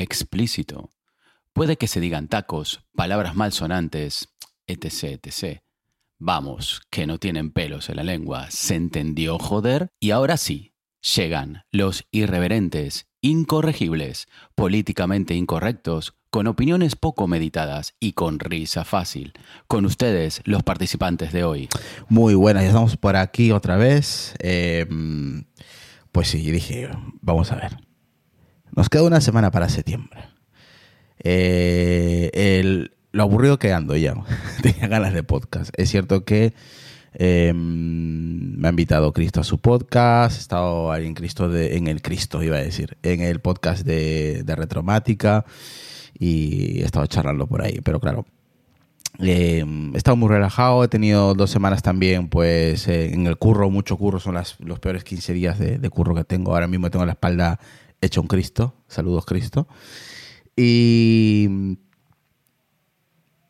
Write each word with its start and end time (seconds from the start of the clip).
explícito. 0.00 0.90
Puede 1.52 1.76
que 1.76 1.88
se 1.88 2.00
digan 2.00 2.28
tacos, 2.28 2.82
palabras 2.94 3.34
malsonantes, 3.36 4.28
etc, 4.66 5.20
etc. 5.22 5.60
Vamos, 6.18 6.82
que 6.90 7.06
no 7.06 7.18
tienen 7.18 7.50
pelos 7.50 7.88
en 7.90 7.96
la 7.96 8.02
lengua. 8.02 8.50
¿Se 8.50 8.74
entendió, 8.74 9.38
joder? 9.38 9.88
Y 10.00 10.10
ahora 10.12 10.36
sí, 10.36 10.74
llegan 11.16 11.64
los 11.70 12.06
irreverentes, 12.10 13.08
incorregibles, 13.20 14.26
políticamente 14.54 15.34
incorrectos, 15.34 16.14
con 16.30 16.46
opiniones 16.46 16.94
poco 16.96 17.26
meditadas 17.26 17.94
y 18.00 18.12
con 18.12 18.38
risa 18.38 18.84
fácil. 18.84 19.32
Con 19.66 19.84
ustedes, 19.84 20.40
los 20.44 20.62
participantes 20.62 21.32
de 21.32 21.44
hoy. 21.44 21.68
Muy 22.08 22.34
buenas, 22.34 22.62
ya 22.62 22.68
estamos 22.68 22.96
por 22.96 23.16
aquí 23.16 23.50
otra 23.50 23.76
vez. 23.76 24.34
Eh, 24.38 24.86
pues 26.12 26.28
sí, 26.28 26.50
dije, 26.50 26.88
vamos 27.20 27.50
a 27.52 27.56
ver. 27.56 27.89
Nos 28.74 28.88
queda 28.88 29.02
una 29.02 29.20
semana 29.20 29.50
para 29.50 29.68
septiembre. 29.68 30.20
Eh, 31.22 32.88
lo 33.12 33.22
aburrido 33.22 33.58
que 33.58 33.72
ando 33.72 33.96
ya. 33.96 34.14
Tenía 34.62 34.88
ganas 34.88 35.12
de 35.12 35.22
podcast. 35.22 35.70
Es 35.76 35.90
cierto 35.90 36.24
que 36.24 36.54
eh, 37.14 37.52
me 37.54 38.68
ha 38.68 38.70
invitado 38.70 39.12
Cristo 39.12 39.40
a 39.40 39.44
su 39.44 39.58
podcast. 39.58 40.36
He 40.36 40.40
estado 40.40 40.94
en 40.94 41.14
Cristo 41.14 41.48
de, 41.48 41.76
en 41.76 41.88
el 41.88 42.02
Cristo, 42.02 42.42
iba 42.42 42.56
a 42.56 42.60
decir, 42.60 42.96
en 43.02 43.20
el 43.20 43.40
podcast 43.40 43.84
de, 43.84 44.44
Retromática 44.46 45.44
y 46.18 46.80
he 46.80 46.84
estado 46.84 47.06
charlando 47.06 47.46
por 47.46 47.62
ahí. 47.62 47.80
Pero 47.82 47.98
claro, 47.98 48.26
eh, 49.18 49.64
he 49.92 49.96
estado 49.96 50.16
muy 50.16 50.28
relajado, 50.28 50.84
he 50.84 50.88
tenido 50.88 51.34
dos 51.34 51.50
semanas 51.50 51.82
también, 51.82 52.28
pues 52.28 52.86
en 52.86 53.26
el 53.26 53.36
curro, 53.36 53.70
mucho 53.70 53.96
curro, 53.96 54.20
son 54.20 54.34
las, 54.34 54.60
los 54.60 54.78
peores 54.78 55.02
15 55.02 55.32
días 55.32 55.58
de, 55.58 55.78
de, 55.78 55.90
curro 55.90 56.14
que 56.14 56.24
tengo. 56.24 56.54
Ahora 56.54 56.68
mismo 56.68 56.90
tengo 56.90 57.04
la 57.04 57.12
espalda 57.12 57.58
hecha 58.00 58.20
un 58.20 58.26
Cristo, 58.26 58.74
saludos 58.88 59.24
Cristo. 59.26 59.68
Y, 60.56 61.78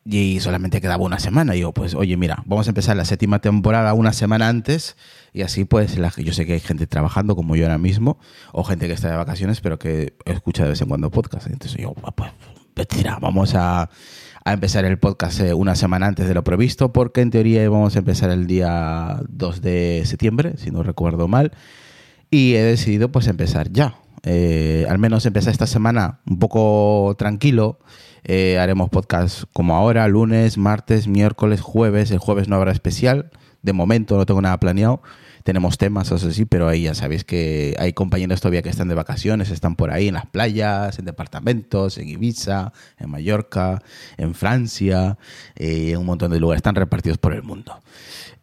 y 0.05 0.39
solamente 0.39 0.81
quedaba 0.81 1.03
una 1.03 1.19
semana. 1.19 1.55
Y 1.55 1.61
yo, 1.61 1.73
pues, 1.73 1.95
oye, 1.95 2.17
mira, 2.17 2.43
vamos 2.45 2.67
a 2.67 2.71
empezar 2.71 2.95
la 2.95 3.05
séptima 3.05 3.39
temporada 3.39 3.93
una 3.93 4.13
semana 4.13 4.47
antes. 4.47 4.95
Y 5.33 5.41
así, 5.41 5.65
pues, 5.65 5.95
yo 6.17 6.33
sé 6.33 6.45
que 6.45 6.53
hay 6.53 6.59
gente 6.59 6.87
trabajando 6.87 7.35
como 7.35 7.55
yo 7.55 7.65
ahora 7.65 7.77
mismo, 7.77 8.19
o 8.51 8.63
gente 8.63 8.87
que 8.87 8.93
está 8.93 9.09
de 9.09 9.17
vacaciones, 9.17 9.61
pero 9.61 9.79
que 9.79 10.15
escucha 10.25 10.63
de 10.63 10.69
vez 10.69 10.81
en 10.81 10.89
cuando 10.89 11.11
podcast. 11.11 11.47
Entonces 11.47 11.81
yo, 11.81 11.93
pues, 11.93 12.31
pues 12.73 12.87
tira, 12.87 13.19
vamos 13.19 13.55
a 13.55 13.89
a 14.43 14.53
empezar 14.53 14.85
el 14.85 14.97
podcast 14.97 15.39
eh, 15.41 15.53
una 15.53 15.75
semana 15.75 16.07
antes 16.07 16.27
de 16.27 16.33
lo 16.33 16.43
previsto, 16.43 16.91
porque 16.91 17.21
en 17.21 17.29
teoría 17.29 17.63
íbamos 17.63 17.95
a 17.95 17.99
empezar 17.99 18.31
el 18.31 18.47
día 18.47 19.21
2 19.29 19.61
de 19.61 20.03
septiembre, 20.05 20.53
si 20.57 20.71
no 20.71 20.83
recuerdo 20.83 21.27
mal, 21.27 21.51
y 22.29 22.55
he 22.55 22.63
decidido 22.63 23.11
pues 23.11 23.27
empezar 23.27 23.71
ya. 23.71 23.95
Eh, 24.23 24.85
al 24.89 24.99
menos 24.99 25.25
empezar 25.25 25.51
esta 25.51 25.67
semana 25.67 26.19
un 26.25 26.39
poco 26.39 27.15
tranquilo. 27.17 27.79
Eh, 28.23 28.59
haremos 28.59 28.89
podcast 28.89 29.45
como 29.53 29.75
ahora, 29.75 30.07
lunes, 30.07 30.57
martes, 30.57 31.07
miércoles, 31.07 31.61
jueves. 31.61 32.11
El 32.11 32.19
jueves 32.19 32.47
no 32.47 32.55
habrá 32.55 32.71
especial. 32.71 33.31
De 33.61 33.73
momento 33.73 34.17
no 34.17 34.25
tengo 34.25 34.41
nada 34.41 34.59
planeado 34.59 35.01
tenemos 35.43 35.77
temas, 35.77 36.11
eso 36.11 36.31
sí, 36.31 36.45
pero 36.45 36.67
ahí 36.67 36.83
ya 36.83 36.93
sabéis 36.93 37.23
que 37.23 37.75
hay 37.79 37.93
compañeros 37.93 38.41
todavía 38.41 38.61
que 38.61 38.69
están 38.69 38.87
de 38.87 38.95
vacaciones, 38.95 39.49
están 39.49 39.75
por 39.75 39.91
ahí 39.91 40.07
en 40.07 40.13
las 40.15 40.25
playas, 40.25 40.99
en 40.99 41.05
departamentos, 41.05 41.97
en 41.97 42.09
Ibiza, 42.09 42.73
en 42.97 43.09
Mallorca, 43.09 43.81
en 44.17 44.35
Francia, 44.35 45.17
eh, 45.55 45.91
en 45.91 45.97
un 45.97 46.05
montón 46.05 46.31
de 46.31 46.39
lugares, 46.39 46.59
están 46.59 46.75
repartidos 46.75 47.17
por 47.17 47.33
el 47.33 47.43
mundo. 47.43 47.79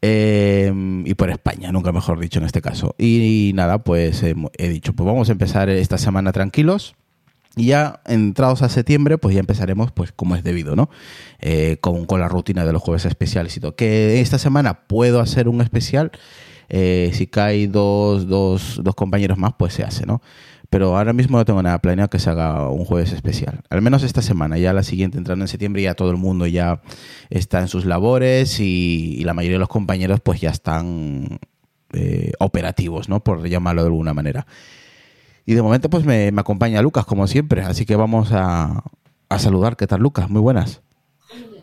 Eh, 0.01 0.73
y 1.05 1.15
por 1.15 1.31
España, 1.31 1.73
nunca 1.73 1.93
mejor 1.93 2.21
dicho 2.21 2.39
en 2.39 2.47
este 2.47 2.63
caso. 2.63 2.95
Y, 2.99 3.53
nada, 3.55 3.83
pues 3.85 4.23
eh, 4.23 4.35
he 4.57 4.69
dicho, 4.69 4.93
pues 4.93 5.07
vamos 5.07 5.29
a 5.29 5.33
empezar 5.33 5.69
esta 5.69 5.99
semana 5.99 6.33
tranquilos. 6.33 6.95
Y 7.57 7.67
ya 7.67 8.03
entrados 8.07 8.63
a 8.63 8.69
septiembre, 8.69 9.19
pues 9.19 9.35
ya 9.35 9.41
empezaremos, 9.41 9.91
pues 9.91 10.13
como 10.13 10.37
es 10.37 10.45
debido, 10.45 10.77
¿no? 10.77 10.91
Eh, 11.41 11.79
con, 11.81 12.07
con, 12.07 12.21
la 12.21 12.29
rutina 12.29 12.65
de 12.65 12.73
los 12.73 12.83
jueves 12.83 13.05
especiales 13.05 13.57
y 13.57 13.61
todo. 13.61 13.75
Que 13.75 14.21
esta 14.21 14.39
semana 14.39 14.87
puedo 14.87 15.21
hacer 15.21 15.49
un 15.49 15.61
especial 15.61 16.13
eh, 16.69 17.11
si 17.15 17.27
cae 17.27 17.67
dos, 17.67 18.29
dos, 18.29 18.81
dos 18.83 18.95
compañeros 18.95 19.39
más, 19.39 19.55
pues 19.59 19.73
se 19.73 19.85
hace, 19.85 20.05
¿no? 20.07 20.21
Pero 20.71 20.97
ahora 20.97 21.15
mismo 21.15 21.39
no 21.39 21.45
tengo 21.45 21.63
nada 21.63 21.79
planeado 21.79 22.11
que 22.11 22.19
se 22.19 22.29
haga 22.29 22.69
un 22.69 22.85
jueves 22.85 23.13
especial. 23.13 23.63
Al 23.71 23.81
menos 23.81 24.03
esta 24.03 24.21
semana, 24.21 24.59
ya 24.59 24.75
la 24.75 24.83
siguiente, 24.83 25.17
entrando 25.17 25.45
en 25.45 25.49
septiembre, 25.49 25.83
ya 25.83 25.95
todo 25.95 26.11
el 26.11 26.19
mundo 26.19 26.47
ya 26.47 26.83
está 27.31 27.61
en 27.61 27.69
sus 27.69 27.87
labores 27.87 28.61
y, 28.61 29.23
la 29.25 29.33
mayoría 29.35 29.57
de 29.57 29.61
los 29.61 29.69
compañeros 29.69 30.21
pues 30.21 30.41
ya 30.41 30.51
están 30.51 31.39
eh, 31.95 32.33
operativos, 32.39 33.09
¿no? 33.09 33.21
Por 33.21 33.49
llamarlo 33.49 33.83
de 33.83 33.89
alguna 33.89 34.13
manera. 34.13 34.47
Y 35.47 35.55
de 35.55 35.63
momento 35.63 35.89
pues 35.89 36.05
me, 36.05 36.31
me 36.33 36.41
acompaña 36.43 36.83
Lucas, 36.83 37.07
como 37.07 37.27
siempre. 37.27 37.63
Así 37.63 37.87
que 37.87 37.97
vamos 37.97 38.33
a, 38.33 38.85
a 39.31 39.39
saludar. 39.39 39.77
¿Qué 39.77 39.87
tal, 39.87 40.01
Lucas? 40.01 40.29
Muy 40.29 40.43
buenas. 40.43 40.83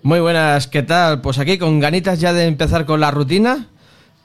Muy 0.01 0.19
buenas, 0.19 0.67
¿qué 0.67 0.83
tal? 0.83 1.21
Pues 1.21 1.39
aquí 1.39 1.57
con 1.57 1.79
ganitas 1.79 2.19
ya 2.19 2.33
de 2.33 2.45
empezar 2.45 2.85
con 2.85 2.99
la 2.99 3.09
rutina 3.09 3.69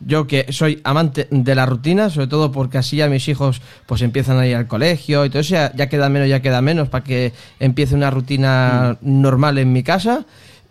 yo 0.01 0.27
que 0.27 0.47
soy 0.51 0.81
amante 0.85 1.29
de 1.31 1.55
la 1.55 1.67
rutina, 1.67 2.11
sobre 2.11 2.27
todo 2.27 2.51
porque 2.53 2.79
así 2.79 2.97
ya 2.97 3.09
mis 3.09 3.29
hijos 3.29 3.61
pues 3.87 4.03
empiezan 4.03 4.39
a 4.39 4.47
ir 4.47 4.57
al 4.57 4.67
colegio 4.67 5.25
y 5.25 5.31
todo 5.31 5.41
eso, 5.41 5.55
ya, 5.55 5.73
ya 5.75 5.89
queda 5.89 6.09
menos, 6.09 6.29
ya 6.29 6.41
queda 6.41 6.63
menos 6.63 6.89
para 6.89 7.05
que 7.05 7.33
empiece 7.59 7.95
una 7.95 8.11
rutina 8.11 8.99
mm. 9.01 9.21
normal 9.23 9.59
en 9.59 9.73
mi 9.73 9.83
casa 9.83 10.25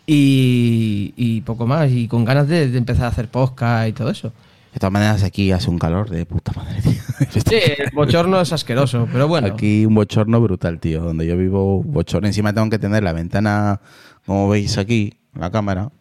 y, 0.07 1.13
y, 1.15 1.41
poco 1.41 1.67
más, 1.67 1.91
y 1.91 2.07
con 2.07 2.25
ganas 2.25 2.47
de, 2.47 2.69
de, 2.69 2.77
empezar 2.77 3.05
a 3.05 3.09
hacer 3.09 3.27
posca 3.27 3.87
y 3.87 3.93
todo 3.93 4.09
eso. 4.09 4.33
De 4.73 4.79
todas 4.79 4.91
maneras, 4.91 5.23
aquí 5.23 5.51
hace 5.51 5.69
un 5.69 5.77
calor 5.77 6.09
de 6.09 6.25
puta 6.25 6.51
madre, 6.55 6.81
tío. 6.81 7.01
Sí, 7.49 7.55
el 7.77 7.91
bochorno 7.93 8.41
es 8.41 8.51
asqueroso, 8.53 9.07
pero 9.11 9.27
bueno. 9.27 9.47
Aquí 9.47 9.85
un 9.85 9.93
bochorno 9.93 10.39
brutal, 10.41 10.79
tío. 10.79 11.01
Donde 11.01 11.27
yo 11.27 11.35
vivo, 11.37 11.83
bochorno. 11.83 12.27
Encima 12.27 12.53
tengo 12.53 12.69
que 12.69 12.79
tener 12.79 13.03
la 13.03 13.13
ventana, 13.13 13.81
como 14.25 14.49
veis 14.49 14.77
aquí, 14.77 15.13
la 15.35 15.51
cámara, 15.51 15.91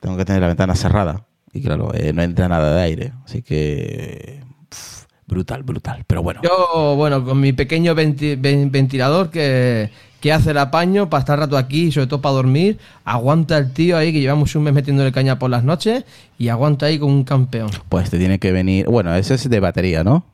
tengo 0.00 0.16
que 0.16 0.24
tener 0.24 0.40
la 0.40 0.48
ventana 0.48 0.74
cerrada 0.74 1.26
y 1.52 1.62
claro, 1.62 1.92
eh, 1.94 2.12
no 2.12 2.22
entra 2.22 2.48
nada 2.48 2.74
de 2.74 2.82
aire. 2.82 3.12
Así 3.24 3.42
que. 3.42 4.40
Pff, 4.68 5.04
brutal, 5.26 5.62
brutal. 5.62 6.04
Pero 6.06 6.22
bueno. 6.22 6.40
Yo, 6.42 6.94
bueno, 6.96 7.24
con 7.24 7.40
mi 7.40 7.52
pequeño 7.52 7.94
venti 7.94 8.36
ventilador 8.36 9.30
que, 9.30 9.90
que 10.20 10.32
hace 10.32 10.52
el 10.52 10.58
apaño 10.58 11.10
para 11.10 11.20
estar 11.20 11.38
rato 11.38 11.58
aquí, 11.58 11.92
sobre 11.92 12.06
todo 12.06 12.22
para 12.22 12.36
dormir, 12.36 12.78
aguanta 13.04 13.58
el 13.58 13.72
tío 13.72 13.98
ahí 13.98 14.12
que 14.12 14.20
llevamos 14.20 14.54
un 14.54 14.62
mes 14.62 14.72
metiéndole 14.72 15.12
caña 15.12 15.38
por 15.38 15.50
las 15.50 15.64
noches 15.64 16.04
y 16.38 16.48
aguanta 16.48 16.86
ahí 16.86 16.98
como 16.98 17.12
un 17.12 17.24
campeón. 17.24 17.70
Pues 17.88 18.08
te 18.08 18.18
tiene 18.18 18.38
que 18.38 18.52
venir. 18.52 18.86
Bueno, 18.86 19.14
ese 19.14 19.34
es 19.34 19.48
de 19.48 19.60
batería, 19.60 20.04
¿no? 20.04 20.24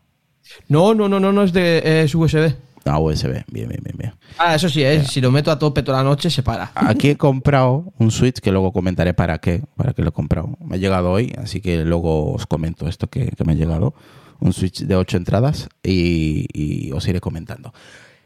No, 0.68 0.94
no, 0.94 1.08
no, 1.08 1.18
no, 1.20 1.32
no 1.32 1.42
es 1.42 1.52
de 1.52 2.02
es 2.02 2.14
USB. 2.14 2.54
Ah, 2.84 2.98
USB, 2.98 3.44
bien, 3.50 3.68
bien, 3.68 3.80
bien, 3.82 3.96
bien. 3.96 4.12
Ah, 4.38 4.54
eso 4.54 4.68
sí, 4.68 4.82
¿eh? 4.82 5.04
si 5.04 5.20
lo 5.20 5.30
meto 5.30 5.50
a 5.50 5.58
tope 5.58 5.82
toda 5.82 5.98
la 5.98 6.04
noche 6.04 6.30
se 6.30 6.42
para. 6.42 6.72
Aquí 6.74 7.10
he 7.10 7.16
comprado 7.16 7.92
un 7.98 8.10
Switch 8.10 8.38
que 8.40 8.50
luego 8.50 8.72
comentaré 8.72 9.14
para 9.14 9.38
qué, 9.38 9.62
para 9.76 9.92
qué 9.92 10.02
lo 10.02 10.08
he 10.08 10.12
comprado. 10.12 10.56
Me 10.64 10.76
ha 10.76 10.78
llegado 10.78 11.10
hoy, 11.10 11.34
así 11.38 11.60
que 11.60 11.84
luego 11.84 12.32
os 12.32 12.46
comento 12.46 12.88
esto 12.88 13.08
que, 13.08 13.30
que 13.30 13.44
me 13.44 13.52
ha 13.52 13.56
llegado. 13.56 13.94
Un 14.40 14.52
Switch 14.52 14.82
de 14.82 14.94
8 14.94 15.16
entradas 15.16 15.68
y, 15.82 16.46
y 16.52 16.92
os 16.92 17.06
iré 17.08 17.20
comentando. 17.20 17.72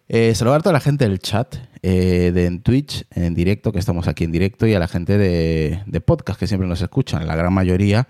Eh, 0.08 0.34
saludar 0.34 0.60
a 0.60 0.62
toda 0.62 0.74
la 0.74 0.80
gente 0.80 1.08
del 1.08 1.20
chat, 1.20 1.56
eh, 1.80 2.32
de 2.34 2.44
en 2.44 2.60
Twitch, 2.60 3.06
en 3.12 3.34
directo, 3.34 3.72
que 3.72 3.78
estamos 3.78 4.08
aquí 4.08 4.24
en 4.24 4.32
directo, 4.32 4.66
y 4.66 4.74
a 4.74 4.78
la 4.78 4.88
gente 4.88 5.16
de, 5.16 5.82
de 5.86 6.00
podcast 6.02 6.38
que 6.38 6.46
siempre 6.46 6.68
nos 6.68 6.82
escuchan, 6.82 7.26
la 7.26 7.34
gran 7.34 7.52
mayoría. 7.52 8.06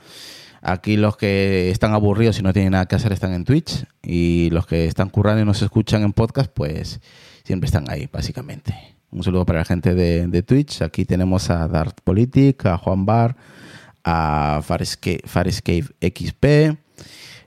Aquí 0.63 0.97
los 0.97 1.17
que 1.17 1.71
están 1.71 1.93
aburridos 1.93 2.39
y 2.39 2.43
no 2.43 2.53
tienen 2.53 2.71
nada 2.73 2.87
que 2.87 2.95
hacer 2.95 3.13
están 3.13 3.35
en 3.35 3.45
Twitch, 3.45 3.85
y 4.03 4.49
los 4.51 4.65
que 4.67 4.87
están 4.87 5.11
currando 5.11 5.43
y 5.43 5.45
nos 5.45 5.61
escuchan 5.61 6.03
en 6.05 6.13
podcast, 6.13 6.51
pues 6.53 7.01
siempre 7.43 7.67
están 7.67 7.91
ahí, 7.91 8.09
básicamente. 8.11 8.75
Un 9.11 9.25
saludo 9.25 9.45
para 9.45 9.59
la 9.59 9.65
gente 9.65 9.95
de, 9.95 10.43
Twitch. 10.43 10.81
Aquí 10.83 11.05
tenemos 11.05 11.51
a 11.51 11.67
Dart 11.67 11.99
Politic, 12.03 12.65
a 12.67 12.79
Juan 12.79 13.05
Bar, 13.05 13.37
a 14.05 14.61
Farescape, 14.63 15.23
Farescape 15.27 15.85
XP, 16.01 16.79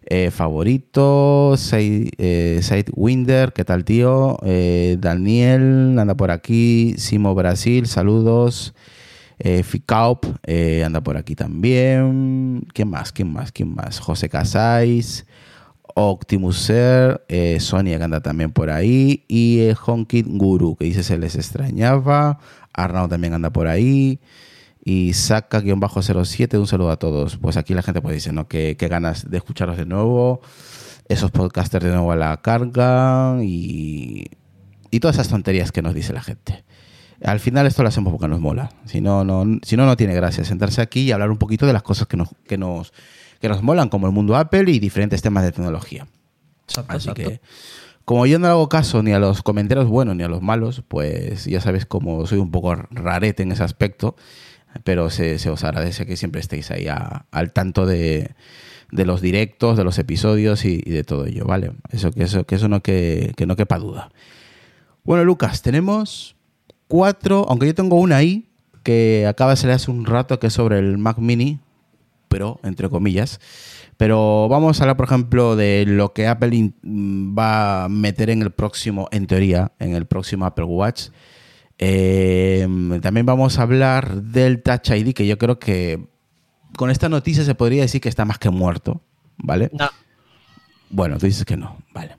eh, 0.08 0.30
favorito, 0.30 1.56
Said, 1.58 2.10
eh, 2.18 2.62
¿qué 3.56 3.66
tal 3.66 3.86
tío? 3.86 4.38
Eh, 4.44 4.98
Daniel 5.00 5.98
anda 5.98 6.16
por 6.16 6.32
aquí, 6.32 6.96
Simo 6.98 7.34
Brasil, 7.34 7.88
saludos. 7.88 8.76
Eh, 9.38 9.64
Ficaup 9.64 10.26
eh, 10.44 10.84
anda 10.84 11.02
por 11.02 11.18
aquí 11.18 11.36
también. 11.36 12.68
¿Quién 12.74 12.90
más? 12.90 13.12
¿Quién 13.12 13.32
más? 13.34 13.52
¿Quién 13.52 13.74
más? 13.74 14.00
José 14.00 14.30
Casais, 14.30 15.26
Optimuser, 15.96 17.24
eh, 17.28 17.60
Sonia 17.60 17.98
que 17.98 18.04
anda 18.04 18.22
también 18.22 18.52
por 18.52 18.70
ahí. 18.70 19.26
Y 19.28 19.60
eh, 19.60 19.76
Honkit 19.86 20.28
Guru 20.30 20.76
que 20.76 20.86
dice 20.86 21.04
se 21.04 21.18
les 21.18 21.36
extrañaba. 21.36 22.40
Arnaud 22.74 23.10
también 23.10 23.34
anda 23.34 23.50
por 23.52 23.68
ahí. 23.68 24.20
Y 24.84 25.14
saca-07, 25.14 26.60
un 26.60 26.68
saludo 26.68 26.92
a 26.92 26.98
todos. 26.98 27.38
Pues 27.38 27.58
aquí 27.58 27.74
la 27.74 27.82
gente 27.82 28.02
pues 28.02 28.16
dice, 28.16 28.32
¿no? 28.32 28.48
Qué 28.48 28.76
ganas 28.90 29.30
de 29.30 29.38
escucharos 29.38 29.78
de 29.78 29.86
nuevo. 29.86 30.42
Esos 31.08 31.32
podcasters 31.32 31.86
de 31.86 31.92
nuevo 31.92 32.12
a 32.12 32.16
la 32.16 32.42
carga. 32.42 33.38
Y, 33.44 34.26
y 34.92 35.00
todas 35.00 35.16
esas 35.16 35.30
tonterías 35.30 35.72
que 35.72 35.82
nos 35.82 35.94
dice 35.94 36.14
la 36.14 36.22
gente. 36.22 36.64
Al 37.26 37.40
final 37.40 37.66
esto 37.66 37.82
lo 37.84 37.90
hacemos 37.90 38.12
porque 38.12 38.28
nos 38.28 38.40
mola. 38.40 38.72
Si 38.86 39.02
no, 39.02 39.24
no, 39.24 39.46
si 39.64 39.76
no, 39.76 39.86
no 39.86 39.98
tiene 39.98 40.14
gracia 40.14 40.44
sentarse 40.46 40.82
aquí 40.82 41.02
y 41.02 41.12
hablar 41.12 41.32
un 41.32 41.38
poquito 41.38 41.66
de 41.66 41.74
las 41.74 41.84
cosas 41.84 42.08
que 42.08 42.18
nos, 42.18 42.30
que 42.48 42.58
nos, 42.58 42.94
que 43.40 43.50
nos 43.50 43.64
molan, 43.64 43.90
como 43.90 44.08
el 44.08 44.14
mundo 44.14 44.36
Apple 44.36 44.70
y 44.72 44.80
diferentes 44.80 45.22
temas 45.22 45.44
de 45.44 45.52
tecnología. 45.52 46.08
Exacto, 46.68 46.94
Así 46.98 47.10
exacto. 47.10 47.30
que, 47.32 47.42
como 48.06 48.26
yo 48.28 48.38
no 48.38 48.48
hago 48.48 48.70
caso 48.70 49.02
ni 49.02 49.12
a 49.12 49.20
los 49.20 49.42
comentarios 49.42 49.88
buenos 49.88 50.16
ni 50.16 50.24
a 50.24 50.28
los 50.28 50.42
malos, 50.42 50.84
pues 50.88 51.46
ya 51.46 51.60
sabes 51.62 51.86
como 51.88 52.26
soy 52.28 52.38
un 52.38 52.52
poco 52.52 52.76
rarete 52.92 53.44
en 53.44 53.52
ese 53.52 53.64
aspecto, 53.64 54.16
pero 54.84 55.10
se, 55.10 55.40
se 55.40 55.50
os 55.50 55.64
agradece 55.64 56.06
que 56.06 56.18
siempre 56.18 56.42
estéis 56.42 56.70
ahí 56.70 56.88
a- 56.88 57.26
al 57.32 57.52
tanto 57.54 57.86
de, 57.88 58.36
de 58.92 59.06
los 59.06 59.22
directos, 59.22 59.78
de 59.78 59.84
los 59.84 59.98
episodios 59.98 60.66
y, 60.66 60.82
y 60.86 60.92
de 60.92 61.04
todo 61.04 61.26
ello, 61.26 61.46
¿vale? 61.46 61.72
Eso 61.90 62.12
que 62.12 62.24
eso, 62.24 62.44
que 62.46 62.56
eso 62.56 62.68
no 62.68 62.82
que, 62.82 63.34
que 63.36 63.48
no 63.48 63.56
quepa 63.56 63.80
duda. 63.80 64.12
Bueno, 65.04 65.24
Lucas, 65.24 65.62
tenemos 65.62 66.35
cuatro, 66.88 67.46
aunque 67.50 67.68
yo 67.68 67.76
tengo 67.76 67.98
una 67.98 68.18
ahí 68.18 68.50
que 68.84 69.26
acaba 69.28 69.52
de 69.52 69.58
salir 69.58 69.76
hace 69.76 69.90
un 69.92 70.06
rato 70.06 70.40
que 70.40 70.48
es 70.48 70.54
sobre 70.54 70.80
el 70.80 70.98
Mac 70.98 71.18
Mini, 71.18 71.60
pero 72.28 72.60
entre 72.64 72.90
comillas. 72.90 73.40
Pero 73.98 74.48
vamos 74.50 74.80
a 74.80 74.84
hablar, 74.84 74.98
por 74.98 75.06
ejemplo, 75.06 75.56
de 75.56 75.86
lo 75.88 76.14
que 76.14 76.28
Apple 76.28 76.74
mm, 76.82 77.38
va 77.38 77.86
a 77.86 77.90
meter 77.90 78.30
en 78.30 78.42
el 78.42 78.52
próximo, 78.52 79.08
en 79.12 79.26
teoría, 79.26 79.72
en 79.80 79.96
el 79.96 80.06
próximo 80.06 80.46
Apple 80.46 80.66
Watch. 80.66 81.10
Eh, 81.78 82.68
también 83.02 83.26
vamos 83.26 83.58
a 83.58 83.64
hablar 83.64 84.22
del 84.22 84.62
Touch 84.62 84.92
ID, 84.92 85.14
que 85.14 85.28
yo 85.28 85.38
creo 85.38 85.60
que 85.60 86.08
con 86.78 86.90
esta 86.90 87.10
noticia 87.10 87.44
se 87.44 87.56
podría 87.56 87.82
decir 87.82 88.02
que 88.02 88.10
está 88.10 88.26
más 88.26 88.38
que 88.38 88.50
muerto, 88.50 89.02
¿vale? 89.38 89.70
No. 89.74 89.90
Bueno, 90.90 91.18
tú 91.18 91.26
dices 91.26 91.46
que 91.46 91.58
no, 91.58 91.78
vale. 91.94 92.18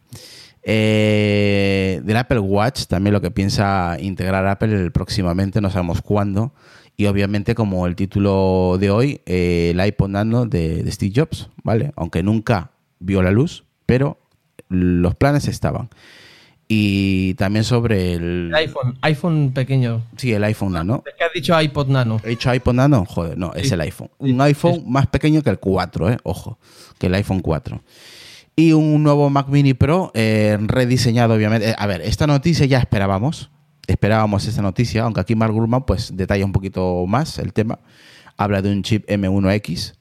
Eh, 0.68 2.00
del 2.02 2.16
Apple 2.16 2.40
Watch, 2.40 2.86
también 2.86 3.14
lo 3.14 3.20
que 3.20 3.30
piensa 3.30 3.96
integrar 4.00 4.46
Apple 4.48 4.90
próximamente, 4.90 5.60
no 5.60 5.70
sabemos 5.70 6.02
cuándo. 6.02 6.52
Y 6.96 7.06
obviamente, 7.06 7.54
como 7.54 7.86
el 7.86 7.94
título 7.94 8.76
de 8.80 8.90
hoy, 8.90 9.20
eh, 9.26 9.70
el 9.74 9.86
iPod 9.86 10.08
Nano 10.08 10.44
de, 10.46 10.82
de 10.82 10.90
Steve 10.92 11.12
Jobs, 11.14 11.48
¿vale? 11.62 11.92
Aunque 11.94 12.22
nunca 12.22 12.70
vio 12.98 13.22
la 13.22 13.30
luz, 13.30 13.64
pero 13.84 14.18
los 14.68 15.14
planes 15.14 15.46
estaban. 15.46 15.88
Y 16.69 17.34
también 17.34 17.62
sobre 17.64 18.14
el... 18.14 18.48
El 18.48 18.54
iPhone, 18.56 18.98
iPhone 19.02 19.52
pequeño. 19.54 20.02
Sí, 20.16 20.32
el 20.32 20.42
iPhone 20.42 20.72
Nano. 20.72 21.04
Es 21.06 21.14
que 21.16 21.22
has 21.24 21.32
dicho 21.32 21.60
iPod 21.62 21.86
Nano. 21.88 22.20
¿He 22.24 22.30
dicho 22.30 22.52
iPod 22.52 22.74
Nano? 22.74 23.04
Joder, 23.06 23.38
no, 23.38 23.52
es 23.54 23.69
Sí. 23.69 23.74
el 23.74 23.82
iPhone. 23.82 24.10
Un 24.19 24.40
iPhone 24.40 24.82
más 24.88 25.06
pequeño 25.06 25.42
que 25.42 25.50
el 25.50 25.60
4, 25.60 26.10
¿eh? 26.10 26.16
Ojo, 26.24 26.58
que 26.98 27.06
el 27.06 27.14
iPhone 27.14 27.40
4. 27.40 27.80
Y 28.58 28.73
un 28.73 29.03
nuevo 29.03 29.29
Mac 29.29 29.49
Mini 29.49 29.75
Pro 29.75 30.11
eh, 30.14 30.56
rediseñado, 30.62 31.35
obviamente. 31.35 31.70
Eh, 31.70 31.75
a 31.76 31.87
ver, 31.87 32.00
esta 32.00 32.26
noticia 32.26 32.64
ya 32.64 32.79
esperábamos. 32.79 33.50
Esperábamos 33.87 34.47
esta 34.47 34.62
noticia, 34.62 35.03
aunque 35.03 35.20
aquí 35.20 35.37
Mark 35.37 35.53
Gurman 35.53 35.85
pues 35.85 36.17
detalla 36.17 36.44
un 36.44 36.53
poquito 36.53 37.05
más 37.06 37.38
el 37.38 37.53
tema. 37.53 37.79
Habla 38.38 38.62
de 38.62 38.73
un 38.73 38.82
chip 38.82 39.06
M1X 39.08 39.94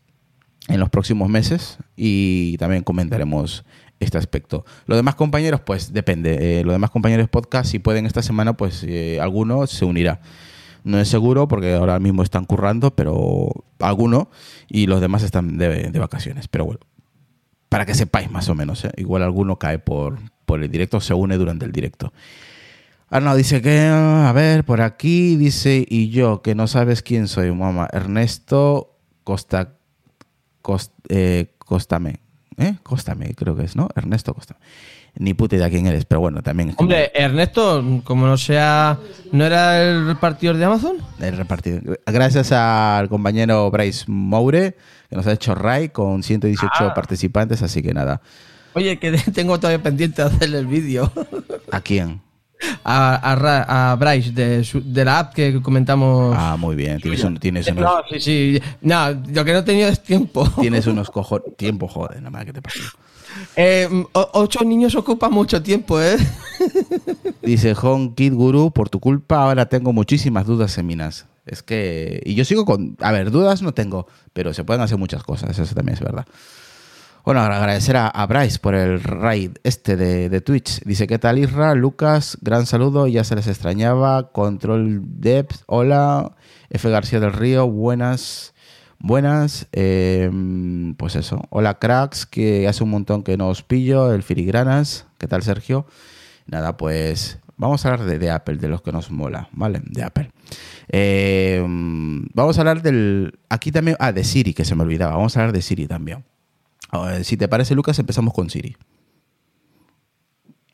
en 0.70 0.80
los 0.80 0.90
próximos 0.90 1.30
meses 1.30 1.78
y 1.98 2.58
también 2.58 2.84
comentaremos 2.84 3.66
este 4.00 4.18
aspecto. 4.18 4.66
Los 4.86 4.98
demás 4.98 5.16
compañeros, 5.16 5.62
pues 5.62 5.92
depende. 5.92 6.60
Eh, 6.60 6.64
los 6.64 6.74
demás 6.74 6.92
compañeros 6.92 7.28
podcast, 7.30 7.70
si 7.70 7.80
pueden 7.80 8.06
esta 8.06 8.22
semana, 8.22 8.54
pues 8.54 8.84
eh, 8.88 9.20
alguno 9.22 9.68
se 9.68 9.84
unirá. 9.84 10.22
No 10.86 11.00
es 11.00 11.10
seguro 11.10 11.48
porque 11.48 11.74
ahora 11.74 12.00
mismo 12.00 12.24
están 12.24 12.46
currando, 12.46 12.96
pero 12.96 13.50
alguno 13.80 14.30
y 14.70 14.88
los 14.88 15.02
demás 15.02 15.24
están 15.24 15.58
de, 15.58 15.92
de 15.92 16.00
vacaciones. 16.00 16.48
Pero 16.48 16.66
bueno, 16.66 16.80
para 17.76 17.86
que 17.86 17.94
sepáis 17.94 18.32
más 18.32 18.48
o 18.48 18.56
menos. 18.56 18.86
¿eh? 18.86 18.92
Igual 18.96 19.22
alguno 19.22 19.60
cae 19.60 19.80
por, 19.80 20.18
por 20.46 20.64
el 20.64 20.72
directo, 20.72 21.02
se 21.02 21.14
une 21.14 21.36
durante 21.38 21.66
el 21.66 21.74
directo. 21.74 22.14
Arnaud 23.10 23.36
dice 23.36 23.62
que, 23.62 23.82
a 23.88 24.32
ver, 24.34 24.64
por 24.64 24.80
aquí 24.80 25.36
dice, 25.36 25.86
y 25.88 26.10
yo, 26.10 26.42
que 26.42 26.56
no 26.56 26.68
sabes 26.68 27.02
quién 27.02 27.28
soy, 27.28 27.52
mamá. 27.52 27.90
Ernesto 27.92 28.96
Costa, 29.26 29.74
Cost- 30.62 30.94
eh, 31.10 31.54
Costame. 31.60 32.22
¿Eh? 32.58 32.76
Costame, 32.84 33.34
creo 33.36 33.58
que 33.58 33.66
es, 33.66 33.76
¿no? 33.76 33.90
Ernesto 33.94 34.34
Costame. 34.34 34.60
Ni 35.18 35.34
puta 35.34 35.56
idea 35.58 35.70
quién 35.70 35.86
eres, 35.88 36.06
pero 36.06 36.22
bueno, 36.22 36.42
también. 36.42 36.70
es 36.70 36.76
Hombre, 36.78 37.12
Ernesto, 37.14 38.02
como 38.06 38.26
no 38.28 38.38
sea. 38.38 38.98
¿No 39.34 39.46
era 39.46 39.82
el 39.82 40.08
repartidor 40.08 40.56
de 40.58 40.64
Amazon? 40.66 40.96
el 41.20 41.36
repartido. 41.38 41.80
Gracias 42.06 42.52
al 42.54 43.08
compañero 43.10 43.70
Bryce 43.72 44.06
Moure, 44.08 44.76
que 45.10 45.16
nos 45.16 45.26
ha 45.28 45.34
hecho 45.34 45.56
Ray 45.56 45.90
con 45.90 46.24
118 46.24 46.70
Ah. 46.80 46.94
participantes, 46.94 47.62
así 47.62 47.82
que 47.82 47.94
nada. 47.94 48.22
Oye, 48.74 48.98
que 49.00 49.12
tengo 49.34 49.58
todavía 49.60 49.82
pendiente 49.82 50.22
de 50.22 50.28
hacerle 50.28 50.60
el 50.60 50.68
vídeo. 50.68 51.12
¿A 51.72 51.82
quién? 51.82 52.22
A, 52.86 53.16
a, 53.16 53.36
Ra- 53.36 53.92
a 53.92 53.96
Bryce, 53.96 54.32
de, 54.32 54.64
su- 54.64 54.82
de 54.84 55.04
la 55.06 55.20
app 55.20 55.34
que 55.34 55.62
comentamos. 55.62 56.34
Ah, 56.38 56.56
muy 56.58 56.76
bien. 56.76 57.00
Tienes, 57.02 57.24
un- 57.24 57.38
tienes 57.38 57.68
unos, 57.68 57.84
no, 57.84 57.98
sí, 58.10 58.20
sí. 58.20 58.62
No, 58.82 59.10
lo 59.12 59.44
que 59.46 59.52
no 59.54 59.60
he 59.60 59.64
tenido 59.64 59.90
es 59.90 60.02
tiempo. 60.02 60.50
tienes 60.62 60.88
unos 60.88 61.10
cojones. 61.12 61.56
Tiempo, 61.58 61.88
joder, 61.88 62.18
nada 62.18 62.30
más 62.32 62.46
que 62.46 62.54
te 62.54 62.62
pasa. 62.62 62.80
Eh, 63.58 63.88
ocho 64.14 64.64
niños 64.64 64.96
ocupan 64.96 65.32
mucho 65.34 65.62
tiempo, 65.62 66.02
¿eh? 66.02 66.16
Dice 67.44 67.76
Home 67.82 68.14
Kid 68.16 68.34
Guru, 68.34 68.72
por 68.72 68.90
tu 68.90 69.00
culpa 69.00 69.44
ahora 69.44 69.68
tengo 69.68 69.92
muchísimas 69.94 70.46
dudas 70.46 70.78
en 70.78 70.88
Minas. 70.88 71.26
Es 71.46 71.64
que. 71.64 72.22
Y 72.26 72.36
yo 72.36 72.46
sigo 72.46 72.66
con. 72.66 72.98
A 73.00 73.12
ver, 73.12 73.32
dudas 73.32 73.62
no 73.62 73.74
tengo, 73.74 74.08
pero 74.34 74.54
se 74.54 74.64
pueden 74.64 74.82
hacer 74.82 74.98
muchas 74.98 75.24
cosas, 75.24 75.58
eso 75.58 75.76
también 75.76 75.96
es 75.96 76.02
verdad. 76.02 76.26
Bueno, 77.26 77.42
agradecer 77.42 77.98
a, 77.98 78.26
Bryce 78.28 78.60
por 78.60 78.76
el 78.76 79.02
raid 79.02 79.54
este 79.64 79.98
de, 79.98 80.30
de 80.30 80.42
Twitch. 80.42 80.82
Dice, 80.84 81.08
¿qué 81.08 81.18
tal 81.18 81.40
Isra? 81.40 81.74
Lucas, 81.74 82.38
gran 82.42 82.68
saludo, 82.68 83.08
ya 83.08 83.24
se 83.24 83.36
les 83.36 83.48
extrañaba. 83.48 84.32
Control 84.32 85.02
Depth, 85.20 85.64
hola. 85.66 86.36
F. 86.70 86.88
García 86.88 87.20
del 87.20 87.34
Río, 87.34 87.68
buenas. 87.68 88.54
Buenas. 89.00 89.68
Eh, 89.72 90.30
pues 90.98 91.16
eso. 91.16 91.42
Hola 91.50 91.80
cracks, 91.80 92.28
que 92.28 92.68
hace 92.68 92.84
un 92.84 92.92
montón 92.92 93.24
que 93.24 93.38
no 93.38 93.50
os 93.50 93.64
pillo. 93.64 94.14
El 94.14 94.22
Filigranas, 94.22 95.08
¿qué 95.18 95.28
tal 95.28 95.42
Sergio? 95.42 95.88
Nada, 96.46 96.78
pues 96.78 97.40
vamos 97.58 97.84
a 97.86 97.94
hablar 97.94 98.20
de 98.20 98.30
Apple, 98.30 98.58
de 98.58 98.68
los 98.68 98.84
que 98.84 98.92
nos 98.92 99.10
mola, 99.10 99.50
¿vale? 99.52 99.82
De 99.84 100.04
Apple. 100.04 100.35
Eh, 100.90 101.64
vamos 102.34 102.58
a 102.58 102.62
hablar 102.62 102.82
del... 102.82 103.40
Aquí 103.50 103.72
también... 103.72 103.98
Ah, 104.00 104.12
de 104.12 104.24
Siri, 104.24 104.54
que 104.54 104.66
se 104.66 104.76
me 104.76 104.84
olvidaba. 104.84 105.16
Vamos 105.16 105.36
a 105.36 105.42
hablar 105.42 105.54
de 105.54 105.62
Siri 105.62 105.88
también. 105.88 106.24
Si 107.24 107.36
te 107.38 107.48
parece, 107.48 107.76
Lucas, 107.76 108.00
empezamos 108.00 108.34
con 108.34 108.50
Siri. 108.50 108.76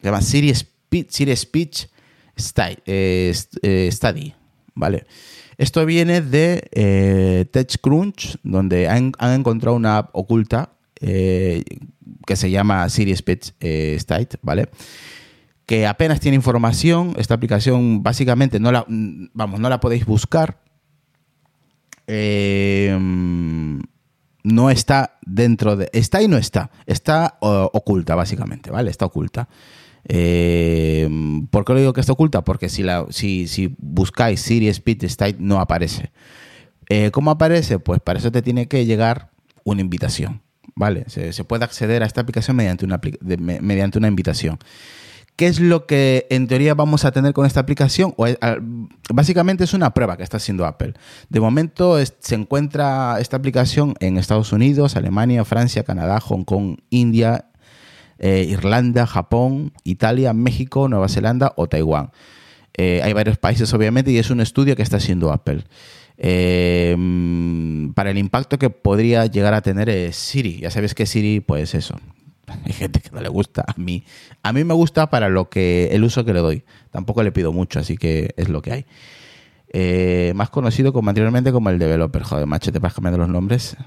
Se 0.01 0.07
llama 0.07 0.21
Siri 0.21 0.53
Speech, 0.53 1.09
Siri 1.09 1.35
Speech 1.35 1.87
Sty- 2.35 2.79
eh, 2.85 3.33
eh, 3.61 3.89
Study, 3.91 4.33
¿vale? 4.73 5.05
Esto 5.57 5.85
viene 5.85 6.21
de 6.21 6.67
eh, 6.71 7.45
TechCrunch, 7.51 8.37
donde 8.43 8.87
han, 8.87 9.13
encontrado 9.19 9.75
una 9.75 9.99
app 9.99 10.09
oculta 10.13 10.73
eh, 10.99 11.63
que 12.25 12.35
se 12.35 12.49
llama 12.49 12.89
Siri 12.89 13.15
Speech 13.15 13.51
Study, 13.99 14.27
¿vale? 14.41 14.69
Que 15.71 15.87
apenas 15.87 16.19
tiene 16.19 16.35
información. 16.35 17.13
Esta 17.17 17.33
aplicación 17.33 18.03
básicamente 18.03 18.59
no 18.59 18.73
la, 18.73 18.83
vamos, 18.89 19.57
no 19.61 19.69
la 19.69 19.79
podéis 19.79 20.05
buscar. 20.05 20.59
Eh, 22.07 22.93
no 24.43 24.69
está 24.69 25.17
dentro 25.25 25.77
de. 25.77 25.89
Está 25.93 26.21
y 26.21 26.27
no 26.27 26.35
está. 26.35 26.71
Está 26.85 27.37
oculta, 27.39 28.15
básicamente, 28.15 28.69
¿vale? 28.69 28.91
Está 28.91 29.05
oculta. 29.05 29.47
Eh, 30.09 31.07
¿Por 31.49 31.63
qué 31.63 31.71
lo 31.71 31.79
digo 31.79 31.93
que 31.93 32.01
está 32.01 32.11
oculta? 32.11 32.43
Porque 32.43 32.67
si, 32.67 32.83
la, 32.83 33.05
si, 33.09 33.47
si 33.47 33.73
buscáis 33.79 34.41
Siri 34.41 34.67
Speed 34.67 35.05
State 35.05 35.37
no 35.39 35.61
aparece. 35.61 36.11
Eh, 36.89 37.11
¿Cómo 37.11 37.31
aparece? 37.31 37.79
Pues 37.79 38.01
para 38.01 38.19
eso 38.19 38.29
te 38.29 38.41
tiene 38.41 38.67
que 38.67 38.85
llegar 38.85 39.29
una 39.63 39.79
invitación. 39.79 40.41
¿Vale? 40.75 41.05
Se, 41.07 41.43
puede 41.45 41.63
acceder 41.63 42.03
a 42.03 42.07
esta 42.07 42.19
aplicación 42.19 42.57
mediante 42.57 42.83
una, 42.83 42.99
mediante 43.21 43.97
una 43.97 44.09
invitación. 44.09 44.59
¿Qué 45.41 45.47
es 45.47 45.59
lo 45.59 45.87
que 45.87 46.27
en 46.29 46.45
teoría 46.45 46.75
vamos 46.75 47.03
a 47.03 47.11
tener 47.11 47.33
con 47.33 47.47
esta 47.47 47.61
aplicación? 47.61 48.13
básicamente 49.11 49.63
es 49.63 49.73
una 49.73 49.91
prueba 49.91 50.15
que 50.15 50.21
está 50.21 50.37
haciendo 50.37 50.67
Apple. 50.67 50.93
De 51.29 51.39
momento 51.39 51.97
se 52.19 52.35
encuentra 52.35 53.17
esta 53.19 53.37
aplicación 53.37 53.95
en 54.01 54.17
Estados 54.19 54.53
Unidos, 54.53 54.95
Alemania, 54.95 55.43
Francia, 55.43 55.83
Canadá, 55.83 56.19
Hong 56.19 56.43
Kong, 56.43 56.77
India, 56.91 57.45
eh, 58.19 58.45
Irlanda, 58.47 59.07
Japón, 59.07 59.73
Italia, 59.83 60.31
México, 60.33 60.87
Nueva 60.87 61.09
Zelanda 61.09 61.53
o 61.55 61.65
Taiwán. 61.65 62.11
Eh, 62.77 63.01
hay 63.03 63.13
varios 63.13 63.39
países 63.39 63.73
obviamente 63.73 64.11
y 64.11 64.19
es 64.19 64.29
un 64.29 64.41
estudio 64.41 64.75
que 64.75 64.83
está 64.83 64.97
haciendo 64.97 65.31
Apple. 65.31 65.63
Eh, 66.19 66.95
para 67.95 68.11
el 68.11 68.19
impacto 68.19 68.59
que 68.59 68.69
podría 68.69 69.25
llegar 69.25 69.55
a 69.55 69.61
tener 69.61 70.13
Siri. 70.13 70.59
Ya 70.59 70.69
sabes 70.69 70.93
que 70.93 71.07
Siri, 71.07 71.39
pues 71.39 71.73
eso, 71.73 71.95
hay 72.65 72.73
gente 72.73 72.99
que 72.99 73.09
no 73.11 73.21
le 73.21 73.29
gusta. 73.29 73.63
A 73.67 73.73
mí, 73.77 74.03
a 74.43 74.53
mí 74.53 74.63
me 74.63 74.73
gusta 74.73 75.09
para 75.09 75.29
lo 75.29 75.49
que 75.49 75.89
el 75.91 76.03
uso 76.03 76.25
que 76.25 76.33
le 76.33 76.39
doy. 76.39 76.63
Tampoco 76.91 77.23
le 77.23 77.31
pido 77.31 77.51
mucho, 77.51 77.79
así 77.79 77.97
que 77.97 78.33
es 78.37 78.49
lo 78.49 78.61
que 78.61 78.71
hay. 78.71 78.85
Eh, 79.73 80.33
más 80.35 80.49
conocido 80.49 80.91
como 80.91 81.09
anteriormente 81.09 81.51
como 81.51 81.69
el 81.69 81.79
developer. 81.79 82.23
Joder, 82.23 82.45
macho, 82.45 82.71
te 82.71 82.79
vas 82.79 82.93
cambiando 82.93 83.19
los 83.19 83.29
nombres. 83.29 83.77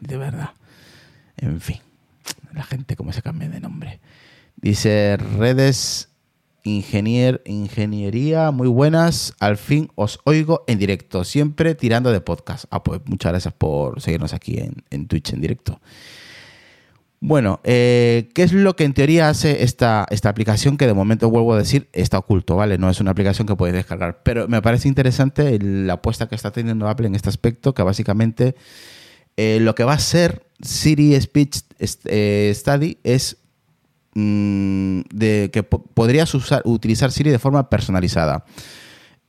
De 0.00 0.16
verdad. 0.16 0.50
En 1.36 1.60
fin. 1.60 1.78
La 2.54 2.62
gente 2.62 2.96
cómo 2.96 3.12
se 3.12 3.22
cambia 3.22 3.48
de 3.48 3.60
nombre. 3.60 4.00
Dice 4.56 5.18
redes 5.38 6.08
ingenier, 6.62 7.42
ingeniería 7.44 8.50
muy 8.50 8.68
buenas. 8.68 9.34
Al 9.38 9.56
fin 9.56 9.90
os 9.94 10.20
oigo 10.24 10.64
en 10.66 10.78
directo. 10.78 11.24
Siempre 11.24 11.74
tirando 11.74 12.10
de 12.12 12.20
podcast. 12.20 12.64
Ah, 12.70 12.82
pues 12.82 13.00
muchas 13.04 13.32
gracias 13.32 13.54
por 13.54 14.00
seguirnos 14.00 14.32
aquí 14.32 14.58
en, 14.58 14.84
en 14.90 15.06
Twitch 15.06 15.32
en 15.32 15.40
directo. 15.42 15.80
Bueno, 17.26 17.58
eh, 17.64 18.28
¿qué 18.36 18.44
es 18.44 18.52
lo 18.52 18.76
que 18.76 18.84
en 18.84 18.94
teoría 18.94 19.28
hace 19.28 19.64
esta, 19.64 20.06
esta 20.10 20.28
aplicación 20.28 20.76
que 20.76 20.86
de 20.86 20.94
momento 20.94 21.28
vuelvo 21.28 21.54
a 21.54 21.58
decir 21.58 21.88
está 21.92 22.18
oculto, 22.18 22.54
¿vale? 22.54 22.78
No 22.78 22.88
es 22.88 23.00
una 23.00 23.10
aplicación 23.10 23.48
que 23.48 23.56
puedes 23.56 23.74
descargar, 23.74 24.22
pero 24.22 24.46
me 24.46 24.62
parece 24.62 24.86
interesante 24.86 25.58
la 25.58 25.94
apuesta 25.94 26.28
que 26.28 26.36
está 26.36 26.52
teniendo 26.52 26.88
Apple 26.88 27.08
en 27.08 27.16
este 27.16 27.28
aspecto, 27.28 27.74
que 27.74 27.82
básicamente 27.82 28.54
eh, 29.36 29.58
lo 29.60 29.74
que 29.74 29.82
va 29.82 29.94
a 29.94 29.98
ser 29.98 30.46
Siri 30.60 31.20
Speech 31.20 31.62
eh, 32.04 32.52
Study 32.54 32.98
es 33.02 33.38
mm, 34.14 35.00
de 35.12 35.50
que 35.52 35.64
podrías 35.64 36.32
utilizar 36.62 37.10
Siri 37.10 37.30
de 37.30 37.40
forma 37.40 37.68
personalizada. 37.68 38.44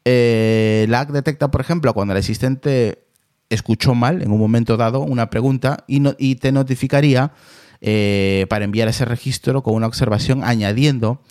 la 0.06 1.00
app 1.00 1.10
detecta, 1.10 1.50
por 1.50 1.62
ejemplo, 1.62 1.96
cuando 1.96 2.14
el 2.14 2.20
asistente 2.20 3.08
escuchó 3.50 3.96
mal 3.96 4.22
en 4.22 4.32
un 4.32 4.38
momento 4.38 4.78
dado 4.78 5.00
una 5.00 5.32
pregunta 5.32 5.84
y 5.88 6.36
te 6.36 6.52
notificaría 6.52 7.32
eh, 7.82 8.46
para 8.50 8.66
enviar 8.66 8.88
ese 8.88 9.06
registro 9.06 9.64
con 9.64 9.76
una 9.76 9.88
observación 9.88 10.44
añadiendo 10.44 11.22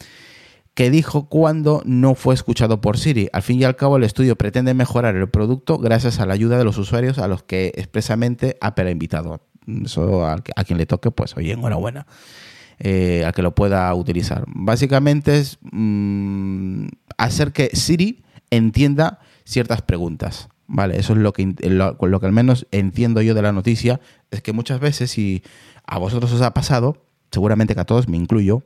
que 0.76 0.90
dijo 0.90 1.28
cuando 1.28 1.82
no 1.86 2.14
fue 2.14 2.34
escuchado 2.34 2.82
por 2.82 2.98
Siri. 2.98 3.30
Al 3.32 3.42
fin 3.42 3.58
y 3.58 3.64
al 3.64 3.76
cabo, 3.76 3.96
el 3.96 4.04
estudio 4.04 4.36
pretende 4.36 4.74
mejorar 4.74 5.16
el 5.16 5.28
producto 5.28 5.78
gracias 5.78 6.20
a 6.20 6.26
la 6.26 6.34
ayuda 6.34 6.58
de 6.58 6.64
los 6.64 6.76
usuarios 6.76 7.18
a 7.18 7.28
los 7.28 7.42
que 7.42 7.72
expresamente 7.76 8.58
Apple 8.60 8.88
ha 8.88 8.90
invitado. 8.90 9.40
A, 10.24 10.64
quien 10.64 10.78
le 10.78 10.84
toque, 10.84 11.10
pues 11.10 11.34
oye, 11.36 11.52
enhorabuena. 11.52 12.06
Eh, 12.78 13.24
a 13.24 13.32
que 13.32 13.40
lo 13.40 13.54
pueda 13.54 13.92
utilizar. 13.94 14.44
Básicamente 14.48 15.38
es 15.38 15.58
mm, 15.62 16.88
hacer 17.16 17.52
que 17.52 17.70
Siri 17.72 18.22
entienda 18.50 19.18
ciertas 19.44 19.80
preguntas. 19.80 20.50
Vale, 20.68 20.98
eso 20.98 21.12
es 21.12 21.20
lo 21.20 21.32
que, 21.32 21.54
lo, 21.68 22.20
que 22.20 22.26
al 22.26 22.32
menos 22.32 22.66
entiendo 22.72 23.22
yo 23.22 23.34
de 23.34 23.42
la 23.42 23.52
noticia, 23.52 24.00
es 24.30 24.42
que 24.42 24.52
muchas 24.52 24.80
veces 24.80 25.10
si 25.10 25.42
a 25.84 25.98
vosotros 25.98 26.32
os 26.32 26.42
ha 26.42 26.54
pasado, 26.54 27.04
seguramente 27.30 27.74
que 27.74 27.80
a 27.80 27.84
todos 27.84 28.08
me 28.08 28.16
incluyo, 28.16 28.62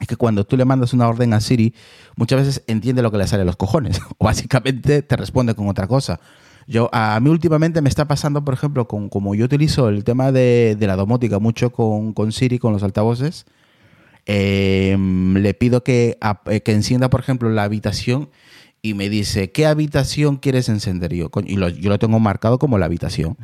es 0.00 0.08
que 0.08 0.16
cuando 0.16 0.44
tú 0.44 0.56
le 0.56 0.64
mandas 0.64 0.92
una 0.92 1.06
orden 1.06 1.34
a 1.34 1.40
Siri, 1.40 1.74
muchas 2.16 2.40
veces 2.40 2.64
entiende 2.66 3.02
lo 3.02 3.10
que 3.10 3.18
le 3.18 3.26
sale 3.26 3.42
a 3.42 3.46
los 3.46 3.56
cojones, 3.56 4.00
o 4.18 4.24
básicamente 4.24 5.02
te 5.02 5.16
responde 5.16 5.54
con 5.54 5.68
otra 5.68 5.86
cosa. 5.86 6.20
Yo, 6.66 6.88
a 6.92 7.20
mí 7.20 7.28
últimamente 7.28 7.82
me 7.82 7.90
está 7.90 8.08
pasando, 8.08 8.42
por 8.42 8.54
ejemplo, 8.54 8.88
con 8.88 9.10
como 9.10 9.34
yo 9.34 9.44
utilizo 9.44 9.90
el 9.90 10.02
tema 10.02 10.32
de, 10.32 10.76
la 10.80 10.96
domótica 10.96 11.38
mucho 11.38 11.70
con, 11.70 12.32
Siri, 12.32 12.58
con 12.58 12.72
los 12.72 12.82
altavoces, 12.82 13.44
em, 14.24 15.34
le 15.36 15.52
pido 15.52 15.84
que, 15.84 16.16
que, 16.64 16.72
encienda, 16.72 17.10
por 17.10 17.20
ejemplo, 17.20 17.50
la 17.50 17.64
habitación 17.64 18.30
y 18.84 18.92
me 18.92 19.08
dice, 19.08 19.50
¿qué 19.50 19.64
habitación 19.64 20.36
quieres 20.36 20.68
encender? 20.68 21.14
yo, 21.14 21.30
y 21.42 21.56
yo 21.56 21.88
lo 21.88 21.98
tengo 21.98 22.20
marcado 22.20 22.58
como 22.58 22.76
la 22.76 22.84
habitación. 22.84 23.38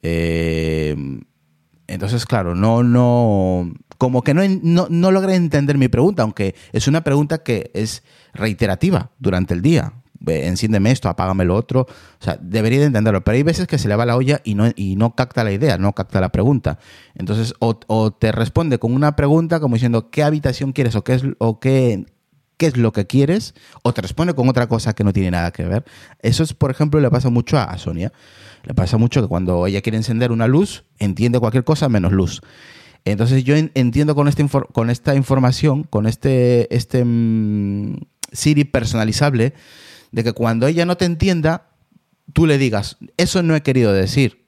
Eh, 0.00 0.94
entonces, 1.88 2.24
claro, 2.24 2.54
no, 2.54 2.84
no, 2.84 3.74
como 3.98 4.22
que 4.22 4.32
no, 4.32 4.42
no, 4.62 4.86
no 4.88 5.10
logré 5.10 5.34
entender 5.34 5.76
mi 5.76 5.88
pregunta, 5.88 6.22
aunque 6.22 6.54
es 6.72 6.86
una 6.86 7.02
pregunta 7.02 7.38
que 7.38 7.72
es 7.74 8.04
reiterativa 8.32 9.10
durante 9.18 9.54
el 9.54 9.60
día. 9.60 9.92
Enciéndeme 10.24 10.92
esto, 10.92 11.08
apágame 11.08 11.44
lo 11.44 11.56
otro. 11.56 11.80
O 11.80 12.24
sea, 12.24 12.38
debería 12.40 12.78
de 12.78 12.86
entenderlo. 12.86 13.24
Pero 13.24 13.34
hay 13.34 13.42
veces 13.42 13.66
que 13.66 13.78
se 13.78 13.88
le 13.88 13.96
va 13.96 14.06
la 14.06 14.16
olla 14.16 14.40
y 14.44 14.54
no, 14.54 14.70
y 14.76 14.94
no 14.94 15.16
capta 15.16 15.42
la 15.42 15.50
idea, 15.50 15.78
no 15.78 15.94
capta 15.94 16.20
la 16.20 16.30
pregunta. 16.30 16.78
Entonces, 17.16 17.54
o, 17.58 18.12
te 18.12 18.30
responde 18.30 18.78
con 18.78 18.94
una 18.94 19.16
pregunta 19.16 19.58
como 19.58 19.74
diciendo 19.74 20.10
qué 20.10 20.22
habitación 20.22 20.72
quieres 20.72 20.94
o 20.94 21.02
qué 21.02 21.14
es, 21.14 21.24
o 21.38 21.58
qué, 21.58 22.06
qué 22.56 22.66
es 22.66 22.76
lo 22.76 22.92
que 22.92 23.06
quieres, 23.06 23.54
o 23.82 23.92
te 23.92 24.02
responde 24.02 24.34
con 24.34 24.48
otra 24.48 24.66
cosa 24.68 24.94
que 24.94 25.04
no 25.04 25.12
tiene 25.12 25.30
nada 25.30 25.50
que 25.52 25.64
ver. 25.64 25.84
Eso 26.20 26.42
es, 26.42 26.54
por 26.54 26.70
ejemplo, 26.70 27.00
le 27.00 27.10
pasa 27.10 27.30
mucho 27.30 27.58
a 27.58 27.76
Sonia. 27.78 28.12
Le 28.64 28.74
pasa 28.74 28.96
mucho 28.96 29.22
que 29.22 29.28
cuando 29.28 29.66
ella 29.66 29.80
quiere 29.80 29.96
encender 29.96 30.32
una 30.32 30.46
luz, 30.46 30.84
entiende 30.98 31.38
cualquier 31.38 31.64
cosa 31.64 31.88
menos 31.88 32.12
luz. 32.12 32.40
Entonces 33.04 33.44
yo 33.44 33.54
entiendo 33.56 34.16
con, 34.16 34.26
este 34.26 34.44
con 34.72 34.90
esta 34.90 35.14
información, 35.14 35.84
con 35.84 36.06
este, 36.06 36.74
este 36.74 37.04
mm, 37.04 37.98
Siri 38.32 38.64
personalizable, 38.64 39.54
de 40.10 40.24
que 40.24 40.32
cuando 40.32 40.66
ella 40.66 40.84
no 40.84 40.96
te 40.96 41.04
entienda, 41.04 41.68
tú 42.32 42.46
le 42.46 42.58
digas, 42.58 42.96
eso 43.16 43.42
no 43.44 43.54
he 43.54 43.62
querido 43.62 43.92
decir. 43.92 44.44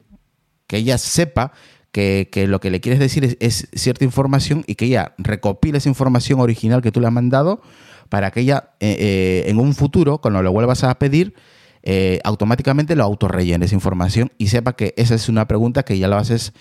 Que 0.66 0.78
ella 0.78 0.98
sepa 0.98 1.52
que, 1.92 2.46
lo 2.48 2.60
que 2.60 2.70
le 2.70 2.80
quieres 2.80 2.98
decir 3.00 3.36
es, 3.40 3.68
cierta 3.72 4.04
información 4.04 4.64
y 4.66 4.74
que 4.74 4.86
ella 4.86 5.14
recopile 5.18 5.78
esa 5.78 5.88
información 5.88 6.40
original 6.40 6.82
que 6.82 6.92
tú 6.92 7.00
le 7.00 7.06
has 7.06 7.12
mandado 7.12 7.62
para 8.08 8.30
que 8.30 8.40
ella 8.40 8.70
eh, 8.80 8.96
eh, 8.98 9.50
en 9.50 9.58
un 9.58 9.74
futuro, 9.74 10.18
cuando 10.18 10.42
lo 10.42 10.52
vuelvas 10.52 10.84
a 10.84 10.98
pedir, 10.98 11.34
eh, 11.82 12.20
automáticamente 12.24 12.96
lo 12.96 13.04
autorrellene 13.04 13.64
esa 13.64 13.74
información 13.74 14.32
y 14.36 14.48
sepa 14.48 14.74
que 14.74 14.94
esa 14.96 15.14
es 15.14 15.28
una 15.28 15.46
pregunta 15.46 15.84
que 15.84 15.98
ya 15.98 16.08
lo 16.08 16.16
haces 16.16 16.52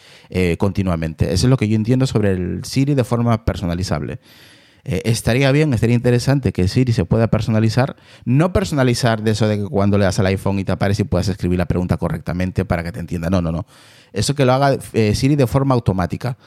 continuamente. 0.58 1.34
Eso 1.34 1.48
es 1.48 1.50
lo 1.50 1.58
que 1.58 1.68
yo 1.68 1.76
entiendo 1.76 2.06
sobre 2.08 2.32
el 2.32 2.64
Siri 2.64 2.94
de 2.94 3.04
forma 3.04 3.46
personalizable. 3.46 4.20
Estaría 4.84 5.52
bien, 5.52 5.74
estaría 5.74 5.96
interesante 5.96 6.54
que 6.54 6.70
Siri 6.70 6.94
se 6.94 7.04
pueda 7.04 7.28
personalizar. 7.28 7.98
No 8.24 8.54
personalizar 8.54 9.22
de 9.22 9.32
eso 9.32 9.46
de 9.48 9.58
que 9.58 9.66
cuando 9.66 9.98
le 9.98 10.06
das 10.06 10.18
al 10.20 10.28
iPhone 10.28 10.60
y 10.60 10.64
te 10.64 10.72
aparece 10.72 11.02
y 11.02 11.06
puedas 11.06 11.28
escribir 11.28 11.58
la 11.58 11.66
pregunta 11.66 11.98
correctamente 11.98 12.64
para 12.64 12.84
que 12.84 12.94
te 12.94 13.02
entienda. 13.02 13.30
No, 13.30 13.42
no, 13.42 13.52
no. 13.52 13.66
Eso 14.14 14.34
que 14.34 14.46
lo 14.46 14.54
haga 14.54 14.78
Siri 15.14 15.36
de 15.36 15.48
forma 15.48 15.76
automática. 15.76 16.38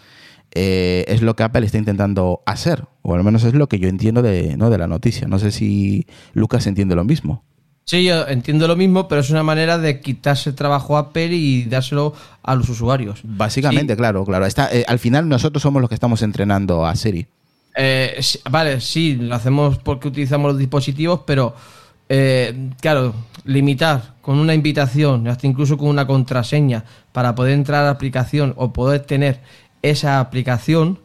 Es 0.52 1.22
lo 1.22 1.36
que 1.36 1.42
Apple 1.42 1.64
está 1.64 1.78
intentando 1.78 2.42
hacer, 2.46 2.84
o 3.02 3.14
al 3.14 3.24
menos 3.24 3.44
es 3.44 3.54
lo 3.54 3.68
que 3.68 3.78
yo 3.78 3.88
entiendo 3.88 4.22
de, 4.22 4.56
¿no? 4.56 4.70
de 4.70 4.78
la 4.78 4.86
noticia. 4.86 5.28
No 5.28 5.38
sé 5.38 5.52
si 5.52 6.06
Lucas 6.34 6.66
entiende 6.66 6.94
lo 6.94 7.04
mismo. 7.04 7.44
Sí, 7.90 8.04
yo 8.04 8.24
entiendo 8.28 8.68
lo 8.68 8.76
mismo, 8.76 9.08
pero 9.08 9.20
es 9.20 9.30
una 9.30 9.42
manera 9.42 9.76
de 9.76 9.98
quitarse 9.98 10.50
el 10.50 10.54
trabajo 10.54 10.96
a 10.96 11.00
Apple 11.00 11.34
y 11.34 11.64
dárselo 11.64 12.14
a 12.40 12.54
los 12.54 12.68
usuarios. 12.68 13.18
Básicamente, 13.24 13.96
claro, 13.96 14.24
claro. 14.24 14.46
Está, 14.46 14.72
eh, 14.72 14.84
al 14.86 15.00
final 15.00 15.28
nosotros 15.28 15.60
somos 15.60 15.82
los 15.82 15.88
que 15.88 15.96
estamos 15.96 16.22
entrenando 16.22 16.86
a 16.86 16.94
Siri. 16.94 17.26
Eh, 17.76 18.20
vale, 18.48 18.80
sí, 18.80 19.16
lo 19.16 19.34
hacemos 19.34 19.78
porque 19.78 20.06
utilizamos 20.06 20.52
los 20.52 20.58
dispositivos, 20.58 21.22
pero 21.26 21.56
eh, 22.08 22.70
claro, 22.80 23.12
limitar 23.44 24.14
con 24.22 24.38
una 24.38 24.54
invitación, 24.54 25.26
hasta 25.26 25.48
incluso 25.48 25.76
con 25.76 25.88
una 25.88 26.06
contraseña, 26.06 26.84
para 27.10 27.34
poder 27.34 27.54
entrar 27.54 27.82
a 27.82 27.84
la 27.86 27.90
aplicación 27.90 28.54
o 28.56 28.72
poder 28.72 29.00
tener 29.00 29.40
esa 29.82 30.20
aplicación, 30.20 30.98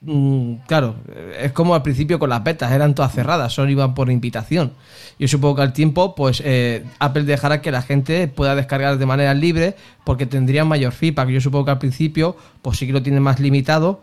Mm, 0.00 0.58
claro, 0.68 0.94
es 1.40 1.50
como 1.50 1.74
al 1.74 1.82
principio 1.82 2.20
con 2.20 2.30
las 2.30 2.44
betas, 2.44 2.70
eran 2.70 2.94
todas 2.94 3.12
cerradas, 3.12 3.52
solo 3.52 3.68
iban 3.70 3.94
por 3.94 4.10
invitación. 4.12 4.72
Yo 5.18 5.26
supongo 5.26 5.56
que 5.56 5.62
al 5.62 5.72
tiempo, 5.72 6.14
pues 6.14 6.40
eh, 6.44 6.84
Apple 7.00 7.24
dejará 7.24 7.60
que 7.60 7.72
la 7.72 7.82
gente 7.82 8.28
pueda 8.28 8.54
descargar 8.54 8.96
de 8.98 9.06
manera 9.06 9.34
libre 9.34 9.74
porque 10.04 10.24
tendría 10.24 10.64
mayor 10.64 10.92
feedback. 10.92 11.30
Yo 11.30 11.40
supongo 11.40 11.64
que 11.64 11.70
al 11.72 11.78
principio, 11.80 12.36
pues 12.62 12.78
sí 12.78 12.86
que 12.86 12.92
lo 12.92 13.02
tiene 13.02 13.18
más 13.18 13.40
limitado, 13.40 14.00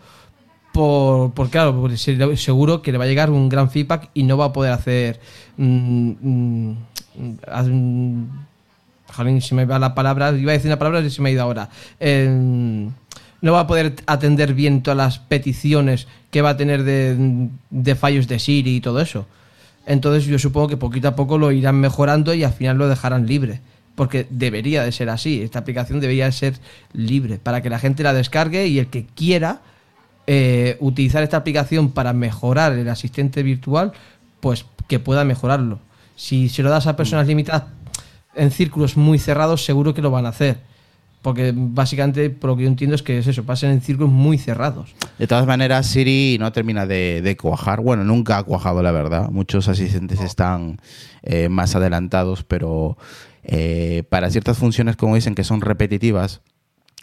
por, 0.74 1.32
claro, 1.50 1.74
porque 1.80 1.96
se- 1.96 2.36
seguro 2.36 2.82
que 2.82 2.92
le 2.92 2.98
va 2.98 3.06
a 3.06 3.08
llegar 3.08 3.30
un 3.30 3.48
gran 3.48 3.70
feedback 3.72 4.10
y 4.14 4.24
no 4.24 4.36
va 4.38 4.46
a 4.46 4.54
poder 4.54 4.74
hacer. 4.74 5.22
mm, 5.56 6.12
mm, 6.22 6.76
jolín, 9.14 9.42
se 9.42 9.56
me 9.56 9.66
va 9.66 9.80
la 9.80 9.96
palabra, 9.96 10.32
iba 10.32 10.52
a 10.52 10.54
decir 10.54 10.70
una 10.70 10.80
palabra 10.80 11.02
y 11.02 11.10
se 11.10 11.22
me 11.22 11.30
ha 11.30 11.32
ido 11.34 11.42
ahora. 11.44 11.70
Eh, 12.00 12.90
no 13.42 13.54
va 13.54 13.60
a 13.62 13.68
poder 13.68 13.96
atender 14.08 14.54
bien 14.54 14.82
todas 14.82 14.98
las 14.98 15.20
peticiones 15.20 16.08
que 16.32 16.42
va 16.42 16.52
a 16.52 16.58
tener 16.58 16.84
de, 16.84 17.50
de 17.70 17.96
fallos 17.96 18.28
de 18.28 18.40
Siri 18.40 18.78
y 18.78 18.82
todo 18.82 19.00
eso. 19.02 19.28
Entonces 19.86 20.26
yo 20.26 20.40
supongo 20.40 20.68
que 20.68 20.78
poquito 20.78 21.08
a 21.08 21.16
poco 21.16 21.38
lo 21.38 21.52
irán 21.52 21.76
mejorando 21.76 22.34
y 22.34 22.44
al 22.44 22.54
final 22.54 22.78
lo 22.78 22.88
dejarán 22.88 23.28
libre. 23.28 23.62
Porque 23.94 24.28
debería 24.30 24.84
de 24.84 24.92
ser 24.92 25.10
así. 25.10 25.42
Esta 25.42 25.60
aplicación 25.60 26.00
debería 26.00 26.26
de 26.26 26.32
ser 26.32 26.56
libre 26.92 27.38
para 27.38 27.62
que 27.62 27.70
la 27.70 27.80
gente 27.80 28.04
la 28.04 28.14
descargue 28.14 28.68
y 28.68 28.80
el 28.80 28.88
que 28.88 29.06
quiera 29.06 29.62
eh, 30.28 30.76
utilizar 30.80 31.24
esta 31.24 31.38
aplicación 31.38 31.92
para 31.92 32.14
mejorar 32.14 32.74
el 32.74 32.90
asistente 32.90 33.44
virtual, 33.44 33.94
pues 34.40 34.66
que 34.88 35.00
pueda 35.00 35.24
mejorarlo. 35.24 35.80
Si 36.16 36.50
se 36.50 36.64
lo 36.64 36.70
das 36.70 36.88
a 36.88 36.96
personas 36.96 37.28
limitadas 37.28 37.66
en 38.36 38.52
círculos 38.52 38.98
muy 38.98 39.20
cerrados, 39.20 39.66
seguro 39.66 39.94
que 39.94 40.02
lo 40.02 40.12
van 40.12 40.26
a 40.26 40.30
hacer. 40.30 40.58
Porque 41.22 41.54
básicamente, 41.56 42.30
por 42.30 42.52
lo 42.52 42.58
que 42.58 42.64
yo 42.64 42.70
entiendo, 42.70 42.96
es 42.96 43.02
que 43.02 43.18
es 43.18 43.26
eso, 43.26 43.44
pasen 43.44 43.72
en 43.72 43.82
círculos 43.82 44.14
muy 44.14 44.38
cerrados. 44.38 44.94
De 45.18 45.26
todas 45.26 45.48
maneras, 45.48 45.88
Siri 45.88 46.38
no 46.40 46.52
termina 46.52 46.86
de, 46.86 47.22
de 47.24 47.36
cuajar. 47.36 47.82
Bueno, 47.82 48.04
nunca 48.04 48.38
ha 48.38 48.44
cuajado, 48.44 48.84
la 48.84 48.92
verdad. 48.92 49.32
Muchos 49.32 49.68
asistentes 49.68 50.22
están 50.22 50.80
eh, 51.24 51.50
más 51.50 51.76
adelantados, 51.76 52.44
pero 52.44 52.98
eh, 53.44 54.04
para 54.10 54.30
ciertas 54.30 54.60
funciones, 54.60 54.98
como 54.98 55.16
dicen, 55.16 55.34
que 55.34 55.44
son 55.44 55.62
repetitivas, 55.62 56.42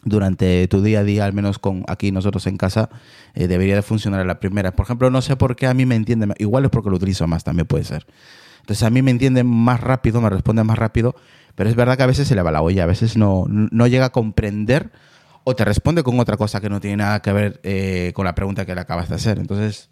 durante 0.04 0.66
tu 0.68 0.82
día 0.82 1.00
a 1.00 1.04
día, 1.04 1.24
al 1.24 1.32
menos 1.32 1.58
con 1.58 1.84
aquí 1.88 2.10
nosotros 2.10 2.46
en 2.46 2.56
casa, 2.56 2.90
eh, 3.34 3.46
debería 3.46 3.76
de 3.76 3.82
funcionar 3.82 4.20
a 4.20 4.24
la 4.24 4.40
primera. 4.40 4.72
Por 4.72 4.84
ejemplo, 4.84 5.10
no 5.10 5.22
sé 5.22 5.36
por 5.36 5.56
qué 5.56 5.66
a 5.66 5.74
mí 5.74 5.86
me 5.86 5.94
entiende, 5.94 6.32
igual 6.38 6.64
es 6.64 6.70
porque 6.70 6.90
lo 6.90 6.96
utilizo 6.96 7.26
más, 7.26 7.44
también 7.44 7.66
puede 7.66 7.84
ser. 7.84 8.06
Entonces 8.62 8.82
a 8.82 8.90
mí 8.90 9.02
me 9.02 9.10
entiende 9.10 9.44
más 9.44 9.80
rápido, 9.80 10.20
me 10.20 10.30
responde 10.30 10.64
más 10.64 10.78
rápido, 10.78 11.14
pero 11.54 11.68
es 11.68 11.76
verdad 11.76 11.96
que 11.96 12.04
a 12.04 12.06
veces 12.06 12.26
se 12.26 12.34
le 12.34 12.42
va 12.42 12.50
la 12.50 12.62
olla, 12.62 12.84
a 12.84 12.86
veces 12.86 13.16
no, 13.16 13.44
no 13.48 13.86
llega 13.86 14.06
a 14.06 14.12
comprender 14.12 14.90
o 15.44 15.56
te 15.56 15.64
responde 15.64 16.02
con 16.02 16.18
otra 16.20 16.36
cosa 16.36 16.60
que 16.60 16.70
no 16.70 16.80
tiene 16.80 16.98
nada 16.98 17.20
que 17.20 17.32
ver 17.32 17.60
eh, 17.64 18.12
con 18.14 18.24
la 18.24 18.34
pregunta 18.34 18.64
que 18.64 18.74
le 18.74 18.80
acabas 18.80 19.08
de 19.08 19.16
hacer. 19.16 19.38
Entonces, 19.38 19.90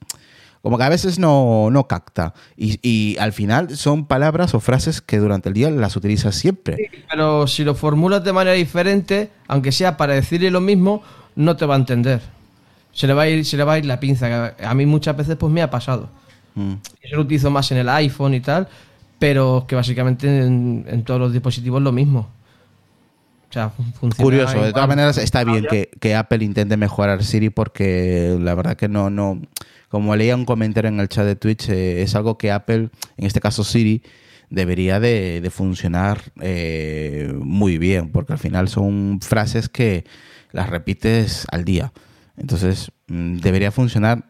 como 0.63 0.79
que 0.79 0.85
a 0.85 0.89
veces 0.89 1.19
no, 1.19 1.69
no 1.71 1.89
capta. 1.89 2.35
Y, 2.57 2.79
y 2.89 3.17
al 3.19 3.33
final 3.33 3.77
son 3.77 4.07
palabras 4.07 4.55
o 4.55 4.61
frases 4.61 5.01
que 5.01 5.19
durante 5.19 5.49
el 5.49 5.55
día 5.55 5.71
las 5.71 5.97
utilizas 5.97 6.37
siempre. 6.37 6.77
Pero 7.11 7.47
si 7.47 7.65
lo 7.65 7.75
formulas 7.75 8.23
de 8.23 8.33
manera 8.33 8.55
diferente, 8.55 9.31
aunque 9.49 9.73
sea 9.73 9.97
para 9.97 10.15
decirle 10.15 10.51
lo 10.51 10.61
mismo, 10.61 11.03
no 11.35 11.57
te 11.57 11.67
va 11.67 11.75
a 11.75 11.79
entender. 11.79 12.21
Se 12.93 13.07
le 13.07 13.15
va 13.15 13.23
a 13.23 13.29
ir, 13.29 13.45
se 13.45 13.57
le 13.57 13.65
va 13.65 13.75
a 13.75 13.79
ir 13.79 13.87
la 13.87 13.99
pinza. 13.99 14.55
A 14.63 14.75
mí 14.75 14.87
muchas 14.87 15.17
veces 15.17 15.37
pues 15.37 15.53
me 15.53 15.63
ha 15.63 15.71
pasado. 15.71 16.09
Mm. 16.55 16.75
Eso 17.03 17.17
lo 17.17 17.23
utilizo 17.23 17.51
más 17.51 17.71
en 17.73 17.79
el 17.79 17.89
iPhone 17.89 18.35
y 18.35 18.41
tal, 18.41 18.69
pero 19.19 19.65
que 19.69 19.75
básicamente 19.75 20.27
en, 20.45 20.85
en 20.89 21.05
todos 21.05 21.21
los 21.21 21.33
dispositivos 21.33 21.81
lo 21.83 21.93
mismo. 21.93 22.29
O 23.49 23.53
sea, 23.53 23.71
fun- 23.71 23.93
funciona. 23.93 24.23
Curioso, 24.25 24.63
de 24.63 24.73
todas 24.73 24.89
maneras 24.89 25.19
está 25.19 25.43
bien 25.45 25.67
que, 25.69 25.91
que 26.01 26.15
Apple 26.15 26.45
intente 26.45 26.77
mejorar 26.77 27.25
Siri 27.25 27.51
porque 27.51 28.37
la 28.41 28.55
verdad 28.55 28.77
que 28.77 28.89
no, 28.89 29.11
no, 29.11 29.41
como 29.89 30.15
leía 30.15 30.37
un 30.37 30.45
comentario 30.45 30.89
en 30.89 31.01
el 31.01 31.09
chat 31.09 31.25
de 31.27 31.35
Twitch, 31.35 31.69
eh, 31.69 32.03
es 32.03 32.15
algo 32.15 32.39
que 32.39 32.53
Apple, 32.53 32.91
en 33.17 33.27
este 33.27 33.41
caso 33.41 33.65
Siri, 33.65 34.03
debería 34.51 35.01
de, 35.01 35.41
de 35.41 35.51
funcionar 35.51 36.21
eh, 36.41 37.33
muy 37.43 37.77
bien, 37.79 38.11
porque 38.11 38.33
al 38.33 38.39
final 38.39 38.69
son 38.69 39.19
frases 39.21 39.69
que 39.69 40.05
las 40.53 40.71
repites 40.71 41.47
al 41.51 41.65
día. 41.65 41.93
Entonces, 42.37 42.93
mm, 43.09 43.39
debería 43.39 43.73
funcionar 43.73 44.30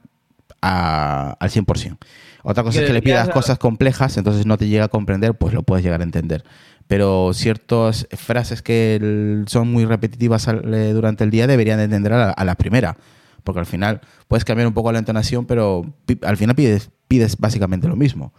a- 0.62 1.36
al 1.38 1.50
100%. 1.50 1.98
Otra 2.42 2.62
cosa 2.62 2.78
es 2.80 2.86
que 2.86 2.92
le 2.94 3.02
pidas 3.02 3.28
cosas 3.34 3.58
complejas, 3.58 4.16
entonces 4.16 4.46
no 4.46 4.56
te 4.56 4.66
llega 4.68 4.84
a 4.84 4.88
comprender, 4.88 5.34
pues 5.34 5.52
lo 5.54 5.62
puedes 5.62 5.84
llegar 5.84 6.00
a 6.00 6.04
entender. 6.04 6.44
Pero 6.88 7.32
ciertas 7.34 8.08
frases 8.12 8.62
que 8.62 9.42
son 9.46 9.70
muy 9.70 9.84
repetitivas 9.84 10.48
eh, 10.48 10.90
durante 10.94 11.22
el 11.24 11.30
día 11.30 11.46
deberían 11.46 11.78
de 11.78 11.84
entender 11.84 12.12
a 12.14 12.18
la, 12.18 12.30
a 12.30 12.44
la 12.44 12.54
primera. 12.56 12.96
Porque 13.44 13.60
al 13.60 13.66
final 13.66 14.00
puedes 14.28 14.44
cambiar 14.44 14.66
un 14.66 14.74
poco 14.74 14.90
la 14.92 14.98
entonación, 14.98 15.44
pero 15.46 15.84
al 16.22 16.36
final 16.36 16.54
pides, 16.56 16.90
pides 17.08 17.36
básicamente 17.38 17.88
lo 17.88 17.96
mismo. 17.96 18.32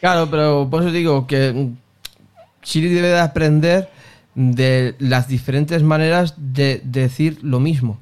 Claro, 0.00 0.28
pero 0.30 0.68
por 0.70 0.82
eso 0.82 0.92
digo 0.92 1.26
que 1.26 1.52
mm, 1.52 1.76
Siri 2.62 2.88
debe 2.88 3.08
de 3.08 3.20
aprender 3.20 3.88
de 4.34 4.94
las 4.98 5.28
diferentes 5.28 5.82
maneras 5.82 6.34
de 6.36 6.80
decir 6.84 7.38
lo 7.42 7.58
mismo 7.60 7.98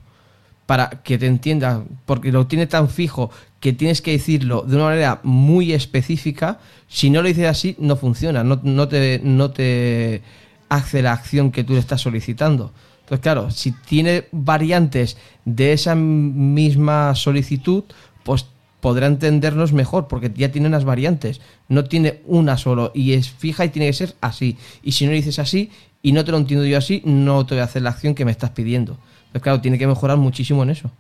para 0.66 0.88
que 0.90 1.18
te 1.18 1.26
entienda, 1.26 1.82
porque 2.06 2.32
lo 2.32 2.46
tiene 2.46 2.66
tan 2.66 2.88
fijo 2.88 3.30
que 3.64 3.72
tienes 3.72 4.02
que 4.02 4.10
decirlo 4.10 4.62
de 4.68 4.76
una 4.76 4.84
manera 4.84 5.20
muy 5.22 5.72
específica. 5.72 6.58
Si 6.86 7.08
no 7.08 7.22
lo 7.22 7.28
dices 7.28 7.46
así, 7.46 7.76
no 7.78 7.96
funciona, 7.96 8.44
no, 8.44 8.60
no 8.62 8.88
te, 8.88 9.22
no 9.24 9.52
te 9.52 10.20
hace 10.68 11.00
la 11.00 11.14
acción 11.14 11.50
que 11.50 11.64
tú 11.64 11.72
le 11.72 11.78
estás 11.78 12.02
solicitando. 12.02 12.74
Entonces, 13.00 13.22
claro, 13.22 13.50
si 13.50 13.72
tiene 13.72 14.26
variantes 14.32 15.16
de 15.46 15.72
esa 15.72 15.94
misma 15.94 17.14
solicitud, 17.14 17.84
pues 18.22 18.44
podrá 18.82 19.06
entendernos 19.06 19.72
mejor, 19.72 20.08
porque 20.08 20.30
ya 20.36 20.52
tiene 20.52 20.68
unas 20.68 20.84
variantes. 20.84 21.40
No 21.70 21.84
tiene 21.84 22.20
una 22.26 22.58
solo 22.58 22.92
y 22.94 23.14
es 23.14 23.30
fija 23.30 23.64
y 23.64 23.70
tiene 23.70 23.86
que 23.86 23.94
ser 23.94 24.14
así. 24.20 24.58
Y 24.82 24.92
si 24.92 25.06
no 25.06 25.12
lo 25.12 25.16
dices 25.16 25.38
así 25.38 25.70
y 26.02 26.12
no 26.12 26.22
te 26.26 26.32
lo 26.32 26.36
entiendo 26.36 26.66
yo 26.66 26.76
así, 26.76 27.00
no 27.06 27.46
te 27.46 27.54
voy 27.54 27.62
a 27.62 27.64
hacer 27.64 27.80
la 27.80 27.88
acción 27.88 28.14
que 28.14 28.26
me 28.26 28.30
estás 28.30 28.50
pidiendo. 28.50 28.98
Entonces, 29.28 29.42
claro, 29.42 29.62
tiene 29.62 29.78
que 29.78 29.86
mejorar 29.86 30.18
muchísimo 30.18 30.64
en 30.64 30.68
eso. 30.68 30.90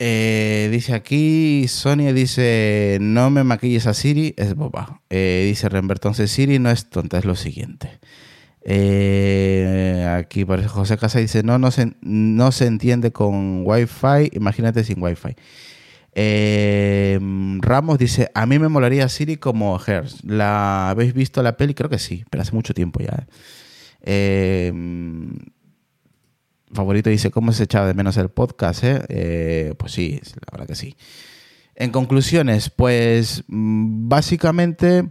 Eh, 0.00 0.68
dice 0.70 0.94
aquí, 0.94 1.66
Sonia 1.66 2.12
dice, 2.12 2.98
no 3.00 3.30
me 3.30 3.42
maquilles 3.42 3.86
a 3.86 3.94
Siri, 3.94 4.34
es 4.36 4.54
boba. 4.54 5.00
Eh, 5.10 5.46
dice 5.48 5.68
Rember, 5.68 5.96
entonces 5.96 6.30
Siri 6.30 6.58
no 6.58 6.70
es 6.70 6.88
tonta, 6.88 7.18
es 7.18 7.24
lo 7.24 7.34
siguiente. 7.34 7.98
Eh, 8.62 10.06
aquí 10.18 10.44
por 10.44 10.60
eso 10.60 10.68
José 10.68 10.98
Casa 10.98 11.18
dice, 11.18 11.42
no, 11.42 11.58
no 11.58 11.70
se, 11.70 11.94
no 12.00 12.52
se 12.52 12.66
entiende 12.66 13.12
con 13.12 13.62
Wi-Fi, 13.66 14.30
imagínate 14.32 14.84
sin 14.84 15.02
Wi-Fi. 15.02 15.34
Ramos 17.60 17.98
dice, 17.98 18.30
a 18.34 18.46
mí 18.46 18.58
me 18.58 18.68
molaría 18.68 19.08
Siri 19.08 19.36
como 19.36 19.80
Hertz. 19.84 20.22
¿La 20.24 20.90
habéis 20.90 21.12
visto 21.12 21.42
la 21.42 21.56
peli? 21.56 21.74
Creo 21.74 21.90
que 21.90 21.98
sí, 21.98 22.24
pero 22.30 22.42
hace 22.42 22.52
mucho 22.52 22.74
tiempo 22.74 23.00
ya. 23.00 23.26
Eh, 24.02 24.72
favorito 26.72 27.10
dice, 27.10 27.30
¿cómo 27.30 27.52
se 27.52 27.64
echaba 27.64 27.86
de 27.86 27.94
menos 27.94 28.16
el 28.16 28.28
podcast? 28.28 28.84
eh? 28.84 29.04
Eh, 29.08 29.74
pues 29.78 29.92
sí, 29.92 30.20
la 30.34 30.52
verdad 30.52 30.66
que 30.66 30.74
sí. 30.74 30.96
En 31.74 31.90
conclusiones, 31.90 32.70
pues 32.70 33.44
mm, 33.46 34.08
básicamente 34.08 35.08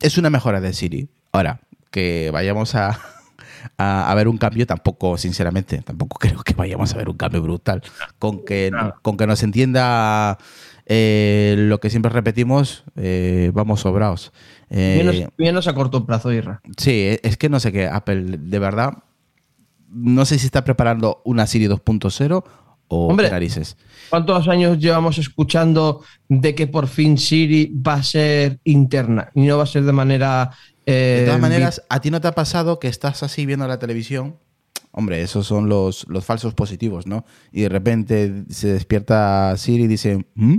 es 0.00 0.18
una 0.18 0.30
mejora 0.30 0.60
de 0.60 0.72
Siri. 0.72 1.08
Ahora, 1.32 1.60
que 1.90 2.30
vayamos 2.32 2.74
a, 2.74 2.98
a, 3.78 4.10
a 4.10 4.14
ver 4.14 4.28
un 4.28 4.38
cambio, 4.38 4.66
tampoco, 4.66 5.16
sinceramente, 5.16 5.82
tampoco 5.82 6.18
creo 6.20 6.42
que 6.42 6.54
vayamos 6.54 6.92
a 6.94 6.98
ver 6.98 7.08
un 7.08 7.16
cambio 7.16 7.42
brutal. 7.42 7.82
Con 8.18 8.44
que, 8.44 8.70
con 9.02 9.16
que 9.16 9.26
nos 9.26 9.42
entienda 9.42 10.38
eh, 10.88 11.56
lo 11.58 11.80
que 11.80 11.90
siempre 11.90 12.10
repetimos, 12.12 12.84
eh, 12.94 13.50
vamos 13.52 13.80
sobrados. 13.80 14.32
Eh, 14.70 14.96
menos, 14.98 15.32
menos 15.36 15.68
a 15.68 15.74
corto 15.74 16.06
plazo, 16.06 16.32
Irra. 16.32 16.60
Sí, 16.76 17.18
es 17.22 17.36
que 17.36 17.48
no 17.48 17.58
sé 17.58 17.72
qué, 17.72 17.88
Apple, 17.88 18.36
de 18.38 18.58
verdad, 18.60 18.92
no 19.90 20.24
sé 20.24 20.38
si 20.38 20.46
está 20.46 20.64
preparando 20.64 21.22
una 21.24 21.46
Siri 21.46 21.66
2.0 21.66 22.44
o 22.88 23.08
Hombre. 23.08 23.30
narices. 23.30 23.76
¿Cuántos 24.10 24.46
años 24.48 24.78
llevamos 24.78 25.18
escuchando 25.18 26.02
de 26.28 26.54
que 26.54 26.66
por 26.66 26.86
fin 26.86 27.18
Siri 27.18 27.72
va 27.74 27.94
a 27.94 28.02
ser 28.02 28.60
interna 28.64 29.30
y 29.34 29.42
no 29.42 29.56
va 29.58 29.64
a 29.64 29.66
ser 29.66 29.82
de 29.84 29.92
manera... 29.92 30.50
eh, 30.86 31.18
De 31.20 31.26
todas 31.26 31.40
maneras, 31.40 31.82
¿a 31.88 32.00
ti 32.00 32.10
no 32.10 32.20
te 32.20 32.28
ha 32.28 32.32
pasado 32.32 32.78
que 32.78 32.88
estás 32.88 33.22
así 33.24 33.44
viendo 33.46 33.66
la 33.66 33.78
televisión? 33.78 34.36
Hombre, 34.92 35.20
esos 35.20 35.46
son 35.46 35.68
los, 35.68 36.06
los 36.08 36.24
falsos 36.24 36.54
positivos, 36.54 37.06
¿no? 37.06 37.24
Y 37.52 37.62
de 37.62 37.68
repente 37.68 38.44
se 38.48 38.68
despierta 38.72 39.54
Siri 39.56 39.84
y 39.84 39.88
dice, 39.88 40.24
¿Mm? 40.34 40.56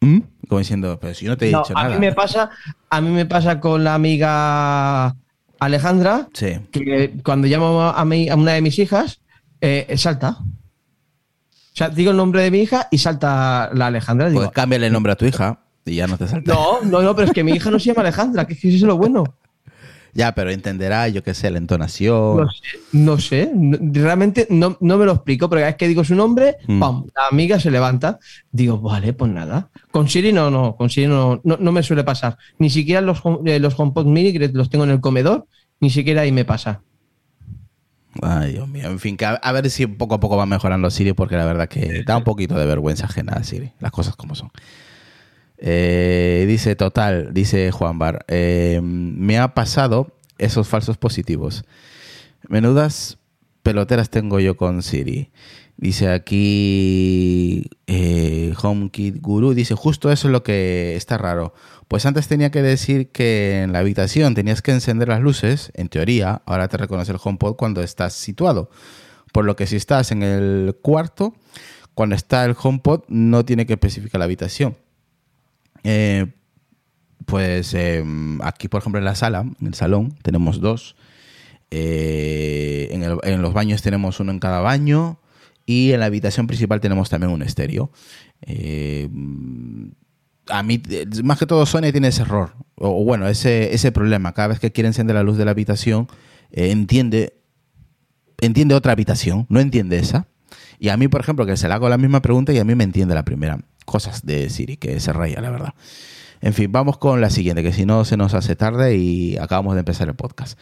¿Mm? 0.00 0.18
Como 0.48 0.58
diciendo, 0.58 0.98
pero 1.00 1.14
si 1.14 1.24
yo 1.24 1.30
no 1.32 1.36
te 1.36 1.48
he 1.48 1.52
No, 1.52 1.62
dicho 1.62 1.76
a 1.76 1.82
nada. 1.84 1.94
mí 1.94 2.00
me 2.00 2.12
pasa, 2.12 2.50
a 2.90 3.00
mí 3.00 3.10
me 3.10 3.26
pasa 3.26 3.58
con 3.60 3.82
la 3.82 3.94
amiga 3.94 5.16
Alejandra, 5.60 6.28
Sí. 6.34 6.58
que 6.70 7.14
cuando 7.24 7.46
llamo 7.48 7.82
a, 7.82 8.04
mi- 8.04 8.28
a 8.28 8.36
una 8.36 8.52
de 8.52 8.62
mis 8.62 8.78
hijas, 8.78 9.20
eh, 9.60 9.94
salta. 9.96 10.38
O 10.40 11.78
sea, 11.78 11.88
digo 11.90 12.10
el 12.10 12.16
nombre 12.16 12.42
de 12.42 12.50
mi 12.50 12.60
hija 12.60 12.88
y 12.90 12.98
salta 12.98 13.70
la 13.74 13.86
Alejandra. 13.88 14.28
Digo, 14.28 14.40
Pues 14.42 14.52
cámbiale 14.52 14.86
el 14.86 14.92
nombre 14.92 15.12
a 15.12 15.16
tu 15.16 15.26
hija 15.26 15.60
y 15.84 15.96
ya 15.96 16.06
no 16.06 16.16
te 16.18 16.26
salta. 16.26 16.52
no, 16.54 16.80
no, 16.82 17.02
no, 17.02 17.14
pero 17.14 17.28
es 17.28 17.34
que 17.34 17.44
mi 17.44 17.52
hija 17.52 17.70
no 17.70 17.78
se 17.78 17.86
llama 17.86 18.00
Alejandra, 18.02 18.46
que 18.46 18.54
es 18.54 18.64
eso 18.64 18.76
es 18.76 18.82
lo 18.82 18.96
bueno. 18.96 19.24
Ya, 20.16 20.34
pero 20.34 20.50
entenderá, 20.50 21.08
yo 21.08 21.22
qué 21.22 21.34
sé, 21.34 21.50
la 21.50 21.58
entonación. 21.58 22.38
No 22.38 22.48
sé, 22.50 22.80
no 22.92 23.18
sé, 23.18 23.50
no- 23.54 23.78
realmente 24.02 24.46
no, 24.48 24.78
no 24.80 24.96
me 24.96 25.04
lo 25.04 25.12
explico, 25.12 25.48
pero 25.50 25.60
cada 25.60 25.72
vez 25.72 25.76
que 25.76 25.88
digo 25.88 26.04
su 26.04 26.14
nombre, 26.14 26.56
Mm. 26.66 26.80
¡pam! 26.80 27.04
la 27.14 27.28
amiga 27.30 27.60
se 27.60 27.70
levanta. 27.70 28.18
Digo, 28.50 28.78
vale, 28.80 29.12
pues 29.12 29.30
nada. 29.30 29.68
Con 29.90 30.08
Siri 30.08 30.32
no, 30.32 30.50
no, 30.50 30.74
con 30.76 30.88
Siri 30.88 31.06
no, 31.06 31.40
no, 31.44 31.72
me 31.72 31.82
suele 31.82 32.02
pasar. 32.02 32.38
Ni 32.58 32.70
siquiera 32.70 33.02
los, 33.02 33.20
eh, 33.44 33.58
los 33.60 33.78
HomePod 33.78 34.06
mini, 34.06 34.32
que 34.32 34.48
los 34.48 34.70
tengo 34.70 34.84
en 34.84 34.90
el 34.90 35.00
comedor, 35.00 35.46
ni 35.80 35.90
siquiera 35.90 36.22
ahí 36.22 36.32
me 36.32 36.46
pasa. 36.46 36.80
Ay, 38.22 38.52
Dios 38.54 38.66
mío. 38.66 38.88
En 38.88 38.98
fin, 38.98 39.16
que 39.18 39.26
a, 39.26 39.32
a 39.34 39.52
ver 39.52 39.68
si 39.68 39.86
poco 39.86 40.14
a 40.14 40.20
poco 40.20 40.38
va 40.38 40.46
mejorando 40.46 40.90
Siri, 40.90 41.12
porque 41.12 41.36
la 41.36 41.44
verdad 41.44 41.68
que 41.68 42.02
da 42.06 42.16
un 42.16 42.24
poquito 42.24 42.54
de 42.58 42.64
vergüenza 42.64 43.04
ajena 43.04 43.34
a 43.34 43.44
Siri. 43.44 43.72
Las 43.80 43.92
cosas 43.92 44.16
como 44.16 44.34
son. 44.34 44.50
Eh, 45.58 46.44
dice, 46.46 46.76
total, 46.76 47.32
dice 47.32 47.70
Juan 47.70 47.98
Bar, 47.98 48.24
eh, 48.28 48.80
me 48.82 49.38
ha 49.38 49.54
pasado 49.54 50.12
esos 50.38 50.68
falsos 50.68 50.98
positivos. 50.98 51.64
Menudas 52.48 53.18
peloteras 53.62 54.10
tengo 54.10 54.38
yo 54.38 54.56
con 54.56 54.82
Siri. 54.82 55.30
Dice 55.78 56.08
aquí 56.08 57.68
eh, 57.86 58.54
HomeKit 58.62 59.20
Guru, 59.20 59.52
dice 59.52 59.74
justo 59.74 60.10
eso 60.10 60.28
es 60.28 60.32
lo 60.32 60.42
que 60.42 60.94
está 60.96 61.18
raro. 61.18 61.52
Pues 61.86 62.06
antes 62.06 62.28
tenía 62.28 62.50
que 62.50 62.62
decir 62.62 63.10
que 63.10 63.62
en 63.62 63.72
la 63.72 63.80
habitación 63.80 64.34
tenías 64.34 64.62
que 64.62 64.72
encender 64.72 65.08
las 65.08 65.20
luces, 65.20 65.70
en 65.74 65.88
teoría, 65.88 66.42
ahora 66.46 66.68
te 66.68 66.78
reconoce 66.78 67.12
el 67.12 67.18
HomePod 67.22 67.56
cuando 67.56 67.82
estás 67.82 68.14
situado. 68.14 68.70
Por 69.32 69.44
lo 69.44 69.54
que 69.54 69.66
si 69.66 69.76
estás 69.76 70.12
en 70.12 70.22
el 70.22 70.76
cuarto, 70.80 71.34
cuando 71.94 72.14
está 72.14 72.44
el 72.44 72.56
HomePod 72.60 73.02
no 73.08 73.44
tiene 73.44 73.66
que 73.66 73.74
especificar 73.74 74.18
la 74.18 74.24
habitación. 74.24 74.76
Eh, 75.88 76.26
pues 77.26 77.74
eh, 77.74 78.04
aquí, 78.42 78.66
por 78.66 78.80
ejemplo, 78.80 78.98
en 78.98 79.04
la 79.04 79.14
sala, 79.14 79.40
en 79.60 79.66
el 79.66 79.74
salón, 79.74 80.16
tenemos 80.22 80.60
dos. 80.60 80.96
Eh, 81.70 82.88
en, 82.90 83.42
los 83.42 83.52
baños 83.52 83.82
tenemos 83.82 84.18
uno 84.18 84.32
en 84.32 84.40
cada 84.40 84.60
baño. 84.60 85.20
Y 85.64 85.92
en 85.92 86.00
la 86.00 86.06
habitación 86.06 86.46
principal 86.46 86.80
tenemos 86.80 87.08
también 87.08 87.32
un 87.32 87.42
estéreo. 87.42 87.90
Eh, 88.42 89.08
a 90.48 90.62
mí, 90.62 90.80
eh, 90.90 91.06
más 91.24 91.38
que 91.38 91.46
todo, 91.46 91.66
Sony 91.66 91.92
tiene 91.92 92.08
ese 92.08 92.22
error. 92.22 92.54
O, 92.76 93.04
bueno, 93.04 93.28
ese, 93.28 93.74
ese 93.74 93.92
problema. 93.92 94.32
Cada 94.32 94.48
vez 94.48 94.60
que 94.60 94.72
quiere 94.72 94.88
encender 94.88 95.14
la 95.14 95.22
luz 95.22 95.36
de 95.36 95.44
la 95.44 95.52
habitación, 95.52 96.08
entiende, 96.52 97.34
entiende 98.40 98.74
otra 98.74 98.92
habitación, 98.92 99.46
no 99.48 99.60
entiende 99.60 99.98
esa. 99.98 100.28
Y 100.78 100.88
a 100.88 100.96
mí, 100.96 101.08
por 101.08 101.20
ejemplo, 101.20 101.46
que 101.46 101.56
se 101.56 101.68
le 101.68 101.74
hago 101.74 101.88
la 101.88 101.98
misma 101.98 102.20
pregunta 102.20 102.52
y 102.52 102.58
a 102.58 102.64
mí 102.64 102.74
me 102.74 102.84
entiende 102.84 103.14
la 103.14 103.24
primera. 103.24 103.58
Cosas 103.84 104.26
de 104.26 104.50
Siri, 104.50 104.76
que 104.76 105.00
se 105.00 105.12
raya, 105.12 105.40
la 105.40 105.50
verdad. 105.50 105.74
En 106.40 106.52
fin, 106.52 106.70
vamos 106.70 106.98
con 106.98 107.20
la 107.20 107.30
siguiente, 107.30 107.62
que 107.62 107.72
si 107.72 107.86
no 107.86 108.04
se 108.04 108.16
nos 108.16 108.34
hace 108.34 108.56
tarde 108.56 108.96
y 108.96 109.36
acabamos 109.38 109.74
de 109.74 109.80
empezar 109.80 110.08
el 110.08 110.14
podcast. 110.14 110.58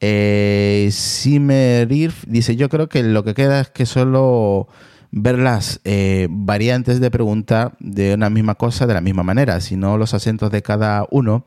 Eh, 0.00 0.88
Simerirf 0.90 2.24
dice, 2.26 2.56
yo 2.56 2.68
creo 2.68 2.88
que 2.88 3.02
lo 3.02 3.22
que 3.22 3.34
queda 3.34 3.60
es 3.60 3.68
que 3.68 3.86
solo 3.86 4.68
ver 5.12 5.38
las 5.38 5.80
eh, 5.84 6.26
variantes 6.30 6.98
de 7.00 7.10
pregunta 7.10 7.74
de 7.78 8.14
una 8.14 8.30
misma 8.30 8.56
cosa 8.56 8.86
de 8.86 8.94
la 8.94 9.00
misma 9.00 9.22
manera, 9.22 9.60
sino 9.60 9.98
los 9.98 10.14
acentos 10.14 10.50
de 10.50 10.62
cada 10.62 11.06
uno, 11.10 11.44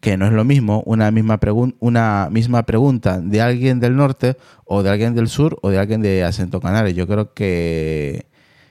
que 0.00 0.16
no 0.16 0.26
es 0.26 0.32
lo 0.32 0.44
mismo 0.44 0.82
una 0.86 1.10
misma, 1.10 1.38
una 1.78 2.28
misma 2.30 2.64
pregunta 2.64 3.20
de 3.20 3.40
alguien 3.40 3.80
del 3.80 3.96
norte 3.96 4.36
o 4.64 4.82
de 4.82 4.90
alguien 4.90 5.14
del 5.14 5.28
sur 5.28 5.58
o 5.62 5.70
de 5.70 5.78
alguien 5.78 6.00
de 6.00 6.24
acento 6.24 6.60
canario. 6.60 6.92
Yo 6.92 7.06
creo 7.06 7.34
que, 7.34 8.26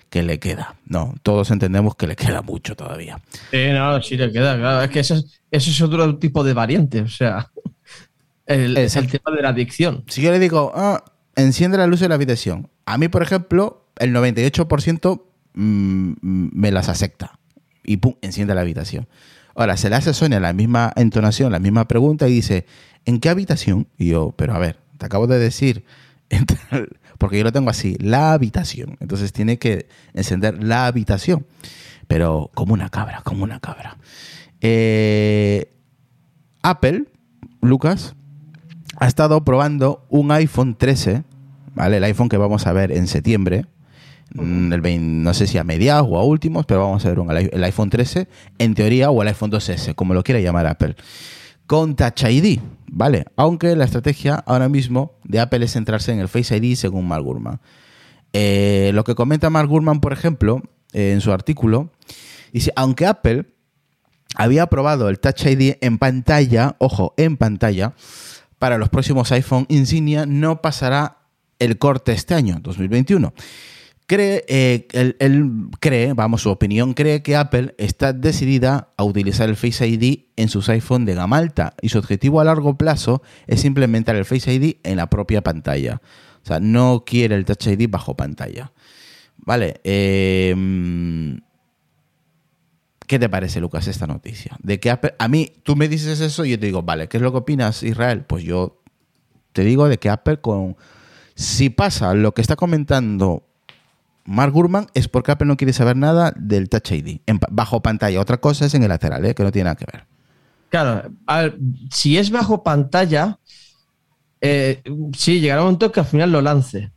que 0.09 0.23
le 0.23 0.39
queda. 0.39 0.75
No, 0.85 1.13
todos 1.21 1.51
entendemos 1.51 1.95
que 1.95 2.07
le 2.07 2.15
queda 2.15 2.41
mucho 2.41 2.75
todavía. 2.75 3.19
Sí, 3.51 3.69
no, 3.71 4.01
sí 4.01 4.17
le 4.17 4.31
queda, 4.31 4.57
claro. 4.57 4.81
Es 4.83 4.89
que 4.89 4.99
eso 4.99 5.15
es, 5.15 5.41
eso 5.51 5.69
es 5.69 5.81
otro 5.81 6.17
tipo 6.17 6.43
de 6.43 6.53
variante, 6.53 7.01
o 7.01 7.07
sea, 7.07 7.51
el, 8.45 8.75
es 8.77 8.95
el 8.95 9.07
tema 9.07 9.35
de 9.35 9.43
la 9.43 9.49
adicción. 9.49 10.03
Si 10.07 10.21
yo 10.21 10.31
le 10.31 10.39
digo, 10.39 10.71
ah, 10.75 11.03
enciende 11.35 11.77
la 11.77 11.85
luz 11.85 11.99
de 11.99 12.09
la 12.09 12.15
habitación, 12.15 12.69
a 12.85 12.97
mí, 12.97 13.07
por 13.07 13.21
ejemplo, 13.21 13.85
el 13.99 14.13
98% 14.15 15.21
mm, 15.53 16.13
me 16.21 16.71
las 16.71 16.89
acepta 16.89 17.39
y 17.83 17.97
pum, 17.97 18.15
enciende 18.21 18.55
la 18.55 18.61
habitación. 18.61 19.07
Ahora, 19.59 19.75
se 19.75 19.89
le 19.89 19.97
hace 19.97 20.11
a 20.11 20.13
Sonia 20.13 20.39
la 20.39 20.53
misma 20.53 20.93
entonación, 20.95 21.51
la 21.51 21.59
misma 21.59 21.85
pregunta 21.85 22.29
y 22.29 22.31
dice, 22.31 22.65
¿en 23.03 23.19
qué 23.19 23.27
habitación? 23.27 23.87
Y 23.97 24.07
yo, 24.07 24.33
pero 24.37 24.55
a 24.55 24.57
ver, 24.57 24.79
te 24.97 25.05
acabo 25.05 25.27
de 25.27 25.37
decir, 25.37 25.83
porque 27.17 27.39
yo 27.39 27.43
lo 27.43 27.51
tengo 27.51 27.69
así, 27.69 27.97
la 27.99 28.31
habitación. 28.31 28.95
Entonces 29.01 29.33
tiene 29.33 29.59
que 29.59 29.89
encender 30.13 30.63
la 30.63 30.85
habitación, 30.85 31.45
pero 32.07 32.49
como 32.53 32.73
una 32.73 32.87
cabra, 32.87 33.19
como 33.25 33.43
una 33.43 33.59
cabra. 33.59 33.97
Eh, 34.61 35.69
Apple, 36.61 37.07
Lucas, 37.59 38.15
ha 38.95 39.07
estado 39.07 39.43
probando 39.43 40.05
un 40.07 40.31
iPhone 40.31 40.77
13, 40.77 41.25
¿vale? 41.75 41.97
El 41.97 42.05
iPhone 42.05 42.29
que 42.29 42.37
vamos 42.37 42.65
a 42.65 42.71
ver 42.71 42.93
en 42.93 43.07
septiembre, 43.07 43.65
mm, 44.33 44.73
el 44.73 44.81
20 44.81 45.05
no 45.23 45.33
sé 45.33 45.47
si 45.47 45.57
a 45.57 45.63
mediados 45.63 46.07
o 46.09 46.17
a 46.17 46.23
últimos, 46.23 46.65
pero 46.65 46.81
vamos 46.81 47.05
a 47.05 47.13
ver 47.13 47.49
el 47.51 47.63
iPhone 47.63 47.89
13, 47.89 48.27
en 48.57 48.75
teoría, 48.75 49.09
o 49.09 49.21
el 49.21 49.27
iPhone 49.27 49.51
2S, 49.51 49.95
como 49.95 50.13
lo 50.13 50.23
quiera 50.23 50.39
llamar 50.39 50.67
Apple, 50.67 50.95
con 51.67 51.95
Touch 51.95 52.23
ID, 52.23 52.59
¿vale? 52.87 53.25
Aunque 53.35 53.75
la 53.75 53.85
estrategia 53.85 54.35
ahora 54.35 54.69
mismo 54.69 55.13
de 55.23 55.39
Apple 55.39 55.63
es 55.65 55.73
centrarse 55.73 56.11
en 56.11 56.19
el 56.19 56.27
Face 56.27 56.55
ID 56.55 56.75
según 56.75 57.07
Mark 57.07 57.23
Gurman. 57.23 57.59
Eh, 58.33 58.91
lo 58.93 59.03
que 59.03 59.15
comenta 59.15 59.49
Mark 59.49 59.69
Gurman, 59.69 60.01
por 60.01 60.13
ejemplo, 60.13 60.61
eh, 60.93 61.11
en 61.13 61.21
su 61.21 61.31
artículo, 61.31 61.91
dice, 62.53 62.71
aunque 62.75 63.05
Apple 63.05 63.45
había 64.35 64.67
probado 64.67 65.09
el 65.09 65.19
Touch 65.19 65.45
ID 65.45 65.75
en 65.81 65.97
pantalla, 65.97 66.75
ojo, 66.79 67.13
en 67.17 67.37
pantalla, 67.37 67.93
para 68.59 68.77
los 68.77 68.89
próximos 68.89 69.31
iPhone 69.31 69.65
Insignia 69.69 70.25
no 70.25 70.61
pasará 70.61 71.17
el 71.59 71.77
corte 71.77 72.11
este 72.11 72.35
año, 72.35 72.59
2021. 72.61 73.33
Cree, 74.09 74.43
eh, 74.47 74.87
él, 75.19 75.69
cree, 75.79 76.13
vamos, 76.13 76.41
su 76.41 76.49
opinión, 76.49 76.95
cree 76.95 77.21
que 77.21 77.35
Apple 77.35 77.75
está 77.77 78.11
decidida 78.11 78.89
a 78.97 79.03
utilizar 79.03 79.49
el 79.49 79.55
Face 79.55 79.87
ID 79.87 80.21
en 80.35 80.49
sus 80.49 80.67
iPhone 80.69 81.05
de 81.05 81.13
gama 81.13 81.37
alta 81.37 81.75
y 81.79 81.89
su 81.89 81.99
objetivo 81.99 82.41
a 82.41 82.43
largo 82.43 82.75
plazo 82.75 83.21
es 83.45 83.65
implementar 83.65 84.15
el 84.15 84.25
Face 84.25 84.51
ID 84.51 84.77
en 84.81 84.97
la 84.97 85.11
propia 85.11 85.43
pantalla. 85.43 86.01
O 86.41 86.47
sea, 86.47 86.59
no 86.59 87.03
quiere 87.05 87.35
el 87.35 87.45
Touch 87.45 87.67
ID 87.67 87.87
bajo 87.87 88.17
pantalla. 88.17 88.71
Vale, 89.37 89.79
eh, 89.83 90.55
¿Qué 93.05 93.19
te 93.19 93.29
parece, 93.29 93.61
Lucas, 93.61 93.87
esta 93.87 94.07
noticia? 94.07 94.57
De 94.63 94.79
que 94.79 94.89
Apple, 94.89 95.13
a 95.19 95.27
mí, 95.27 95.51
tú 95.61 95.75
me 95.75 95.87
dices 95.87 96.19
eso 96.19 96.45
y 96.45 96.49
yo 96.49 96.59
te 96.59 96.65
digo, 96.65 96.81
vale, 96.81 97.07
¿qué 97.09 97.17
es 97.17 97.21
lo 97.21 97.31
que 97.31 97.37
opinas, 97.37 97.83
Israel? 97.83 98.25
Pues 98.25 98.43
yo 98.43 98.81
te 99.53 99.63
digo 99.63 99.87
de 99.87 99.99
que 99.99 100.09
Apple 100.09 100.41
con... 100.41 100.77
Si 101.35 101.69
pasa 101.69 102.15
lo 102.15 102.33
que 102.33 102.41
está 102.41 102.55
comentando 102.55 103.48
Mark 104.29 104.53
Gurman 104.53 104.87
es 104.93 105.07
porque 105.07 105.31
Apple 105.31 105.47
no 105.47 105.57
quiere 105.57 105.73
saber 105.73 105.97
nada 105.97 106.31
del 106.37 106.69
Touch 106.69 106.91
ID 106.91 107.19
en, 107.25 107.39
bajo 107.49 107.81
pantalla. 107.81 108.21
Otra 108.21 108.37
cosa 108.37 108.65
es 108.65 108.73
en 108.75 108.83
el 108.83 108.89
lateral, 108.89 109.25
¿eh? 109.25 109.33
que 109.33 109.43
no 109.43 109.51
tiene 109.51 109.65
nada 109.65 109.75
que 109.75 109.85
ver. 109.91 110.05
Claro, 110.69 111.09
si 111.89 112.17
es 112.17 112.29
bajo 112.29 112.61
pantalla, 112.63 113.39
eh, 114.39 114.81
sí, 115.17 115.39
llegará 115.39 115.61
un 115.61 115.67
momento 115.67 115.91
que 115.91 115.99
al 115.99 116.05
final 116.05 116.31
lo 116.31 116.41
lance, 116.41 116.91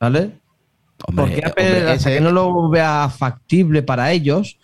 ¿vale? 0.00 0.40
Hombre, 1.06 1.24
Porque 1.26 1.46
Apple, 1.46 1.64
hombre, 1.66 1.80
hasta 1.92 2.10
ese- 2.10 2.14
que 2.14 2.20
no 2.20 2.32
lo 2.32 2.68
vea 2.68 3.08
factible 3.16 3.82
para 3.82 4.10
ellos, 4.10 4.58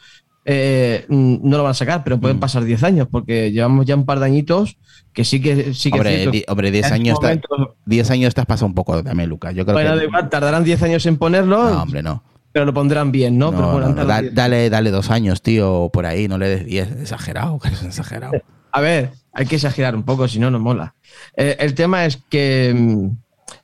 eh, 0.44 1.04
mm, 1.08 1.36
no 1.42 1.56
lo 1.56 1.62
van 1.62 1.70
a 1.70 1.74
sacar, 1.74 2.02
pero 2.04 2.18
pueden 2.18 2.36
Mm. 2.38 2.40
pasar 2.40 2.64
10 2.64 2.82
años, 2.82 3.08
porque 3.10 3.52
llevamos 3.52 3.86
ya 3.86 3.94
un 3.96 4.04
par 4.06 4.18
de 4.20 4.26
añitos 4.26 4.76
que 5.12 5.24
sí 5.24 5.40
que 5.40 5.74
sí 5.74 5.90
que 5.90 5.98
es 5.98 6.00
hombre, 6.00 6.26
di- 6.30 6.44
hombre, 6.48 6.70
10 6.70 6.86
en 6.88 6.92
años, 6.94 7.18
este 7.22 7.26
momento- 7.50 7.76
10 7.86 8.10
años 8.10 8.34
te 8.34 8.40
has 8.40 8.46
pasado 8.46 8.66
un 8.66 8.74
poco 8.74 9.02
también, 9.04 9.28
Lucas. 9.28 9.54
Yo 9.54 9.64
creo 9.64 9.74
bueno, 9.74 9.98
que... 9.98 10.04
igual, 10.06 10.28
tardarán 10.28 10.64
10 10.64 10.82
años 10.82 11.04
en 11.06 11.16
ponerlo, 11.18 11.70
No, 11.70 11.82
hombre, 11.82 12.02
no. 12.02 12.22
pero 12.50 12.64
lo 12.64 12.74
pondrán 12.74 13.12
bien, 13.12 13.38
¿no? 13.38 13.50
No, 13.50 13.56
pero 13.58 13.72
bueno, 13.72 13.80
no, 13.80 13.86
han 13.86 13.90
no, 13.92 13.96
tardado 14.02 14.16
da- 14.16 14.22
10. 14.22 14.34
dale, 14.34 14.70
dale 14.70 14.90
dos 14.90 15.10
años, 15.10 15.42
tío, 15.42 15.90
por 15.92 16.06
ahí, 16.06 16.28
no 16.28 16.38
le 16.38 16.48
des 16.48 16.66
10. 16.66 16.92
Exagerado, 17.02 17.58
que 17.60 17.68
un 17.68 17.86
exagerado. 17.86 18.32
A 18.72 18.80
ver, 18.80 19.10
hay 19.34 19.46
que 19.46 19.56
exagerar 19.56 19.94
un 19.94 20.02
poco, 20.02 20.26
si 20.28 20.38
no, 20.38 20.50
no 20.50 20.58
mola. 20.58 20.94
Eh, 21.36 21.56
el 21.60 21.74
tema 21.74 22.04
es 22.06 22.16
que. 22.30 23.10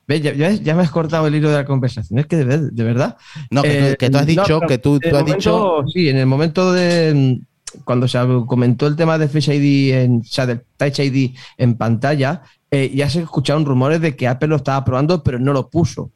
¿Ves? 0.09 0.21
Ya, 0.21 0.33
ya- 0.33 0.51
ya 0.51 0.75
me 0.75 0.81
has 0.81 0.91
cortado 0.91 1.27
el 1.27 1.35
hilo 1.35 1.49
de 1.49 1.55
la 1.57 1.65
conversación. 1.65 2.19
Es 2.19 2.25
que 2.25 2.35
de, 2.35 2.43
ver- 2.43 2.71
de 2.71 2.83
verdad. 2.83 3.15
No, 3.51 3.61
que, 3.61 3.69
tú, 3.69 3.85
Eh, 3.85 3.95
que 3.97 4.09
tú 4.09 4.17
has 4.17 4.25
dicho, 4.25 4.59
que 4.67 4.77
tú, 4.79 4.99
tú 4.99 5.07
has 5.15 5.21
momento- 5.23 5.35
dicho... 5.83 5.87
Sí, 5.93 6.09
en 6.09 6.17
el 6.17 6.25
momento 6.25 6.73
de. 6.73 7.13
mm, 7.41 7.45
Cuando 7.85 8.07
se 8.07 8.17
comentó 8.47 8.87
el 8.87 8.95
tema 8.95 9.19
de 9.19 9.27
Face 9.27 9.53
ID, 9.55 9.93
en, 9.93 10.15
o 10.21 10.23
sea, 10.23 10.47
del 10.47 10.61
Touch 10.75 10.97
ID 10.99 11.35
en 11.57 11.75
pantalla, 11.75 12.41
eh, 12.71 12.91
ya 12.95 13.07
se 13.09 13.21
escucharon 13.21 13.63
rumores 13.63 14.01
de 14.01 14.15
que 14.15 14.27
Apple 14.27 14.47
lo 14.47 14.55
estaba 14.55 14.83
probando, 14.83 15.21
pero 15.23 15.37
no 15.37 15.53
lo 15.53 15.69
puso. 15.69 16.11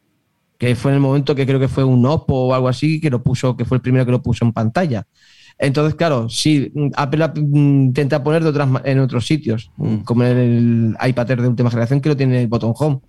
Que 0.57 0.75
fue 0.75 0.89
en 0.91 0.95
el 0.95 1.01
momento 1.01 1.35
que 1.35 1.45
creo 1.45 1.59
que 1.59 1.67
fue 1.67 1.83
un 1.83 2.03
Oppo 2.07 2.33
o 2.47 2.53
algo 2.55 2.67
así, 2.69 2.99
que 2.99 3.11
lo 3.11 3.21
puso, 3.21 3.55
que 3.55 3.65
fue 3.65 3.77
el 3.77 3.81
primero 3.81 4.03
que 4.05 4.11
lo 4.11 4.21
puso 4.23 4.43
en 4.45 4.51
pantalla. 4.53 5.05
Entonces, 5.59 5.93
claro, 5.93 6.27
sí, 6.27 6.71
mm, 6.73 6.87
Apple 6.95 7.27
mm, 7.35 7.81
intenta 7.89 8.23
poner 8.23 8.41
de 8.41 8.49
otras, 8.49 8.67
ma- 8.67 8.81
en 8.83 8.97
otros 8.99 9.27
sitios, 9.27 9.69
como 10.05 10.23
en 10.23 10.37
el 10.37 10.97
iPad 11.07 11.29
Air 11.31 11.41
de 11.43 11.47
última 11.49 11.69
generación 11.69 12.01
que 12.01 12.09
lo 12.09 12.17
tiene 12.17 12.41
el 12.41 12.47
botón 12.47 12.73
home. 12.75 12.99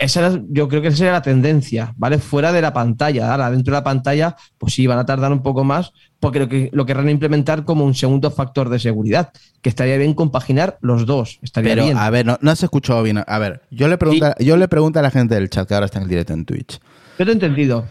Esa 0.00 0.20
era- 0.26 0.42
yo 0.48 0.66
creo 0.66 0.80
que 0.80 0.88
esa 0.88 0.96
sería 0.96 1.12
la 1.12 1.20
tendencia, 1.22 1.92
¿vale? 1.98 2.18
Fuera 2.18 2.52
de 2.52 2.62
la 2.62 2.72
pantalla. 2.72 3.30
Ahora, 3.30 3.50
dentro 3.50 3.72
de 3.74 3.80
la 3.80 3.84
pantalla, 3.84 4.34
pues 4.56 4.72
sí, 4.72 4.86
van 4.86 4.98
a 4.98 5.04
tardar 5.04 5.30
un 5.30 5.42
poco 5.42 5.62
más, 5.62 5.92
porque 6.18 6.38
lo, 6.38 6.48
que, 6.48 6.70
lo 6.72 6.86
querrán 6.86 7.10
implementar 7.10 7.64
como 7.66 7.84
un 7.84 7.94
segundo 7.94 8.30
factor 8.30 8.70
de 8.70 8.78
seguridad, 8.78 9.30
que 9.60 9.68
estaría 9.68 9.98
bien 9.98 10.14
compaginar 10.14 10.78
los 10.80 11.04
dos. 11.04 11.38
Estaría 11.42 11.72
Pero, 11.72 11.84
bien. 11.84 11.98
a 11.98 12.08
ver, 12.08 12.24
no, 12.24 12.38
no 12.40 12.50
has 12.50 12.62
escuchado 12.62 13.02
bien. 13.02 13.22
A 13.26 13.38
ver, 13.38 13.60
yo 13.70 13.88
le, 13.88 13.98
pregunto, 13.98 14.32
yo 14.38 14.56
le 14.56 14.68
pregunto 14.68 14.98
a 14.98 15.02
la 15.02 15.10
gente 15.10 15.34
del 15.34 15.50
chat 15.50 15.68
que 15.68 15.74
ahora 15.74 15.84
está 15.86 15.98
en 15.98 16.04
el 16.04 16.08
directo 16.08 16.32
en 16.32 16.46
Twitch. 16.46 16.80
Yo 17.18 17.24
te 17.26 17.30
he 17.30 17.34
entendido. 17.34 17.84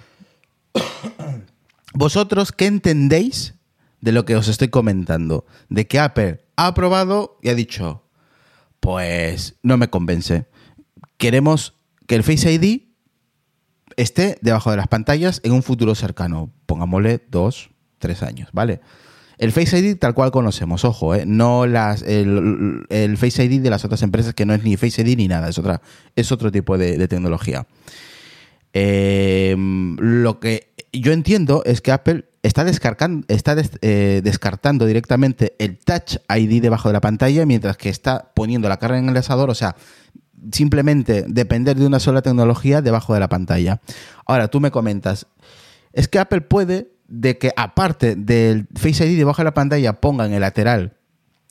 ¿Vosotros 1.94 2.52
qué 2.52 2.66
entendéis 2.66 3.56
de 4.02 4.12
lo 4.12 4.26
que 4.26 4.36
os 4.36 4.48
estoy 4.48 4.70
comentando? 4.70 5.46
De 5.70 5.88
que 5.88 6.00
Apple 6.00 6.44
ha 6.56 6.68
aprobado 6.68 7.38
y 7.42 7.50
ha 7.50 7.56
dicho, 7.56 8.04
pues 8.80 9.56
no 9.64 9.78
me 9.78 9.90
convence. 9.90 10.46
Queremos 11.18 11.76
que 12.10 12.16
el 12.16 12.24
Face 12.24 12.52
ID 12.52 12.82
esté 13.96 14.40
debajo 14.42 14.72
de 14.72 14.78
las 14.78 14.88
pantallas 14.88 15.42
en 15.44 15.52
un 15.52 15.62
futuro 15.62 15.94
cercano, 15.94 16.52
pongámosle 16.66 17.22
dos, 17.30 17.70
tres 18.00 18.24
años, 18.24 18.50
¿vale? 18.52 18.82
El 19.38 19.52
Face 19.52 19.78
ID 19.78 19.96
tal 19.96 20.16
cual 20.16 20.32
conocemos, 20.32 20.86
ojo, 20.86 21.14
¿eh? 21.14 21.26
no 21.28 21.68
las, 21.68 22.02
el, 22.02 23.16
Face 23.16 23.46
ID 23.46 23.62
de 23.62 23.70
las 23.70 23.86
otras 23.86 24.02
empresas 24.02 24.34
que 24.34 24.48
no 24.48 24.56
es 24.56 24.64
ni 24.64 24.76
Face 24.76 25.04
ID 25.04 25.18
ni 25.18 25.28
nada, 25.28 25.50
es, 25.50 25.60
otra, 25.60 25.84
es 26.16 26.32
otro 26.32 26.52
tipo 26.52 26.80
de, 26.80 27.08
tecnología. 27.08 27.68
Eh, 28.74 29.56
lo 30.00 30.40
que 30.40 30.74
yo 30.92 31.12
entiendo 31.12 31.62
es 31.64 31.80
que 31.82 31.92
Apple 31.92 32.26
está, 32.42 32.66
eh, 33.82 34.22
descartando 34.24 34.86
directamente 34.88 35.54
el 35.60 35.78
Touch 35.78 36.18
ID 36.28 36.60
debajo 36.60 36.90
de 36.90 36.94
la 36.94 37.02
pantalla 37.02 37.46
mientras 37.46 37.78
que 37.78 37.90
está 37.90 38.32
poniendo 38.34 38.68
la 38.68 38.78
carga 38.78 38.98
en 38.98 39.10
el 39.10 39.18
asador, 39.18 39.52
o 39.52 39.56
sea, 39.56 39.76
simplemente 40.52 41.26
depender 41.28 41.78
de 41.78 41.86
una 41.86 42.00
sola 42.00 42.22
tecnología 42.22 42.82
debajo 42.82 43.14
de 43.14 43.20
la 43.20 43.30
pantalla. 43.30 43.82
Ahora, 44.26 44.48
tú 44.48 44.60
me 44.60 44.72
comentas, 44.72 45.28
es 45.94 46.08
que 46.08 46.20
Apple 46.20 46.42
puede 46.42 46.92
de 47.08 47.38
que 47.38 47.52
aparte 47.58 48.16
del 48.16 48.68
Face 48.76 49.06
ID 49.06 49.18
debajo 49.18 49.42
de 49.42 49.46
la 49.46 49.54
pantalla 49.54 50.00
ponga 50.00 50.26
en 50.26 50.34
el 50.34 50.42
lateral 50.42 50.94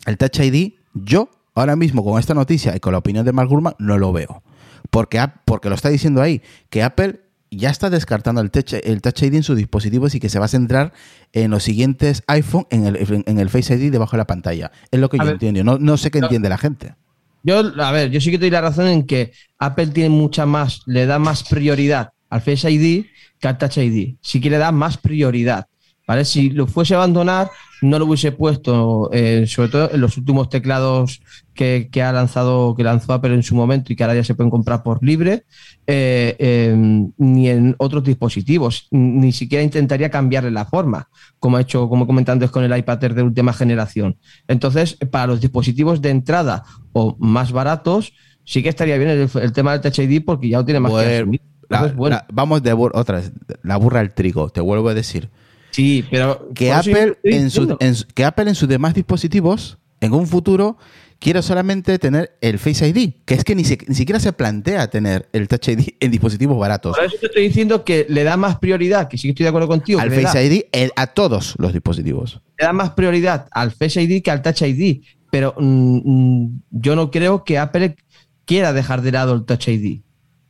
el 0.07 0.17
Touch 0.17 0.39
ID, 0.41 0.75
yo 0.95 1.31
ahora 1.55 1.77
mismo 1.77 2.05
con 2.05 2.19
esta 2.19 2.35
noticia 2.35 2.75
y 2.77 2.81
con 2.81 2.93
la 2.93 2.99
opinión 2.99 3.25
de 3.25 3.33
Mark 3.33 3.49
Gurman 3.49 3.75
no 3.79 3.99
lo 3.99 4.13
veo. 4.13 4.43
Porque, 4.91 5.21
porque 5.45 5.69
lo 5.69 5.75
está 5.75 5.89
diciendo 5.89 6.23
ahí, 6.23 6.41
que 6.71 6.83
Apple 6.83 7.21
ya 7.51 7.71
está 7.71 7.91
descartando 7.91 8.41
el 8.41 8.51
touch, 8.51 8.75
el 8.75 9.01
touch, 9.01 9.23
ID 9.23 9.35
en 9.35 9.43
sus 9.43 9.57
dispositivos 9.57 10.15
y 10.15 10.21
que 10.21 10.29
se 10.29 10.39
va 10.39 10.45
a 10.45 10.49
centrar 10.49 10.93
en 11.33 11.51
los 11.51 11.65
siguientes 11.65 12.23
iPhone 12.27 12.67
en 12.71 12.87
el, 12.87 13.25
en 13.27 13.39
el 13.39 13.49
Face 13.49 13.75
ID 13.75 13.91
debajo 13.91 14.13
de 14.13 14.19
la 14.19 14.27
pantalla. 14.27 14.71
Es 14.91 15.01
lo 15.01 15.09
que 15.09 15.17
a 15.17 15.21
yo 15.21 15.25
ver, 15.25 15.35
entiendo. 15.35 15.65
No, 15.65 15.79
no 15.79 15.97
sé 15.97 16.11
qué 16.11 16.19
entiende 16.19 16.49
la 16.49 16.59
gente. 16.59 16.95
Yo, 17.43 17.73
a 17.81 17.93
ver, 17.93 18.11
yo 18.11 18.21
sí 18.21 18.31
que 18.31 18.39
te 18.39 18.45
doy 18.45 18.51
la 18.51 18.61
razón 18.61 18.89
en 18.89 19.07
que 19.07 19.33
Apple 19.59 19.89
tiene 19.89 20.11
mucha 20.11 20.47
más, 20.47 20.83
le 20.87 21.07
da 21.07 21.19
más 21.19 21.45
prioridad 21.45 22.11
al 22.31 22.43
Face 22.43 22.71
ID 22.71 23.07
que 23.41 23.49
al 23.49 23.59
Touch 23.59 23.79
ID. 23.79 24.17
Sí 24.21 24.41
que 24.41 24.51
le 24.51 24.59
da 24.59 24.73
más 24.73 24.99
prioridad. 24.99 25.67
¿Vale? 26.09 26.25
Si 26.25 26.49
lo 26.49 26.67
fuese 26.67 26.95
a 26.95 26.97
abandonar, 26.97 27.51
no 27.83 27.99
lo 27.99 28.07
hubiese 28.07 28.33
puesto, 28.33 29.11
eh, 29.13 29.45
sobre 29.47 29.69
todo 29.69 29.91
en 29.93 30.01
los 30.01 30.17
últimos 30.17 30.49
teclados 30.49 31.21
que, 31.53 31.91
que, 31.93 32.03
ha 32.03 32.13
lanzado, 32.13 32.75
que 32.75 32.83
lanzó 32.83 33.13
Apple 33.13 33.35
en 33.35 33.43
su 33.43 33.55
momento 33.55 33.93
y 33.93 33.97
que 33.97 34.05
ahora 34.05 34.15
ya 34.15 34.25
se 34.25 34.35
pueden 34.35 34.51
comprar 34.51 34.83
por 34.83 35.05
libre, 35.05 35.45
eh, 35.87 36.35
eh, 36.39 36.75
ni 37.19 37.51
en 37.51 37.77
otros 37.77 38.05
dispositivos. 38.05 38.89
Ni 38.91 39.33
siquiera 39.33 39.63
intentaría 39.63 40.11
cambiarle 40.11 40.51
la 40.51 40.65
forma, 40.65 41.11
como 41.39 41.59
ha 41.59 41.61
hecho, 41.61 41.91
como 41.91 42.07
comenté 42.07 42.33
antes 42.33 42.51
con 42.51 42.65
el 42.65 42.75
iPad 42.75 43.05
Air 43.05 43.15
de 43.15 43.23
última 43.25 43.53
generación. 43.53 44.17
Entonces, 44.49 44.97
para 45.11 45.27
los 45.27 45.43
dispositivos 45.43 46.01
de 46.01 46.09
entrada 46.09 46.65
o 46.95 47.17
más 47.19 47.53
baratos, 47.53 48.15
sí 48.45 48.63
que 48.63 48.71
estaría 48.71 48.97
bien 48.97 49.11
el, 49.11 49.31
el 49.43 49.53
tema 49.53 49.73
del 49.73 49.83
Touch 49.83 49.99
ID 49.99 50.25
porque 50.25 50.49
ya 50.49 50.57
lo 50.57 50.65
tiene 50.65 50.81
más 50.81 50.91
bueno, 50.91 51.07
que 51.07 51.17
asumir. 51.17 51.41
la, 51.69 51.87
bueno. 51.89 52.17
la, 52.17 52.27
vamos 52.33 52.63
de 52.63 52.73
otra 52.73 53.19
vez, 53.19 53.31
la 53.63 53.77
burra 53.77 54.01
al 54.01 54.15
trigo, 54.15 54.49
te 54.49 54.63
vuelvo 54.63 54.89
a 54.89 54.95
decir. 54.95 55.29
Sí, 55.71 56.05
pero 56.11 56.49
que 56.55 56.73
Apple, 56.73 57.19
en 57.23 57.51
su, 57.51 57.77
en, 57.81 57.95
que 58.15 58.25
Apple 58.25 58.49
en 58.49 58.55
sus 58.55 58.69
demás 58.69 58.95
dispositivos, 58.95 59.79
en 60.01 60.13
un 60.13 60.27
futuro, 60.27 60.79
quiere 61.19 61.43
solamente 61.43 61.99
tener 61.99 62.37
el 62.41 62.59
Face 62.59 62.87
ID, 62.89 63.15
que 63.25 63.35
es 63.35 63.45
que 63.45 63.55
ni, 63.55 63.65
se, 63.65 63.79
ni, 63.87 63.95
siquiera 63.95 64.21
se 64.21 64.33
plantea 64.33 64.89
tener 64.89 65.29
el 65.33 65.49
Touch 65.49 65.69
ID 65.69 65.89
en 66.01 66.11
dispositivos 66.11 66.59
baratos. 66.59 66.97
Por 66.97 67.05
eso 67.05 67.17
te 67.21 67.27
estoy 67.27 67.43
diciendo 67.49 67.85
que 67.85 68.07
le 68.09 68.25
da 68.25 68.37
más 68.37 68.59
prioridad, 68.59 69.09
que 69.09 69.19
sí 69.19 69.29
que 69.29 69.31
estoy 69.31 69.45
de 69.45 69.49
acuerdo 69.49 69.69
contigo. 69.69 70.01
Al 70.01 70.11
Face 70.11 70.45
ID 70.45 70.63
el, 70.73 70.93
a 70.97 71.09
todos 71.09 71.55
los 71.59 71.73
dispositivos. 71.73 72.41
Le 72.59 72.67
da 72.67 72.73
más 72.73 72.91
prioridad 72.91 73.49
al 73.51 73.73
Face 73.73 74.01
ID 74.01 74.23
que 74.23 74.31
al 74.31 74.43
Touch 74.43 74.63
ID, 74.63 75.03
pero 75.31 75.55
mmm, 75.59 76.47
yo 76.71 76.97
no 76.97 77.11
creo 77.11 77.45
que 77.45 77.59
Apple 77.59 77.97
quiera 78.45 78.73
dejar 78.73 79.03
de 79.03 79.13
lado 79.13 79.35
el 79.35 79.45
Touch 79.45 79.69
ID. 79.69 80.03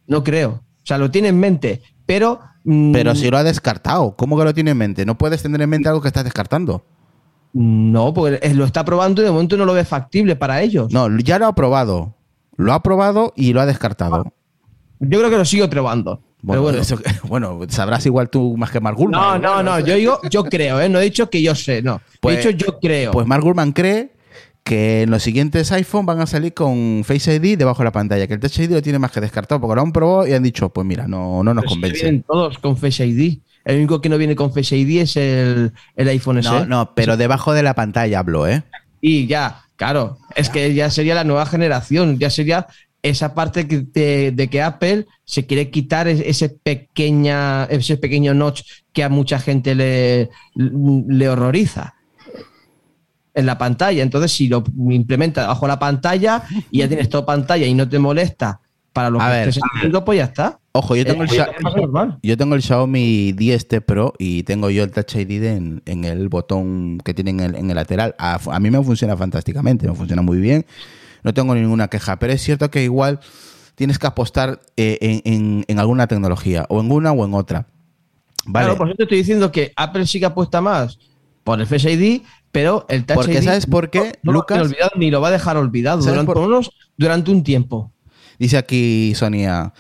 No 0.06 0.22
creo. 0.22 0.64
O 0.82 0.86
sea, 0.88 0.98
lo 0.98 1.10
tiene 1.10 1.28
en 1.28 1.40
mente, 1.40 1.82
pero 2.06 2.40
pero 2.92 3.14
si 3.14 3.30
lo 3.30 3.38
ha 3.38 3.44
descartado, 3.44 4.14
¿cómo 4.16 4.36
que 4.38 4.44
lo 4.44 4.52
tiene 4.52 4.72
en 4.72 4.78
mente? 4.78 5.06
No 5.06 5.16
puedes 5.16 5.42
tener 5.42 5.60
en 5.62 5.70
mente 5.70 5.88
algo 5.88 6.02
que 6.02 6.08
estás 6.08 6.24
descartando. 6.24 6.84
No, 7.54 8.12
porque 8.12 8.40
lo 8.54 8.64
está 8.64 8.84
probando 8.84 9.22
y 9.22 9.24
de 9.24 9.30
momento 9.30 9.56
no 9.56 9.64
lo 9.64 9.72
ve 9.72 9.84
factible 9.84 10.36
para 10.36 10.60
ellos. 10.60 10.92
No, 10.92 11.08
ya 11.18 11.38
lo 11.38 11.46
ha 11.46 11.54
probado. 11.54 12.14
Lo 12.56 12.72
ha 12.72 12.82
probado 12.82 13.32
y 13.36 13.52
lo 13.52 13.60
ha 13.60 13.66
descartado. 13.66 14.32
Yo 15.00 15.18
creo 15.18 15.30
que 15.30 15.38
lo 15.38 15.44
sigue 15.44 15.66
probando. 15.68 16.20
Bueno, 16.42 16.62
bueno. 16.62 16.78
Eso, 16.78 16.98
bueno, 17.24 17.58
sabrás 17.68 18.04
igual 18.04 18.28
tú 18.28 18.56
más 18.56 18.70
que 18.70 18.80
Mark 18.80 18.96
Gurman. 18.96 19.20
No, 19.20 19.38
no, 19.38 19.62
no. 19.62 19.80
Yo 19.80 19.94
digo, 19.94 20.20
yo 20.28 20.44
creo, 20.44 20.80
¿eh? 20.80 20.88
No 20.88 21.00
he 21.00 21.04
dicho 21.04 21.30
que 21.30 21.40
yo 21.40 21.54
sé, 21.54 21.82
no. 21.82 22.00
Pues, 22.20 22.44
he 22.44 22.52
dicho 22.52 22.66
yo 22.66 22.78
creo. 22.80 23.12
Pues 23.12 23.26
Mark 23.26 23.42
Gurman 23.42 23.72
cree 23.72 24.12
que 24.68 25.00
en 25.00 25.10
los 25.10 25.22
siguientes 25.22 25.72
iPhone 25.72 26.04
van 26.04 26.20
a 26.20 26.26
salir 26.26 26.52
con 26.52 27.02
Face 27.02 27.34
ID 27.34 27.56
debajo 27.56 27.78
de 27.78 27.86
la 27.86 27.92
pantalla, 27.92 28.26
que 28.26 28.34
el 28.34 28.40
Touch 28.40 28.58
ID 28.58 28.72
lo 28.72 28.82
tiene 28.82 28.98
más 28.98 29.10
que 29.10 29.18
descartado, 29.18 29.62
porque 29.62 29.76
lo 29.76 29.80
han 29.80 29.92
probado 29.92 30.26
y 30.26 30.34
han 30.34 30.42
dicho, 30.42 30.68
pues 30.68 30.86
mira, 30.86 31.08
no, 31.08 31.42
no 31.42 31.54
nos 31.54 31.62
Pero 31.62 31.70
convence. 31.70 31.96
Si 31.96 32.02
vienen 32.02 32.22
todos 32.22 32.58
con 32.58 32.76
Face 32.76 33.06
ID. 33.06 33.38
El 33.64 33.78
único 33.78 34.02
que 34.02 34.10
no 34.10 34.18
viene 34.18 34.36
con 34.36 34.52
Face 34.52 34.76
ID 34.76 35.00
es 35.00 35.16
el, 35.16 35.72
el 35.96 36.08
iPhone 36.08 36.42
SE. 36.42 36.50
No, 36.50 36.66
no, 36.66 36.94
pero 36.94 37.16
debajo 37.16 37.54
de 37.54 37.62
la 37.62 37.74
pantalla 37.74 38.18
hablo, 38.18 38.46
¿eh? 38.46 38.62
Y 39.00 39.26
ya, 39.26 39.62
claro, 39.76 40.18
es 40.36 40.50
que 40.50 40.74
ya 40.74 40.90
sería 40.90 41.14
la 41.14 41.24
nueva 41.24 41.46
generación, 41.46 42.18
ya 42.18 42.28
sería 42.28 42.66
esa 43.02 43.34
parte 43.34 43.64
de, 43.64 44.32
de, 44.32 44.48
que 44.50 44.60
Apple 44.60 45.06
se 45.24 45.46
quiere 45.46 45.70
quitar 45.70 46.08
ese 46.08 46.50
pequeña 46.50 47.64
ese 47.70 47.96
pequeño 47.96 48.34
notch 48.34 48.62
que 48.92 49.04
a 49.04 49.08
mucha 49.08 49.38
gente 49.38 49.74
le, 49.74 50.28
le 50.54 51.28
horroriza 51.28 51.94
en 53.38 53.46
la 53.46 53.56
pantalla. 53.58 54.02
Entonces, 54.02 54.32
si 54.32 54.48
lo 54.48 54.64
implementa 54.90 55.42
debajo 55.42 55.66
de 55.66 55.72
la 55.72 55.78
pantalla 55.78 56.42
y 56.70 56.78
ya 56.78 56.88
tienes 56.88 57.08
toda 57.08 57.24
pantalla 57.26 57.66
y 57.66 57.74
no 57.74 57.88
te 57.88 57.98
molesta 57.98 58.60
para 58.92 59.10
lo 59.10 59.20
A 59.20 59.26
que 59.26 59.30
ver, 59.32 59.48
estés 59.48 59.62
haciendo, 59.74 60.04
pues 60.04 60.18
ya 60.18 60.24
está. 60.24 60.58
Ojo, 60.72 60.96
yo 60.96 61.04
tengo, 61.04 61.22
el, 61.22 61.30
Eh, 61.32 61.46
normal. 61.76 62.18
yo 62.22 62.36
tengo 62.36 62.54
el 62.54 62.62
Xiaomi 62.62 63.32
10T 63.32 63.80
Pro 63.84 64.12
y 64.18 64.42
tengo 64.44 64.70
yo 64.70 64.82
el 64.84 64.90
Touch 64.90 65.14
ID 65.16 65.44
en, 65.44 65.82
en 65.86 66.04
el 66.04 66.28
botón 66.28 66.98
que 67.04 67.14
tiene 67.14 67.30
en 67.30 67.40
el, 67.40 67.54
en 67.56 67.70
el 67.70 67.76
lateral. 67.76 68.14
A, 68.18 68.38
a 68.50 68.60
mí 68.60 68.70
me 68.70 68.82
funciona 68.82 69.16
fantásticamente, 69.16 69.86
me 69.88 69.94
funciona 69.94 70.22
muy 70.22 70.38
bien. 70.38 70.66
No 71.22 71.32
tengo 71.34 71.54
ninguna 71.54 71.88
queja, 71.88 72.18
pero 72.18 72.32
es 72.32 72.42
cierto 72.42 72.70
que 72.70 72.82
igual 72.84 73.20
tienes 73.74 73.98
que 73.98 74.06
apostar 74.08 74.60
eh, 74.76 74.98
en, 75.00 75.22
en- 75.32 75.64
en 75.68 75.78
alguna 75.78 76.06
tecnología, 76.08 76.66
o 76.68 76.80
en 76.80 76.90
una 76.90 77.12
o 77.12 77.24
en 77.24 77.34
otra. 77.34 77.66
Vale. 78.46 78.66
Claro, 78.66 78.78
por 78.78 78.88
eso 78.88 78.96
te 78.96 79.02
estoy 79.04 79.18
diciendo 79.18 79.52
que 79.52 79.72
Apple 79.76 80.06
sí 80.06 80.18
que 80.20 80.26
apuesta 80.26 80.60
más 80.60 80.98
por 81.44 81.60
el 81.60 81.66
Face 81.66 81.90
ID, 81.92 82.22
pero 82.52 82.86
el 82.88 83.04
Touch 83.04 83.16
Porque 83.16 83.38
ID 83.38 83.42
¿sabes 83.44 83.66
por 83.66 83.90
qué, 83.90 83.98
no, 84.00 84.06
no 84.22 84.32
lo 84.32 84.38
Lucas? 84.40 84.56
tiene 84.58 84.64
olvidado, 84.68 84.90
ni 84.96 85.10
lo 85.10 85.20
va 85.20 85.28
a 85.28 85.32
dejar 85.32 85.56
olvidado 85.56 86.02
¿Sabes 86.02 86.14
durante, 86.14 86.32
por- 86.32 86.42
menos 86.48 86.70
durante 86.96 87.30
un 87.30 87.42
tiempo. 87.44 87.92
Dice 88.38 88.56
aquí 88.56 89.12
Sonia. 89.14 89.72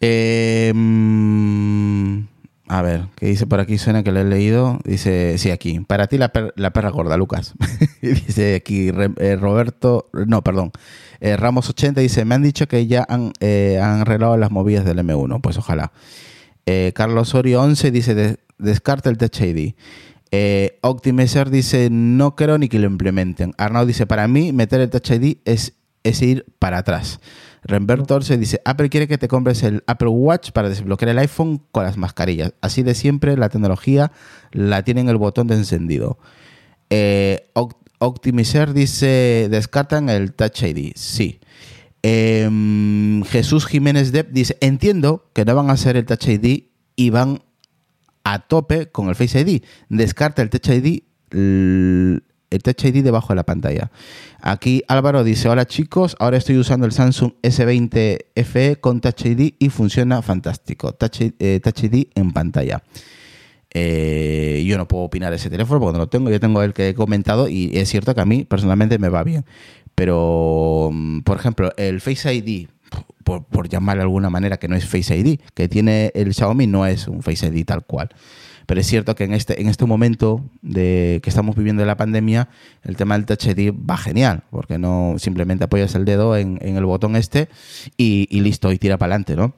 eh, 0.00 0.72
mm, 0.74 2.18
a 2.68 2.82
ver, 2.82 3.06
¿qué 3.16 3.26
dice 3.26 3.46
por 3.46 3.60
aquí 3.60 3.76
Sonia 3.78 4.02
que 4.02 4.12
lo 4.12 4.20
he 4.20 4.24
leído? 4.24 4.78
Dice, 4.84 5.36
sí, 5.38 5.50
aquí. 5.50 5.80
Para 5.80 6.06
ti 6.06 6.16
la, 6.18 6.30
per- 6.30 6.52
la 6.56 6.72
perra 6.72 6.90
gorda, 6.90 7.16
Lucas. 7.16 7.54
Dice 8.02 8.54
aquí 8.56 8.90
eh, 9.18 9.36
Roberto, 9.36 10.08
no, 10.26 10.42
perdón. 10.42 10.70
eh, 11.20 11.36
Ramos 11.36 11.68
80 11.68 12.00
dice, 12.00 12.24
me 12.24 12.34
han 12.34 12.42
dicho 12.42 12.66
que 12.68 12.86
ya 12.86 13.04
han, 13.08 13.32
eh, 13.40 13.78
han 13.82 14.00
arreglado 14.00 14.36
las 14.36 14.50
movidas 14.50 14.84
del 14.84 14.98
M1. 14.98 15.40
Pues 15.42 15.58
ojalá. 15.58 15.92
Eh, 16.66 16.92
Carlos 16.94 17.28
Osorio 17.28 17.60
11 17.62 17.90
dice, 17.90 18.14
"Des- 18.14 18.38
descarta 18.58 19.10
el 19.10 19.18
Touch 19.18 19.40
ID. 19.40 19.74
Eh, 20.34 20.78
dice, 21.50 21.88
no 21.90 22.34
creo 22.34 22.56
ni 22.58 22.68
que 22.68 22.78
lo 22.78 22.86
implementen. 22.86 23.52
Arnaud 23.58 23.86
dice, 23.86 24.06
para 24.06 24.26
mí 24.28 24.52
meter 24.52 24.80
el 24.80 24.88
Touch 24.90 25.10
ID 25.10 25.36
es, 25.44 25.74
es 26.02 26.22
ir 26.22 26.46
para 26.58 26.78
atrás. 26.78 27.20
Rembert 27.64 28.06
Torce 28.06 28.36
dice, 28.38 28.60
Apple 28.64 28.88
quiere 28.88 29.06
que 29.06 29.18
te 29.18 29.28
compres 29.28 29.62
el 29.62 29.84
Apple 29.86 30.08
Watch 30.08 30.50
para 30.50 30.68
desbloquear 30.68 31.10
el 31.10 31.18
iPhone 31.18 31.62
con 31.70 31.84
las 31.84 31.96
mascarillas. 31.96 32.54
Así 32.60 32.82
de 32.82 32.94
siempre 32.94 33.36
la 33.36 33.50
tecnología 33.50 34.10
la 34.50 34.82
tiene 34.82 35.02
en 35.02 35.08
el 35.10 35.16
botón 35.18 35.46
de 35.46 35.54
encendido. 35.54 36.18
Eh, 36.90 37.48
Oct- 37.54 37.76
Optimizer 37.98 38.72
dice, 38.72 39.46
descartan 39.50 40.08
el 40.08 40.32
Touch 40.32 40.62
ID. 40.62 40.92
Sí. 40.96 41.38
Em, 42.02 43.22
Jesús 43.24 43.66
Jiménez 43.66 44.10
Depp 44.10 44.32
dice, 44.32 44.56
entiendo 44.60 45.30
que 45.34 45.44
no 45.44 45.54
van 45.54 45.70
a 45.70 45.74
hacer 45.74 45.96
el 45.96 46.04
Touch 46.04 46.26
ID 46.26 46.64
y 46.96 47.10
van 47.10 47.42
a 48.24 48.40
tope 48.40 48.86
con 48.90 49.08
el 49.08 49.14
Face 49.14 49.40
ID. 49.40 49.62
Descarta 49.88 50.42
el 50.42 50.50
Touch 50.50 50.68
ID, 50.68 51.02
el 51.32 52.62
Touch 52.62 52.84
ID 52.84 53.02
debajo 53.02 53.28
de 53.28 53.36
la 53.36 53.44
pantalla. 53.44 53.90
Aquí 54.40 54.82
Álvaro 54.88 55.24
dice, 55.24 55.48
hola 55.48 55.66
chicos, 55.66 56.16
ahora 56.18 56.36
estoy 56.36 56.58
usando 56.58 56.86
el 56.86 56.92
Samsung 56.92 57.32
S20 57.42 58.26
FE 58.44 58.76
con 58.80 59.00
Touch 59.00 59.24
ID 59.26 59.54
y 59.58 59.68
funciona 59.70 60.20
fantástico. 60.22 60.92
Touch, 60.92 61.20
I- 61.22 61.34
eh, 61.38 61.60
ID 61.64 62.08
en 62.14 62.32
pantalla. 62.32 62.82
Eh, 63.74 64.62
yo 64.66 64.76
no 64.76 64.86
puedo 64.86 65.04
opinar 65.04 65.32
ese 65.32 65.48
teléfono 65.48 65.80
porque 65.80 65.92
no 65.94 65.98
lo 66.00 66.08
tengo. 66.08 66.30
Yo 66.30 66.38
tengo 66.40 66.62
el 66.62 66.74
que 66.74 66.90
he 66.90 66.94
comentado 66.94 67.48
y 67.48 67.70
es 67.74 67.88
cierto 67.88 68.14
que 68.14 68.20
a 68.20 68.26
mí 68.26 68.44
personalmente 68.44 68.98
me 68.98 69.08
va 69.08 69.24
bien. 69.24 69.44
Pero, 69.94 70.90
mm, 70.92 71.20
por 71.20 71.38
ejemplo, 71.38 71.70
el 71.76 72.00
Face 72.00 72.34
ID 72.34 72.68
por, 73.24 73.44
por 73.44 73.68
llamar 73.68 73.96
de 73.96 74.02
alguna 74.02 74.30
manera, 74.30 74.58
que 74.58 74.68
no 74.68 74.76
es 74.76 74.86
Face 74.86 75.16
ID, 75.16 75.40
que 75.54 75.68
tiene 75.68 76.12
el 76.14 76.34
Xiaomi 76.34 76.66
no 76.66 76.86
es 76.86 77.08
un 77.08 77.22
Face 77.22 77.46
ID 77.46 77.64
tal 77.64 77.84
cual. 77.84 78.10
Pero 78.66 78.80
es 78.80 78.86
cierto 78.86 79.14
que 79.14 79.24
en 79.24 79.34
este, 79.34 79.60
en 79.60 79.68
este 79.68 79.86
momento 79.86 80.44
de 80.62 81.20
que 81.22 81.30
estamos 81.30 81.56
viviendo 81.56 81.84
la 81.84 81.96
pandemia, 81.96 82.48
el 82.82 82.96
tema 82.96 83.16
del 83.16 83.26
Touch 83.26 83.46
ID 83.46 83.72
va 83.72 83.96
genial, 83.96 84.44
porque 84.50 84.78
no 84.78 85.16
simplemente 85.18 85.64
apoyas 85.64 85.94
el 85.94 86.04
dedo 86.04 86.36
en, 86.36 86.58
en 86.62 86.76
el 86.76 86.84
botón 86.84 87.16
este 87.16 87.48
y, 87.96 88.28
y 88.30 88.40
listo, 88.40 88.72
y 88.72 88.78
tira 88.78 88.98
para 88.98 89.14
adelante, 89.14 89.36
¿no? 89.36 89.54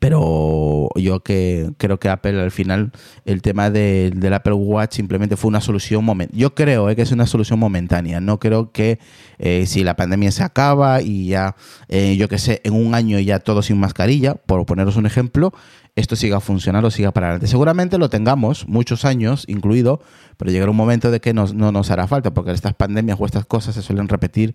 Pero 0.00 0.88
yo 0.96 1.20
que 1.20 1.70
creo 1.78 1.98
que 1.98 2.08
Apple 2.08 2.40
al 2.40 2.50
final, 2.50 2.92
el 3.24 3.40
tema 3.40 3.70
de- 3.70 4.12
del 4.14 4.34
Apple 4.34 4.52
Watch 4.52 4.94
simplemente 4.94 5.36
fue 5.36 5.48
una 5.48 5.60
solución 5.60 6.04
momentánea. 6.04 6.38
Yo 6.40 6.54
creo 6.54 6.90
eh, 6.90 6.96
que 6.96 7.02
es 7.02 7.12
una 7.12 7.26
solución 7.26 7.58
momentánea. 7.58 8.20
No 8.20 8.38
creo 8.38 8.72
que 8.72 8.98
eh, 9.38 9.64
si 9.66 9.84
la 9.84 9.96
pandemia 9.96 10.30
se 10.32 10.42
acaba 10.42 11.00
y 11.02 11.28
ya, 11.28 11.56
eh, 11.88 12.16
yo 12.16 12.28
que 12.28 12.38
sé, 12.38 12.60
en 12.64 12.74
un 12.74 12.94
año 12.94 13.18
ya 13.20 13.38
todo 13.38 13.62
sin 13.62 13.78
mascarilla, 13.78 14.34
por 14.34 14.66
poneros 14.66 14.96
un 14.96 15.06
ejemplo, 15.06 15.52
esto 15.94 16.14
siga 16.14 16.40
funcionando, 16.40 16.90
siga 16.90 17.12
para 17.12 17.28
adelante. 17.28 17.46
Seguramente 17.46 17.96
lo 17.96 18.10
tengamos 18.10 18.68
muchos 18.68 19.04
años 19.06 19.44
incluido, 19.48 20.00
pero 20.36 20.50
llegará 20.50 20.70
un 20.70 20.76
momento 20.76 21.10
de 21.10 21.20
que 21.20 21.32
nos- 21.32 21.54
no 21.54 21.72
nos 21.72 21.90
hará 21.90 22.06
falta, 22.06 22.34
porque 22.34 22.50
estas 22.52 22.74
pandemias 22.74 23.16
o 23.18 23.24
estas 23.24 23.46
cosas 23.46 23.74
se 23.74 23.82
suelen 23.82 24.08
repetir 24.08 24.54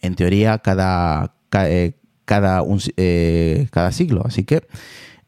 en 0.00 0.14
teoría 0.14 0.58
cada, 0.58 1.34
ca- 1.48 1.68
eh, 1.68 1.96
cada, 2.26 2.60
un 2.60 2.80
eh, 2.98 3.66
cada 3.70 3.90
siglo. 3.92 4.22
Así 4.26 4.44
que 4.44 4.62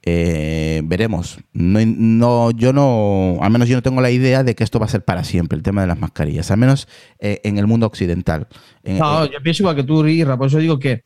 eh, 0.03 0.81
veremos. 0.85 1.39
No, 1.53 1.81
no, 1.85 2.51
yo 2.51 2.73
no, 2.73 3.39
al 3.41 3.51
menos 3.51 3.69
yo 3.69 3.77
no 3.77 3.83
tengo 3.83 4.01
la 4.01 4.11
idea 4.11 4.43
de 4.45 4.55
que 4.55 4.65
esto 4.65 4.79
va 4.79 4.87
a 4.87 4.91
ser 4.91 5.05
para 5.05 5.25
siempre, 5.25 5.57
el 5.57 5.63
tema 5.63 5.81
de 5.83 5.87
las 5.87 5.99
mascarillas, 5.99 6.51
al 6.51 6.59
menos 6.59 6.89
eh, 7.19 7.41
en 7.45 7.59
el 7.59 7.67
mundo 7.67 7.87
occidental. 7.87 8.47
En- 8.85 8.99
No, 8.99 9.25
en- 9.25 9.33
yo 9.33 9.39
pienso 9.43 9.63
igual 9.63 9.77
que 9.77 9.83
tú, 9.85 10.07
Irra, 10.07 10.37
por 10.37 10.47
eso 10.49 10.59
digo 10.59 10.79
que 10.79 11.03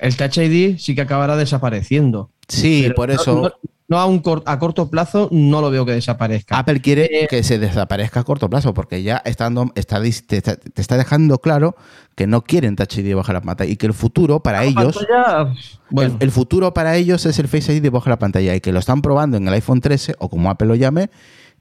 el 0.00 0.16
Touch 0.16 0.38
ID 0.38 0.76
sí 0.78 0.94
que 0.94 1.02
acabará 1.02 1.36
desapareciendo. 1.36 2.30
sí, 2.48 2.88
por 2.96 3.10
eso... 3.10 3.42
No, 3.42 3.52
no 3.86 3.98
a, 3.98 4.06
un 4.06 4.20
cor- 4.20 4.42
a 4.46 4.58
corto 4.58 4.88
plazo 4.90 5.28
no 5.30 5.60
lo 5.60 5.70
veo 5.70 5.84
que 5.84 5.92
desaparezca. 5.92 6.58
Apple 6.58 6.80
quiere 6.80 7.04
Eh, 7.24 7.26
que 7.28 7.42
se 7.42 7.58
desaparezca 7.58 8.20
a 8.20 8.24
corto 8.24 8.48
plazo 8.48 8.72
porque 8.72 9.02
ya 9.02 9.18
estando, 9.24 9.70
está, 9.74 10.00
te, 10.00 10.08
está- 10.36 10.56
te 10.56 10.80
está 10.80 10.96
dejando 10.96 11.38
claro 11.38 11.76
que 12.16 12.26
no 12.26 12.42
quieren 12.42 12.76
Touch 12.76 12.96
ID 12.98 13.14
bajo 13.14 13.32
la 13.32 13.42
pantalla 13.42 13.70
y 13.70 13.76
que 13.76 13.86
el 13.86 13.92
futuro 13.94 14.40
para 14.42 14.64
ellos, 14.64 14.96
Pantalla, 14.96 15.54
bueno, 15.90 16.16
el, 16.18 16.24
el 16.24 16.30
futuro 16.30 16.72
para 16.72 16.96
ellos 16.96 17.26
es 17.26 17.38
el 17.38 17.48
Face 17.48 17.74
ID 17.74 17.82
debajo 17.82 18.04
de 18.06 18.10
la 18.10 18.18
pantalla 18.18 18.54
y 18.54 18.60
que 18.60 18.72
lo 18.72 18.78
están 18.78 19.02
probando 19.02 19.36
en 19.36 19.46
el 19.48 19.54
iPhone 19.54 19.80
13 19.80 20.14
o 20.18 20.28
como 20.30 20.48
Apple 20.50 20.68
lo 20.68 20.74
llame 20.76 21.10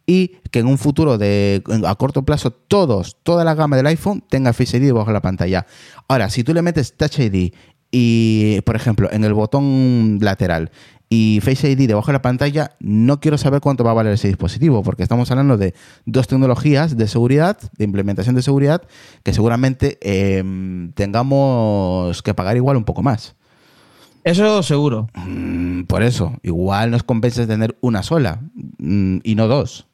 y 0.05 0.29
que 0.51 0.59
en 0.59 0.67
un 0.67 0.77
futuro 0.77 1.17
de 1.17 1.63
a 1.85 1.95
corto 1.95 2.23
plazo 2.23 2.51
todos, 2.51 3.15
toda 3.23 3.43
la 3.45 3.55
gama 3.55 3.77
del 3.77 3.87
iPhone 3.87 4.21
tenga 4.29 4.51
Face 4.53 4.75
ID 4.77 4.83
debajo 4.87 5.07
de 5.07 5.13
la 5.13 5.21
pantalla. 5.21 5.65
Ahora, 6.09 6.29
si 6.29 6.43
tú 6.43 6.53
le 6.53 6.61
metes 6.61 6.95
Touch 6.97 7.19
ID 7.19 7.53
y, 7.95 8.59
por 8.61 8.75
ejemplo, 8.75 9.07
en 9.11 9.23
el 9.23 9.35
botón 9.35 10.17
lateral 10.19 10.71
y 11.09 11.41
Face 11.41 11.69
ID 11.69 11.87
debajo 11.87 12.07
de 12.07 12.13
la 12.13 12.23
pantalla, 12.23 12.71
no 12.79 13.19
quiero 13.19 13.37
saber 13.37 13.61
cuánto 13.61 13.83
va 13.83 13.91
a 13.91 13.93
valer 13.93 14.13
ese 14.13 14.29
dispositivo, 14.29 14.81
porque 14.81 15.03
estamos 15.03 15.29
hablando 15.29 15.57
de 15.57 15.75
dos 16.07 16.27
tecnologías 16.27 16.97
de 16.97 17.07
seguridad, 17.07 17.59
de 17.77 17.85
implementación 17.85 18.33
de 18.33 18.41
seguridad, 18.41 18.81
que 19.21 19.31
seguramente 19.31 19.99
eh, 20.01 20.43
tengamos 20.95 22.23
que 22.23 22.33
pagar 22.33 22.57
igual 22.57 22.77
un 22.77 22.83
poco 22.83 23.03
más. 23.03 23.35
eso 24.23 24.63
seguro. 24.63 25.07
Mm, 25.13 25.83
Por 25.83 26.01
eso, 26.01 26.33
igual 26.41 26.89
nos 26.89 27.03
compensa 27.03 27.45
tener 27.45 27.77
una 27.79 28.01
sola 28.01 28.41
mm, 28.79 29.17
y 29.23 29.35
no 29.35 29.47
dos. 29.47 29.85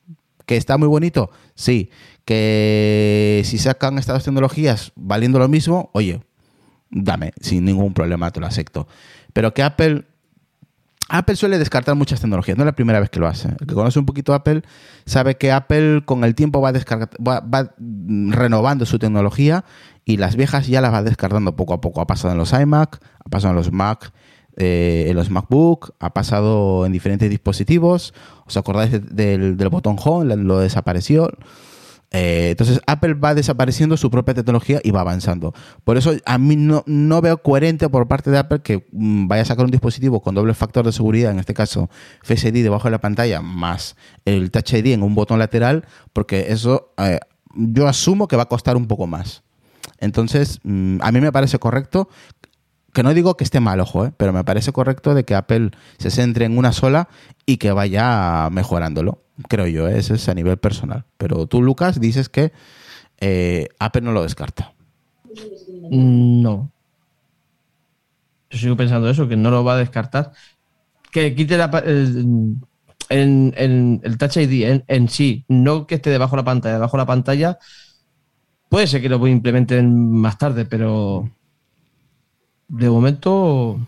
¿Que 0.46 0.56
está 0.56 0.78
muy 0.78 0.88
bonito? 0.88 1.32
Sí. 1.54 1.90
Que 2.24 3.42
si 3.44 3.58
sacan 3.58 3.98
estas 3.98 4.16
dos 4.16 4.24
tecnologías 4.24 4.94
valiendo 4.96 5.38
lo 5.38 5.50
mismo, 5.50 5.90
oye, 5.92 6.22
dame, 6.92 7.34
sin 7.42 7.66
ningún 7.66 7.94
problema, 7.94 8.32
te 8.32 8.40
lo 8.40 8.48
acepto. 8.48 8.88
Pero 9.34 9.54
que 9.54 9.64
Apple. 9.64 10.06
Apple 11.12 11.36
suele 11.36 11.58
descartar 11.58 11.96
muchas 11.96 12.22
tecnologías, 12.22 12.56
no 12.56 12.64
es 12.64 12.68
la 12.68 12.76
primera 12.76 13.00
vez 13.00 13.10
que 13.10 13.20
lo 13.20 13.28
hace. 13.28 13.48
El 13.60 13.66
que 13.66 13.74
conoce 13.74 13.98
un 13.98 14.06
poquito 14.06 14.32
Apple 14.36 14.62
sabe 15.08 15.38
que 15.38 15.52
Apple 15.52 16.04
con 16.06 16.24
el 16.24 16.36
tiempo 16.36 16.62
va, 16.62 16.72
va, 16.72 17.40
va, 17.40 17.74
renovando 17.80 18.86
su 18.86 19.00
tecnología 19.00 19.66
y 20.06 20.18
las 20.18 20.36
viejas 20.36 20.68
ya 20.68 20.82
las 20.82 20.94
va 20.94 21.02
descartando 21.02 21.56
poco 21.56 21.74
a 21.74 21.82
poco. 21.82 22.00
Ha 22.02 22.06
pasado 22.06 22.32
en 22.34 22.38
los 22.38 22.54
iMac, 22.54 23.00
ha 23.26 23.30
pasado 23.30 23.54
en 23.54 23.56
los 23.58 23.72
Mac, 23.72 24.14
eh, 24.58 25.06
en 25.10 25.16
los 25.16 25.32
MacBook, 25.32 25.96
ha 26.00 26.14
pasado 26.14 26.86
en 26.86 26.92
diferentes 26.92 27.28
dispositivos. 27.28 28.14
¿Os 28.46 28.56
acordáis 28.58 28.92
de- 28.92 29.00
del, 29.00 29.58
del 29.58 29.70
botón 29.70 29.96
Home? 30.04 30.36
Lo 30.36 30.60
desapareció. 30.60 31.32
Eh, 32.12 32.50
entonces 32.52 32.82
Apple 32.88 33.14
va 33.14 33.36
desapareciendo 33.36 33.96
su 33.96 34.10
propia 34.10 34.34
tecnología 34.34 34.80
y 34.84 34.92
va 34.92 35.02
avanzando. 35.02 35.54
Por 35.84 35.98
eso 35.98 36.14
a 36.26 36.38
mí 36.38 36.56
no, 36.56 36.84
no 36.88 37.22
veo 37.22 37.42
coherente 37.42 37.88
por 37.90 38.08
parte 38.08 38.32
de 38.32 38.40
Apple 38.40 38.62
que 38.62 38.88
mm, 38.92 39.28
vaya 39.28 39.44
a 39.44 39.46
sacar 39.46 39.66
un 39.66 39.72
dispositivo 39.72 40.22
con 40.22 40.36
doble 40.36 40.54
factor 40.54 40.86
de 40.86 40.92
seguridad, 40.92 41.32
en 41.32 41.40
este 41.40 41.54
caso 41.54 41.90
Face 42.24 42.50
ID 42.50 42.64
debajo 42.64 42.88
de 42.88 42.92
la 42.92 43.02
pantalla, 43.02 43.42
más 43.42 43.96
el 44.26 44.52
Touch 44.52 44.74
ID 44.74 44.88
en 44.88 45.04
un 45.04 45.14
botón 45.14 45.40
lateral, 45.40 45.86
porque 46.14 46.48
eso 46.50 46.94
eh, 46.98 47.20
yo 47.54 47.88
asumo 47.88 48.28
que 48.28 48.36
va 48.36 48.44
a 48.44 48.50
costar 48.50 48.76
un 48.76 48.88
poco 48.88 49.06
más. 49.06 49.44
Entonces, 50.00 50.60
mm, 50.64 50.98
a 51.02 51.12
mí 51.12 51.22
me 51.22 51.32
parece 51.32 51.60
correcto 51.60 52.10
que 52.94 53.04
no 53.04 53.14
digo 53.14 53.38
que 53.38 53.44
esté 53.44 53.60
mal, 53.60 53.80
ojo, 53.80 54.06
¿eh? 54.06 54.14
pero 54.18 54.34
me 54.34 54.44
parece 54.44 54.72
correcto 54.72 55.14
de 55.14 55.24
que 55.24 55.36
Apple 55.36 55.72
se 56.00 56.10
centre 56.10 56.46
en 56.46 56.58
una 56.58 56.74
sola 56.74 57.08
y 57.46 57.58
que 57.58 57.72
vaya 57.72 58.50
mejorándolo. 58.52 59.24
Creo 59.48 59.68
yo, 59.68 59.88
¿eh? 59.88 59.98
ese 60.00 60.16
es 60.16 60.28
a 60.30 60.34
nivel 60.34 60.58
personal. 60.58 61.06
Pero 61.18 61.48
tú, 61.48 61.62
Lucas, 61.62 62.00
dices 62.00 62.30
que 62.30 62.52
eh, 63.20 63.70
Apple 63.80 64.02
no 64.02 64.12
lo 64.12 64.24
descarta. 64.24 64.74
Mm, 65.90 66.42
No. 66.42 66.72
Yo 68.50 68.58
sigo 68.58 68.76
pensando 68.76 69.10
eso, 69.10 69.28
que 69.28 69.38
no 69.38 69.52
lo 69.52 69.64
va 69.64 69.74
a 69.74 69.78
descartar. 69.78 70.32
Que 71.12 71.36
quite 71.36 71.58
la 71.58 71.66
el, 73.10 74.02
el 74.04 74.18
Touch 74.18 74.38
ID 74.38 74.82
en, 74.88 75.10
sí, 75.10 75.46
no 75.48 75.88
que 75.88 75.96
esté 75.96 76.10
debajo 76.10 76.36
de 76.36 76.42
la 76.42 76.46
pantalla. 76.46 76.76
Debajo 76.76 76.98
de 76.98 77.02
la 77.02 77.08
pantalla 77.08 77.58
puede 78.70 78.88
ser 78.88 79.02
que 79.02 79.10
lo 79.10 79.26
implementen 79.28 80.12
más 80.12 80.38
tarde, 80.38 80.66
pero 80.66 81.30
de 82.68 82.90
momento 82.90 83.80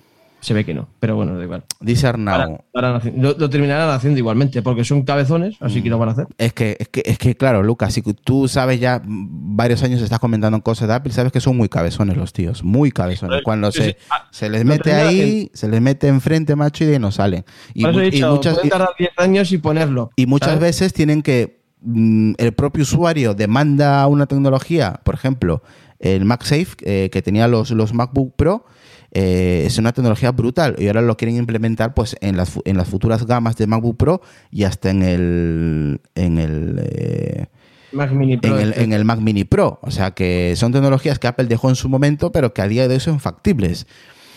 se 0.42 0.56
ve 0.56 0.66
que 0.66 0.74
no. 0.74 0.90
Pero 1.00 1.16
bueno, 1.16 1.38
da 1.38 1.44
igual. 1.44 1.64
Dice 1.80 2.08
Arnau. 2.08 2.64
Lo, 2.74 3.38
lo 3.38 3.50
terminarán 3.50 3.90
haciendo 3.92 4.18
igualmente, 4.18 4.62
porque 4.64 4.84
son 4.84 5.04
cabezones, 5.04 5.56
así 5.60 5.82
que 5.84 5.90
lo 5.90 6.00
van 6.00 6.10
a 6.10 6.12
hacer. 6.14 6.28
Es 6.38 6.54
que, 6.54 6.76
es 6.80 6.90
que, 6.90 7.04
es 7.06 7.18
que, 7.20 7.36
claro, 7.38 7.62
Lucas, 7.62 7.94
si 7.94 8.02
tú 8.02 8.48
sabes 8.48 8.80
ya 8.80 9.00
mm, 9.04 9.56
varios 9.56 9.84
años 9.84 10.02
estás 10.02 10.20
comentando 10.20 10.60
cosas 10.62 10.88
de 10.88 10.96
Apple, 10.96 11.14
sabes 11.14 11.32
que 11.32 11.40
son 11.40 11.56
muy 11.56 11.70
cabezones 11.70 12.18
los 12.18 12.34
tíos, 12.34 12.64
muy 12.64 12.92
cabezones. 12.92 13.42
Cuando 13.44 13.72
se, 13.72 13.84
sí. 13.84 13.96
Ah, 14.10 14.28
se 14.32 14.50
les 14.50 14.66
mete 14.66 14.94
ahí, 14.94 15.52
se 15.54 15.68
les 15.68 15.80
mete 15.80 16.08
enfrente, 16.08 16.56
macho, 16.56 16.84
y 16.84 16.88
de 16.88 16.94
ahí 16.94 17.00
no 17.00 17.12
salen. 17.12 17.46
Y, 17.76 17.84
Por 17.84 18.02
eso 18.02 18.18
y 18.18 18.30
muchas, 18.32 18.60
tardar 18.68 18.90
10 18.98 19.12
años 19.18 19.52
y 19.52 19.60
ponerlo. 19.60 20.10
Y 20.16 20.26
muchas 20.26 20.50
¿sabes? 20.50 20.62
veces 20.62 20.94
tienen 20.94 21.22
que. 21.22 21.62
mm, 21.82 22.34
el 22.38 22.54
propio 22.54 22.82
usuario 22.82 23.36
demanda 23.36 24.08
una 24.08 24.26
tecnología, 24.26 25.02
por 25.04 25.14
ejemplo, 25.14 25.62
el 26.00 26.26
MagSafe, 26.26 26.78
eh, 26.82 27.10
que 27.12 27.22
tenía 27.22 27.48
los, 27.48 27.70
los 27.70 27.94
MacBook 27.94 28.36
Pro, 28.36 28.66
eh, 29.12 29.64
es 29.66 29.78
una 29.78 29.92
tecnología 29.92 30.32
brutal 30.32 30.76
y 30.78 30.88
ahora 30.88 31.02
lo 31.02 31.18
quieren 31.18 31.36
implementar 31.36 31.94
pues 31.94 32.16
en 32.22 32.38
las, 32.38 32.60
en 32.66 32.78
las 32.78 32.88
futuras 32.88 33.26
gamas 33.26 33.56
de 33.58 33.68
MacBook 33.68 33.98
Pro 33.98 34.22
y 34.52 34.64
hasta 34.64 34.90
en 34.90 35.04
el. 35.04 36.02
En 36.16 36.38
el 36.38 36.82
eh, 36.84 37.46
Mac 37.92 38.12
Mini 38.12 38.38
Pro, 38.38 38.58
en 38.58 38.62
el, 38.62 38.70
este. 38.70 38.84
en 38.84 38.94
el 38.94 39.04
Mac 39.04 39.20
Mini 39.20 39.44
Pro. 39.44 39.80
O 39.82 39.92
sea 39.92 40.12
que 40.12 40.54
son 40.56 40.72
tecnologías 40.72 41.20
que 41.20 41.28
Apple 41.28 41.46
dejó 41.46 41.70
en 41.70 41.76
su 41.76 41.90
momento, 41.90 42.32
pero 42.32 42.54
que 42.54 42.62
a 42.62 42.68
día 42.68 42.88
de 42.88 42.96
hoy 42.96 43.00
son 43.00 43.20
factibles. 43.20 43.86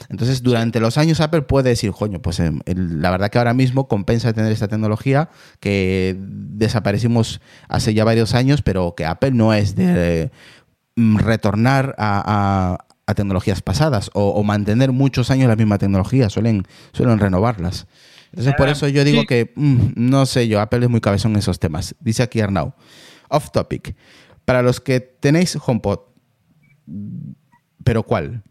Entonces, 0.09 0.43
durante 0.43 0.81
los 0.81 0.99
años 0.99 1.21
Apple 1.21 1.43
puede 1.43 1.71
decir, 1.71 1.93
coño, 1.93 2.21
pues 2.21 2.41
em, 2.41 2.61
la 2.67 3.11
verdad 3.11 3.31
que 3.31 3.39
ahora 3.39 3.55
mismo 3.55 3.89
compensa 3.89 4.33
tener 4.33 4.53
esta 4.53 4.69
tecnología 4.69 5.31
que 5.61 6.17
desaparecimos 6.19 7.41
hace 7.69 7.95
ya 7.95 8.05
varios 8.05 8.35
años, 8.35 8.63
pero 8.63 8.95
que 8.97 9.07
Apple 9.07 9.33
no 9.33 9.55
es 9.55 9.75
de 9.77 10.31
mm, 10.97 11.19
retornar 11.19 11.95
a, 11.99 12.84
a- 13.07 13.15
tecnologías 13.15 13.63
pasadas 13.63 14.11
o, 14.15 14.31
o 14.31 14.43
mantener 14.45 14.93
muchos 14.93 15.31
años 15.31 15.49
la 15.49 15.57
misma 15.57 15.79
tecnología, 15.79 16.31
suelen, 16.31 16.65
suelen 16.93 17.19
renovarlas. 17.19 17.87
Entonces, 18.31 18.55
por 18.57 18.69
Ah, 18.69 18.73
eso 18.73 18.89
yo 18.89 19.05
digo 19.05 19.21
sí. 19.21 19.27
que, 19.27 19.53
mm, 19.55 19.79
no 19.97 20.27
sé 20.27 20.49
yo, 20.49 20.61
Apple 20.61 20.85
es 20.85 20.91
muy 20.91 21.01
cabezón 21.01 21.33
en 21.33 21.39
esos 21.39 21.59
temas. 21.61 21.95
Dice 22.01 22.23
aquí 22.25 22.41
Arnau. 22.41 22.75
Off 23.29 23.51
topic. 23.53 23.95
Para 24.45 24.63
los 24.63 24.81
que 24.81 25.01
tenéis 25.01 25.57
HomePod, 25.65 26.01
¿pero 27.85 28.03
cuál? 28.03 28.43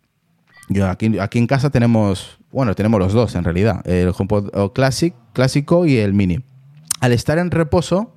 Yo 0.69 0.87
aquí, 0.89 1.19
aquí 1.19 1.39
en 1.39 1.47
casa 1.47 1.69
tenemos, 1.69 2.39
bueno, 2.51 2.73
tenemos 2.75 2.99
los 2.99 3.13
dos 3.13 3.35
en 3.35 3.43
realidad, 3.43 3.85
el 3.87 4.13
HomePod 4.17 4.71
Classic, 4.73 5.13
clásico 5.33 5.85
y 5.85 5.97
el 5.97 6.13
mini. 6.13 6.43
Al 7.01 7.11
estar 7.11 7.37
en 7.37 7.51
reposo, 7.51 8.15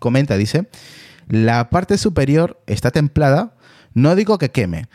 comenta, 0.00 0.36
dice, 0.36 0.68
la 1.28 1.70
parte 1.70 1.98
superior 1.98 2.62
está 2.66 2.90
templada, 2.90 3.56
no 3.94 4.14
digo 4.14 4.38
que 4.38 4.50
queme, 4.50 4.86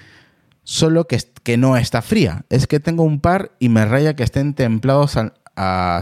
solo 0.64 1.06
que, 1.08 1.18
que 1.44 1.58
no 1.58 1.78
está 1.78 2.02
fría. 2.02 2.46
Es 2.50 2.68
que 2.68 2.80
tengo 2.80 3.04
un 3.04 3.20
par 3.20 3.52
y 3.60 3.70
me 3.70 3.86
raya 3.86 4.16
que 4.16 4.24
estén 4.24 4.54
templados 4.54 5.18
al, 5.18 5.34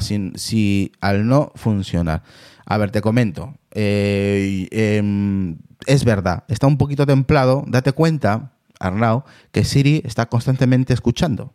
sin- 0.02 0.34
si, 0.38 0.92
al 1.02 1.28
no 1.28 1.52
funcionar. 1.56 2.24
A 2.66 2.78
ver, 2.78 2.92
te 2.92 3.02
comento. 3.02 3.56
Eh, 3.72 4.68
em, 4.72 5.58
es 5.88 6.06
verdad, 6.06 6.44
está 6.48 6.68
un 6.68 6.78
poquito 6.78 7.06
templado. 7.06 7.64
Date 7.68 7.92
cuenta, 7.92 8.54
Arnau, 8.80 9.24
que 9.52 9.64
Siri 9.66 10.02
está 10.06 10.28
constantemente 10.28 10.94
escuchando. 10.94 11.54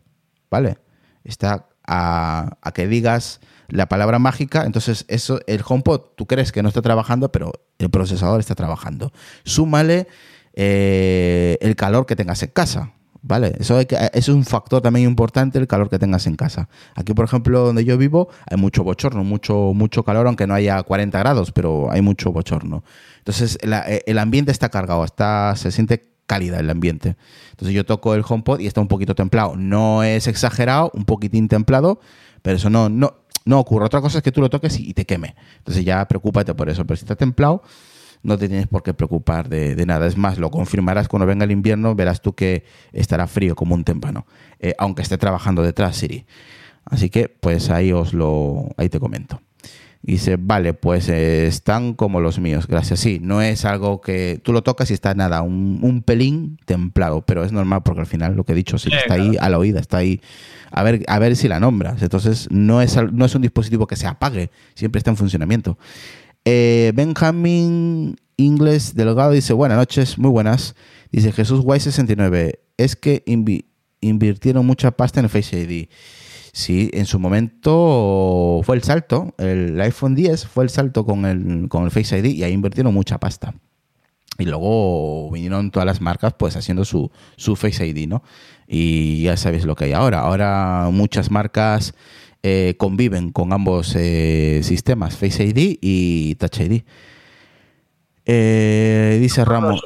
¿Vale? 0.50 0.78
está 1.24 1.66
a, 1.88 2.56
a 2.62 2.72
que 2.72 2.86
digas 2.86 3.40
la 3.66 3.88
palabra 3.88 4.20
mágica, 4.20 4.64
entonces 4.64 5.04
eso, 5.08 5.40
el 5.48 5.60
HomePod, 5.66 6.00
tú 6.16 6.26
crees 6.26 6.52
que 6.52 6.62
no 6.62 6.68
está 6.68 6.82
trabajando, 6.82 7.32
pero 7.32 7.50
el 7.78 7.90
procesador 7.90 8.38
está 8.38 8.54
trabajando. 8.54 9.12
Súmale 9.44 10.06
eh, 10.56 11.58
el 11.60 11.76
calor 11.76 12.06
que 12.06 12.16
tengas 12.16 12.42
en 12.42 12.50
casa. 12.50 12.92
¿Vale? 13.22 13.56
Eso, 13.58 13.76
hay 13.76 13.86
que, 13.86 13.98
es 14.12 14.28
un 14.28 14.44
factor 14.44 14.80
también 14.80 15.08
importante, 15.08 15.58
el 15.58 15.66
calor 15.66 15.90
que 15.90 15.98
tengas 15.98 16.28
en 16.28 16.36
casa. 16.36 16.68
Aquí, 16.94 17.12
por 17.12 17.24
ejemplo, 17.24 17.60
donde 17.64 17.84
yo 17.84 17.98
vivo, 17.98 18.28
hay 18.48 18.56
mucho 18.56 18.84
bochorno, 18.84 19.24
mucho, 19.24 19.72
mucho 19.74 20.04
calor, 20.04 20.28
aunque 20.28 20.46
no 20.46 20.54
haya 20.54 20.80
40 20.80 21.18
grados, 21.18 21.50
pero 21.50 21.90
hay 21.90 22.02
mucho 22.02 22.30
bochorno. 22.30 22.84
Entonces, 23.18 23.58
el 23.60 24.18
ambiente 24.18 24.52
está 24.52 24.68
cargado, 24.68 25.04
está, 25.04 25.54
se 25.56 25.72
siente 25.72 26.12
cálida 26.26 26.60
el 26.60 26.70
ambiente. 26.70 27.16
Entonces, 27.50 27.74
yo 27.74 27.84
toco 27.84 28.14
el 28.14 28.22
HomePod 28.26 28.60
y 28.60 28.68
está 28.68 28.80
un 28.80 28.88
poquito 28.88 29.16
templado. 29.16 29.56
No 29.56 30.04
es 30.04 30.28
exagerado, 30.28 30.92
un 30.94 31.04
poquitín 31.04 31.48
templado, 31.48 31.98
pero 32.42 32.56
eso 32.58 32.70
no, 32.70 32.88
no, 32.88 33.14
no 33.44 33.58
ocurre. 33.58 33.86
Otra 33.86 34.00
cosa 34.00 34.18
es 34.18 34.22
que 34.22 34.30
tú 34.30 34.40
lo 34.40 34.50
toques 34.50 34.78
y 34.78 34.94
te 34.94 35.04
queme. 35.04 35.34
Entonces, 35.58 35.84
ya 35.84 36.06
preocúpate 36.06 36.54
por 36.54 36.68
eso. 36.68 36.84
Pero 36.84 36.96
si 36.96 37.04
está 37.04 37.16
templado, 37.16 37.62
no 38.26 38.36
te 38.36 38.48
tienes 38.48 38.66
por 38.66 38.82
qué 38.82 38.92
preocupar 38.92 39.48
de, 39.48 39.86
nada. 39.86 40.06
Es 40.06 40.16
más, 40.16 40.38
lo 40.38 40.50
confirmarás 40.50 41.08
cuando 41.08 41.26
venga 41.26 41.44
el 41.44 41.52
invierno, 41.52 41.94
verás 41.94 42.20
tú 42.20 42.34
que 42.34 42.64
estará 42.92 43.26
frío 43.26 43.54
como 43.54 43.74
un 43.74 43.84
témpano, 43.84 44.26
eh, 44.58 44.74
aunque 44.78 45.02
esté 45.02 45.16
trabajando 45.16 45.62
detrás 45.62 45.96
Siri. 45.96 46.26
Así 46.84 47.08
que, 47.08 47.28
pues 47.28 47.70
ahí 47.70 47.92
os 47.92 48.12
lo, 48.12 48.68
ahí 48.76 48.88
te 48.88 49.00
comento. 49.00 49.40
Y 50.02 50.12
dice, 50.12 50.36
vale, 50.38 50.74
pues 50.74 51.08
eh, 51.08 51.46
están 51.46 51.94
como 51.94 52.20
los 52.20 52.38
míos, 52.38 52.66
gracias. 52.66 53.00
Sí, 53.00 53.18
no 53.20 53.42
es 53.42 53.64
algo 53.64 54.00
que 54.00 54.40
tú 54.42 54.52
lo 54.52 54.62
tocas 54.62 54.90
y 54.90 54.94
está 54.94 55.14
nada, 55.14 55.42
un, 55.42 56.02
pelín 56.04 56.58
templado, 56.64 57.22
pero 57.22 57.44
es 57.44 57.52
normal 57.52 57.82
porque 57.84 58.00
al 58.00 58.06
final 58.06 58.36
lo 58.36 58.44
que 58.44 58.52
he 58.52 58.56
dicho 58.56 58.78
sí, 58.78 58.90
está 58.92 59.14
ahí 59.14 59.36
a 59.40 59.48
la 59.48 59.58
oída, 59.58 59.80
está 59.80 59.98
ahí 59.98 60.20
a 60.70 60.82
ver, 60.82 61.04
a 61.08 61.18
ver 61.18 61.36
si 61.36 61.48
la 61.48 61.58
nombras. 61.58 62.02
Entonces 62.02 62.48
no 62.50 62.82
es, 62.82 62.96
no 63.12 63.24
es 63.24 63.34
un 63.34 63.42
dispositivo 63.42 63.86
que 63.86 63.96
se 63.96 64.06
apague, 64.06 64.50
siempre 64.74 64.98
está 64.98 65.10
en 65.10 65.16
funcionamiento. 65.16 65.78
Eh, 66.48 66.92
Benjamin 66.94 68.14
Ingles 68.36 68.94
Delgado 68.94 69.32
dice, 69.32 69.52
buenas 69.52 69.78
noches, 69.78 70.16
muy 70.16 70.30
buenas. 70.30 70.76
Dice 71.10 71.32
Jesús 71.32 71.60
White 71.64 71.82
69, 71.82 72.60
es 72.76 72.94
que 72.94 73.24
invirtieron 74.00 74.64
mucha 74.64 74.92
pasta 74.92 75.18
en 75.18 75.24
el 75.24 75.30
Face 75.30 75.58
ID. 75.60 75.88
Sí, 76.52 76.88
en 76.94 77.04
su 77.06 77.18
momento 77.18 78.60
fue 78.62 78.76
el 78.76 78.84
salto, 78.84 79.34
el 79.38 79.78
iPhone 79.80 80.14
10 80.14 80.46
fue 80.46 80.62
el 80.62 80.70
salto 80.70 81.04
con 81.04 81.26
el, 81.26 81.68
con 81.68 81.84
el 81.84 81.90
Face 81.90 82.16
ID 82.16 82.26
y 82.26 82.44
ahí 82.44 82.52
invirtieron 82.52 82.94
mucha 82.94 83.18
pasta. 83.18 83.52
Y 84.38 84.44
luego 84.44 85.28
vinieron 85.32 85.72
todas 85.72 85.86
las 85.86 86.00
marcas 86.00 86.34
pues 86.38 86.54
haciendo 86.56 86.84
su, 86.84 87.10
su 87.36 87.56
Face 87.56 87.84
ID, 87.84 88.06
¿no? 88.06 88.22
Y 88.68 89.22
ya 89.22 89.36
sabéis 89.36 89.64
lo 89.64 89.74
que 89.74 89.86
hay 89.86 89.94
ahora. 89.94 90.20
Ahora 90.20 90.90
muchas 90.92 91.30
marcas 91.32 91.94
eh, 92.42 92.74
conviven 92.78 93.32
con 93.32 93.52
ambos 93.52 93.94
eh, 93.96 94.60
sistemas, 94.62 95.16
Face 95.16 95.44
ID 95.44 95.78
y 95.80 96.34
Touch 96.36 96.60
ID. 96.60 96.82
Eh, 98.24 99.18
dice 99.20 99.44
Ramos. 99.44 99.82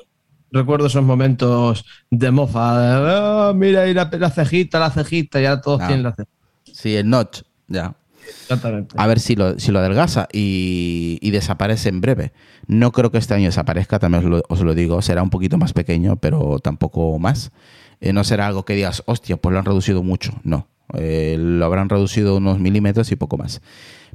Recuerdo 0.52 0.86
esos 0.86 1.04
momentos 1.04 1.84
de 2.10 2.30
mofa. 2.30 3.48
Ah, 3.48 3.52
mira, 3.54 3.88
y 3.88 3.94
la, 3.94 4.10
cejita, 4.30 4.80
la 4.80 4.90
cejita, 4.90 5.40
ya 5.40 5.60
todos 5.60 5.80
ah. 5.82 5.86
tienen 5.86 6.02
la 6.02 6.12
cejita. 6.12 6.36
Sí, 6.64 6.96
el 6.96 7.08
notch, 7.08 7.42
ya. 7.68 7.94
Exactamente. 8.42 8.94
A 8.98 9.06
ver 9.06 9.20
si 9.20 9.36
lo, 9.36 9.58
si 9.58 9.70
lo 9.72 9.78
adelgaza 9.78 10.28
y, 10.32 11.30
desaparece 11.30 11.88
en 11.88 12.00
breve. 12.00 12.32
No 12.66 12.92
creo 12.92 13.10
que 13.10 13.18
este 13.18 13.34
año 13.34 13.46
desaparezca, 13.46 13.98
también 13.98 14.42
os 14.48 14.60
lo, 14.60 14.74
digo. 14.74 15.00
Será 15.02 15.22
un 15.22 15.30
poquito 15.30 15.56
más 15.56 15.72
pequeño, 15.72 16.16
pero 16.16 16.58
tampoco 16.58 17.18
más. 17.18 17.52
no 18.00 18.24
será 18.24 18.48
algo 18.48 18.64
que 18.64 18.74
digas, 18.74 19.02
hostia, 19.06 19.36
pues 19.36 19.52
lo 19.52 19.60
han 19.60 19.64
reducido 19.64 20.02
mucho. 20.02 20.32
No. 20.42 20.66
Eh, 20.94 21.36
lo 21.38 21.64
habrán 21.64 21.88
reducido 21.88 22.36
unos 22.36 22.58
milímetros 22.58 23.10
y 23.12 23.16
poco 23.16 23.36
más. 23.36 23.60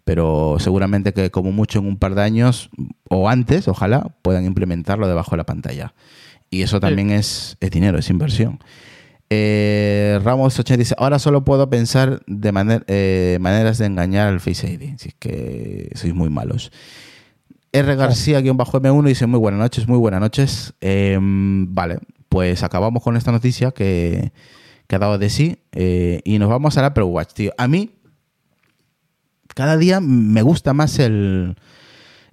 Pero 0.03 0.57
seguramente 0.59 1.13
que 1.13 1.31
como 1.31 1.51
mucho 1.51 1.79
en 1.79 1.87
un 1.87 1.97
par 1.97 2.15
de 2.15 2.21
años 2.21 2.69
o 3.09 3.29
antes, 3.29 3.67
ojalá, 3.67 4.15
puedan 4.21 4.45
implementarlo 4.45 5.07
debajo 5.07 5.31
de 5.31 5.37
la 5.37 5.45
pantalla. 5.45 5.93
Y 6.49 6.61
eso 6.61 6.79
también 6.79 7.09
es, 7.09 7.57
dinero, 7.59 7.97
es 7.97 8.09
inversión. 8.09 8.59
Eh, 9.29 10.19
Ramos 10.23 10.59
80 10.59 10.77
dice, 10.77 10.95
ahora 10.97 11.17
solo 11.17 11.43
puedo 11.43 11.69
pensar 11.69 12.21
de 12.27 12.83
eh, 12.87 13.37
maneras 13.41 13.79
de 13.79 13.87
engañar 13.87 14.27
al 14.27 14.39
Face 14.39 14.71
ID. 14.71 14.97
Si 14.97 15.09
es 15.09 15.15
que 15.15 15.89
sois 15.95 16.13
muy 16.13 16.29
malos. 16.29 16.71
R. 17.71 17.95
García-M1 17.95 19.03
dice, 19.05 19.25
muy 19.25 19.39
buenas 19.39 19.59
noches, 19.59 19.87
muy 19.87 19.97
buenas 19.97 20.21
noches. 20.21 20.73
Em, 20.79 21.73
vale, 21.73 21.97
pues 22.29 22.63
acabamos 22.63 23.03
con 23.03 23.17
esta 23.17 23.31
noticia 23.31 23.71
que 23.71 24.31
que 24.87 24.95
ha 24.95 24.99
dado 24.99 25.17
de 25.17 25.29
sí. 25.29 25.59
Eh, 25.71 26.21
y 26.23 26.39
nos 26.39 26.49
vamos 26.49 26.77
al 26.77 26.85
Apple 26.85 27.03
Watch, 27.03 27.33
tío. 27.33 27.53
A 27.57 27.67
mí, 27.67 27.95
cada 29.53 29.77
día 29.77 29.99
me 29.99 30.41
gusta 30.41 30.73
más 30.73 30.99
el, 30.99 31.55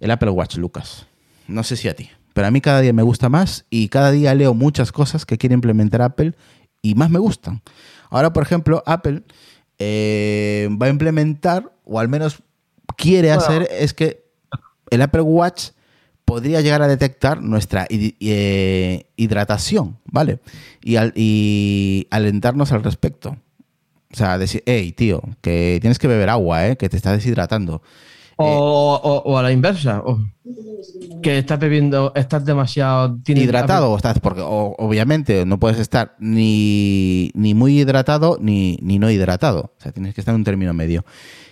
el 0.01 0.11
Apple 0.11 0.31
Watch, 0.31 0.57
Lucas. 0.57 1.07
No 1.49 1.63
sé 1.63 1.77
si 1.77 1.89
a 1.89 1.95
ti, 1.95 2.11
pero 2.33 2.47
a 2.47 2.51
mí 2.51 2.61
cada 2.61 2.81
día 2.81 2.93
me 2.93 3.03
gusta 3.03 3.29
más 3.29 3.67
y 3.71 3.89
cada 3.89 4.11
día 4.11 4.35
leo 4.35 4.55
muchas 4.55 4.93
cosas 4.93 5.27
que 5.27 5.39
quiere 5.39 5.55
implementar 5.55 6.03
Apple 6.03 6.35
y 6.83 6.95
más 6.95 7.11
me 7.11 7.19
gustan. 7.19 7.63
Ahora, 8.11 8.33
por 8.33 8.43
ejemplo, 8.43 8.83
Apple 8.87 9.23
eh, 9.79 10.69
va 10.81 10.87
a 10.87 10.91
implementar, 10.91 11.73
o 11.85 11.99
al 11.99 12.09
menos 12.09 12.43
quiere 12.97 13.33
hacer, 13.33 13.69
es 13.71 13.95
que 13.95 14.25
el 14.91 15.03
Apple 15.03 15.23
Watch 15.23 15.71
podría 16.25 16.61
llegar 16.61 16.83
a 16.83 16.89
detectar 16.89 17.43
nuestra 17.43 17.87
eh, 17.89 19.07
hidratación, 19.17 19.99
¿vale? 20.05 20.41
Y, 20.83 20.97
y 21.15 22.07
alentarnos 22.11 22.73
al 22.73 22.83
respecto. 22.83 23.37
O 24.13 24.17
sea, 24.17 24.37
decir, 24.39 24.63
hey, 24.67 24.93
tío, 24.93 25.23
que 25.41 25.79
tienes 25.81 25.99
que 25.99 26.09
beber 26.09 26.29
agua, 26.29 26.67
¿eh? 26.69 26.77
Que 26.77 26.89
te 26.89 26.97
estás 26.97 27.15
deshidratando. 27.15 27.83
O, 28.37 29.39
a 29.39 29.43
la 29.43 29.53
inversa, 29.53 30.03
que 31.23 31.39
estás 31.39 31.59
bebiendo, 31.59 32.13
estás 32.15 32.45
demasiado... 32.45 33.19
Hidratado 33.27 33.91
o 33.93 33.97
estás, 33.97 34.19
porque 34.19 34.43
obviamente 34.45 35.47
no 35.47 35.59
puedes 35.59 35.79
estar 35.79 36.17
ni, 36.19 37.31
ni 37.35 37.55
muy 37.55 37.81
hidratado 37.81 38.39
ni, 38.41 38.79
ni 38.83 38.99
no 38.99 39.11
hidratado. 39.11 39.73
O 39.79 39.83
sea, 39.83 39.93
tienes 39.93 40.15
que 40.15 40.21
estar 40.21 40.35
en 40.35 40.41
un 40.41 40.45
término 40.45 40.75
medio. 40.75 41.05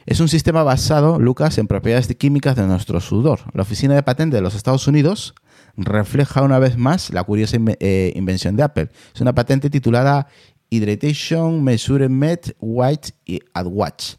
Es 0.07 0.21
un 0.21 0.29
sistema 0.29 0.63
basado, 0.63 1.19
Lucas, 1.19 1.59
en 1.59 1.67
propiedades 1.69 2.09
químicas 2.17 2.57
de 2.57 2.67
nuestro 2.67 3.01
sudor. 3.01 3.41
La 3.53 3.63
Oficina 3.63 3.95
de 3.95 4.03
Patente 4.03 4.37
de 4.37 4.43
los 4.43 4.55
Estados 4.55 4.89
Unidos 4.89 5.35
refleja 5.77 6.43
una 6.43 6.59
vez 6.59 6.77
más 6.77 7.11
la 7.11 7.25
curiosa 7.25 7.57
eh, 7.81 8.13
invención 8.15 8.57
de 8.57 8.63
Apple. 8.63 8.89
Es 9.15 9.21
una 9.21 9.35
patente 9.35 9.71
titulada 9.71 10.27
Hydratation 10.71 11.63
Measurement 11.63 12.53
White 12.61 13.13
at 13.55 13.67
Watch. 13.67 14.15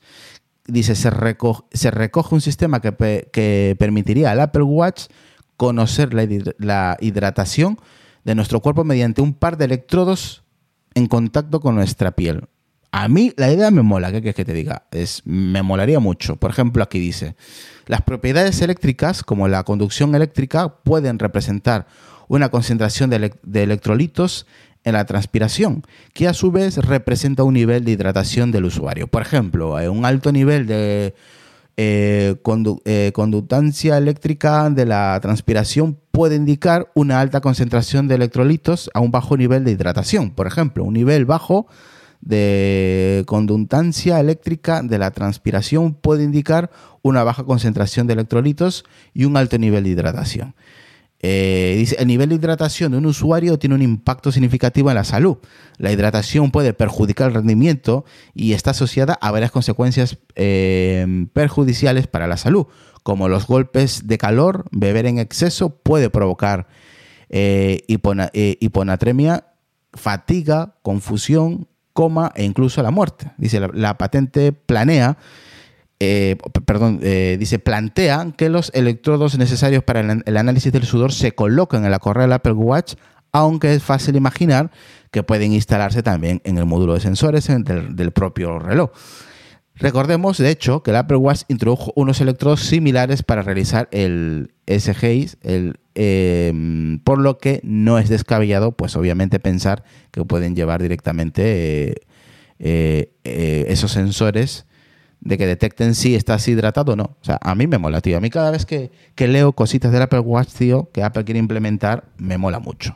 Dice, 0.68 0.95
se, 0.95 1.10
recoge 1.10 2.36
un 2.36 2.41
sistema 2.41 2.82
que, 2.82 3.76
permitiría 3.78 4.32
al 4.32 4.39
Apple 4.39 4.64
Watch 4.64 5.08
conocer 5.58 6.14
la 6.14 6.97
hidratación 6.99 7.78
de 8.24 8.36
nuestro 8.36 8.62
cuerpo 8.62 8.84
mediante 8.84 9.22
un 9.22 9.34
par 9.34 9.58
de 9.58 9.66
electrodos 9.66 10.43
en 10.93 11.08
contacto 11.08 11.60
con 11.60 11.76
nuestra 11.76 12.12
piel. 12.12 12.45
A 12.91 13.08
mí 13.08 13.34
la 13.38 13.52
idea 13.52 13.72
me 13.72 13.82
mola, 13.82 14.12
¿qué 14.12 14.20
quieres 14.22 14.36
que 14.36 14.45
te 14.45 14.54
diga? 14.54 14.84
Es, 14.91 15.22
me 15.26 15.62
molaría 15.64 15.99
mucho. 15.99 16.36
Por 16.36 16.52
ejemplo, 16.52 16.84
aquí 16.84 16.99
dice, 16.99 17.36
las 17.88 18.02
propiedades 18.02 18.62
eléctricas, 18.62 19.24
como 19.24 19.48
la 19.48 19.64
conducción 19.64 20.16
eléctrica, 20.16 20.76
pueden 20.84 21.20
representar 21.20 21.88
una 22.28 22.50
concentración 22.50 23.10
de, 23.10 23.34
electrolitos 23.54 24.48
en 24.84 24.94
la 24.94 25.06
transpiración, 25.06 25.84
que 26.14 26.28
a 26.28 26.34
su 26.34 26.52
vez 26.52 26.78
representa 26.78 27.44
un 27.44 27.54
nivel 27.54 27.84
de 27.84 27.92
hidratación 27.92 28.52
del 28.52 28.66
usuario. 28.66 29.08
Por 29.08 29.22
ejemplo, 29.22 29.76
un 29.92 30.06
alto 30.06 30.32
nivel 30.32 30.66
de 30.66 31.14
eh, 31.78 32.36
eh, 32.86 33.12
conductancia 33.14 33.98
eléctrica 33.98 34.70
de 34.70 34.86
la 34.86 35.20
transpiración 35.22 35.98
puede 36.12 36.36
indicar 36.36 36.92
una 36.94 37.20
alta 37.22 37.42
concentración 37.42 38.08
de 38.08 38.16
electrolitos 38.16 38.90
a 38.94 39.00
un 39.00 39.12
bajo 39.12 39.38
nivel 39.38 39.64
de 39.64 39.72
hidratación. 39.72 40.32
Por 40.32 40.48
ejemplo, 40.48 40.84
un 40.84 40.94
nivel 40.94 41.26
bajo 41.26 41.68
de 42.22 43.24
conductancia 43.26 44.20
eléctrica 44.20 44.82
de 44.84 44.98
la 44.98 45.12
transpiración 45.12 45.94
puede 45.94 46.24
indicar 46.24 46.72
una 47.02 47.24
baja 47.24 47.44
concentración 47.44 48.08
de 48.08 48.14
electrolitos 48.14 48.86
y 49.14 49.26
un 49.26 49.38
alto 49.38 49.58
nivel 49.58 49.84
de 49.84 49.90
hidratación. 49.90 50.56
Eh, 51.24 51.76
dice, 51.78 51.98
el 52.00 52.08
nivel 52.08 52.30
de 52.30 52.36
hidratación 52.36 52.92
de 52.92 52.98
un 52.98 53.06
usuario 53.06 53.60
tiene 53.60 53.76
un 53.76 53.84
impacto 53.84 54.32
significativo 54.32 54.90
en 54.90 54.96
la 54.96 55.04
salud. 55.04 55.38
La 55.78 55.92
hidratación 55.92 56.50
puede 56.50 56.74
perjudicar 56.74 57.28
el 57.28 57.36
rendimiento 57.36 58.06
y 58.34 58.54
está 58.54 58.72
asociada 58.72 59.14
a 59.14 59.30
varias 59.30 59.52
consecuencias 59.52 60.18
eh, 60.36 61.28
perjudiciales 61.34 62.08
para 62.08 62.28
la 62.28 62.38
salud, 62.38 62.66
como 63.04 63.30
los 63.30 63.46
golpes 63.46 64.08
de 64.08 64.18
calor, 64.18 64.66
beber 64.72 65.06
en 65.06 65.20
exceso 65.20 65.70
puede 65.70 66.10
provocar 66.10 66.68
eh, 67.30 67.84
hiponatremia, 67.88 69.46
fatiga, 69.94 70.76
confusión, 70.82 71.68
coma 71.94 72.32
e 72.36 72.44
incluso 72.44 72.82
la 72.82 72.92
muerte. 72.92 73.32
Dice, 73.38 73.60
la, 73.74 73.98
patente 73.98 74.52
planea, 74.52 75.18
eh, 76.00 76.38
perdón, 76.66 77.00
eh, 77.02 77.38
dice, 77.39 77.60
plantea 77.60 78.34
que 78.36 78.50
los 78.50 78.72
electrodos 78.74 79.38
necesarios 79.38 79.84
para 79.84 80.02
el, 80.02 80.38
análisis 80.38 80.72
del 80.72 80.86
sudor 80.86 81.12
se 81.14 81.34
colocan 81.34 81.86
en 81.86 81.92
la 81.92 82.00
correa 82.00 82.24
del 82.24 82.34
Apple 82.34 82.54
Watch 82.54 82.96
aunque 83.34 83.74
es 83.74 83.82
fácil 83.82 84.18
imaginar 84.18 84.72
que 85.10 85.24
pueden 85.24 85.54
instalarse 85.54 86.04
también 86.04 86.42
en 86.44 86.58
el 86.58 86.66
módulo 86.66 86.96
de 86.96 87.00
sensores 87.00 87.48
del 87.48 88.12
propio 88.12 88.60
reloj. 88.60 88.92
Recordemos, 89.82 90.38
de 90.38 90.52
hecho, 90.52 90.84
que 90.84 90.92
el 90.92 90.98
Apple 90.98 91.18
Watch 91.18 91.42
introdujo 91.48 91.92
unos 91.96 92.22
electrodos 92.22 92.60
similares 92.62 93.24
para 93.24 93.42
realizar 93.42 93.90
el 93.92 94.54
SGI, 94.68 95.32
el, 95.42 95.80
em, 95.96 97.00
por 97.00 97.20
lo 97.20 97.40
que 97.40 97.62
no 97.64 97.98
es 97.98 98.08
descabellado, 98.08 98.74
pues 98.74 98.96
obviamente 98.96 99.40
pensar 99.40 99.84
que 100.12 100.24
pueden 100.24 100.56
llevar 100.56 100.84
directamente 100.84 101.90
eh, 101.90 101.96
eh, 102.60 103.12
eh, 103.24 103.66
esos 103.70 103.92
sensores 103.92 104.68
de 105.20 105.40
que 105.40 105.48
detecten 105.48 105.96
si 105.96 106.14
estás 106.14 106.48
hidratado 106.48 106.94
o 106.94 106.96
no. 106.96 107.18
O 107.20 107.24
sea, 107.24 107.40
a 107.42 107.56
mí 107.56 107.66
me 107.66 107.80
mola, 107.80 108.02
tío. 108.02 108.18
A 108.18 108.22
mí 108.22 108.30
cada 108.30 108.52
vez 108.52 108.68
que, 108.68 108.92
leo 109.18 109.54
cositas 109.54 109.92
del 109.92 110.04
Apple 110.04 110.20
Watch, 110.20 110.50
tío, 110.50 110.92
que 110.94 111.02
Apple 111.02 111.24
quiere 111.24 111.40
implementar, 111.40 112.06
me 112.18 112.38
mola 112.38 112.60
mucho. 112.60 112.96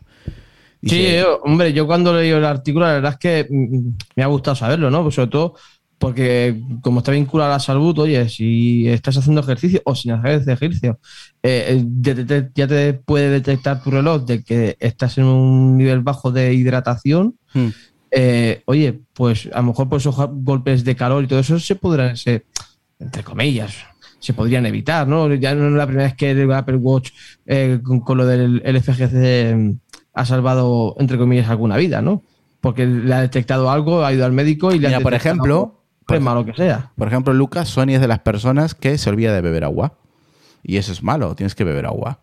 sí, 0.83 1.17
hombre, 1.43 1.73
yo 1.73 1.87
cuando 1.87 2.13
leí 2.13 2.29
el 2.29 2.45
artículo, 2.45 2.85
la 2.85 2.93
verdad 2.93 3.13
es 3.13 3.17
que 3.17 3.47
mm, 3.49 3.75
mm, 3.75 3.97
me 4.17 4.23
ha 4.23 4.27
gustado 4.27 4.55
saberlo, 4.55 4.91
¿no? 4.91 5.01
Pues 5.01 5.15
sobre 5.15 5.31
todo 5.31 5.55
porque 5.97 6.61
como 6.81 6.99
está 6.99 7.11
vinculado 7.11 7.51
a 7.51 7.55
la 7.55 7.59
salud, 7.59 7.97
oye, 7.99 8.27
si 8.29 8.87
estás 8.87 9.17
haciendo 9.17 9.41
ejercicio 9.41 9.81
o 9.85 9.95
sin 9.95 10.11
hacer 10.11 10.49
ejercicio, 10.49 10.99
eh, 11.41 11.83
eh, 12.03 12.49
ya 12.53 12.67
te 12.67 12.93
puede 12.93 13.29
detectar 13.29 13.81
tu 13.81 13.91
reloj 13.91 14.25
de 14.25 14.43
que 14.43 14.75
estás 14.79 15.17
en 15.17 15.25
un 15.25 15.77
nivel 15.77 16.01
bajo 16.01 16.31
de 16.31 16.53
hidratación. 16.53 17.35
Hmm. 17.53 17.69
Eh, 18.11 18.61
oye, 18.65 19.01
pues 19.13 19.49
a 19.53 19.57
lo 19.57 19.67
mejor 19.67 19.89
por 19.89 19.99
esos 19.99 20.15
golpes 20.15 20.83
de 20.83 20.95
calor 20.95 21.23
y 21.23 21.27
todo 21.27 21.39
eso 21.39 21.59
se 21.59 21.75
podrán, 21.75 22.17
ser, 22.17 22.45
entre 22.99 23.23
comillas, 23.23 23.75
se 24.19 24.33
podrían 24.33 24.65
evitar, 24.65 25.07
¿no? 25.07 25.33
Ya 25.33 25.55
no 25.55 25.67
es 25.67 25.73
la 25.73 25.85
primera 25.85 26.07
vez 26.07 26.15
que 26.15 26.31
el 26.31 26.51
Apple 26.51 26.77
Watch 26.77 27.11
con, 27.83 28.17
lo 28.17 28.25
del 28.25 28.61
FGC 28.61 29.77
ha 30.13 30.25
salvado, 30.25 30.95
entre 30.99 31.17
comillas, 31.17 31.49
alguna 31.49 31.77
vida, 31.77 32.01
¿no? 32.01 32.21
Porque 32.61 32.85
le 32.85 33.13
ha 33.13 33.21
detectado 33.21 33.69
algo, 33.69 34.03
ha 34.03 34.13
ido 34.13 34.25
al 34.25 34.31
médico 34.31 34.73
y 34.73 34.79
le 34.79 34.93
ha 34.93 34.99
por 35.01 35.13
ejemplo, 35.13 35.84
por, 36.05 36.19
malo 36.19 36.45
que 36.45 36.53
sea. 36.53 36.91
Por 36.95 37.07
ejemplo, 37.07 37.33
Lucas, 37.33 37.69
Sony 37.69 37.89
es 37.89 38.01
de 38.01 38.07
las 38.07 38.19
personas 38.19 38.75
que 38.75 38.97
se 38.97 39.09
olvida 39.09 39.33
de 39.33 39.41
beber 39.41 39.63
agua. 39.63 39.93
Y 40.63 40.77
eso 40.77 40.91
es 40.91 41.03
malo, 41.03 41.35
tienes 41.35 41.55
que 41.55 41.63
beber 41.63 41.85
agua. 41.85 42.19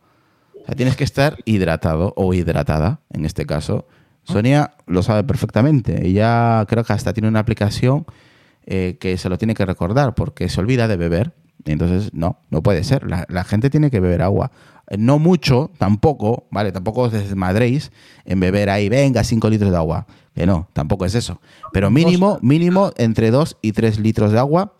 O 0.63 0.67
sea, 0.67 0.75
tienes 0.75 0.97
que 0.97 1.05
estar 1.05 1.39
hidratado 1.45 2.13
o 2.17 2.35
hidratada, 2.35 3.01
en 3.11 3.25
este 3.25 3.47
caso. 3.47 3.87
Sonia 4.25 4.75
lo 4.87 5.03
sabe 5.03 5.25
perfectamente. 5.25 6.07
Ella 6.07 6.65
creo 6.69 6.85
que 6.85 6.93
hasta 6.93 7.13
tiene 7.13 7.29
una 7.29 7.41
aplicación 7.41 8.07
eh, 8.67 8.97
que 9.01 9.17
se 9.19 9.29
lo 9.29 9.39
tiene 9.39 9.55
que 9.55 9.67
recordar 9.67 10.15
porque 10.15 10.49
se 10.49 10.61
olvida 10.61 10.87
de 10.87 10.97
beber. 10.97 11.33
Entonces, 11.65 12.13
no, 12.13 12.39
no 12.51 12.63
puede 12.63 12.85
ser. 12.85 13.09
La, 13.09 13.25
la, 13.29 13.45
gente 13.45 13.71
tiene 13.71 13.91
que 13.91 14.01
beber 14.01 14.23
agua. 14.23 14.51
No 14.97 15.19
mucho, 15.19 15.71
tampoco, 15.79 16.47
¿vale? 16.51 16.73
Tampoco 16.73 17.03
os 17.03 17.13
desmadréis 17.13 17.93
en 18.25 18.41
beber 18.41 18.69
ahí, 18.69 18.89
venga, 18.89 19.23
5 19.23 19.49
litros 19.49 19.71
de 19.71 19.77
agua. 19.77 20.07
Que 20.35 20.47
no, 20.47 20.69
tampoco 20.73 21.05
es 21.05 21.15
eso. 21.15 21.41
Pero 21.73 21.91
mínimo, 21.91 22.39
mínimo, 22.43 22.93
entre 22.97 23.31
2 23.31 23.59
y 23.63 23.73
3 23.73 24.01
litros 24.01 24.33
de 24.33 24.39
agua 24.39 24.75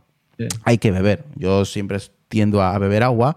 hay 0.65 0.79
que 0.79 0.91
beber. 0.91 1.25
Yo 1.37 1.65
siempre 1.65 1.99
tiendo 2.29 2.63
a 2.63 2.77
beber 2.79 3.03
agua. 3.03 3.37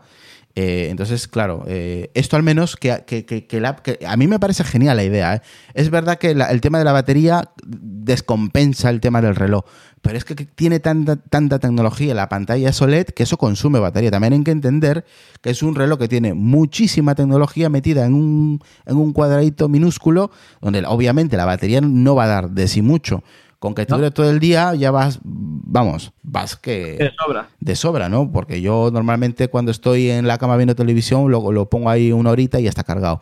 Eh, 0.58 0.88
entonces, 0.90 1.28
claro, 1.28 1.66
eh, 1.68 2.12
esto 2.14 2.38
al 2.38 2.44
menos 2.44 2.78
que, 2.78 3.04
que, 3.06 4.06
a 4.08 4.18
mí 4.18 4.28
me 4.28 4.40
parece 4.40 4.64
genial 4.64 4.96
la 4.96 5.04
idea. 5.04 5.36
¿eh? 5.36 5.42
Es 5.74 5.90
verdad 5.90 6.18
que 6.18 6.32
el 6.32 6.62
tema 6.62 6.78
de 6.80 6.86
la 6.86 6.94
batería 6.94 7.52
descompensa 7.66 8.90
el 8.90 9.02
tema 9.02 9.22
del 9.22 9.36
reloj, 9.36 9.66
pero 10.02 10.18
es 10.18 10.24
que 10.24 10.36
tiene 10.36 10.80
tanta, 10.80 11.18
tanta 11.18 11.60
tecnología, 11.60 12.14
la 12.14 12.30
pantalla 12.30 12.70
es 12.70 12.82
OLED, 12.82 13.08
que 13.08 13.24
eso 13.24 13.38
consume 13.38 13.80
batería. 13.80 14.12
También 14.12 14.32
hay 14.32 14.44
que 14.44 14.52
entender 14.52 15.04
que 15.42 15.50
es 15.50 15.62
un 15.62 15.76
reloj 15.76 16.00
que 16.00 16.08
tiene 16.08 16.34
muchísima 16.34 17.16
tecnología 17.16 17.70
metida 17.70 18.06
en 18.06 18.14
un, 18.14 18.64
en 18.86 18.96
un 18.96 19.12
cuadradito 19.12 19.68
minúsculo, 19.68 20.32
donde 20.62 20.86
obviamente 20.86 21.36
la 21.36 21.46
batería 21.46 21.82
no 21.82 22.16
va 22.16 22.26
a 22.26 22.28
dar 22.28 22.52
de 22.52 22.70
sí 22.70 22.82
mucho. 22.82 23.24
Con 23.60 23.74
que 23.74 23.86
te 23.86 23.96
dure 23.96 24.12
todo 24.12 24.30
el 24.30 24.40
día 24.40 24.76
ya 24.76 24.92
vas, 24.92 25.20
vamos, 25.24 26.12
vas 26.22 26.56
que... 26.56 26.98
De 26.98 27.12
sobra. 27.18 27.50
De 27.60 27.76
sobra, 27.76 28.10
¿no? 28.10 28.32
Porque 28.32 28.62
yo 28.62 28.90
normalmente 28.92 29.48
cuando 29.48 29.72
estoy 29.72 30.10
en 30.10 30.28
la 30.28 30.38
cama 30.38 30.58
viendo 30.58 30.76
televisión 30.76 31.32
lo, 31.32 31.52
lo 31.52 31.70
pongo 31.70 31.90
ahí 31.90 32.12
una 32.12 32.32
horita 32.32 32.60
y 32.60 32.64
ya 32.64 32.70
está 32.70 32.84
cargado. 32.84 33.22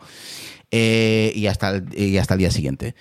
Eh, 0.70 1.32
y, 1.34 1.46
hasta 1.46 1.82
y 1.94 2.18
hasta 2.18 2.34
el 2.34 2.38
día 2.38 2.50
siguiente. 2.50 2.94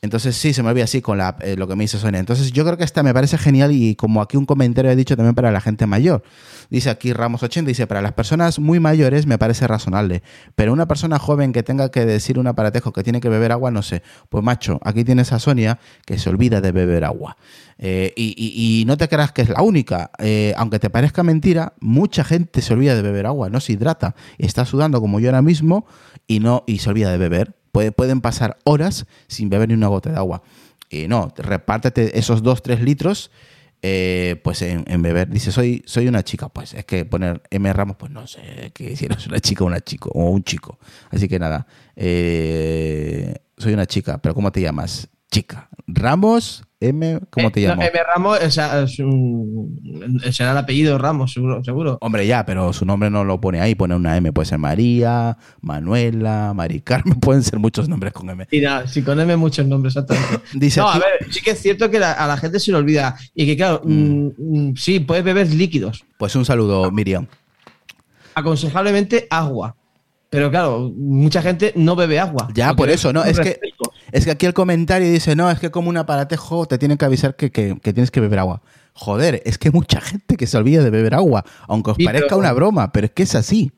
Entonces 0.00 0.36
sí, 0.36 0.52
se 0.52 0.62
me 0.62 0.70
olvida 0.70 0.84
así 0.84 1.02
con 1.02 1.18
la, 1.18 1.36
eh, 1.40 1.56
lo 1.56 1.66
que 1.66 1.74
me 1.74 1.84
dice 1.84 1.98
Sonia. 1.98 2.20
Entonces 2.20 2.52
yo 2.52 2.64
creo 2.64 2.76
que 2.76 2.84
esta 2.84 3.02
me 3.02 3.12
parece 3.12 3.38
genial 3.38 3.72
y 3.72 3.94
como 3.96 4.22
aquí 4.22 4.36
un 4.36 4.46
comentario 4.46 4.90
he 4.90 4.96
dicho 4.96 5.16
también 5.16 5.34
para 5.34 5.50
la 5.50 5.60
gente 5.60 5.86
mayor. 5.86 6.22
Dice 6.70 6.90
aquí 6.90 7.12
Ramos 7.12 7.42
80, 7.42 7.68
dice, 7.68 7.86
para 7.86 8.02
las 8.02 8.12
personas 8.12 8.58
muy 8.58 8.78
mayores 8.78 9.26
me 9.26 9.38
parece 9.38 9.66
razonable, 9.66 10.22
pero 10.54 10.72
una 10.72 10.86
persona 10.86 11.18
joven 11.18 11.52
que 11.52 11.62
tenga 11.62 11.90
que 11.90 12.04
decir 12.04 12.38
un 12.38 12.46
aparatejo 12.46 12.92
que 12.92 13.02
tiene 13.02 13.20
que 13.20 13.28
beber 13.28 13.52
agua, 13.52 13.70
no 13.70 13.82
sé. 13.82 14.02
Pues 14.28 14.44
macho, 14.44 14.78
aquí 14.84 15.04
tienes 15.04 15.32
a 15.32 15.38
Sonia 15.38 15.78
que 16.04 16.18
se 16.18 16.28
olvida 16.28 16.60
de 16.60 16.72
beber 16.72 17.04
agua. 17.04 17.36
Eh, 17.78 18.12
y, 18.16 18.84
no 18.86 18.96
te 18.96 19.08
creas 19.08 19.32
que 19.32 19.42
es 19.42 19.48
la 19.48 19.62
única. 19.62 20.10
Eh, 20.18 20.52
aunque 20.56 20.78
te 20.78 20.90
parezca 20.90 21.22
mentira, 21.22 21.74
mucha 21.80 22.24
gente 22.24 22.60
se 22.60 22.72
olvida 22.74 22.94
de 22.94 23.02
beber 23.02 23.26
agua, 23.26 23.48
no 23.50 23.60
se 23.60 23.72
hidrata. 23.72 24.14
Está 24.36 24.64
sudando 24.64 25.00
como 25.00 25.20
yo 25.20 25.28
ahora 25.28 25.42
mismo 25.42 25.86
y, 26.26 26.40
no, 26.40 26.64
y 26.66 26.78
se 26.78 26.90
olvida 26.90 27.10
de 27.10 27.18
beber 27.18 27.57
pueden 27.96 28.20
pasar 28.20 28.58
horas 28.64 29.06
sin 29.26 29.48
beber 29.48 29.68
ni 29.68 29.74
una 29.74 29.88
gota 29.88 30.10
de 30.10 30.16
agua. 30.16 30.42
Y 30.90 31.08
no, 31.08 31.32
repártete 31.36 32.18
esos 32.18 32.42
2-3 32.42 32.80
litros 32.80 33.30
eh, 33.82 34.40
pues 34.42 34.62
en, 34.62 35.02
beber. 35.02 35.28
Dice, 35.28 35.52
soy, 35.52 35.82
soy 35.86 36.08
una 36.08 36.22
chica. 36.22 36.48
Pues 36.48 36.74
es 36.74 36.84
que 36.84 37.04
poner 37.04 37.42
M 37.50 37.72
Ramos, 37.72 37.96
pues 37.96 38.10
no 38.10 38.26
sé 38.26 38.72
que 38.74 38.96
si 38.96 39.04
eres 39.04 39.26
una 39.26 39.40
chica 39.40 39.64
o 39.64 39.66
una 39.66 39.80
chico 39.80 40.10
o 40.12 40.30
un 40.30 40.42
chico. 40.42 40.78
Así 41.10 41.28
que 41.28 41.38
nada, 41.38 41.66
eh, 41.94 43.34
soy 43.56 43.72
una 43.72 43.86
chica, 43.86 44.18
pero 44.18 44.34
¿cómo 44.34 44.50
te 44.50 44.60
llamas? 44.60 45.08
Chica. 45.30 45.68
Ramos 45.86 46.64
M, 46.80 47.20
¿cómo 47.30 47.48
eh, 47.48 47.50
te 47.50 47.62
llamas? 47.62 47.88
M 47.88 48.00
Ramos 48.02 48.38
será 50.32 50.52
el 50.52 50.56
apellido 50.56 50.96
Ramos, 50.96 51.32
seguro, 51.32 51.62
seguro. 51.64 51.98
Hombre, 52.00 52.26
ya, 52.26 52.46
pero 52.46 52.72
su 52.72 52.84
nombre 52.84 53.10
no 53.10 53.24
lo 53.24 53.40
pone 53.40 53.60
ahí, 53.60 53.74
pone 53.74 53.96
una 53.96 54.16
M. 54.16 54.32
Puede 54.32 54.46
ser 54.46 54.58
María, 54.58 55.36
Manuela, 55.60 56.52
Mari 56.54 56.80
Carmen, 56.80 57.14
pueden 57.20 57.42
ser 57.42 57.58
muchos 57.58 57.88
nombres 57.88 58.12
con 58.12 58.30
M. 58.30 58.46
Nada, 58.52 58.86
si 58.86 59.02
con 59.02 59.18
M 59.18 59.36
muchos 59.36 59.66
nombres, 59.66 59.96
exactamente. 59.96 60.40
Dice 60.54 60.80
no, 60.80 60.88
a 60.88 60.98
ver, 60.98 61.32
sí 61.32 61.40
que 61.40 61.50
es 61.50 61.60
cierto 61.60 61.90
que 61.90 61.98
a 61.98 62.26
la 62.26 62.36
gente 62.36 62.60
se 62.60 62.70
le 62.70 62.78
olvida. 62.78 63.16
Y 63.34 63.46
que, 63.46 63.56
claro, 63.56 63.82
mm. 63.84 63.90
Mm, 63.90 64.32
mm, 64.38 64.76
sí, 64.76 65.00
puedes 65.00 65.24
beber 65.24 65.52
líquidos. 65.52 66.04
Pues 66.16 66.36
un 66.36 66.44
saludo, 66.44 66.90
Miriam. 66.92 67.26
Aconsejablemente 68.34 69.26
agua. 69.30 69.74
Pero 70.30 70.50
claro, 70.50 70.92
mucha 70.94 71.40
gente 71.40 71.72
no 71.74 71.96
bebe 71.96 72.20
agua. 72.20 72.48
Ya, 72.54 72.74
por 72.74 72.90
eso, 72.90 73.12
¿no? 73.12 73.24
Es 73.24 73.40
que, 73.40 73.58
es 74.12 74.24
que 74.24 74.30
aquí 74.30 74.46
el 74.46 74.54
comentario 74.54 75.10
dice, 75.10 75.36
no, 75.36 75.50
es 75.50 75.58
que 75.58 75.70
como 75.70 75.88
un 75.88 75.96
aparatejo 75.96 76.66
te 76.66 76.78
tienen 76.78 76.98
que 76.98 77.04
avisar 77.04 77.36
que, 77.36 77.50
tienes 77.50 78.10
que 78.10 78.20
beber 78.20 78.38
agua. 78.38 78.62
Joder, 78.94 79.42
es 79.44 79.58
que 79.58 79.70
mucha 79.70 80.00
gente 80.00 80.36
que 80.36 80.46
se 80.46 80.56
olvida 80.56 80.82
de 80.82 80.90
beber 80.90 81.14
agua, 81.14 81.44
aunque 81.68 81.92
os 81.92 81.98
parezca 81.98 82.36
una 82.36 82.52
broma, 82.52 82.92
pero 82.92 83.06
es 83.06 83.12
que 83.12 83.22
es 83.22 83.34
así. 83.34 83.72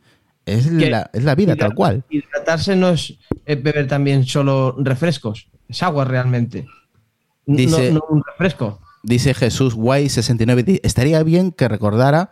Es, 0.46 0.70
la, 0.72 1.10
es 1.12 1.22
la, 1.22 1.34
vida, 1.34 1.54
tal 1.54 1.74
cual. 1.74 2.04
Hidratarse 2.08 2.74
no 2.74 2.90
es 2.90 3.18
beber 3.46 3.86
también 3.86 4.24
solo 4.24 4.74
refrescos, 4.78 5.48
es 5.68 5.82
agua 5.82 6.04
realmente. 6.04 6.66
Dice, 7.46 7.92
no, 7.92 8.00
un 8.08 8.22
refresco. 8.24 8.80
Dice 9.02 9.34
Jesús 9.34 9.74
Guay 9.74 10.08
69, 10.08 10.80
estaría 10.82 11.22
bien 11.22 11.52
que 11.52 11.68
recordara 11.68 12.30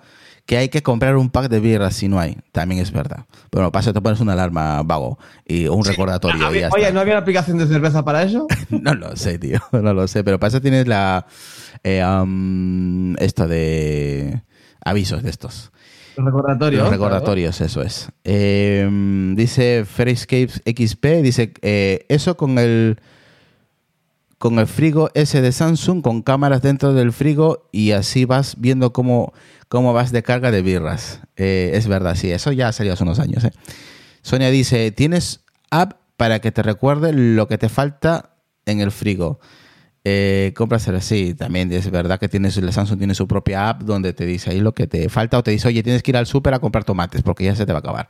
que 0.49 0.57
hay 0.57 0.71
que 0.71 0.83
comprar 0.83 1.19
un 1.19 1.29
pack 1.29 1.51
de 1.51 1.61
birras 1.61 1.95
si 1.95 2.09
no 2.09 2.19
hay. 2.19 2.39
También 2.53 2.81
es 2.81 2.91
verdad. 2.91 3.27
Bueno, 3.53 3.71
pasa, 3.71 3.93
te 3.93 4.01
pones 4.01 4.19
una 4.21 4.33
alarma 4.33 4.83
vago 4.83 5.19
y, 5.47 5.69
un 5.69 5.85
recordatorio. 5.85 6.49
oye, 6.73 6.91
¿no 6.91 7.01
había 7.01 7.13
una 7.13 7.21
aplicación 7.21 7.59
de 7.59 7.67
cerveza 7.67 8.03
para 8.03 8.23
eso? 8.23 8.47
no 8.71 8.95
lo 8.95 9.15
sé, 9.15 9.39
tío. 9.39 9.61
No 9.73 9.93
lo 9.93 10.09
sé. 10.09 10.25
Pero 10.25 10.41
para 10.41 10.49
eso 10.49 10.63
tienes 10.63 10.89
la. 10.89 11.27
Eh, 11.85 12.03
esto 13.19 13.47
de. 13.47 14.43
Avisos 14.83 15.23
de 15.23 15.29
estos. 15.29 15.71
Los 16.17 16.25
recordatorios. 16.25 16.83
Los 16.83 16.93
recordatorios, 16.93 17.61
eso 17.61 17.83
es. 17.83 18.09
Em, 18.25 19.37
dice 19.37 19.85
Ferryscapes 19.85 20.63
XP, 20.65 21.05
dice, 21.23 21.53
eh, 21.61 22.07
eso 22.09 22.39
con 22.39 22.59
el 22.59 22.99
con 24.39 24.59
el 24.59 24.67
frigo 24.67 25.11
ese 25.15 25.43
de 25.43 25.53
Samsung, 25.53 26.03
con 26.03 26.23
cámaras 26.23 26.63
dentro 26.63 26.95
del 26.95 27.13
frigo 27.13 27.69
y 27.73 27.91
así 27.93 28.25
vas 28.25 28.55
viendo 28.59 28.93
cómo 28.93 29.33
cómo 29.69 29.93
vas 29.93 30.13
de 30.13 30.23
carga 30.23 30.51
de 30.51 30.63
birras. 30.63 31.21
Eh, 31.37 31.73
es 31.75 31.87
verdad, 31.87 32.15
sí, 32.15 32.31
eso 32.31 32.53
ya 32.53 32.73
salió 32.73 32.93
hace 32.93 33.05
unos 33.05 33.19
años. 33.19 33.45
¿eh? 33.45 33.53
Sonia 34.23 34.51
dice, 34.51 34.91
¿tienes 34.91 35.45
app 35.71 36.01
para 36.17 36.41
que 36.41 36.51
te 36.51 36.63
recuerde 36.63 37.13
lo 37.13 37.47
que 37.47 37.59
te 37.59 37.69
falta 37.69 38.37
en 38.67 38.81
el 38.81 38.91
frigo? 38.91 39.39
Eh, 40.05 40.55
sí, 41.01 41.35
también 41.35 41.71
es 41.71 41.91
verdad 41.91 42.19
que 42.19 42.29
tienes, 42.29 42.57
el 42.57 42.73
Samsung 42.73 42.99
tiene 42.99 43.15
su 43.15 43.29
propia 43.29 43.69
app 43.69 43.83
donde 43.83 44.15
te 44.15 44.25
dice 44.25 44.51
ahí 44.51 44.61
lo 44.61 44.73
que 44.73 44.87
te 44.87 45.09
falta 45.11 45.39
o 45.39 45.43
te 45.43 45.51
dice, 45.51 45.69
oye, 45.69 45.83
tienes 45.83 46.03
que 46.03 46.13
ir 46.13 46.17
al 46.17 46.27
súper 46.27 46.55
a 46.55 46.61
comprar 46.61 46.85
tomates 46.85 47.23
porque 47.23 47.45
ya 47.45 47.55
se 47.55 47.67
te 47.67 47.73
va 47.73 47.79
a 47.79 47.81
acabar. 47.81 48.09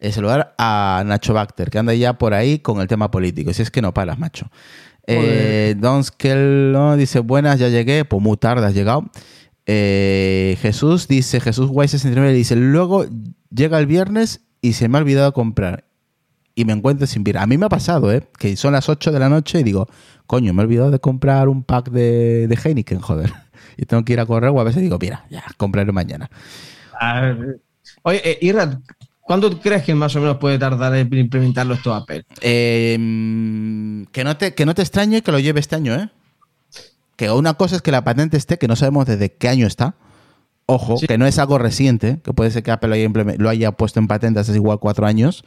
El 0.00 0.12
saludar 0.12 0.54
a 0.58 1.04
Nacho 1.06 1.32
Bacter, 1.32 1.70
que 1.70 1.78
anda 1.78 1.94
ya 1.94 2.14
por 2.14 2.34
ahí 2.34 2.58
con 2.58 2.80
el 2.80 2.88
tema 2.88 3.10
político. 3.10 3.52
Si 3.54 3.62
es 3.62 3.70
que 3.70 3.80
no 3.80 3.94
paras, 3.94 4.18
macho. 4.18 4.50
Eh, 5.06 5.74
Don 5.78 6.02
Skell 6.02 6.76
dice, 6.96 7.20
buenas, 7.20 7.58
ya 7.58 7.68
llegué. 7.68 8.04
Pues 8.04 8.22
muy 8.22 8.36
tarde 8.36 8.66
has 8.66 8.74
llegado. 8.74 9.04
Eh, 9.66 10.56
Jesús 10.60 11.08
dice, 11.08 11.40
Jesús 11.40 11.70
Guay 11.70 11.88
69 11.88 12.32
dice, 12.32 12.56
luego 12.56 13.06
llega 13.50 13.78
el 13.78 13.86
viernes 13.86 14.42
y 14.60 14.74
se 14.74 14.88
me 14.88 14.98
ha 14.98 15.00
olvidado 15.00 15.32
comprar. 15.32 15.84
y 16.54 16.64
me 16.64 16.72
encuentro 16.72 17.06
sin 17.06 17.24
birra. 17.24 17.42
A 17.42 17.46
mí 17.46 17.58
me 17.58 17.66
ha 17.66 17.68
pasado, 17.68 18.12
¿eh? 18.12 18.22
Que 18.38 18.56
son 18.56 18.72
las 18.74 18.88
8 18.88 19.10
de 19.12 19.18
la 19.18 19.28
noche 19.28 19.60
y 19.60 19.62
digo, 19.64 19.88
coño, 20.26 20.52
me 20.54 20.62
he 20.62 20.66
olvidado 20.66 20.90
de 20.90 21.00
comprar 21.00 21.48
un 21.48 21.64
pack 21.64 21.90
de, 21.90 22.46
de 22.46 22.58
Heineken, 22.62 23.00
joder. 23.00 23.32
Y 23.76 23.86
tengo 23.86 24.04
que 24.04 24.12
ir 24.12 24.20
a 24.20 24.26
correr 24.26 24.50
o 24.50 24.60
a 24.60 24.64
veces 24.64 24.82
digo, 24.82 24.98
mira, 25.00 25.24
ya, 25.30 25.42
compraré 25.56 25.90
mañana. 25.90 26.30
Oye, 28.02 28.20
eh, 28.24 28.38
Irra, 28.40 28.80
¿cuándo 29.24 29.58
crees 29.60 29.82
que 29.82 29.94
más 29.94 30.14
o 30.16 30.20
menos 30.20 30.36
puede 30.38 30.58
tardar 30.58 30.94
en 30.94 31.12
implementarlo 31.12 31.74
esto 31.74 31.92
Apple? 31.94 32.24
Eh, 32.40 32.96
mm, 32.98 34.04
que, 34.12 34.24
no 34.24 34.36
te, 34.36 34.54
que 34.54 34.64
no 34.66 34.74
te 34.74 34.82
extrañe 34.82 35.22
que 35.22 35.32
lo 35.32 35.38
lleve 35.38 35.60
este 35.60 35.76
año, 35.76 35.94
¿eh? 35.94 36.08
Que 37.16 37.30
una 37.30 37.54
cosa 37.54 37.76
es 37.76 37.82
que 37.82 37.92
la 37.92 38.02
patente 38.04 38.36
esté, 38.36 38.58
que 38.58 38.68
no 38.68 38.76
sabemos 38.76 39.06
desde 39.06 39.32
qué 39.32 39.48
año 39.48 39.66
está. 39.66 39.94
Ojo, 40.66 40.96
Sí. 40.96 41.06
que 41.06 41.18
no 41.18 41.26
es 41.26 41.38
algo 41.38 41.58
reciente, 41.58 42.20
que 42.24 42.32
puede 42.32 42.50
ser 42.50 42.62
que 42.62 42.70
Apple 42.70 42.88
lo 42.88 42.94
haya, 42.94 43.04
implemen- 43.08 43.36
lo 43.38 43.50
haya 43.50 43.72
puesto 43.72 44.00
en 44.00 44.08
patente 44.08 44.40
hace 44.40 44.54
igual 44.54 44.78
cuatro 44.80 45.06
años. 45.06 45.44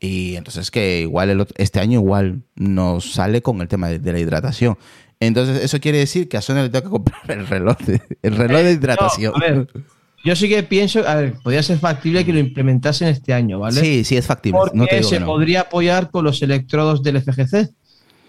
Y 0.00 0.36
entonces 0.36 0.70
que 0.70 1.00
igual 1.02 1.30
el 1.30 1.40
otro- 1.40 1.54
este 1.58 1.80
año 1.80 2.00
igual 2.00 2.42
nos 2.54 3.12
sale 3.12 3.42
con 3.42 3.60
el 3.60 3.68
tema 3.68 3.88
de, 3.88 3.98
de 3.98 4.12
la 4.12 4.18
hidratación. 4.20 4.78
Entonces 5.20 5.62
eso 5.62 5.78
quiere 5.80 5.98
decir 5.98 6.28
que 6.28 6.36
a 6.36 6.42
Sony 6.42 6.54
le 6.62 6.70
tengo 6.70 6.84
que 6.84 6.90
comprar 6.90 7.20
el 7.38 7.46
reloj 7.46 7.76
de, 7.78 8.00
el 8.22 8.36
reloj 8.36 8.62
de 8.62 8.72
hidratación. 8.72 9.32
No, 9.36 9.44
a 9.44 9.48
ver, 9.48 9.68
yo 10.24 10.36
sí 10.36 10.48
que 10.48 10.62
pienso, 10.62 11.06
a 11.06 11.16
ver, 11.16 11.34
podría 11.42 11.62
ser 11.62 11.78
factible 11.78 12.24
que 12.24 12.32
lo 12.32 12.38
implementasen 12.38 13.08
este 13.08 13.32
año, 13.32 13.58
¿vale? 13.58 13.80
Sí, 13.80 14.04
sí, 14.04 14.16
es 14.16 14.26
factible. 14.26 14.58
Porque 14.60 14.76
no 14.78 14.86
te 14.86 14.96
digo 14.96 15.08
se 15.08 15.16
que 15.16 15.20
no. 15.20 15.26
podría 15.26 15.62
apoyar 15.62 16.10
con 16.10 16.24
los 16.24 16.40
electrodos 16.42 17.02
del 17.02 17.20
FGC. 17.20 17.70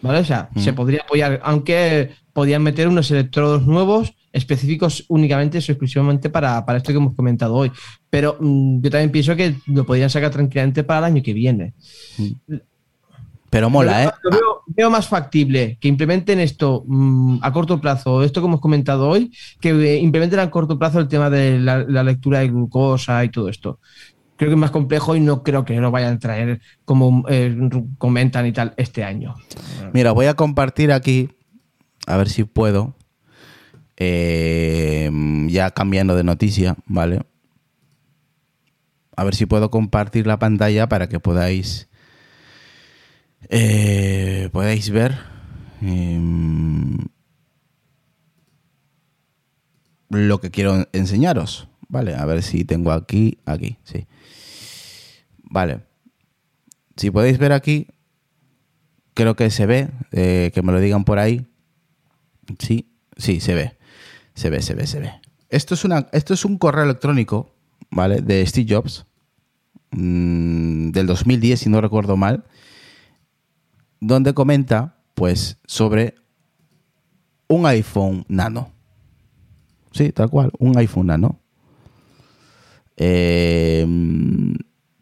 ¿Vale? 0.02 0.20
O 0.20 0.26
sea, 0.26 0.50
se 0.58 0.74
podría 0.74 1.02
apoyar, 1.04 1.40
aunque 1.46 2.12
podían 2.34 2.62
meter 2.62 2.90
unos 2.90 3.10
electrodos 3.10 3.66
nuevos 3.66 4.14
específicos 4.34 5.06
únicamente 5.08 5.60
o 5.60 5.62
exclusivamente 5.62 6.30
para, 6.30 6.66
para 6.66 6.80
esto 6.80 6.92
que 6.92 6.98
hemos 6.98 7.16
comentado 7.16 7.54
hoy. 7.54 7.72
Pero 8.10 8.36
mm, 8.38 8.82
yo 8.82 8.90
también 8.90 9.12
pienso 9.12 9.36
que 9.36 9.56
lo 9.68 9.86
podrían 9.86 10.10
sacar 10.10 10.32
tranquilamente 10.32 10.84
para 10.84 11.00
el 11.00 11.14
año 11.14 11.24
que 11.24 11.34
viene. 11.34 11.74
Pero 13.54 13.70
mola, 13.70 14.06
¿eh? 14.06 14.10
Lo 14.24 14.32
veo, 14.32 14.64
veo 14.66 14.90
más 14.90 15.08
factible 15.08 15.78
que 15.80 15.88
implementen 15.88 16.40
esto 16.40 16.84
mm, 16.88 17.38
a 17.44 17.54
corto 17.54 17.80
plazo, 17.80 18.24
esto 18.24 18.42
que 18.42 18.48
hemos 18.48 18.60
comentado 18.60 19.08
hoy, 19.08 19.32
que 19.62 19.70
eh, 19.70 20.00
implementen 20.00 20.40
a 20.40 20.50
corto 20.50 20.80
plazo 20.80 21.00
el 21.00 21.08
tema 21.08 21.30
de 21.30 21.60
la, 21.60 21.84
la 21.84 22.02
lectura 22.04 22.40
de 22.40 22.48
glucosa 22.48 23.24
y 23.24 23.30
todo 23.30 23.50
esto. 23.50 23.80
Creo 24.38 24.50
que 24.50 24.56
es 24.56 24.60
más 24.60 24.72
complejo 24.72 25.16
y 25.16 25.20
no 25.20 25.44
creo 25.44 25.66
que 25.66 25.80
lo 25.80 25.92
vayan 25.92 26.16
a 26.16 26.20
traer 26.20 26.62
como 26.84 27.26
eh, 27.30 27.56
comentan 28.00 28.48
y 28.48 28.54
tal 28.54 28.74
este 28.76 29.04
año. 29.04 29.36
Mira, 29.94 30.14
voy 30.14 30.26
a 30.26 30.34
compartir 30.34 30.92
aquí, 30.92 31.30
a 32.08 32.18
ver 32.18 32.30
si 32.30 32.46
puedo, 32.46 32.96
eh, 33.98 35.12
ya 35.50 35.70
cambiando 35.70 36.16
de 36.16 36.24
noticia, 36.24 36.76
¿vale? 36.88 37.22
A 39.16 39.24
ver 39.24 39.36
si 39.36 39.46
puedo 39.46 39.70
compartir 39.70 40.26
la 40.26 40.40
pantalla 40.40 40.90
para 40.90 41.08
que 41.08 41.20
podáis, 41.20 41.88
eh, 43.50 44.50
podáis 44.52 44.90
ver 44.90 45.18
em, 45.82 46.98
lo 50.10 50.40
que 50.40 50.52
quiero 50.52 50.88
enseñaros, 50.94 51.68
¿vale? 51.88 52.16
A 52.16 52.26
ver 52.26 52.44
si 52.44 52.66
tengo 52.66 52.92
aquí, 52.92 53.40
aquí, 53.46 53.78
sí. 53.84 54.08
Vale. 55.44 55.82
Si 56.96 57.12
podéis 57.12 57.38
ver 57.38 57.54
aquí, 57.54 57.88
creo 59.14 59.36
que 59.36 59.50
se 59.50 59.66
ve, 59.66 59.90
eh, 60.12 60.52
que 60.54 60.62
me 60.62 60.72
lo 60.72 60.80
digan 60.80 61.04
por 61.04 61.20
ahí. 61.20 61.48
Sí, 62.60 62.92
sí, 63.18 63.40
se 63.40 63.54
ve. 63.56 63.78
Se 64.36 64.50
ve, 64.50 64.62
se 64.62 64.74
ve, 64.74 64.88
se 64.88 65.00
ve. 65.00 65.12
Esto 65.50 65.76
es, 65.76 65.86
una, 65.86 66.08
esto 66.12 66.34
es 66.34 66.46
un 66.46 66.58
correo 66.58 66.84
electrónico, 66.84 67.56
¿vale? 67.92 68.22
De 68.22 68.46
Steve 68.46 68.74
Jobs, 68.74 69.06
mm, 69.92 70.90
del 70.90 71.06
2010, 71.06 71.60
si 71.60 71.70
no 71.70 71.80
recuerdo 71.82 72.18
mal, 72.18 72.46
donde 74.04 74.34
comenta, 74.34 74.98
pues, 75.14 75.58
sobre 75.66 76.16
un 77.48 77.66
iPhone 77.66 78.26
Nano. 78.28 78.72
Sí, 79.92 80.12
tal 80.12 80.30
cual, 80.30 80.52
un 80.60 80.78
iPhone 80.78 81.08
Nano. 81.08 81.40
Eh, 82.98 83.86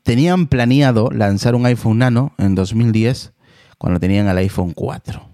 tenían 0.04 0.48
planeado 0.48 1.10
lanzar 1.12 1.56
un 1.56 1.66
iPhone 1.66 1.98
Nano 1.98 2.34
en 2.38 2.56
2010 2.56 3.34
cuando 3.78 4.00
tenían 4.00 4.28
el 4.28 4.38
iPhone 4.38 4.74
4. 4.74 5.28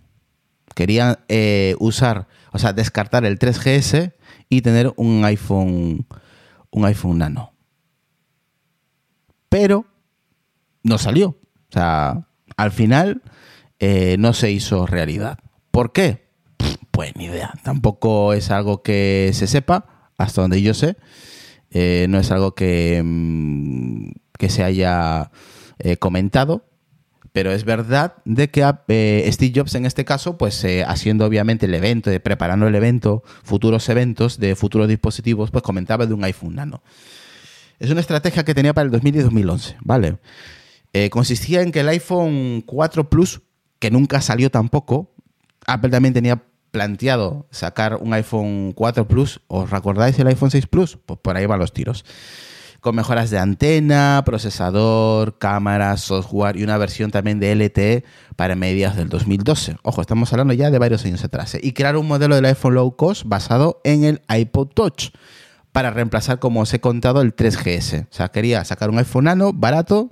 Querían 0.74 1.18
eh, 1.28 1.76
usar, 1.80 2.28
o 2.54 2.60
sea, 2.60 2.72
descartar 2.72 3.26
el 3.26 3.38
3GS 3.38 4.14
y 4.50 4.62
tener 4.62 4.94
un 4.96 5.26
iPhone, 5.26 6.06
un 6.72 6.86
iPhone 6.86 7.18
Nano. 7.18 7.52
Pero 9.50 9.86
no 10.84 10.98
salió. 10.98 11.30
O 11.30 11.72
sea, 11.72 12.28
al 12.56 12.72
final 12.72 13.22
eh, 13.80 14.16
no 14.20 14.34
se 14.34 14.52
hizo 14.52 14.86
realidad. 14.86 15.40
¿Por 15.72 15.92
qué? 15.92 16.28
Pues 16.92 17.16
ni 17.16 17.26
idea. 17.26 17.54
Tampoco 17.64 18.34
es 18.34 18.50
algo 18.50 18.82
que 18.82 19.30
se 19.34 19.46
sepa, 19.46 20.12
hasta 20.18 20.42
donde 20.42 20.62
yo 20.62 20.74
sé. 20.74 20.98
Eh, 21.72 22.08
no 22.10 22.18
es 22.20 22.32
algo 22.32 22.56
que, 22.56 23.02
mm, 23.04 24.12
que 24.38 24.50
se 24.50 24.64
haya 24.64 25.32
eh, 25.80 25.98
comentado. 25.98 26.66
Pero 27.34 27.52
es 27.52 27.66
verdad 27.66 28.16
de 28.26 28.50
que 28.50 28.68
eh, 28.88 29.30
Steve 29.32 29.54
Jobs 29.56 29.76
en 29.76 29.86
este 29.86 30.06
caso, 30.06 30.40
pues 30.40 30.66
haciendo 30.88 31.24
obviamente 31.24 31.68
el 31.68 31.76
evento, 31.76 32.10
preparando 32.24 32.68
el 32.68 32.74
evento, 32.74 33.22
futuros 33.44 33.88
eventos 33.90 34.40
de 34.40 34.56
futuros 34.56 34.88
dispositivos, 34.88 35.52
pues 35.52 35.62
comentaba 35.62 36.08
de 36.08 36.16
un 36.16 36.24
iPhone 36.24 36.56
Nano. 36.56 36.82
Es 37.78 37.92
una 37.92 38.00
estrategia 38.00 38.44
que 38.44 38.56
tenía 38.56 38.74
para 38.74 38.86
el 38.86 38.92
2010 38.92 39.22
y 39.22 39.24
2011, 39.26 39.76
¿vale? 39.82 40.18
Consistía 41.12 41.62
en 41.62 41.72
que 41.72 41.82
el 41.82 41.90
iPhone 41.90 42.64
4 42.66 43.08
Plus, 43.08 43.42
que 43.80 43.92
nunca 43.92 44.22
salió 44.22 44.50
tampoco, 44.50 45.12
Apple 45.66 45.90
también 45.90 46.14
tenía 46.14 46.44
planteado 46.72 47.48
sacar 47.52 47.96
un 47.96 48.14
iPhone 48.14 48.74
4 48.74 49.08
Plus. 49.08 49.42
¿Os 49.48 49.70
recordáis 49.70 50.18
el 50.20 50.28
iPhone 50.28 50.52
6 50.52 50.68
Plus? 50.68 50.98
Pues 51.06 51.20
por 51.20 51.36
ahí 51.38 51.46
van 51.46 51.60
los 51.60 51.74
tiros. 51.74 52.06
Con 52.80 52.96
mejoras 52.96 53.32
de 53.32 53.40
antena, 53.40 54.22
procesador, 54.26 55.40
cámara, 55.40 55.98
software 55.98 56.58
y 56.58 56.64
una 56.64 56.78
versión 56.78 57.10
también 57.12 57.40
de 57.40 57.56
LTE 57.56 58.06
para 58.36 58.56
mediados 58.56 58.98
del 58.98 59.10
2012. 59.10 59.78
Ojo, 59.82 60.02
estamos 60.02 60.32
hablando 60.32 60.54
ya 60.54 60.70
de 60.70 60.78
varios 60.78 61.04
años 61.04 61.24
atrás. 61.24 61.56
¿eh? 61.56 61.60
Y 61.64 61.74
crear 61.74 61.98
un 61.98 62.08
modelo 62.08 62.36
del 62.36 62.46
iPhone 62.46 62.76
low 62.76 62.96
cost 62.96 63.24
basado 63.26 63.82
en 63.84 64.04
el 64.04 64.22
iPod 64.30 64.70
Touch 64.70 65.10
para 65.72 65.90
reemplazar, 65.90 66.40
como 66.40 66.62
os 66.62 66.74
he 66.74 66.80
contado, 66.80 67.22
el 67.22 67.36
3GS. 67.36 68.04
O 68.04 68.14
sea, 68.14 68.30
quería 68.30 68.64
sacar 68.64 68.90
un 68.90 69.00
iPhone 69.00 69.26
nano 69.26 69.52
barato, 69.54 70.10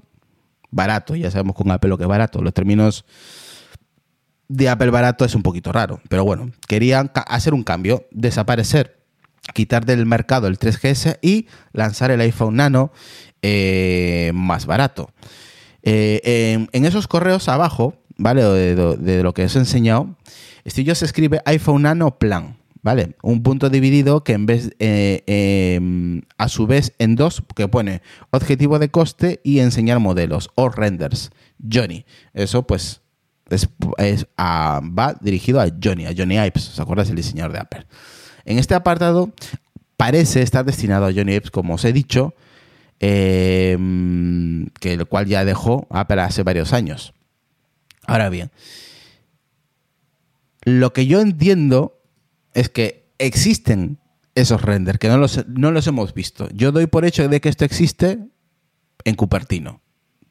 barato, 0.72 1.16
ya 1.16 1.32
sabemos 1.32 1.56
con 1.56 1.72
Apple 1.72 1.90
lo 1.90 1.98
que 1.98 2.04
es 2.04 2.10
barato. 2.10 2.42
Los 2.42 2.54
términos 2.54 3.06
de 4.48 4.70
Apple 4.70 4.92
barato 4.92 5.26
es 5.26 5.36
un 5.36 5.42
poquito 5.44 5.72
raro, 5.72 6.02
pero 6.10 6.24
bueno, 6.24 6.52
querían 6.68 7.12
hacer 7.28 7.54
un 7.54 7.64
cambio, 7.64 8.06
desaparecer, 8.12 8.98
quitar 9.54 9.86
del 9.86 10.06
mercado 10.06 10.48
el 10.48 10.58
3GS 10.60 11.20
y 11.22 11.48
lanzar 11.74 12.12
el 12.12 12.22
iPhone 12.22 12.56
Nano 12.56 12.92
eh, 13.42 14.32
más 14.34 14.66
barato. 14.66 15.12
Eh, 15.84 16.68
en, 16.72 16.86
esos 16.86 17.08
correos 17.08 17.48
abajo, 17.48 17.96
¿vale? 18.18 18.44
De, 18.44 18.76
de- 18.98 19.24
lo 19.24 19.34
que 19.34 19.44
os 19.46 19.56
he 19.56 19.60
enseñado, 19.60 20.16
Steve 20.68 20.90
Jobs 20.90 21.04
escribe 21.04 21.42
iPhone 21.46 21.84
Nano 21.84 22.18
Plan, 22.18 22.58
¿vale? 22.82 23.16
Un 23.22 23.44
punto 23.44 23.70
dividido 23.70 24.24
que 24.24 24.34
en 24.34 24.48
vez, 24.48 24.72
eh, 24.80 25.24
eh, 25.28 26.22
a 26.40 26.50
su 26.50 26.66
vez, 26.66 26.94
en 26.98 27.16
dos, 27.16 27.44
que 27.56 27.68
pone 27.68 28.02
objetivo 28.32 28.80
de 28.80 28.90
coste 28.90 29.42
y 29.44 29.60
enseñar 29.60 30.00
modelos 30.00 30.50
o 30.56 30.70
renders. 30.70 31.30
Johnny. 31.72 32.06
Eso, 32.34 32.66
pues, 32.66 33.02
es, 33.50 34.28
a- 34.38 34.82
va 34.84 35.16
dirigido 35.22 35.62
a 35.62 35.68
Johnny, 35.82 36.06
a 36.06 36.14
Johnny 36.18 36.36
Ives, 36.36 36.70
¿os 36.70 36.80
acuerdas? 36.80 37.10
El 37.10 37.16
diseñador 37.16 37.54
de 37.54 37.60
Apple. 37.60 37.86
En 38.46 38.58
este 38.60 38.74
apartado 38.76 39.32
parece 39.98 40.42
estar 40.42 40.66
destinado 40.66 41.06
a 41.06 41.14
Johnny 41.14 41.34
Ives, 41.34 41.52
como 41.52 41.76
os 41.76 41.86
he 41.86 41.94
dicho, 41.94 42.34
eh, 43.00 43.78
que 44.80 44.94
el 44.94 45.06
cual 45.06 45.26
ya 45.26 45.46
dejó 45.46 45.88
Apple 45.90 46.22
hace 46.22 46.44
varios 46.44 46.74
años. 46.74 47.14
Ahora 48.08 48.30
bien, 48.30 48.52
lo 50.64 50.94
que 50.94 51.06
yo 51.06 51.22
entiendo 51.22 52.00
es 52.54 52.70
que 52.70 53.06
existen 53.18 54.00
esos 54.34 54.62
renders, 54.62 55.00
que 55.00 55.08
no 55.08 55.18
los, 55.18 55.46
no 55.48 55.72
los 55.72 55.88
hemos 55.88 56.14
visto. 56.14 56.50
Yo 56.54 56.72
doy 56.72 56.88
por 56.88 57.06
hecho 57.06 57.28
de 57.28 57.40
que 57.42 57.50
esto 57.50 57.66
existe 57.66 58.20
en 59.04 59.16
Cupertino. 59.16 59.82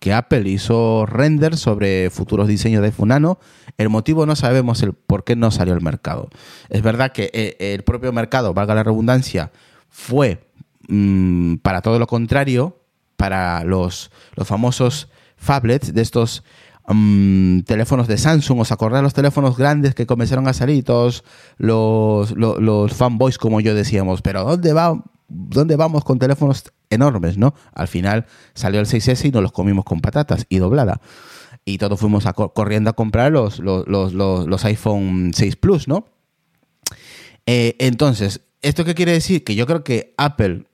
Que 0.05 0.13
Apple 0.13 0.47
hizo 0.51 1.07
renders 1.07 1.61
sobre 1.61 2.11
futuros 2.11 2.47
diseños 2.47 2.83
de 2.83 2.89
iPhone 2.89 3.09
Nano. 3.09 3.39
El 3.79 3.89
motivo 3.89 4.27
no 4.27 4.37
sabemos 4.37 4.83
el 4.83 4.93
por 4.93 5.25
qué 5.25 5.35
no 5.35 5.51
salió 5.51 5.73
al 5.73 5.81
mercado. 5.81 6.29
Es 6.69 6.83
verdad 6.83 7.11
que 7.13 7.31
eh, 7.33 7.57
el 7.73 7.85
propio 7.85 8.13
mercado, 8.13 8.53
valga 8.53 8.75
la 8.75 8.83
redundancia, 8.83 9.51
fue 9.89 10.47
mm, 10.89 11.55
para 11.63 11.81
todo 11.81 11.99
lo 11.99 12.07
contrario, 12.07 12.83
para 13.17 13.65
los, 13.65 14.11
los 14.35 14.47
famosos 14.47 15.09
phablets 15.39 15.95
de 15.95 16.03
estos 16.03 16.45
mm, 16.87 17.61
teléfonos 17.61 18.07
de 18.07 18.19
Samsung. 18.19 18.61
¿Os 18.61 18.73
acordáis 18.73 19.05
los 19.05 19.15
teléfonos 19.15 19.57
grandes 19.57 19.95
que 19.95 20.05
comenzaron 20.05 20.47
a 20.49 20.53
salir? 20.53 20.85
Todos 20.85 21.25
los, 21.57 22.33
los 22.33 22.93
fanboys, 22.93 23.39
como 23.39 23.63
yo 23.63 23.75
decíamos, 23.75 24.21
pero 24.21 24.45
¿dónde 24.45 24.75
va 24.75 25.03
¿dónde 25.29 25.77
vamos 25.77 26.05
con 26.05 26.19
teléfonos 26.19 26.65
enormes, 26.91 27.39
no? 27.39 27.55
Al 27.73 27.89
final 27.89 28.27
salió 28.55 28.81
el 28.81 28.87
6S 28.87 29.27
y 29.27 29.31
nos 29.31 29.43
los 29.43 29.53
comimos 29.53 29.85
con 29.85 30.01
patatas 30.01 30.47
y 30.49 30.59
doblada. 30.59 31.01
Y 31.65 31.79
todos 31.79 31.99
fuimos 31.99 32.25
corriendo 32.55 32.91
a 32.91 32.93
comprar 32.93 33.33
los, 33.33 33.59
los, 33.59 33.87
los, 34.13 34.65
iPhone 34.65 35.33
6 35.35 35.57
Plus, 35.57 35.89
¿no? 35.89 36.07
Eh, 37.47 37.77
entonces, 37.79 38.43
¿esto 38.61 38.85
qué 38.85 38.95
quiere 38.95 39.13
decir? 39.13 39.45
Que 39.45 39.55
yo 39.55 39.67
creo 39.67 39.83
que 39.83 40.15
Apple 40.19 40.65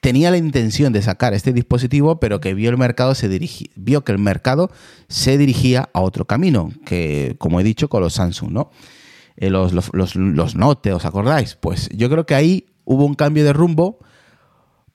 tenía 0.00 0.30
la 0.30 0.36
intención 0.36 0.92
de 0.92 1.02
sacar 1.02 1.34
este 1.34 1.52
dispositivo, 1.52 2.20
pero 2.20 2.40
que 2.40 2.54
vio 2.54 2.70
el 2.70 2.76
mercado 2.76 3.14
se 3.14 3.28
vio 3.74 4.04
que 4.04 4.12
el 4.12 4.18
mercado 4.18 4.70
se 5.08 5.38
dirigía 5.38 5.88
a 5.92 6.00
otro 6.00 6.26
camino, 6.26 6.70
que 6.84 7.36
como 7.38 7.60
he 7.60 7.64
dicho 7.64 7.88
con 7.88 8.02
los 8.02 8.14
Samsung, 8.14 8.52
¿no? 8.52 8.70
Eh, 9.36 9.50
los, 9.50 9.72
los, 9.72 10.16
los, 10.16 10.56
Note, 10.56 10.92
¿os 10.92 11.04
acordáis? 11.04 11.54
Pues 11.54 11.88
yo 11.90 12.10
creo 12.10 12.26
que 12.26 12.34
ahí 12.34 12.66
hubo 12.88 13.04
un 13.04 13.14
cambio 13.14 13.44
de 13.44 13.52
rumbo 13.52 13.98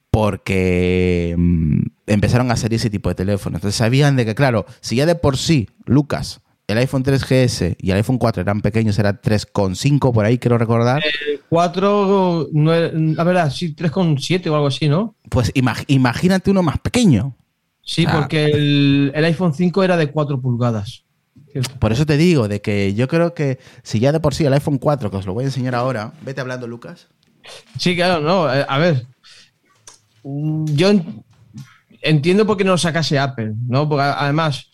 porque 0.10 1.36
mm, 1.38 1.82
empezaron 2.08 2.52
a 2.52 2.56
salir 2.56 2.78
ese 2.78 2.90
tipo 2.90 3.10
de 3.10 3.16
teléfonos. 3.16 3.60
Entonces 3.60 3.78
sabían 3.78 4.16
de 4.16 4.26
que, 4.26 4.36
claro, 4.36 4.66
si 4.82 4.96
ya 4.96 5.06
de 5.06 5.16
por 5.16 5.38
sí, 5.38 5.70
Lucas, 5.86 6.42
el 6.68 6.78
iPhone 6.80 7.04
3GS 7.04 7.76
y 7.80 7.92
el 7.92 7.98
iPhone 7.98 8.18
4 8.18 8.42
eran 8.42 8.62
pequeños, 8.62 8.98
era 8.98 9.22
3,5 9.22 10.12
por 10.12 10.26
ahí, 10.26 10.40
quiero 10.40 10.58
recordar. 10.58 11.04
4, 11.50 12.50
a 13.18 13.24
ver, 13.24 13.52
sí, 13.52 13.76
3,7 13.76 14.48
o 14.48 14.56
algo 14.56 14.68
así, 14.68 14.90
¿no? 14.90 15.16
Pues 15.30 15.52
imagínate 15.54 16.50
uno 16.50 16.64
más 16.64 16.80
pequeño. 16.80 17.36
Sí, 17.82 18.08
porque 18.12 18.46
el, 18.46 19.12
el, 19.14 19.26
iPhone 19.26 19.54
5 19.54 19.84
era 19.84 19.98
de 19.98 20.10
4 20.10 20.42
pulgadas. 20.42 21.04
Por 21.80 21.92
eso 21.92 22.06
te 22.06 22.18
digo, 22.18 22.48
de 22.48 22.62
que 22.62 22.96
yo 22.96 23.08
creo 23.08 23.36
que 23.36 23.60
si 23.84 24.00
ya 24.00 24.12
de 24.12 24.20
por 24.20 24.34
sí 24.34 24.46
el 24.46 24.54
iPhone 24.54 24.80
4, 24.80 25.12
que 25.12 25.18
os 25.18 25.26
lo 25.26 25.34
voy 25.34 25.44
a 25.44 25.48
enseñar 25.48 25.76
ahora, 25.76 26.14
vete 26.24 26.42
hablando, 26.42 26.68
Lucas. 26.68 27.10
Sí, 27.78 27.96
claro, 27.96 28.22
no, 28.22 28.54
eh, 28.54 28.66
a 28.68 28.78
ver. 28.78 29.06
Yo 30.24 30.92
entiendo 32.02 32.46
por 32.46 32.58
qué 32.58 32.64
no 32.64 32.78
sacase 32.78 33.20
Apple, 33.20 33.54
¿no? 33.68 33.88
Porque 33.88 34.04
además 34.04 34.68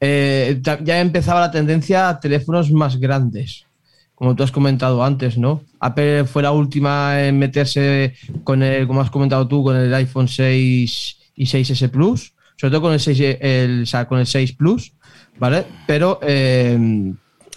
eh, 0.00 0.60
ya 0.82 1.00
empezaba 1.00 1.40
la 1.40 1.50
tendencia 1.50 2.08
a 2.08 2.20
teléfonos 2.20 2.70
más 2.70 2.98
grandes, 2.98 3.66
como 4.14 4.34
tú 4.34 4.42
has 4.42 4.52
comentado 4.52 5.02
antes, 5.04 5.38
¿no? 5.38 5.62
Apple 5.80 6.24
fue 6.24 6.42
la 6.42 6.52
última 6.52 7.24
en 7.24 7.38
meterse 7.38 8.14
con 8.44 8.62
el, 8.62 8.86
como 8.86 9.00
has 9.00 9.10
comentado 9.10 9.46
tú, 9.46 9.62
con 9.62 9.76
el 9.76 9.92
iPhone 9.94 10.28
6 10.28 11.16
y 11.36 11.46
6S 11.46 11.90
Plus, 11.90 12.34
sobre 12.56 12.70
todo 12.70 12.82
con 12.82 12.92
el 12.92 13.00
6, 13.00 13.20
el, 13.40 13.88
con 14.08 14.18
el 14.18 14.26
6 14.26 14.52
Plus, 14.52 14.92
¿vale? 15.38 15.66
Pero 15.86 16.18
eh, 16.22 17.14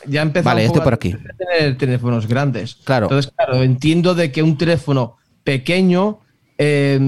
ya 0.07 0.21
empezó 0.21 0.45
vale, 0.45 0.65
este 0.65 0.81
por 0.81 0.93
aquí. 0.93 1.13
a 1.13 1.33
tener 1.35 1.77
teléfonos 1.77 2.27
grandes. 2.27 2.75
Claro. 2.83 3.05
Entonces, 3.05 3.31
claro, 3.35 3.63
entiendo 3.63 4.15
de 4.15 4.31
que 4.31 4.43
un 4.43 4.57
teléfono 4.57 5.17
pequeño 5.43 6.19
eh, 6.57 6.99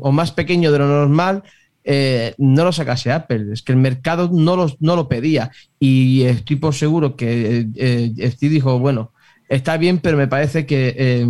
o 0.00 0.12
más 0.12 0.32
pequeño 0.32 0.70
de 0.72 0.78
lo 0.78 0.86
normal 0.86 1.42
eh, 1.84 2.34
no 2.38 2.64
lo 2.64 2.72
sacase 2.72 3.12
Apple. 3.12 3.52
Es 3.52 3.62
que 3.62 3.72
el 3.72 3.78
mercado 3.78 4.30
no, 4.32 4.56
los, 4.56 4.80
no 4.80 4.96
lo 4.96 5.08
pedía. 5.08 5.50
Y 5.78 6.22
estoy 6.22 6.56
por 6.56 6.74
seguro 6.74 7.16
que 7.16 7.66
Steve 8.32 8.54
dijo, 8.54 8.78
bueno, 8.78 9.12
está 9.48 9.76
bien, 9.76 9.98
pero 9.98 10.16
me 10.16 10.28
parece 10.28 10.66
que 10.66 11.26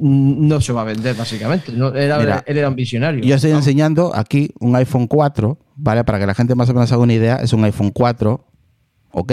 no 0.00 0.60
se 0.60 0.72
va 0.72 0.82
a 0.82 0.84
vender, 0.84 1.14
básicamente. 1.14 1.72
él 1.72 2.56
era 2.56 2.68
un 2.68 2.74
visionario. 2.74 3.22
Yo 3.22 3.34
estoy 3.34 3.50
enseñando 3.50 4.12
aquí 4.14 4.50
un 4.58 4.74
iPhone 4.76 5.06
4, 5.06 5.58
¿vale? 5.76 6.04
Para 6.04 6.18
que 6.18 6.26
la 6.26 6.34
gente 6.34 6.54
más 6.54 6.68
o 6.70 6.74
menos 6.74 6.90
haga 6.90 7.02
una 7.02 7.12
idea, 7.12 7.36
es 7.36 7.52
un 7.52 7.64
iPhone 7.64 7.90
4, 7.90 8.46
ok, 9.12 9.32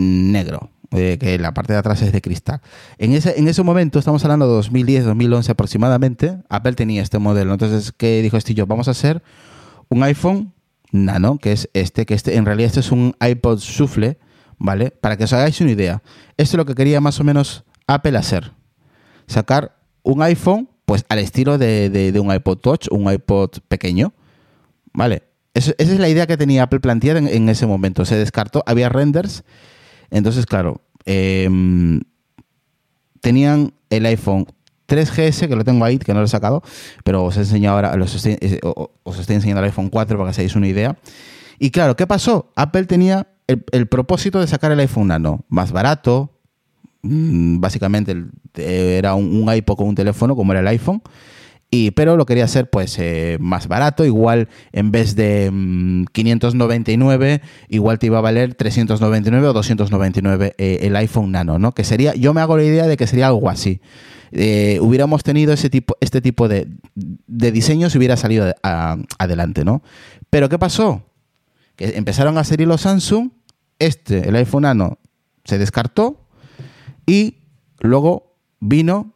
negro, 0.00 0.70
eh, 0.92 1.18
que 1.20 1.38
la 1.38 1.54
parte 1.54 1.72
de 1.72 1.78
atrás 1.78 2.02
es 2.02 2.12
de 2.12 2.20
cristal. 2.20 2.60
En 2.98 3.12
ese, 3.12 3.38
en 3.38 3.48
ese 3.48 3.62
momento, 3.62 3.98
estamos 3.98 4.24
hablando 4.24 4.46
de 4.46 4.54
2010, 4.54 5.04
2011 5.04 5.52
aproximadamente, 5.52 6.38
Apple 6.48 6.72
tenía 6.72 7.02
este 7.02 7.18
modelo. 7.18 7.52
Entonces, 7.52 7.92
¿qué 7.96 8.22
dijo 8.22 8.40
Steve 8.40 8.64
Vamos 8.64 8.88
a 8.88 8.92
hacer 8.92 9.22
un 9.88 10.02
iPhone 10.02 10.52
nano, 10.92 11.38
que 11.38 11.52
es 11.52 11.68
este, 11.74 12.06
que 12.06 12.14
este, 12.14 12.36
en 12.36 12.46
realidad 12.46 12.68
este 12.68 12.80
es 12.80 12.92
un 12.92 13.14
iPod 13.20 13.58
Shuffle, 13.58 14.18
¿vale? 14.58 14.90
Para 14.90 15.16
que 15.16 15.24
os 15.24 15.32
hagáis 15.32 15.60
una 15.60 15.70
idea. 15.70 16.02
Esto 16.36 16.56
es 16.56 16.58
lo 16.58 16.66
que 16.66 16.74
quería 16.74 17.00
más 17.00 17.20
o 17.20 17.24
menos 17.24 17.64
Apple 17.86 18.16
hacer. 18.16 18.52
Sacar 19.26 19.76
un 20.02 20.22
iPhone, 20.22 20.68
pues 20.86 21.04
al 21.08 21.18
estilo 21.18 21.58
de, 21.58 22.12
un 22.22 22.32
iPod 22.32 22.58
Touch, 22.58 22.88
un 22.90 23.12
iPod 23.12 23.50
pequeño, 23.68 24.12
¿vale? 24.92 25.24
esa 25.54 25.74
es 25.76 25.98
la 25.98 26.08
idea 26.08 26.26
que 26.26 26.36
tenía 26.36 26.62
Apple 26.62 26.80
planteada 26.80 27.18
en, 27.18 27.48
ese 27.48 27.66
momento. 27.66 28.04
Se 28.04 28.16
descartó, 28.16 28.62
había 28.66 28.88
renders. 28.88 29.44
Entonces, 30.10 30.46
claro, 30.46 30.80
em, 31.04 32.00
tenían 33.20 33.72
el 33.90 34.06
iPhone 34.06 34.46
3GS, 34.86 35.48
que 35.48 35.56
lo 35.56 35.64
tengo 35.64 35.84
ahí, 35.84 35.98
que 35.98 36.12
no 36.12 36.20
lo 36.20 36.26
he 36.26 36.28
sacado, 36.28 36.62
pero 37.04 37.24
os 37.24 37.36
he 37.36 37.40
enseñado 37.40 37.76
ahora, 37.76 37.94
os 38.02 38.14
estoy, 38.14 38.36
eh, 38.40 38.60
os 38.62 39.18
estoy 39.18 39.36
enseñando 39.36 39.60
el 39.60 39.66
iPhone 39.66 39.88
4 39.88 40.18
para 40.18 40.30
que 40.30 40.34
seáis 40.34 40.56
una 40.56 40.68
idea. 40.68 40.96
Y 41.58 41.70
claro, 41.70 41.96
¿qué 41.96 42.06
pasó? 42.06 42.50
Apple 42.56 42.86
tenía 42.86 43.26
el 43.46 43.88
propósito 43.88 44.40
de 44.40 44.46
sacar 44.46 44.70
el 44.70 44.78
iPhone 44.78 45.08
Nano 45.08 45.44
más 45.48 45.72
barato, 45.72 46.40
Mm, 47.02 47.60
básicamente 47.60 48.14
era 48.56 49.14
un, 49.14 49.46
iPod 49.54 49.76
con 49.76 49.88
un 49.88 49.94
teléfono 49.94 50.36
como 50.36 50.52
era 50.52 50.60
el 50.60 50.68
iPhone. 50.68 51.02
Y, 51.72 51.92
pero 51.92 52.16
lo 52.16 52.26
quería 52.26 52.44
hacer 52.44 52.68
pues 52.68 52.98
eh, 52.98 53.36
más 53.40 53.68
barato, 53.68 54.04
igual 54.04 54.48
en 54.72 54.90
vez 54.90 55.14
de 55.14 55.50
599, 56.12 57.40
mm, 57.42 57.74
igual 57.74 57.98
te 58.00 58.06
iba 58.06 58.18
a 58.18 58.20
valer 58.20 58.54
399 58.54 59.46
o 59.46 59.52
299 59.52 60.54
eh, 60.58 60.78
el 60.82 60.96
iPhone 60.96 61.30
Nano, 61.30 61.60
¿no? 61.60 61.72
Que 61.72 61.84
sería, 61.84 62.14
yo 62.16 62.34
me 62.34 62.40
hago 62.40 62.56
la 62.56 62.64
idea 62.64 62.88
de 62.88 62.96
que 62.96 63.06
sería 63.06 63.28
algo 63.28 63.48
así. 63.48 63.80
Eh, 64.32 64.78
hubiéramos 64.80 65.22
tenido 65.22 65.52
ese 65.52 65.70
tipo, 65.70 65.96
este 66.00 66.20
tipo 66.20 66.48
de, 66.48 66.68
de 66.94 67.52
diseño 67.52 67.88
si 67.88 67.98
hubiera 67.98 68.16
salido 68.16 68.52
adelante, 69.18 69.64
¿no? 69.64 69.82
Pero 70.28 70.48
¿qué 70.48 70.58
pasó? 70.58 71.04
Que 71.76 71.96
empezaron 71.96 72.36
a 72.36 72.44
salir 72.44 72.66
los 72.66 72.80
Samsung, 72.80 73.30
este, 73.78 74.28
el 74.28 74.34
iPhone 74.34 74.62
Nano, 74.62 74.98
se 75.44 75.56
descartó 75.58 76.26
y 77.06 77.38
luego 77.80 78.36
vino 78.60 79.14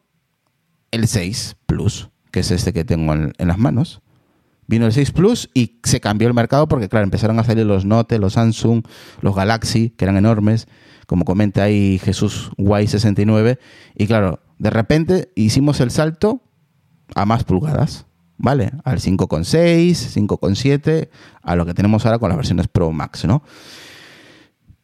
el 0.91 1.09
6 1.09 1.57
Plus, 1.67 2.09
que 2.35 2.41
es 2.41 2.51
este 2.51 2.73
que 2.73 2.85
tengo 2.85 3.13
en, 3.13 3.33
las 3.39 3.59
manos. 3.59 4.03
Vino 4.67 4.87
el 4.87 4.93
6 4.93 5.13
Plus 5.13 5.51
y 5.55 5.79
se 5.85 6.01
cambió 6.01 6.27
el 6.27 6.35
mercado 6.35 6.67
porque, 6.67 6.89
claro, 6.89 7.05
empezaron 7.05 7.39
a 7.39 7.45
salir 7.45 7.65
los 7.65 7.85
Note, 7.85 8.19
los 8.19 8.33
Samsung, 8.33 8.83
los 9.21 9.37
Galaxy, 9.37 9.91
que 9.91 10.05
eran 10.05 10.17
enormes, 10.17 10.67
como 11.07 11.25
comenta 11.25 11.63
ahí 11.63 12.01
Jesús 12.01 12.51
Y69. 12.57 13.61
Y 13.95 14.09
claro, 14.09 14.41
de 14.59 14.71
repente 14.71 15.31
hicimos 15.37 15.79
el 15.79 15.93
salto 15.93 16.43
a 17.15 17.25
más 17.25 17.45
pulgadas, 17.45 18.07
¿vale? 18.37 18.73
Al 18.83 18.99
5,6, 18.99 19.93
5,7, 19.93 21.11
a 21.41 21.55
lo 21.55 21.67
que 21.67 21.75
tenemos 21.75 22.05
ahora 22.05 22.19
con 22.19 22.31
las 22.31 22.37
versiones 22.37 22.67
Pro 22.67 22.91
Max, 22.91 23.25
¿no? 23.27 23.45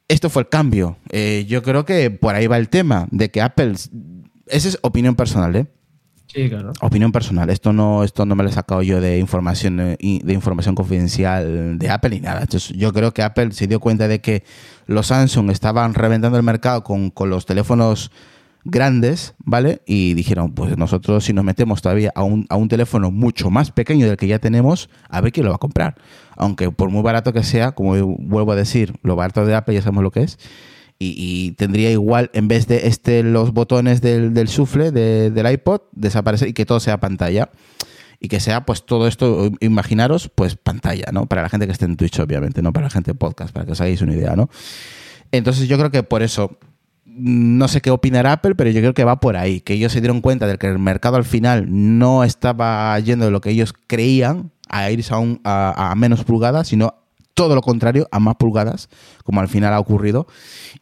esto 0.07 0.29
fue 0.29 0.43
el 0.43 0.49
cambio. 0.49 0.99
Eh, 1.11 1.47
yo 1.49 1.63
creo 1.63 1.85
que 1.85 2.11
por 2.11 2.35
ahí 2.35 2.49
va 2.49 2.59
el 2.59 2.69
tema 2.69 3.07
de 3.11 3.31
que 3.31 3.41
Apple. 3.41 3.73
Esa 3.73 4.69
es 4.69 4.79
opinión 4.83 5.15
personal, 5.15 5.55
¿eh? 5.55 5.67
Opinión 6.81 7.13
personal. 7.13 7.51
Esto 7.51 7.73
no, 7.73 8.05
esto 8.05 8.27
no 8.27 8.35
me 8.35 8.43
lo 8.43 8.49
he 8.49 8.53
sacado 8.53 8.83
yo 8.83 9.01
de 9.01 9.19
información, 9.19 9.81
eh, 9.81 10.21
de 10.23 10.33
información 10.33 10.75
confidencial 10.75 11.79
de 11.79 11.91
Apple 11.91 12.11
ni 12.11 12.21
nada. 12.21 12.43
Entonces, 12.43 12.77
yo 12.77 12.93
creo 12.93 13.13
que 13.13 13.23
Apple 13.23 13.53
se 13.53 13.67
dio 13.67 13.81
cuenta 13.81 14.09
de 14.09 14.21
que 14.21 14.45
los 14.87 15.09
Samsung 15.09 15.51
estaban 15.51 15.95
reventando 15.95 16.37
el 16.37 16.45
mercado 16.45 16.85
con, 16.85 17.11
con 17.11 17.31
los 17.31 17.47
teléfonos 17.47 18.11
grandes, 18.65 19.35
¿vale? 19.39 19.83
Y 19.87 20.15
dijeron, 20.15 20.53
pues 20.53 20.77
nosotros 20.77 21.25
si 21.25 21.33
nos 21.33 21.45
metemos 21.45 21.83
todavía 21.83 22.13
a 22.15 22.23
un, 22.23 22.47
a 22.49 22.57
un 22.57 22.69
teléfono 22.69 23.11
mucho 23.11 23.51
más 23.51 23.71
pequeño 23.71 24.07
del 24.07 24.17
que 24.17 24.27
ya 24.27 24.39
tenemos, 24.39 24.91
a 25.09 25.21
ver 25.21 25.33
quién 25.33 25.45
lo 25.45 25.51
va 25.51 25.57
a 25.57 25.61
comprar. 25.61 25.97
Aunque 26.37 26.71
por 26.71 26.91
muy 26.91 27.03
barato 27.03 27.33
que 27.33 27.43
sea, 27.43 27.73
como 27.73 27.95
vuelvo 28.19 28.53
a 28.53 28.57
decir, 28.57 28.95
lo 29.03 29.17
barato 29.17 29.45
de 29.47 29.55
Apple 29.55 29.75
ya 29.75 29.83
sabemos 29.83 30.03
lo 30.03 30.11
que 30.11 30.23
es. 30.23 30.39
Y, 31.03 31.53
tendría 31.53 31.91
igual, 31.91 32.31
en 32.35 32.47
vez 32.47 32.67
de 32.67 32.87
este, 32.87 33.23
los 33.23 33.55
botones 33.55 34.03
del, 34.03 34.35
del 34.35 34.49
sufle 34.49 34.93
del 34.93 35.51
iPod, 35.51 35.81
desaparecer 35.93 36.49
y 36.49 36.53
que 36.53 36.67
todo 36.67 36.79
sea 36.79 37.01
pantalla. 37.01 37.51
Y 38.23 38.29
que 38.29 38.39
sea, 38.39 38.67
pues 38.67 38.85
todo 38.85 39.09
esto, 39.09 39.51
imaginaros, 39.61 40.29
pues 40.35 40.55
pantalla, 40.57 41.07
¿no? 41.11 41.25
Para 41.25 41.41
la 41.41 41.49
gente 41.49 41.65
que 41.65 41.73
esté 41.73 41.87
en 41.87 41.97
Twitch, 41.97 42.21
obviamente, 42.21 42.61
no 42.61 42.75
para 42.75 42.85
la 42.87 42.91
gente 42.91 43.13
de 43.13 43.15
podcast, 43.15 43.51
para 43.51 43.65
que 43.65 43.73
os 43.73 43.81
hagáis 43.81 44.03
una 44.03 44.13
idea, 44.13 44.37
¿no? 44.37 44.51
Entonces 45.33 45.69
yo 45.69 45.79
creo 45.79 45.91
que 45.91 46.03
por 46.03 46.23
eso 46.23 46.59
no 47.07 47.69
sé 47.69 47.81
qué 47.81 47.91
opinará 47.91 48.33
Apple, 48.33 48.55
pero 48.55 48.71
yo 48.71 48.81
creo 48.81 48.95
que 48.95 49.05
va 49.05 49.21
por 49.21 49.37
ahí, 49.37 49.61
que 49.61 49.75
ellos 49.75 49.93
se 49.93 50.01
dieron 50.01 50.21
cuenta 50.21 50.47
de 50.47 50.59
que 50.59 50.67
el 50.67 50.79
mercado 50.79 51.17
al 51.17 51.25
final 51.25 51.67
no 51.69 52.25
estaba 52.25 52.99
yendo 53.01 53.25
de 53.25 53.31
lo 53.31 53.41
que 53.41 53.51
ellos 53.51 53.75
creían 53.87 54.53
a 54.69 54.91
irse 54.91 55.13
a, 55.15 55.91
a, 55.91 55.95
menos 55.97 56.25
pulgadas, 56.25 56.69
sino 56.69 56.95
todo 57.35 57.55
lo 57.55 57.63
contrario, 57.63 58.09
a 58.11 58.21
más 58.21 58.37
pulgadas, 58.37 58.89
como 59.25 59.41
al 59.41 59.49
final 59.49 59.73
ha 59.73 59.81
ocurrido. 59.81 60.27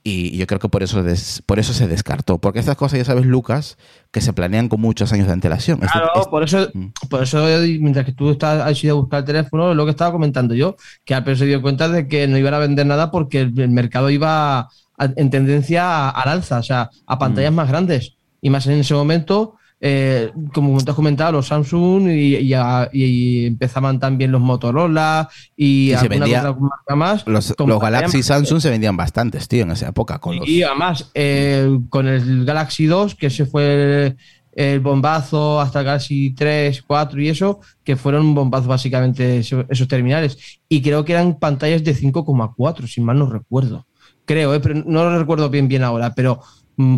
Y 0.03 0.36
yo 0.36 0.46
creo 0.46 0.59
que 0.59 0.68
por 0.68 0.82
eso, 0.82 1.05
por 1.46 1.59
eso 1.59 1.72
se 1.72 1.86
descartó. 1.86 2.38
Porque 2.38 2.59
estas 2.59 2.76
cosas, 2.76 2.99
ya 2.99 3.05
sabes, 3.05 3.26
Lucas, 3.26 3.78
que 4.11 4.20
se 4.20 4.32
planean 4.32 4.68
con 4.68 4.80
muchos 4.80 5.12
años 5.12 5.26
de 5.26 5.32
antelación. 5.32 5.78
Este 5.82 5.99
claro, 5.99 6.30
por 6.30 6.42
eso, 6.42 6.68
mm. 6.72 6.86
por 7.09 7.22
eso, 7.22 7.44
mientras 7.80 8.05
que 8.05 8.12
tú 8.12 8.30
estás, 8.30 8.61
has 8.61 8.82
ido 8.82 8.96
a 8.96 9.01
buscar 9.01 9.20
el 9.20 9.26
teléfono, 9.26 9.74
lo 9.74 9.84
que 9.84 9.90
estaba 9.90 10.12
comentando 10.12 10.55
yo, 10.55 10.76
que 11.05 11.14
Apple 11.14 11.36
se 11.36 11.46
dio 11.46 11.62
cuenta 11.62 11.88
de 11.88 12.09
que 12.09 12.26
no 12.26 12.38
iban 12.38 12.55
a 12.55 12.59
vender 12.59 12.86
nada 12.86 13.11
porque 13.11 13.40
el 13.40 13.70
mercado 13.70 14.11
iba 14.11 14.68
en 14.99 15.30
tendencia 15.30 16.09
al 16.09 16.28
alza, 16.28 16.59
o 16.59 16.62
sea, 16.62 16.90
a 17.07 17.18
pantallas 17.18 17.53
mm. 17.53 17.57
más 17.57 17.68
grandes. 17.68 18.14
Y 18.40 18.51
más 18.51 18.66
en 18.66 18.78
ese 18.78 18.94
momento, 18.94 19.57
eh, 19.81 20.33
como 20.53 20.76
te 20.83 20.91
has 20.91 20.97
comentado, 20.97 21.33
los 21.33 21.47
Samsung 21.47 22.09
y, 22.09 22.37
y, 22.37 22.55
a- 22.55 22.89
y 22.93 23.47
empezaban 23.47 24.01
también 24.01 24.33
los 24.33 24.41
Motorola 24.41 25.29
y, 25.57 25.93
Y 25.93 25.97
se 25.97 26.09
vendía- 26.09 26.43
marca 26.43 26.97
más. 26.97 27.26
Los, 27.26 27.55
los 27.59 27.81
Galaxy 27.81 28.22
Samsung 28.22 28.61
se 28.61 28.70
vendían 28.70 28.97
bastantes, 28.97 29.47
tío, 29.49 29.62
en 29.62 29.70
esa 29.70 29.89
época. 29.89 30.18
Con 30.18 30.37
los... 30.39 30.49
Y 30.49 30.62
además, 30.62 31.11
eh, 31.14 31.79
con 31.91 32.09
el 32.09 32.45
Galaxy 32.45 32.87
2, 32.87 33.14
que 33.14 33.26
ese 33.29 33.47
fue 33.47 34.07
el, 34.07 34.16
el 34.53 34.81
bombazo 34.81 35.61
hasta 35.61 35.79
el 35.81 35.85
Galaxy 35.87 36.31
3, 36.35 36.83
4 36.83 37.22
y 37.22 37.29
eso, 37.29 37.61
que 37.85 37.95
fueron 37.95 38.26
un 38.26 38.35
bombazo 38.35 38.66
básicamente 38.66 39.39
eso- 39.39 39.64
esos 39.68 39.87
terminales. 39.87 40.39
Y 40.68 40.83
creo 40.83 41.05
que 41.05 41.12
eran 41.12 41.39
pantallas 41.39 41.85
de 41.85 41.95
5,4, 41.95 42.89
si 42.89 43.01
mal 43.01 43.18
no 43.18 43.26
recuerdo. 43.31 43.87
Creo, 44.24 44.53
eh, 44.55 44.61
pero 44.61 44.74
no 44.74 45.05
lo 45.05 45.18
recuerdo 45.18 45.49
bien 45.49 45.68
bien 45.68 45.83
ahora, 45.85 46.12
pero 46.14 46.41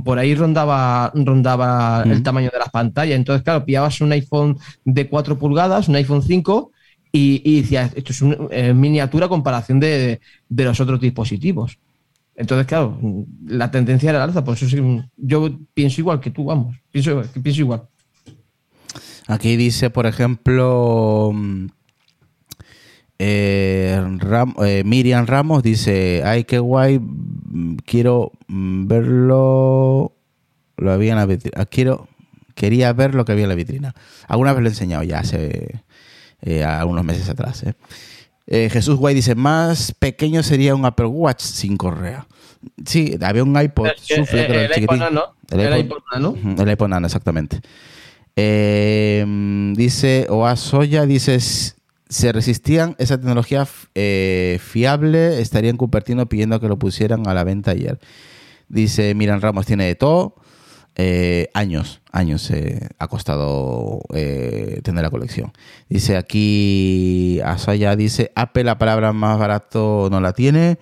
por 0.04 0.18
ahí 0.18 0.34
rondaba, 0.34 1.10
rondaba 1.14 2.06
el 2.08 2.20
Mm. 2.20 2.22
tamaño 2.22 2.50
de 2.52 2.58
las 2.58 2.70
pantallas. 2.70 3.16
Entonces, 3.16 3.42
claro, 3.42 3.64
pillabas 3.64 4.00
un 4.00 4.12
iPhone 4.12 4.58
de 4.84 5.08
4 5.08 5.38
pulgadas, 5.38 5.88
un 5.88 5.96
iPhone 5.96 6.22
5, 6.22 6.72
y, 7.12 7.42
y 7.44 7.62
decías, 7.62 7.92
esto 7.96 8.12
es 8.12 8.22
una 8.22 8.36
miniatura 8.74 9.26
a 9.26 9.28
comparación 9.28 9.80
de, 9.80 10.20
de 10.48 10.64
los 10.64 10.80
otros 10.80 11.00
dispositivos. 11.00 11.78
Entonces, 12.36 12.66
claro, 12.66 12.98
la 13.46 13.70
tendencia 13.70 14.10
era 14.10 14.22
al 14.22 14.30
alza, 14.30 14.44
por 14.44 14.54
eso 14.56 14.68
sí, 14.68 14.78
yo 15.16 15.50
pienso 15.74 16.00
igual 16.00 16.20
que 16.20 16.30
tú, 16.30 16.44
vamos, 16.46 16.76
pienso, 16.90 17.22
pienso 17.42 17.60
igual. 17.62 17.82
Aquí 19.26 19.56
dice, 19.56 19.90
por 19.90 20.06
ejemplo, 20.06 21.30
mm, 21.32 21.66
eh, 23.22 24.00
Ram- 24.18 24.54
eh, 24.64 24.82
Miriam 24.86 25.26
Ramos 25.26 25.62
dice, 25.62 26.22
ay, 26.24 26.44
qué 26.44 26.58
guay, 26.58 27.00
quiero 27.84 28.32
verlo, 28.48 30.12
lo 30.78 30.90
había 30.92 31.12
en 31.12 31.18
la 31.18 31.26
vitrina, 31.26 31.66
quiero, 31.66 32.08
quería 32.54 32.92
ver 32.94 33.14
lo 33.14 33.24
que 33.26 33.32
había 33.32 33.44
en 33.44 33.50
la 33.50 33.54
vitrina. 33.54 33.94
Alguna 34.26 34.52
vez 34.54 34.62
lo 34.62 34.68
he 34.68 34.72
enseñado 34.72 35.02
ya 35.02 35.18
hace 35.18 35.82
eh, 36.40 36.64
algunos 36.64 37.04
meses 37.04 37.28
atrás. 37.28 37.62
¿eh? 37.64 37.74
Jesús 38.70 38.96
Guay 38.96 39.14
dice, 39.14 39.34
más 39.34 39.92
pequeño 39.98 40.42
sería 40.42 40.74
un 40.74 40.84
Apple 40.86 41.06
Watch 41.06 41.42
sin 41.42 41.76
correa. 41.76 42.26
Sí, 42.86 43.16
había 43.22 43.44
un 43.44 43.60
iPod 43.60 43.86
el 43.86 43.94
chiquitín. 44.70 44.98
Nano, 44.98 45.34
El 45.50 45.60
iPod- 45.60 45.78
iPod 45.80 45.98
Nano. 46.12 46.34
El 46.58 46.70
iPod 46.70 46.88
Nano, 46.88 47.06
exactamente. 47.06 47.60
Dice 49.76 50.26
Oasoya, 50.28 51.06
dice, 51.06 51.34
"S- 51.36 51.74
se 52.10 52.32
resistían 52.32 52.96
esa 52.98 53.16
tecnología 53.18 53.66
eh, 53.94 54.58
fiable, 54.60 55.40
estarían 55.40 55.76
Cupertino 55.76 56.28
pidiendo 56.28 56.60
que 56.60 56.68
lo 56.68 56.76
pusieran 56.76 57.26
a 57.28 57.34
la 57.34 57.44
venta 57.44 57.70
ayer. 57.70 58.00
Dice 58.68 59.14
Miran 59.14 59.40
Ramos, 59.40 59.64
tiene 59.64 59.86
de 59.86 59.94
todo. 59.94 60.34
Eh, 60.96 61.48
años, 61.54 62.02
años 62.10 62.50
eh, 62.50 62.88
ha 62.98 63.06
costado 63.06 64.00
tener 64.10 65.02
la 65.02 65.10
colección. 65.10 65.52
Dice 65.88 66.16
aquí, 66.16 67.40
Asaya 67.44 67.94
dice, 67.94 68.32
Apple 68.34 68.64
la 68.64 68.76
palabra 68.76 69.12
más 69.12 69.38
barato 69.38 70.08
no 70.10 70.20
la 70.20 70.32
tiene. 70.32 70.80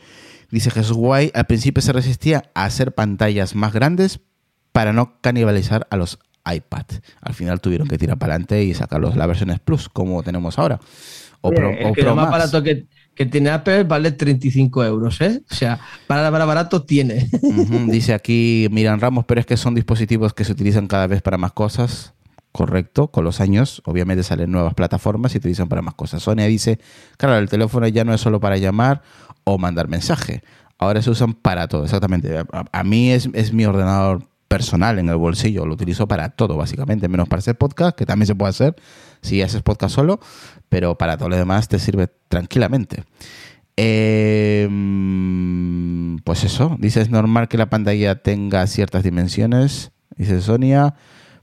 Dice 0.51 0.71
Jesús 0.71 0.97
Guay, 0.97 1.31
al 1.35 1.47
principio 1.47 1.83
se 1.83 1.93
resistía 1.93 2.51
a 2.55 2.65
hacer 2.65 2.93
pantallas 2.93 3.55
más 3.55 3.75
grandes 3.75 4.21
para 4.73 4.95
no 4.95 5.21
canibalizar 5.21 5.87
a 5.91 5.97
los 5.97 6.19
iPad. 6.45 6.87
Al 7.21 7.35
final 7.35 7.61
tuvieron 7.61 7.89
que 7.89 7.99
tirar 7.99 8.19
para 8.19 8.35
adelante 8.35 8.63
y 8.65 8.75
sacarlos 8.75 9.17
las 9.17 9.27
versiones 9.27 9.61
Plus, 9.61 9.89
como 9.89 10.23
tenemos 10.23 10.59
ahora. 10.59 10.81
O 11.41 11.51
Pro, 11.51 11.71
que 11.95 12.03
Pro 12.03 12.11
lo 12.11 12.17
más 12.17 12.31
barato 12.31 12.63
que, 12.63 12.87
que 13.15 13.27
tiene 13.27 13.51
Apple 13.51 13.85
vale 13.85 14.13
35 14.13 14.85
euros, 14.85 15.21
¿eh? 15.21 15.43
O 15.51 15.55
sea, 15.55 15.79
para, 16.07 16.31
para 16.31 16.45
barato 16.45 16.83
tiene. 16.83 17.29
Dice 17.89 18.15
aquí 18.15 18.69
Miran 18.71 19.01
Ramos, 19.01 19.25
pero 19.25 19.41
es 19.41 19.47
que 19.47 19.57
son 19.57 19.75
dispositivos 19.75 20.35
que 20.35 20.45
se 20.45 20.53
utilizan 20.53 20.87
cada 20.87 21.07
vez 21.07 21.23
para 21.23 21.39
más 21.39 21.53
cosas. 21.53 22.15
Correcto, 22.51 23.09
con 23.09 23.25
los 23.25 23.41
años 23.41 23.83
obviamente 23.85 24.23
salen 24.23 24.51
nuevas 24.51 24.75
plataformas 24.75 25.31
y 25.31 25.35
se 25.35 25.39
utilizan 25.39 25.69
para 25.69 25.83
más 25.83 25.95
cosas. 25.95 26.23
Sonia 26.23 26.47
dice, 26.47 26.81
claro, 27.19 27.37
el 27.37 27.49
teléfono 27.49 27.87
ya 27.87 28.05
no 28.05 28.15
es 28.15 28.21
solo 28.21 28.41
para 28.41 28.57
llamar 28.57 29.03
o 29.45 29.59
mandar 29.59 29.87
mensaje, 29.87 30.43
ahora 30.79 31.03
se 31.03 31.11
usan 31.11 31.35
para 31.35 31.69
todo, 31.69 31.85
exactamente. 31.85 32.39
A, 32.39 32.47
a 32.73 32.85
mí 32.85 33.11
es, 33.11 33.29
es 33.35 33.53
mi 33.53 33.65
ordenador 33.67 34.23
personal 34.49 34.99
en 34.99 35.09
el 35.09 35.17
bolsillo, 35.17 35.67
lo 35.67 35.75
utilizo 35.75 36.09
para 36.09 36.31
todo 36.31 36.57
básicamente, 36.57 37.09
menos 37.09 37.29
para 37.29 37.41
hacer 37.41 37.57
podcast, 37.57 37.97
que 37.97 38.07
también 38.07 38.27
se 38.27 38.35
puede 38.35 38.51
hacer 38.51 38.77
si 39.21 39.43
haces 39.43 39.63
podcast 39.63 39.95
solo, 39.95 40.21
pero 40.69 40.97
para 40.97 41.17
todo 41.17 41.29
lo 41.29 41.37
demás 41.37 41.69
te 41.69 41.79
sirve 41.79 42.09
tranquilamente. 42.29 43.05
Eh, 43.77 44.69
pues 46.25 46.45
eso, 46.45 46.77
dice, 46.81 47.01
es 47.01 47.11
normal 47.11 47.49
que 47.49 47.59
la 47.59 47.71
pantalla 47.71 48.17
tenga 48.17 48.67
ciertas 48.67 49.05
dimensiones, 49.05 49.93
dice 50.17 50.41
Sonia. 50.41 50.95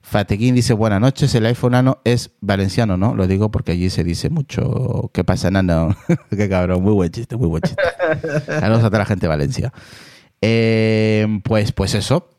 Fatequín 0.01 0.53
dice, 0.53 0.73
buenas 0.73 1.01
noches, 1.01 1.33
el 1.33 1.47
iPhone 1.47 1.71
Nano 1.71 1.99
es 2.03 2.31
valenciano, 2.39 2.95
¿no? 2.95 3.15
Lo 3.15 3.25
digo 3.25 3.49
porque 3.49 3.71
allí 3.71 3.89
se 3.89 4.03
dice 4.03 4.29
mucho, 4.29 5.09
¿qué 5.13 5.23
pasa, 5.23 5.49
Nano? 5.49 5.95
Qué 6.29 6.47
cabrón, 6.47 6.83
muy 6.83 6.93
buen 6.93 7.09
chiste, 7.09 7.35
muy 7.37 7.47
buen 7.47 7.63
chiste. 7.63 7.81
Saludos 8.45 8.83
a 8.83 8.87
toda 8.87 8.99
la 8.99 9.05
gente 9.05 9.25
de 9.25 9.29
Valencia. 9.29 9.73
Eh, 10.41 11.39
pues, 11.43 11.71
pues 11.71 11.95
eso. 11.95 12.34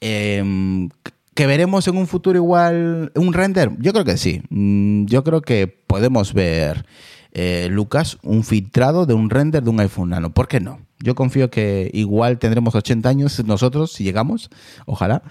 Eh, 0.00 0.88
que 1.34 1.46
veremos 1.46 1.86
en 1.88 1.96
un 1.96 2.06
futuro 2.06 2.36
igual 2.36 3.12
un 3.14 3.32
render. 3.32 3.70
Yo 3.78 3.92
creo 3.92 4.04
que 4.04 4.16
sí. 4.16 4.42
Mm, 4.50 5.06
Yo 5.06 5.24
creo 5.24 5.40
que 5.42 5.68
podemos 5.68 6.34
ver, 6.34 6.84
eh, 7.32 7.68
Lucas, 7.70 8.18
un 8.22 8.44
filtrado 8.44 9.06
de 9.06 9.14
un 9.14 9.30
render 9.30 9.62
de 9.62 9.70
un 9.70 9.80
iPhone 9.80 10.10
Nano. 10.10 10.30
¿Por 10.34 10.48
qué 10.48 10.60
no? 10.60 10.80
Yo 11.02 11.14
confío 11.14 11.48
que 11.48 11.90
igual 11.94 12.38
tendremos 12.38 12.74
80 12.74 13.08
años 13.08 13.42
nosotros, 13.46 13.92
si 13.92 14.04
llegamos, 14.04 14.50
ojalá, 14.84 15.22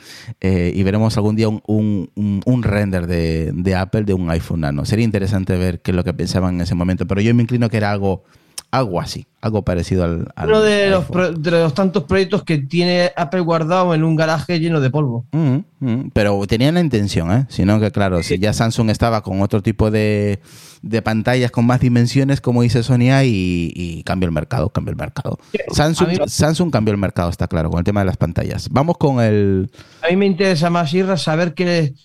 eh, 0.42 0.72
y 0.74 0.82
veremos 0.82 1.16
algún 1.18 1.36
día 1.36 1.48
un, 1.48 1.62
un- 1.68 2.10
un- 2.16 2.42
un 2.44 2.64
render 2.64 3.06
de, 3.06 3.52
de 3.54 3.76
Apple 3.76 4.04
de 4.04 4.16
un 4.16 4.32
iPhone 4.32 4.62
Nano. 4.62 4.86
Sería 4.86 5.06
interesante 5.06 5.56
ver 5.58 5.82
qué 5.82 5.92
es 5.92 5.96
lo 5.96 6.04
que 6.04 6.14
pensaban 6.14 6.56
en 6.56 6.62
ese 6.62 6.74
momento, 6.74 7.06
pero 7.06 7.22
yo 7.22 7.36
me 7.36 7.44
inclino 7.44 7.70
que 7.70 7.78
era 7.78 7.92
algo, 7.92 8.24
algo 8.72 9.02
así, 9.02 9.26
algo 9.42 9.64
parecido 9.64 10.04
al... 10.04 10.28
al 10.36 10.48
Uno 10.50 10.62
de 10.62 10.90
los, 10.92 11.06
pro- 11.06 11.32
de 11.32 11.52
los 11.52 11.74
tantos 11.74 12.04
proyectos 12.04 12.44
que 12.44 12.60
tiene 12.60 13.12
Apple 13.16 13.40
guardado 13.40 13.96
en 13.96 14.04
un 14.04 14.16
garaje 14.16 14.60
lleno 14.60 14.80
de 14.80 14.92
polvo. 14.92 15.26
Mm, 15.32 15.58
mm, 15.80 16.10
pero 16.14 16.40
tenían 16.46 16.76
la 16.76 16.82
intención, 16.82 17.32
¿eh? 17.32 17.46
Sino 17.50 17.80
que, 17.80 17.90
claro, 17.92 18.22
si 18.22 18.38
ya 18.38 18.54
Samsung 18.54 18.92
estaba 18.92 19.22
con 19.24 19.42
otro 19.42 19.64
tipo 19.64 19.90
de, 19.90 20.40
de 20.84 21.02
pantallas 21.02 21.50
con 21.50 21.66
más 21.66 21.80
dimensiones, 21.80 22.42
como 22.42 22.62
dice 22.62 22.84
Sonia, 22.84 23.24
y, 23.24 23.72
y 23.76 24.04
cambió 24.04 24.28
el 24.28 24.34
mercado, 24.34 24.70
cambió 24.70 24.92
el 24.92 24.98
mercado. 24.98 25.40
Samsung, 25.72 26.28
Samsung 26.28 26.70
cambió 26.72 26.92
el 26.92 27.00
mercado, 27.00 27.30
está 27.32 27.48
claro, 27.48 27.72
con 27.72 27.80
el 27.80 27.86
tema 27.86 28.02
de 28.02 28.06
las 28.06 28.18
pantallas. 28.18 28.70
Vamos 28.70 28.98
con 29.00 29.20
el... 29.20 29.72
A 30.04 30.10
mí 30.12 30.16
me 30.16 30.28
interesa 30.28 30.70
más, 30.70 30.94
Irra, 30.94 31.18
saber 31.18 31.56
que 31.56 31.96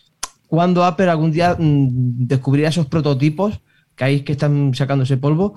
cuando 0.47 0.83
Apple 0.85 1.11
algún 1.11 1.31
día 1.31 1.57
mm, 1.59 1.89
descubrirá 2.27 2.71
esos 2.71 2.87
prototipos 2.87 3.61
que 3.97 4.05
hay 4.05 4.21
que 4.23 4.33
están 4.33 4.73
sacando 4.75 5.05
ese 5.05 5.17
polvo, 5.19 5.55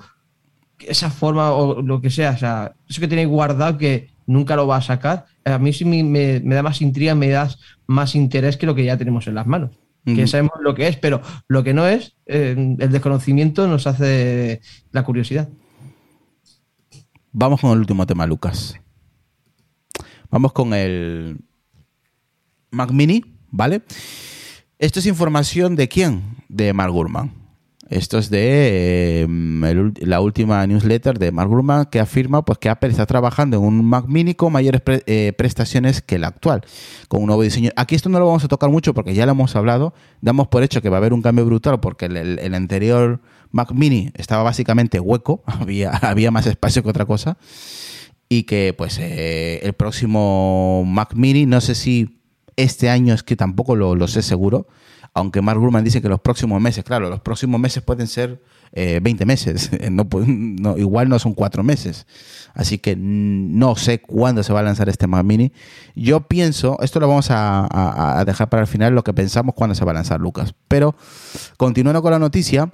esa 0.80 1.10
forma 1.10 1.52
o 1.52 1.82
lo 1.82 2.00
que 2.00 2.10
sea, 2.10 2.30
o 2.32 2.38
sea, 2.38 2.74
eso 2.88 3.00
que 3.00 3.08
tenéis 3.08 3.28
guardado 3.28 3.78
que 3.78 4.10
nunca 4.26 4.56
lo 4.56 4.66
va 4.66 4.76
a 4.76 4.82
sacar, 4.82 5.26
a 5.44 5.58
mí 5.58 5.72
sí 5.72 5.84
me, 5.84 6.02
me- 6.04 6.40
me 6.40 6.54
da 6.54 6.62
más 6.62 6.80
intriga, 6.82 7.14
me 7.14 7.28
da 7.28 7.48
más 7.86 8.14
interés 8.14 8.56
que 8.56 8.66
lo 8.66 8.74
que 8.74 8.84
ya 8.84 8.96
tenemos 8.98 9.26
en 9.26 9.34
las 9.34 9.46
manos. 9.46 9.70
Que 10.04 10.26
sabemos 10.26 10.52
lo 10.62 10.74
que 10.74 10.88
es, 10.88 10.96
pero 10.96 11.20
lo 11.48 11.62
que 11.62 11.74
no 11.74 11.86
es, 11.86 12.14
eh, 12.24 12.76
el 12.78 12.90
desconocimiento 12.92 13.66
nos 13.68 13.86
hace 13.86 14.62
la 14.90 15.04
curiosidad. 15.04 15.50
Vamos 17.30 17.60
con 17.60 17.72
el 17.72 17.78
último 17.78 18.06
tema, 18.06 18.26
Lucas. 18.26 18.80
Vamos 20.30 20.52
con 20.54 20.72
el 20.72 21.36
Mac 22.70 22.90
Mini, 22.90 23.22
¿vale? 23.50 23.82
Esto 24.78 24.98
es 25.00 25.06
información 25.06 25.76
de 25.76 25.88
quién? 25.88 26.22
De 26.48 26.72
Mark 26.72 26.92
Gurman. 26.92 27.30
Esto 27.90 28.18
es 28.18 28.28
de 28.28 29.22
eh, 29.22 29.92
la 30.00 30.20
última 30.20 30.66
newsletter 30.66 31.18
de 31.18 31.32
Mark 31.32 31.48
Gurman 31.48 31.86
que 31.86 32.00
afirma 32.00 32.44
pues, 32.44 32.58
que 32.58 32.68
Apple 32.68 32.90
está 32.90 33.06
trabajando 33.06 33.56
en 33.56 33.62
un 33.64 33.84
Mac 33.84 34.04
Mini 34.08 34.34
con 34.34 34.52
mayores 34.52 34.82
pre- 34.82 35.02
eh, 35.06 35.32
prestaciones 35.36 36.02
que 36.02 36.16
el 36.16 36.24
actual, 36.24 36.62
con 37.08 37.22
un 37.22 37.28
nuevo 37.28 37.42
diseño. 37.42 37.70
Aquí 37.76 37.94
esto 37.94 38.10
no 38.10 38.18
lo 38.18 38.26
vamos 38.26 38.44
a 38.44 38.48
tocar 38.48 38.68
mucho 38.68 38.92
porque 38.92 39.14
ya 39.14 39.24
lo 39.24 39.32
hemos 39.32 39.56
hablado. 39.56 39.94
Damos 40.20 40.48
por 40.48 40.62
hecho 40.62 40.82
que 40.82 40.90
va 40.90 40.96
a 40.96 40.98
haber 40.98 41.14
un 41.14 41.22
cambio 41.22 41.46
brutal 41.46 41.80
porque 41.80 42.04
el 42.06 42.54
anterior 42.54 43.20
Mac 43.52 43.72
Mini 43.72 44.10
estaba 44.14 44.42
básicamente 44.42 45.00
hueco, 45.00 45.42
había, 45.46 45.90
había 45.90 46.30
más 46.30 46.46
espacio 46.46 46.82
que 46.82 46.90
otra 46.90 47.06
cosa 47.06 47.38
y 48.28 48.42
que 48.42 48.74
pues 48.76 48.98
eh, 48.98 49.60
el 49.62 49.72
próximo 49.72 50.84
Mac 50.86 51.14
Mini, 51.14 51.46
no 51.46 51.62
sé 51.62 51.74
si 51.74 52.20
este 52.56 52.90
año 52.90 53.14
es 53.14 53.22
que 53.22 53.36
tampoco 53.36 53.76
lo, 53.76 53.94
lo 53.94 54.08
sé 54.08 54.20
seguro, 54.20 54.66
aunque 55.18 55.42
Mark 55.42 55.58
Gurman 55.60 55.84
dice 55.84 56.00
que 56.00 56.08
los 56.08 56.20
próximos 56.20 56.60
meses, 56.60 56.84
claro, 56.84 57.10
los 57.10 57.20
próximos 57.20 57.60
meses 57.60 57.82
pueden 57.82 58.06
ser 58.06 58.40
eh, 58.72 59.00
20 59.02 59.26
meses, 59.26 59.70
no, 59.90 60.04
pu- 60.04 60.24
no, 60.26 60.76
igual 60.78 61.08
no 61.08 61.18
son 61.18 61.34
cuatro 61.34 61.62
meses, 61.62 62.06
así 62.54 62.78
que 62.78 62.96
no 62.96 63.76
sé 63.76 64.00
cuándo 64.00 64.42
se 64.42 64.52
va 64.52 64.60
a 64.60 64.62
lanzar 64.62 64.88
este 64.88 65.06
Mac 65.06 65.24
Mini. 65.24 65.52
Yo 65.94 66.20
pienso, 66.20 66.78
esto 66.80 67.00
lo 67.00 67.08
vamos 67.08 67.28
a 67.30 68.22
dejar 68.26 68.48
para 68.48 68.62
el 68.62 68.66
final, 68.66 68.94
lo 68.94 69.04
que 69.04 69.12
pensamos 69.12 69.54
cuándo 69.54 69.74
se 69.74 69.84
va 69.84 69.90
a 69.92 69.94
lanzar 69.94 70.20
Lucas, 70.20 70.54
pero 70.68 70.94
continuando 71.56 72.02
con 72.02 72.12
la 72.12 72.18
noticia, 72.18 72.70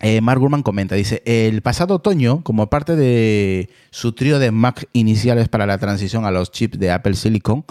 eh, 0.00 0.20
Mark 0.20 0.38
Gurman 0.40 0.62
comenta, 0.62 0.94
dice, 0.94 1.22
el 1.24 1.62
pasado 1.62 1.94
otoño, 1.94 2.42
como 2.44 2.68
parte 2.68 2.96
de 2.96 3.70
su 3.90 4.12
trío 4.12 4.38
de 4.38 4.50
Mac 4.50 4.86
iniciales 4.92 5.48
para 5.48 5.64
la 5.66 5.78
transición 5.78 6.26
a 6.26 6.30
los 6.30 6.50
chips 6.52 6.78
de 6.78 6.90
Apple 6.92 7.14
Silicon, 7.14 7.64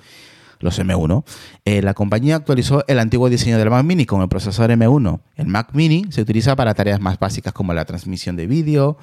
los 0.66 0.80
M1. 0.80 1.24
Eh, 1.64 1.82
la 1.82 1.94
compañía 1.94 2.36
actualizó 2.36 2.84
el 2.88 3.00
antiguo 3.00 3.30
diseño 3.30 3.58
del 3.58 3.70
Mac 3.70 3.86
Mini 3.86 4.06
con 4.06 4.22
el 4.22 4.28
procesador 4.28 4.72
M1. 4.72 5.22
El 5.36 5.48
Mac 5.48 5.70
Mini 5.74 6.06
se 6.10 6.22
utiliza 6.22 6.56
para 6.56 6.74
tareas 6.74 7.00
más 7.00 7.18
básicas 7.18 7.54
como 7.54 7.74
la 7.74 7.86
transmisión 7.86 8.36
de 8.36 8.48
vídeo, 8.48 8.98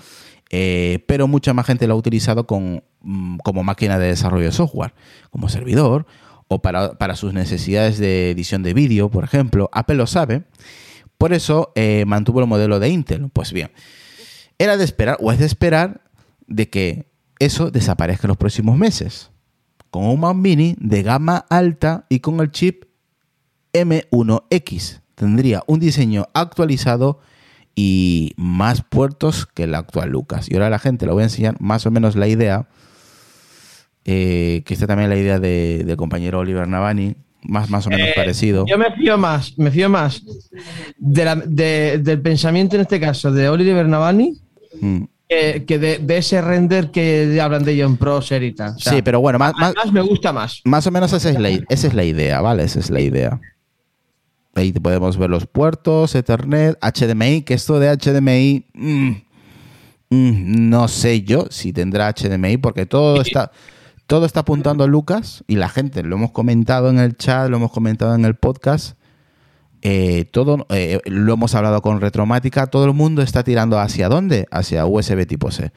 eh, 0.50 1.02
pero 1.08 1.26
mucha 1.26 1.54
más 1.54 1.66
gente 1.66 1.86
lo 1.86 1.94
ha 1.94 1.96
utilizado 1.96 2.46
mm, 2.48 3.38
como 3.38 3.64
máquina 3.64 3.98
de 3.98 4.08
desarrollo 4.08 4.44
de 4.44 4.52
software, 4.52 4.92
como 5.30 5.48
servidor 5.48 6.06
o 6.48 6.60
para, 6.60 6.98
para 6.98 7.16
sus 7.16 7.32
necesidades 7.32 7.98
de 7.98 8.30
edición 8.30 8.62
de 8.62 8.74
vídeo, 8.74 9.10
por 9.10 9.24
ejemplo. 9.24 9.70
Apple 9.72 9.96
lo 9.96 10.06
sabe, 10.06 10.44
por 11.16 11.32
eso 11.32 11.72
eh, 11.74 12.04
mantuvo 12.06 12.40
el 12.40 12.46
modelo 12.46 12.78
de 12.78 12.90
Intel. 12.90 13.30
Pues 13.32 13.52
bien, 13.52 13.70
era 14.58 14.76
de 14.76 14.84
esperar 14.84 15.16
o 15.20 15.32
es 15.32 15.38
de 15.38 15.46
esperar 15.46 16.02
de 16.46 16.68
que 16.68 17.10
eso 17.38 17.70
desaparezca 17.70 18.26
en 18.26 18.28
los 18.28 18.36
próximos 18.36 18.76
meses. 18.76 19.31
Con 19.92 20.06
un 20.06 20.18
Mac 20.20 20.34
Mini 20.34 20.74
de 20.80 21.02
gama 21.02 21.44
alta 21.50 22.06
y 22.08 22.20
con 22.20 22.40
el 22.40 22.50
chip 22.50 22.84
M1X. 23.74 25.00
Tendría 25.14 25.62
un 25.66 25.80
diseño 25.80 26.28
actualizado 26.32 27.20
y 27.74 28.32
más 28.36 28.80
puertos 28.82 29.46
que 29.46 29.64
el 29.64 29.74
actual 29.74 30.08
Lucas. 30.08 30.50
Y 30.50 30.54
ahora 30.54 30.70
la 30.70 30.78
gente 30.78 31.04
le 31.04 31.12
voy 31.12 31.20
a 31.20 31.24
enseñar 31.26 31.60
más 31.60 31.84
o 31.84 31.90
menos 31.90 32.16
la 32.16 32.26
idea, 32.26 32.68
eh, 34.06 34.62
que 34.64 34.72
está 34.72 34.86
también 34.86 35.10
la 35.10 35.16
idea 35.16 35.38
de- 35.38 35.82
del 35.84 35.96
compañero 35.98 36.38
Oliver 36.38 36.66
Navani, 36.66 37.14
más, 37.42 37.68
más 37.68 37.86
o 37.86 37.90
menos 37.90 38.08
Eh, 38.08 38.12
parecido. 38.16 38.64
Yo 38.66 38.78
me 38.78 38.90
fío 38.96 39.18
más, 39.18 39.58
me 39.58 39.70
fío 39.70 39.90
más 39.90 40.22
de 40.96 41.24
la- 41.26 41.36
de- 41.36 41.98
del 41.98 42.22
pensamiento 42.22 42.76
en 42.76 42.82
este 42.82 42.98
caso 42.98 43.30
de 43.30 43.50
Oliver 43.50 43.86
Navani 43.86 44.38
Mm. 44.80 45.02
Que, 45.32 45.64
que 45.64 45.78
de, 45.78 45.98
de 45.98 46.16
ese 46.18 46.40
render 46.40 46.90
que 46.90 47.40
hablan 47.40 47.64
de 47.64 47.80
John 47.80 47.96
Proser 47.96 48.42
y 48.42 48.52
tal. 48.52 48.74
O 48.76 48.78
sea, 48.78 48.92
Sí, 48.92 49.02
pero 49.02 49.20
bueno, 49.20 49.38
más, 49.38 49.52
más, 49.58 49.92
me 49.92 50.00
gusta 50.00 50.32
más. 50.32 50.60
más 50.64 50.86
o 50.86 50.90
menos 50.90 51.12
esa 51.12 51.30
es, 51.30 51.38
la, 51.38 51.48
esa 51.48 51.86
es 51.86 51.94
la 51.94 52.04
idea, 52.04 52.40
¿vale? 52.40 52.64
Esa 52.64 52.80
es 52.80 52.90
la 52.90 53.00
idea. 53.00 53.40
Ahí 54.54 54.72
podemos 54.72 55.16
ver 55.16 55.30
los 55.30 55.46
puertos, 55.46 56.14
Ethernet, 56.14 56.78
HDMI, 56.82 57.42
que 57.42 57.54
esto 57.54 57.80
de 57.80 57.96
HDMI, 57.96 58.66
mm, 58.74 59.10
mm, 60.10 60.68
no 60.68 60.88
sé 60.88 61.22
yo 61.22 61.46
si 61.50 61.72
tendrá 61.72 62.12
HDMI, 62.12 62.58
porque 62.58 62.84
todo 62.84 63.22
está, 63.22 63.50
todo 64.06 64.26
está 64.26 64.40
apuntando 64.40 64.84
a 64.84 64.86
Lucas 64.86 65.42
y 65.46 65.56
la 65.56 65.70
gente, 65.70 66.02
lo 66.02 66.16
hemos 66.16 66.32
comentado 66.32 66.90
en 66.90 66.98
el 66.98 67.16
chat, 67.16 67.48
lo 67.48 67.56
hemos 67.56 67.72
comentado 67.72 68.14
en 68.14 68.26
el 68.26 68.34
podcast, 68.34 68.98
eh, 69.82 70.26
todo 70.26 70.66
eh, 70.70 71.00
lo 71.06 71.34
hemos 71.34 71.54
hablado 71.56 71.82
con 71.82 72.00
Retromática, 72.00 72.68
todo 72.68 72.84
el 72.84 72.92
mundo 72.92 73.20
está 73.20 73.42
tirando 73.42 73.80
hacia 73.80 74.08
dónde? 74.08 74.46
Hacia 74.52 74.86
USB 74.86 75.26
tipo 75.26 75.50
C. 75.50 75.72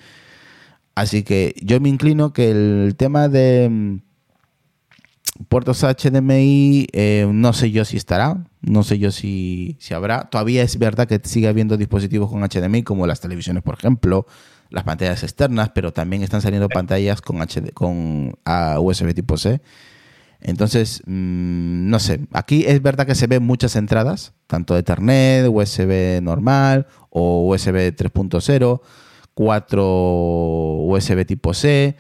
Así 0.94 1.24
que 1.24 1.56
yo 1.62 1.80
me 1.82 1.90
inclino 1.90 2.32
que 2.32 2.52
el 2.52 2.96
tema 2.98 3.28
de 3.28 3.68
mm, 3.70 3.98
puertos 5.50 5.84
HDMI, 5.84 6.88
eh, 6.94 7.28
no 7.32 7.52
sé 7.54 7.72
yo 7.72 7.84
si 7.84 7.98
estará, 7.98 8.46
no 8.62 8.84
sé 8.84 9.00
yo 9.00 9.12
si, 9.12 9.76
si 9.80 9.96
habrá. 9.96 10.30
Todavía 10.30 10.62
es 10.62 10.78
verdad 10.78 11.08
que 11.08 11.20
sigue 11.24 11.48
habiendo 11.48 11.76
dispositivos 11.76 12.30
con 12.30 12.48
HDMI, 12.48 12.84
como 12.84 13.08
las 13.08 13.22
televisiones, 13.22 13.64
por 13.64 13.76
ejemplo, 13.76 14.28
las 14.70 14.84
pantallas 14.84 15.24
externas, 15.24 15.72
pero 15.74 15.94
también 15.94 16.22
están 16.22 16.42
saliendo 16.42 16.70
pantallas 16.70 17.22
con, 17.22 17.42
HD, 17.42 17.74
con 17.74 18.38
USB 18.80 19.16
tipo 19.16 19.36
C. 19.38 19.62
Entonces, 20.48 21.02
mm, 21.08 21.90
no 21.90 21.98
sé, 22.00 22.22
aquí 22.32 22.66
es 22.68 22.80
verdad 22.82 23.08
que 23.08 23.16
se 23.16 23.26
ven 23.26 23.42
muchas 23.44 23.76
entradas, 23.76 24.34
tanto 24.46 24.78
Ethernet, 24.78 25.48
USB 25.50 26.22
normal 26.22 26.86
o 27.10 27.48
USB 27.50 27.92
3.0, 27.96 28.82
4 29.34 29.84
USB 30.86 31.26
tipo 31.26 31.54
C, 31.54 31.96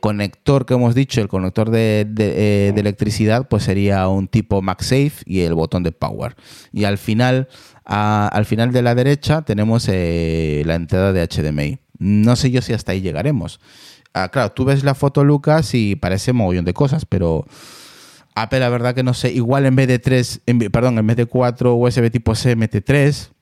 conector 0.00 0.66
que 0.66 0.74
hemos 0.74 0.94
dicho, 0.94 1.22
el 1.22 1.28
conector 1.28 1.70
de, 1.70 2.06
de, 2.08 2.68
eh, 2.68 2.72
de 2.72 2.80
electricidad, 2.80 3.48
pues 3.48 3.62
sería 3.62 4.06
un 4.08 4.28
tipo 4.28 4.60
MagSafe 4.60 5.12
y 5.24 5.40
el 5.40 5.54
botón 5.54 5.82
de 5.82 5.92
Power. 5.92 6.36
Y 6.72 6.84
al 6.84 6.98
final, 6.98 7.48
a- 7.86 8.28
al 8.28 8.44
final 8.44 8.70
de 8.72 8.82
la 8.82 8.94
derecha 8.94 9.42
tenemos 9.42 9.88
eh, 9.90 10.62
la 10.66 10.74
entrada 10.74 11.12
de 11.14 11.22
HDMI. 11.26 11.78
No 11.98 12.36
sé 12.36 12.50
yo 12.50 12.60
si 12.60 12.72
hasta 12.74 12.92
ahí 12.92 13.00
llegaremos. 13.00 13.60
Ah, 14.14 14.28
claro, 14.28 14.52
tú 14.52 14.64
ves 14.64 14.84
la 14.84 14.94
foto, 14.94 15.24
Lucas, 15.24 15.74
y 15.74 15.96
parece 15.96 16.32
mogollón 16.32 16.64
de 16.64 16.74
cosas, 16.74 17.06
pero 17.06 17.46
Apple, 18.34 18.60
la 18.60 18.68
verdad 18.68 18.94
que 18.94 19.02
no 19.02 19.14
sé, 19.14 19.32
igual 19.32 19.66
en 19.66 19.76
vez 19.76 19.88
de 19.88 19.98
3, 19.98 20.42
perdón, 20.70 20.98
en 20.98 21.06
vez 21.06 21.16
de 21.16 21.26
4 21.26 21.74
USB 21.74 22.10
tipo 22.10 22.34
C, 22.34 22.56
mete 22.56 22.80
3. 22.80 23.32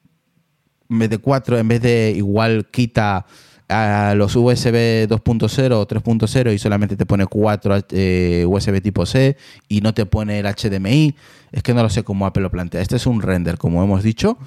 En 0.90 0.98
vez 0.98 1.10
de 1.10 1.18
4, 1.18 1.58
en 1.58 1.68
vez 1.68 1.80
de 1.80 2.12
igual 2.16 2.66
quita 2.70 3.24
a 3.68 4.14
los 4.16 4.34
USB 4.34 5.06
2.0 5.06 5.72
o 5.74 5.86
3.0 5.86 6.52
y 6.52 6.58
solamente 6.58 6.96
te 6.96 7.06
pone 7.06 7.26
4 7.26 7.84
eh, 7.90 8.44
USB 8.48 8.82
tipo 8.82 9.06
C 9.06 9.36
y 9.68 9.80
no 9.80 9.94
te 9.94 10.06
pone 10.06 10.40
el 10.40 10.46
HDMI. 10.46 11.14
Es 11.52 11.62
que 11.62 11.72
no 11.72 11.82
lo 11.82 11.88
sé 11.88 12.02
cómo 12.02 12.26
Apple 12.26 12.42
lo 12.42 12.50
plantea. 12.50 12.80
Este 12.80 12.96
es 12.96 13.06
un 13.06 13.22
render, 13.22 13.58
como 13.58 13.84
hemos 13.84 14.02
dicho, 14.02 14.38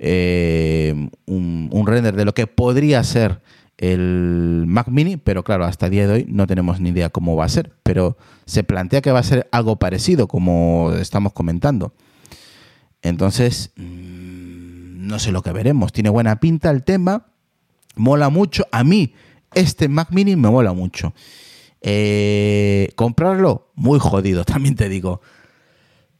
eh, 0.00 1.08
un, 1.26 1.68
un 1.70 1.86
render 1.86 2.16
de 2.16 2.24
lo 2.24 2.34
que 2.34 2.48
podría 2.48 3.04
ser 3.04 3.40
el 3.78 4.64
Mac 4.66 4.88
Mini, 4.88 5.16
pero 5.16 5.42
claro, 5.42 5.64
hasta 5.64 5.86
el 5.86 5.92
día 5.92 6.06
de 6.06 6.12
hoy 6.12 6.26
no 6.28 6.46
tenemos 6.46 6.80
ni 6.80 6.90
idea 6.90 7.10
cómo 7.10 7.36
va 7.36 7.44
a 7.44 7.48
ser, 7.48 7.72
pero 7.82 8.16
se 8.46 8.64
plantea 8.64 9.00
que 9.00 9.12
va 9.12 9.18
a 9.18 9.24
ser 9.24 9.48
algo 9.52 9.76
parecido, 9.76 10.28
como 10.28 10.92
estamos 10.92 11.32
comentando. 11.32 11.92
Entonces, 13.02 13.72
mm, 13.76 15.06
no 15.06 15.18
sé 15.18 15.32
lo 15.32 15.42
que 15.42 15.52
veremos. 15.52 15.92
Tiene 15.92 16.10
buena 16.10 16.40
pinta 16.40 16.70
el 16.70 16.84
tema, 16.84 17.26
mola 17.96 18.30
mucho. 18.30 18.66
A 18.72 18.84
mí, 18.84 19.14
este 19.54 19.88
Mac 19.88 20.08
Mini 20.10 20.36
me 20.36 20.50
mola 20.50 20.72
mucho. 20.72 21.12
Eh, 21.80 22.90
comprarlo, 22.96 23.70
muy 23.74 23.98
jodido, 23.98 24.44
también 24.46 24.74
te 24.74 24.88
digo. 24.88 25.20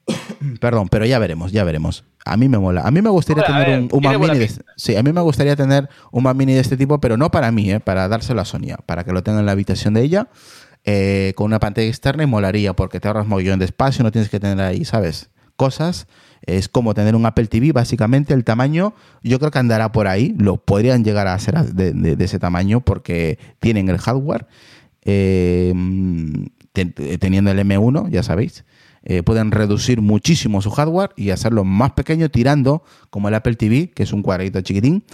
Perdón, 0.61 0.88
pero 0.88 1.07
ya 1.07 1.18
veremos, 1.18 1.52
ya 1.52 1.64
veremos. 1.64 2.05
A 2.25 2.37
mí 2.37 2.49
me 2.49 2.59
mola. 2.59 2.81
A 2.83 2.91
mí 2.91 3.03
me 3.03 3.11
gustaría 3.11 3.45
tener 3.45 3.66
ver, 3.68 3.79
un, 3.81 3.89
un 3.93 4.03
Mac 4.03 4.18
Mini. 4.18 4.39
De, 4.39 4.51
sí, 4.77 4.97
a 4.97 5.03
mí 5.03 5.12
me 5.12 5.20
gustaría 5.20 5.57
tener 5.57 5.89
un 6.11 6.22
Mac 6.22 6.35
Mini 6.37 6.55
de 6.55 6.61
este 6.61 6.77
tipo, 6.77 6.99
pero 7.01 7.16
no 7.16 7.31
para 7.31 7.51
mí, 7.53 7.70
eh, 7.70 7.81
para 7.81 8.09
dárselo 8.09 8.41
a 8.41 8.45
Sonia, 8.45 8.79
para 8.87 9.05
que 9.05 9.12
lo 9.12 9.22
tenga 9.22 9.41
en 9.41 9.47
la 9.47 9.53
habitación 9.53 9.93
de 9.95 10.03
ella, 10.03 10.29
eh, 10.85 11.33
con 11.37 11.47
una 11.47 11.61
pantalla 11.61 11.87
externa 11.89 12.22
y 12.22 12.27
molaría, 12.27 12.72
porque 12.75 12.99
te 13.01 13.09
ahorras 13.09 13.27
mogollón 13.27 13.59
de 13.59 13.66
espacio, 13.66 14.03
no 14.03 14.11
tienes 14.12 14.31
que 14.31 14.41
tener 14.41 14.61
ahí, 14.61 14.85
¿sabes? 14.85 15.29
Cosas. 15.57 16.07
Es 16.47 16.68
como 16.68 16.93
tener 16.95 17.14
un 17.14 17.25
Apple 17.25 17.47
TV, 17.47 17.72
básicamente 17.72 18.35
el 18.35 18.45
tamaño, 18.45 18.95
yo 19.22 19.39
creo 19.39 19.51
que 19.51 19.59
andará 19.59 19.93
por 19.93 20.09
ahí, 20.09 20.35
lo 20.39 20.57
podrían 20.59 21.03
llegar 21.05 21.27
a 21.27 21.39
ser 21.39 21.59
de, 21.72 21.93
de- 21.93 22.16
de 22.16 22.25
ese 22.25 22.39
tamaño 22.39 22.81
porque 22.83 23.39
tienen 23.61 23.89
el 23.89 23.97
hardware, 23.99 24.47
eh, 25.03 25.72
ten- 26.72 26.93
teniendo 27.18 27.51
el 27.51 27.59
M1, 27.61 28.09
ya 28.11 28.22
sabéis, 28.22 28.64
eh, 29.05 29.22
pueden 29.22 29.50
reducir 29.50 30.00
muchísimo 30.00 30.62
su 30.62 30.70
hardware 30.70 31.11
y 31.16 31.30
hacerlo 31.30 31.64
más 31.64 31.92
pequeño 31.92 32.30
tirando 32.30 32.82
como 33.11 33.28
el 33.28 33.34
Apple 33.34 33.55
TV, 33.55 33.90
que 33.90 34.02
es 34.02 34.12
un 34.12 34.22
cuadradito 34.22 34.61
chiquitín, 34.62 35.05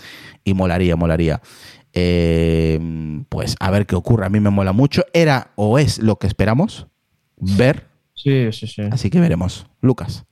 y 0.45 0.55
molaría, 0.55 0.97
molaría. 0.97 1.43
Eh, 1.93 2.79
pues 3.29 3.57
a 3.59 3.71
ver 3.71 3.87
qué 3.87 3.97
ocurre, 3.97 4.27
a 4.27 4.29
mí 4.31 4.39
me 4.39 4.51
mola 4.51 4.73
mucho, 4.73 5.03
era 5.13 5.51
o 5.57 5.79
es 5.79 5.99
lo 5.99 6.17
que 6.17 6.29
esperamos 6.29 6.87
ver, 7.37 7.87
Sí, 8.15 8.53
sí, 8.53 8.67
sí. 8.67 8.83
así 8.91 9.11
que 9.11 9.19
veremos. 9.19 9.67
Lucas. 9.81 10.25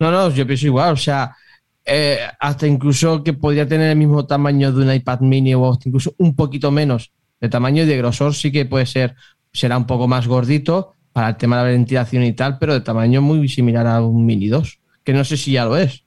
No, 0.00 0.10
no, 0.10 0.30
yo 0.30 0.46
pienso 0.46 0.66
igual. 0.66 0.94
O 0.94 0.96
sea, 0.96 1.36
eh, 1.84 2.18
hasta 2.40 2.66
incluso 2.66 3.22
que 3.22 3.32
podría 3.34 3.66
tener 3.68 3.90
el 3.90 3.96
mismo 3.96 4.26
tamaño 4.26 4.72
de 4.72 4.82
un 4.82 4.92
iPad 4.92 5.20
mini 5.20 5.54
o 5.54 5.70
hasta 5.70 5.88
incluso 5.88 6.14
un 6.18 6.34
poquito 6.34 6.70
menos 6.70 7.12
de 7.40 7.48
tamaño 7.48 7.82
y 7.82 7.86
de 7.86 7.96
grosor, 7.98 8.34
sí 8.34 8.50
que 8.50 8.64
puede 8.66 8.86
ser, 8.86 9.14
será 9.52 9.76
un 9.76 9.86
poco 9.86 10.08
más 10.08 10.26
gordito 10.26 10.94
para 11.18 11.30
el 11.30 11.36
tema 11.36 11.56
de 11.58 11.64
la 11.64 11.70
ventilación 11.70 12.22
y 12.24 12.32
tal, 12.32 12.58
pero 12.58 12.74
de 12.74 12.80
tamaño 12.80 13.20
muy 13.22 13.48
similar 13.48 13.86
a 13.86 14.00
un 14.02 14.24
mini 14.26 14.48
2, 14.48 14.78
que 15.04 15.12
no 15.12 15.24
sé 15.24 15.36
si 15.36 15.52
ya 15.52 15.64
lo 15.64 15.76
es. 15.76 16.04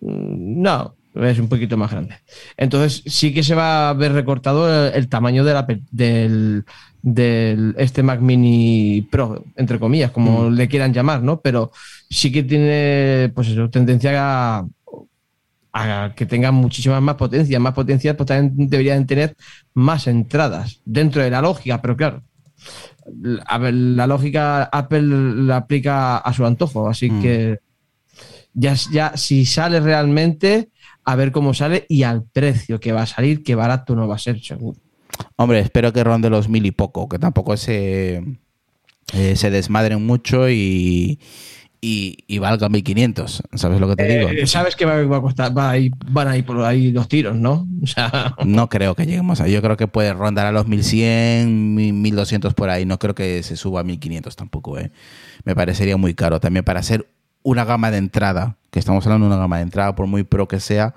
Mm, 0.00 0.62
No, 0.62 0.96
es 1.14 1.38
un 1.38 1.48
poquito 1.48 1.76
más 1.76 1.90
grande. 1.90 2.16
Entonces 2.56 3.02
sí 3.06 3.32
que 3.34 3.42
se 3.42 3.54
va 3.54 3.90
a 3.90 3.94
ver 3.94 4.12
recortado 4.12 4.68
el, 4.88 4.94
el 4.94 5.08
tamaño 5.08 5.44
de 5.44 5.54
la 5.54 5.66
del, 5.90 6.64
del 7.02 7.74
este 7.78 8.02
Mac 8.02 8.20
Mini 8.20 9.02
Pro, 9.10 9.44
entre 9.56 9.78
comillas, 9.78 10.10
como 10.12 10.50
le 10.50 10.68
quieran 10.68 10.92
llamar, 10.92 11.22
¿no? 11.22 11.40
Pero 11.40 11.72
sí 12.10 12.30
que 12.32 12.42
tiene, 12.44 13.32
pues 13.34 13.48
eso, 13.48 13.70
tendencia 13.70 14.58
a, 14.58 14.66
a 15.72 16.12
que 16.16 16.26
tenga 16.26 16.50
muchísimas 16.52 17.02
más 17.02 17.16
potencia. 17.16 17.60
Más 17.60 17.74
potencia, 17.74 18.16
pues 18.16 18.26
también 18.26 18.68
deberían 18.68 19.06
tener 19.06 19.36
más 19.74 20.06
entradas 20.06 20.80
dentro 20.84 21.22
de 21.22 21.30
la 21.30 21.42
lógica, 21.42 21.80
pero 21.82 21.96
claro. 21.96 22.22
A 23.46 23.58
ver, 23.58 23.74
la 23.74 24.06
lógica 24.06 24.64
Apple 24.64 25.02
la 25.02 25.56
aplica 25.56 26.18
a 26.18 26.32
su 26.32 26.44
antojo, 26.46 26.88
así 26.88 27.10
Mm. 27.10 27.22
que 27.22 27.58
ya, 28.54 28.74
ya 28.92 29.16
si 29.16 29.46
sale 29.46 29.80
realmente, 29.80 30.70
a 31.04 31.16
ver 31.16 31.32
cómo 31.32 31.54
sale 31.54 31.86
y 31.88 32.02
al 32.02 32.24
precio 32.24 32.80
que 32.80 32.92
va 32.92 33.02
a 33.02 33.06
salir, 33.06 33.42
que 33.42 33.54
barato 33.54 33.94
no 33.94 34.06
va 34.08 34.16
a 34.16 34.18
ser, 34.18 34.40
seguro. 34.42 34.78
Hombre, 35.36 35.60
espero 35.60 35.92
que 35.92 36.04
ronde 36.04 36.30
los 36.30 36.48
mil 36.48 36.66
y 36.66 36.70
poco, 36.70 37.08
que 37.08 37.18
tampoco 37.18 37.56
se, 37.56 38.22
eh, 39.12 39.36
se 39.36 39.50
desmadren 39.50 40.04
mucho 40.04 40.48
y, 40.50 41.18
y, 41.80 42.18
y 42.26 42.38
valga 42.38 42.68
1500. 42.68 43.42
¿Sabes 43.54 43.80
lo 43.80 43.88
que 43.88 43.96
te 43.96 44.06
digo? 44.18 44.28
Eh, 44.30 44.46
Sabes 44.46 44.76
que 44.76 44.84
va, 44.84 45.02
va 45.04 45.16
a 45.16 45.20
costar, 45.20 45.56
va 45.56 45.70
a 45.70 45.78
ir- 45.78 45.92
van 46.10 46.28
a 46.28 46.36
ir 46.36 46.44
por 46.44 46.62
ahí 46.62 46.92
los 46.92 47.08
tiros, 47.08 47.36
¿no? 47.36 47.66
O 47.82 47.86
sea, 47.86 48.34
No 48.44 48.68
creo 48.68 48.94
que 48.94 49.06
lleguemos 49.06 49.40
a. 49.40 49.48
Yo 49.48 49.62
creo 49.62 49.76
que 49.76 49.88
puede 49.88 50.12
rondar 50.12 50.46
a 50.46 50.52
los 50.52 50.66
1100, 50.66 51.74
1200 52.02 52.54
por 52.54 52.68
ahí. 52.70 52.84
No 52.84 52.98
creo 52.98 53.14
que 53.14 53.42
se 53.42 53.56
suba 53.56 53.80
a 53.80 53.84
1500 53.84 54.36
tampoco, 54.36 54.78
¿eh? 54.78 54.90
Me 55.44 55.54
parecería 55.54 55.96
muy 55.96 56.14
caro 56.14 56.40
también 56.40 56.64
para 56.64 56.80
hacer 56.80 57.06
una 57.42 57.64
gama 57.64 57.90
de 57.90 57.98
entrada. 57.98 58.56
Que 58.70 58.78
estamos 58.78 59.04
hablando 59.06 59.26
de 59.26 59.32
una 59.32 59.40
gama 59.40 59.56
de 59.56 59.62
entrada, 59.62 59.94
por 59.96 60.06
muy 60.06 60.22
pro 60.24 60.46
que 60.46 60.60
sea. 60.60 60.94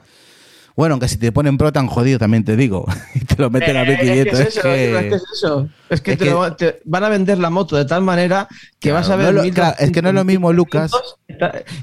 Bueno, 0.75 0.93
aunque 0.93 1.07
si 1.07 1.17
te 1.17 1.31
ponen 1.31 1.57
pro 1.57 1.71
tan 1.71 1.85
jodido, 1.87 2.17
también 2.17 2.43
te 2.43 2.55
digo. 2.57 2.85
y 3.15 3.19
te 3.19 3.35
lo 3.41 3.49
meten 3.51 3.77
a 3.77 3.83
Eh, 3.83 3.97
1500. 3.97 4.39
Es 4.39 4.45
que 4.45 4.47
es, 4.49 4.55
eso, 4.57 4.61
que- 4.63 4.95
es 4.97 5.01
que 5.09 5.15
es 5.15 5.23
eso. 5.33 5.69
Es 5.89 6.01
que, 6.01 6.11
es 6.13 6.17
te, 6.17 6.25
que- 6.25 6.31
lo- 6.31 6.55
te 6.55 6.81
van 6.85 7.03
a 7.03 7.09
vender 7.09 7.37
la 7.37 7.49
moto 7.51 7.75
de 7.77 7.85
tal 7.85 8.01
manera 8.01 8.47
que 8.79 8.89
Claro, 8.89 8.95
vas 8.95 9.09
a 9.09 9.11
no 9.11 9.17
ver. 9.23 9.33
lo- 9.35 9.41
1200, 9.43 9.55
claro, 9.55 9.75
es 9.85 9.91
que 9.91 10.01
no 10.01 10.09
es 10.09 10.15
lo 10.15 10.23
mismo, 10.25 10.51
Lucas. 10.51 10.91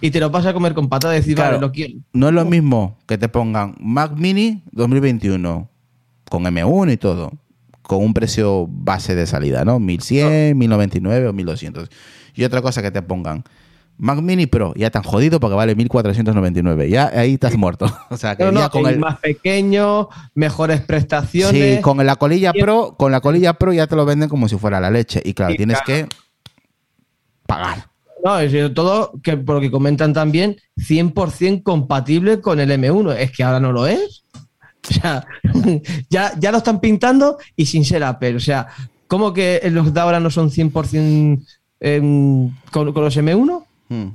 Y 0.00 0.10
te 0.10 0.18
lo 0.20 0.30
vas 0.30 0.46
a 0.46 0.52
comer 0.52 0.74
con 0.74 0.88
patada 0.88 1.14
y 1.14 1.18
decir, 1.20 1.34
Claro. 1.36 1.52
vale, 1.56 1.60
lo 1.60 1.72
quiero. 1.72 1.94
No 2.12 2.28
es 2.28 2.34
lo 2.34 2.44
mismo 2.44 2.98
que 3.06 3.16
te 3.18 3.28
pongan 3.28 3.76
Mac 3.80 4.12
Mini 4.16 4.62
2021 4.72 5.68
con 6.28 6.44
M1 6.44 6.92
y 6.92 6.96
todo, 6.96 7.32
con 7.82 8.02
un 8.02 8.12
precio 8.14 8.66
base 8.68 9.14
de 9.14 9.26
salida, 9.26 9.64
¿no? 9.64 9.78
1100, 9.80 10.56
1099 10.58 11.28
o 11.28 11.32
1200. 11.32 11.88
Y 12.34 12.44
otra 12.44 12.62
cosa 12.62 12.82
que 12.82 12.90
te 12.90 13.02
pongan 13.02 13.44
Mac 14.00 14.18
Mini 14.22 14.46
Pro, 14.46 14.72
ya 14.76 14.90
tan 14.90 15.02
jodido 15.02 15.40
porque 15.40 15.54
vale 15.54 15.74
1499. 15.74 16.88
Ya 16.88 17.08
ahí 17.14 17.34
estás 17.34 17.56
muerto. 17.56 17.86
O 18.10 18.16
sea, 18.16 18.34
que 18.34 18.44
No, 18.44 18.50
no, 18.50 18.60
ya 18.60 18.68
con 18.70 18.86
el 18.86 18.98
más 18.98 19.18
pequeño, 19.18 20.08
mejores 20.34 20.80
prestaciones. 20.80 21.76
Sí, 21.76 21.82
con 21.82 22.04
la 22.04 22.16
colilla. 22.16 22.52
Pro, 22.52 22.94
con 22.96 23.12
la 23.12 23.20
colilla 23.20 23.52
Pro 23.54 23.72
ya 23.72 23.86
te 23.86 23.96
lo 23.96 24.04
venden 24.06 24.28
como 24.28 24.48
si 24.48 24.56
fuera 24.56 24.80
la 24.80 24.90
leche 24.90 25.20
y 25.24 25.34
claro, 25.34 25.52
Y 25.52 25.56
tienes 25.58 25.80
claro. 25.82 26.08
que 26.08 26.16
pagar. 27.46 27.86
No, 28.24 28.38
es 28.38 28.50
decir, 28.50 28.74
todo, 28.74 29.12
que 29.22 29.36
por 29.36 29.56
lo 29.56 29.60
que 29.60 29.70
comentan 29.70 30.12
también, 30.12 30.56
100% 30.78 31.62
compatible 31.62 32.40
con 32.40 32.58
el 32.58 32.70
M1. 32.70 33.16
Es 33.16 33.32
que 33.32 33.44
ahora 33.44 33.60
no 33.60 33.72
lo 33.72 33.86
es. 33.86 34.24
O 34.88 34.94
sea, 34.94 35.26
ya, 36.10 36.32
ya 36.38 36.50
lo 36.50 36.58
están 36.58 36.80
pintando 36.80 37.38
y 37.54 37.66
sin 37.66 37.84
ser 37.84 38.02
Apple. 38.02 38.36
O 38.36 38.40
sea, 38.40 38.68
¿cómo 39.06 39.32
que 39.32 39.60
los 39.70 39.92
de 39.92 40.00
ahora 40.00 40.20
no 40.20 40.30
son 40.30 40.50
100% 40.50 41.46
em, 41.80 42.50
con, 42.70 42.92
con 42.92 43.04
los 43.04 43.16
M1? 43.16 43.64
Hmm. 43.90 44.12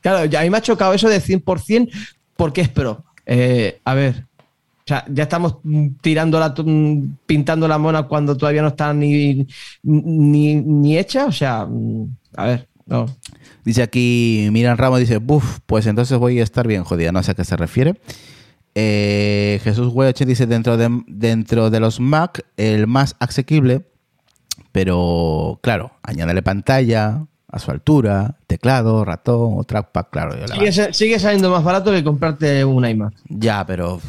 Claro, 0.00 0.24
ya 0.24 0.40
a 0.40 0.44
mí 0.44 0.50
me 0.50 0.56
ha 0.56 0.62
chocado 0.62 0.94
eso 0.94 1.08
de 1.08 1.20
100% 1.20 1.90
porque 2.36 2.62
es 2.62 2.68
Pro. 2.68 3.04
Eh, 3.26 3.80
a 3.84 3.94
ver, 3.94 4.24
o 4.38 4.86
sea, 4.86 5.04
ya 5.10 5.24
estamos 5.24 5.58
tirando 6.00 6.40
la, 6.40 6.54
pintando 7.26 7.68
la 7.68 7.76
mona 7.76 8.04
cuando 8.04 8.36
todavía 8.36 8.62
no 8.62 8.68
está 8.68 8.94
ni, 8.94 9.46
ni, 9.82 10.54
ni 10.54 10.96
hecha. 10.96 11.26
O 11.26 11.32
sea, 11.32 11.68
a 12.36 12.46
ver, 12.46 12.68
no. 12.86 13.06
Dice 13.64 13.82
aquí, 13.82 14.48
Miran 14.50 14.78
Ramos 14.78 15.00
dice, 15.00 15.18
buf, 15.18 15.58
pues 15.66 15.86
entonces 15.86 16.16
voy 16.16 16.40
a 16.40 16.42
estar 16.42 16.66
bien 16.66 16.84
jodida, 16.84 17.12
no 17.12 17.22
sé 17.22 17.32
a 17.32 17.34
qué 17.34 17.44
se 17.44 17.56
refiere. 17.56 18.00
Eh, 18.74 19.60
Jesús 19.62 19.92
Hueche 19.92 20.24
dice, 20.24 20.46
dentro 20.46 20.76
de, 20.76 21.02
dentro 21.06 21.68
de 21.68 21.80
los 21.80 22.00
Mac, 22.00 22.46
el 22.56 22.86
más 22.86 23.16
asequible, 23.18 23.84
pero 24.72 25.58
claro, 25.60 25.90
añádale 26.02 26.42
pantalla 26.42 27.26
a 27.50 27.58
su 27.58 27.70
altura, 27.70 28.36
teclado, 28.46 29.04
ratón 29.04 29.54
o 29.58 29.64
trackpad, 29.64 30.06
claro. 30.10 30.36
yo 30.38 30.46
Sigue, 30.48 30.72
sa- 30.72 30.92
sigue 30.92 31.18
saliendo 31.18 31.50
más 31.50 31.64
barato 31.64 31.90
que 31.90 32.04
comprarte 32.04 32.64
un 32.64 32.84
iMac. 32.86 33.14
Ya, 33.28 33.64
pero 33.66 34.00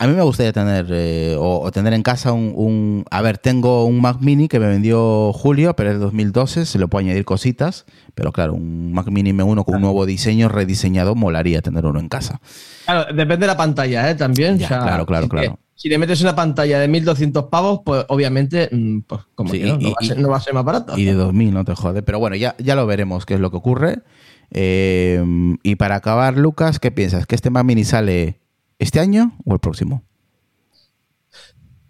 a 0.00 0.06
mí 0.08 0.14
me 0.14 0.22
gustaría 0.22 0.52
tener 0.52 0.86
eh, 0.90 1.36
o, 1.38 1.60
o 1.60 1.70
tener 1.70 1.92
en 1.92 2.02
casa 2.02 2.32
un, 2.32 2.52
un- 2.56 3.04
A 3.10 3.22
ver, 3.22 3.38
tengo 3.38 3.84
un 3.84 4.00
Mac 4.00 4.16
Mini 4.20 4.48
que 4.48 4.58
me 4.58 4.66
vendió 4.66 5.32
Julio, 5.32 5.74
pero 5.76 5.90
es 5.90 5.96
de 5.96 6.00
2012, 6.00 6.66
se 6.66 6.78
le 6.78 6.88
puedo 6.88 7.04
añadir 7.06 7.24
cositas, 7.24 7.84
pero 8.16 8.32
claro, 8.32 8.54
un 8.54 8.92
Mac 8.92 9.06
Mini 9.08 9.32
M1 9.32 9.64
con 9.64 9.76
un 9.76 9.82
nuevo 9.82 10.04
diseño 10.04 10.48
rediseñado 10.48 11.14
molaría 11.14 11.62
tener 11.62 11.86
uno 11.86 12.00
en 12.00 12.08
casa. 12.08 12.40
Claro, 12.84 13.06
depende 13.14 13.38
de 13.38 13.46
la 13.46 13.56
pantalla, 13.56 14.10
¿eh? 14.10 14.14
También. 14.16 14.58
Ya, 14.58 14.66
o 14.66 14.68
sea, 14.68 14.78
claro, 14.80 15.06
claro, 15.06 15.26
te- 15.26 15.30
claro. 15.30 15.58
Si 15.80 15.88
le 15.88 15.96
metes 15.96 16.20
una 16.22 16.34
pantalla 16.34 16.80
de 16.80 16.88
1200 16.88 17.44
pavos, 17.44 17.82
pues 17.84 18.04
obviamente, 18.08 18.68
mm, 18.72 18.98
pues 19.06 19.20
como 19.36 19.50
Sí, 19.52 19.60
que 19.60 19.66
no, 19.66 19.78
y- 19.80 19.84
no, 19.84 19.90
va 19.90 19.96
a 20.00 20.04
y- 20.04 20.08
ser, 20.08 20.18
no 20.18 20.28
va 20.28 20.36
a 20.36 20.40
ser 20.40 20.52
más 20.54 20.64
barato. 20.64 20.98
Y 20.98 21.04
de 21.04 21.12
2000, 21.14 21.54
no 21.54 21.64
te 21.64 21.74
jode. 21.76 22.02
Pero 22.02 22.18
bueno, 22.18 22.34
ya, 22.34 22.56
ya 22.58 22.74
lo 22.74 22.84
veremos 22.84 23.24
qué 23.26 23.34
es 23.34 23.40
lo 23.40 23.52
que 23.52 23.58
ocurre. 23.58 24.02
Eh, 24.50 25.22
y 25.62 25.76
para 25.76 25.94
acabar, 25.94 26.36
Lucas, 26.36 26.80
¿qué 26.80 26.90
piensas? 26.90 27.26
¿Que 27.26 27.36
este 27.36 27.50
Mac 27.50 27.64
Mini 27.64 27.84
sale 27.84 28.40
este 28.80 28.98
año 28.98 29.36
o 29.44 29.52
el 29.54 29.60
próximo? 29.60 30.02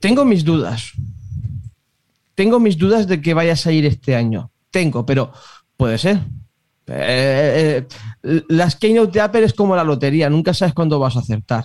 Tengo 0.01 0.24
mis 0.24 0.45
dudas. 0.45 0.93
Tengo 2.34 2.61
mis 2.61 2.76
dudas 2.78 3.07
de 3.09 3.20
que 3.22 3.32
vaya 3.34 3.55
a 3.55 3.57
salir 3.57 3.86
este 3.86 4.14
año. 4.14 4.51
Tengo, 4.70 5.07
pero 5.07 5.32
puede 5.76 5.97
ser. 5.99 6.18
Eh, 6.86 7.86
eh, 8.22 8.43
las 8.49 8.76
keynote 8.76 9.12
de 9.12 9.20
Apple 9.20 9.45
es 9.45 9.55
como 9.55 9.74
la 9.76 9.84
lotería, 9.84 10.30
nunca 10.30 10.55
sabes 10.55 10.74
cuándo 10.74 10.99
vas 10.99 11.16
a 11.16 11.20
acertar. 11.20 11.64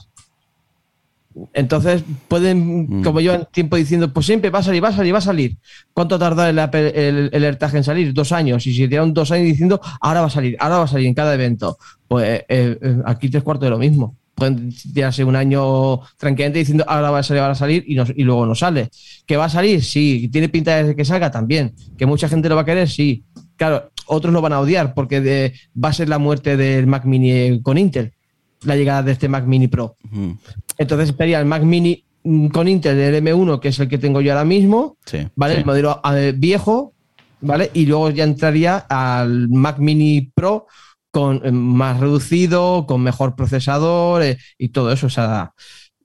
Entonces 1.54 2.04
pueden, 2.28 3.00
Mm. 3.00 3.04
como 3.04 3.20
llevan 3.22 3.48
tiempo 3.52 3.76
diciendo, 3.76 4.12
pues 4.14 4.26
siempre 4.26 4.50
va 4.50 4.60
a 4.60 4.64
salir, 4.64 4.84
va 4.84 4.90
a 4.90 4.94
salir, 4.94 5.14
va 5.14 5.18
a 5.18 5.22
salir. 5.22 5.58
¿Cuánto 5.94 6.18
tarda 6.20 6.50
el, 6.50 6.60
el, 6.60 7.30
el 7.34 7.58
en 7.74 7.84
salir? 7.84 8.14
Dos 8.14 8.32
años. 8.32 8.66
Y 8.68 8.74
si 8.74 8.88
llevan 8.88 9.14
dos 9.14 9.32
años 9.32 9.46
diciendo, 9.48 9.80
ahora 10.02 10.22
va 10.22 10.28
a 10.28 10.30
salir, 10.30 10.56
ahora 10.60 10.78
va 10.80 10.84
a 10.84 10.88
salir 10.88 11.08
en 11.08 11.14
cada 11.14 11.34
evento. 11.34 11.78
Pues 12.08 12.42
eh, 12.48 12.78
eh, 12.82 12.98
aquí 13.06 13.30
tres 13.30 13.44
cuartos 13.44 13.66
de 13.66 13.70
lo 13.72 13.78
mismo. 13.78 14.16
Pueden 14.36 14.74
tirarse 14.94 15.24
un 15.24 15.36
año 15.36 16.00
tranquilamente 16.18 16.60
diciendo, 16.60 16.84
ahora 16.88 17.12
va 17.12 17.20
a 17.20 17.24
salir, 17.24 17.44
va 17.44 17.52
a 17.52 17.56
salir, 17.56 17.84
y, 17.88 17.94
no- 17.96 18.06
y 18.16 18.24
luego 18.24 18.46
no 18.48 18.56
sale. 18.56 18.90
¿Que 19.28 19.38
va 19.38 19.46
a 19.46 19.50
salir? 19.50 19.84
Sí. 19.84 20.28
¿Tiene 20.32 20.50
pinta 20.50 20.84
de 20.84 20.96
que 20.96 21.06
salga? 21.06 21.30
También. 21.30 21.74
¿Que 21.98 22.06
mucha 22.08 22.28
gente 22.28 22.50
lo 22.50 22.56
va 22.56 22.62
a 22.62 22.66
querer? 22.66 22.90
Sí. 22.90 23.24
Claro, 23.58 23.92
otros 24.08 24.34
lo 24.34 24.42
van 24.42 24.54
a 24.54 24.60
odiar 24.60 24.94
porque 24.96 25.22
de- 25.22 25.54
va 25.82 25.90
a 25.90 25.94
ser 25.94 26.10
la 26.10 26.18
muerte 26.18 26.58
del 26.58 26.88
Mac 26.88 27.06
Mini 27.06 27.62
con 27.62 27.78
Intel, 27.78 28.12
la 28.64 28.76
llegada 28.76 29.04
de 29.04 29.12
este 29.12 29.30
Mac 29.30 29.46
Mini 29.46 29.68
Pro. 29.68 29.96
Mm, 30.10 30.32
Entonces 30.78 31.10
estaría 31.10 31.40
el 31.40 31.46
Mac 31.46 31.64
Mini 31.64 32.04
mm, 32.24 32.48
con 32.48 32.68
Intel 32.68 32.98
del 32.98 33.24
M1, 33.24 33.60
que 33.60 33.70
es 33.70 33.80
el 33.80 33.88
que 33.88 33.98
tengo 33.98 34.22
yo 34.22 34.32
ahora 34.32 34.46
mismo, 34.46 34.98
Sí. 35.06 35.28
¿vale? 35.36 35.56
sí. 35.56 35.60
El 35.62 35.66
modelo 35.66 36.02
eh, 36.14 36.34
viejo, 36.36 36.94
¿vale? 37.42 37.70
Y 37.74 37.86
luego 37.86 38.10
ya 38.10 38.24
entraría 38.24 38.78
al 38.78 39.50
Mac 39.50 39.78
Mini 39.80 40.32
Pro 40.34 40.68
con 41.12 41.42
eh, 41.46 41.52
más 41.52 42.00
reducido, 42.00 42.86
con 42.88 43.02
mejor 43.02 43.36
procesador 43.36 44.24
eh, 44.24 44.38
y 44.58 44.70
todo 44.70 44.92
eso. 44.92 45.08
O 45.08 45.12
sea, 45.12 45.52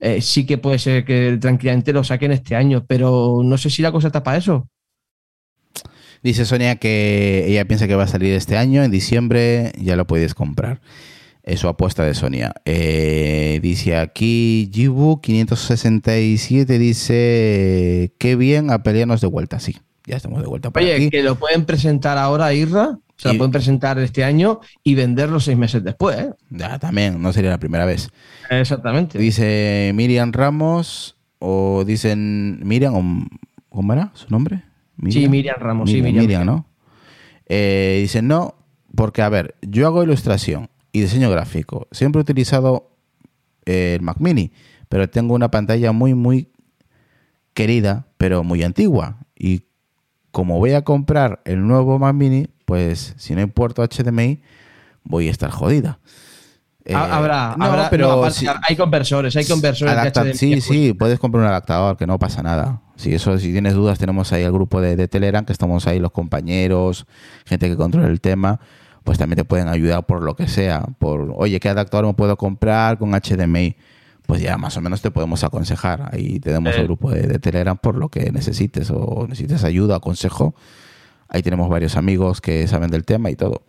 eh, 0.00 0.20
sí 0.20 0.44
que 0.46 0.58
puede 0.58 0.78
ser 0.78 1.04
que 1.04 1.38
tranquilamente 1.40 1.92
lo 1.92 2.04
saquen 2.04 2.32
este 2.32 2.54
año, 2.54 2.84
pero 2.86 3.40
no 3.42 3.56
sé 3.58 3.70
si 3.70 3.82
la 3.82 3.90
cosa 3.90 4.08
está 4.08 4.22
para 4.22 4.36
eso. 4.36 4.68
Dice 6.22 6.44
Sonia 6.44 6.76
que 6.76 7.44
ella 7.48 7.64
piensa 7.64 7.86
que 7.86 7.94
va 7.94 8.02
a 8.04 8.08
salir 8.08 8.32
este 8.34 8.56
año, 8.56 8.82
en 8.82 8.90
diciembre 8.90 9.72
ya 9.78 9.96
lo 9.96 10.06
puedes 10.06 10.34
comprar. 10.34 10.80
Es 11.48 11.60
su 11.60 11.68
apuesta 11.68 12.04
de 12.04 12.12
Sonia. 12.12 12.52
Eh, 12.66 13.58
dice 13.62 13.96
aquí 13.96 14.70
Jibu 14.70 15.18
567 15.22 16.78
dice 16.78 18.12
qué 18.18 18.36
bien 18.36 18.70
a 18.70 18.82
pelearnos 18.82 19.22
de 19.22 19.28
vuelta. 19.28 19.58
Sí, 19.58 19.74
ya 20.06 20.16
estamos 20.16 20.42
de 20.42 20.46
vuelta 20.46 20.70
por 20.70 20.82
Oye, 20.82 20.94
aquí. 20.94 21.08
que 21.08 21.22
lo 21.22 21.36
pueden 21.36 21.64
presentar 21.64 22.18
ahora, 22.18 22.52
Irra, 22.52 22.98
se 23.16 23.30
Y- 23.30 23.32
la 23.32 23.38
pueden 23.38 23.50
presentar 23.52 23.98
este 23.98 24.24
año 24.24 24.60
y 24.84 24.94
venderlo 24.94 25.40
seis 25.40 25.56
meses 25.56 25.82
después, 25.82 26.18
¿eh? 26.18 26.30
Ya, 26.50 26.78
también, 26.78 27.22
no 27.22 27.32
sería 27.32 27.48
la 27.48 27.58
primera 27.58 27.86
vez. 27.86 28.10
Exactamente. 28.50 29.18
Dice 29.18 29.92
Miriam 29.94 30.32
Ramos 30.32 31.16
o 31.38 31.82
dicen 31.86 32.60
Miriam 32.62 32.94
o 32.94 33.26
¿cómo 33.70 33.94
era 33.94 34.10
su 34.12 34.26
nombre? 34.28 34.64
Sí, 35.08 35.26
Miriam 35.30 35.56
Ramos, 35.58 35.88
sí, 35.88 36.02
Miriam, 36.02 36.24
Miriam. 36.24 36.44
¿no? 36.44 36.66
Eh, 37.46 38.00
dice 38.02 38.20
no, 38.20 38.54
porque 38.94 39.22
a 39.22 39.30
ver, 39.30 39.54
yo 39.62 39.86
hago 39.86 40.02
ilustración 40.02 40.68
y 40.92 41.00
diseño 41.02 41.30
gráfico. 41.30 41.86
Siempre 41.92 42.20
he 42.20 42.22
utilizado 42.22 42.90
eh, 43.66 43.94
el 43.96 44.02
Mac 44.02 44.16
Mini, 44.20 44.52
pero 44.88 45.08
tengo 45.08 45.34
una 45.34 45.50
pantalla 45.50 45.92
muy, 45.92 46.14
muy 46.14 46.48
querida, 47.54 48.06
pero 48.16 48.42
muy 48.44 48.62
antigua. 48.62 49.18
Y 49.36 49.62
como 50.30 50.58
voy 50.58 50.72
a 50.72 50.82
comprar 50.82 51.40
el 51.44 51.66
nuevo 51.66 51.98
Mac 51.98 52.14
Mini, 52.14 52.48
pues 52.64 53.14
si 53.16 53.34
no 53.34 53.40
hay 53.40 53.46
puerto 53.46 53.82
HDMI, 53.82 54.42
voy 55.04 55.28
a 55.28 55.30
estar 55.30 55.50
jodida. 55.50 55.98
Eh, 56.84 56.94
Ha- 56.94 57.16
habrá, 57.18 57.54
no, 57.58 57.64
habrá- 57.66 57.90
pero 57.90 58.06
no, 58.08 58.12
aparte, 58.14 58.46
hay 58.66 58.76
conversores, 58.76 59.36
hay 59.36 59.44
conversores 59.44 59.94
de 59.94 60.00
Adapta- 60.00 60.22
HDMI, 60.22 60.34
sí, 60.34 60.60
sí, 60.60 60.92
puedes 60.94 61.18
comprar 61.18 61.42
un 61.42 61.48
adaptador, 61.48 61.96
que 61.98 62.06
no 62.06 62.18
pasa 62.18 62.42
nada. 62.42 62.80
Si 62.96 63.12
eso, 63.14 63.38
si 63.38 63.52
tienes 63.52 63.74
dudas, 63.74 63.98
tenemos 63.98 64.32
ahí 64.32 64.42
el 64.42 64.52
grupo 64.52 64.80
de, 64.80 64.96
de 64.96 65.06
Telegram, 65.06 65.44
que 65.44 65.52
estamos 65.52 65.86
ahí 65.86 65.98
los 65.98 66.12
compañeros, 66.12 67.06
gente 67.44 67.68
que 67.68 67.76
controla 67.76 68.08
el 68.08 68.20
tema, 68.22 68.58
pues 69.08 69.16
también 69.16 69.38
te 69.38 69.44
pueden 69.46 69.68
ayudar 69.68 70.04
por 70.04 70.22
lo 70.22 70.36
que 70.36 70.48
sea, 70.48 70.82
por, 70.98 71.32
oye, 71.34 71.58
¿qué 71.60 71.70
adaptador 71.70 72.06
me 72.06 72.12
puedo 72.12 72.36
comprar 72.36 72.98
con 72.98 73.12
HDMI? 73.12 73.74
Pues 74.26 74.42
ya 74.42 74.58
más 74.58 74.76
o 74.76 74.82
menos 74.82 75.00
te 75.00 75.10
podemos 75.10 75.44
aconsejar. 75.44 76.10
Ahí 76.12 76.38
tenemos 76.40 76.74
Eh. 76.74 76.80
el 76.80 76.84
grupo 76.84 77.10
de, 77.10 77.22
de 77.22 77.38
Telegram 77.38 77.78
por 77.78 77.96
lo 77.96 78.10
que 78.10 78.30
necesites 78.32 78.90
o 78.90 79.24
necesites 79.26 79.64
ayuda, 79.64 79.98
consejo. 80.00 80.54
Ahí 81.30 81.40
tenemos 81.42 81.70
varios 81.70 81.96
amigos 81.96 82.42
que 82.42 82.66
saben 82.68 82.90
del 82.90 83.06
tema 83.06 83.30
y 83.30 83.34
todo. 83.36 83.62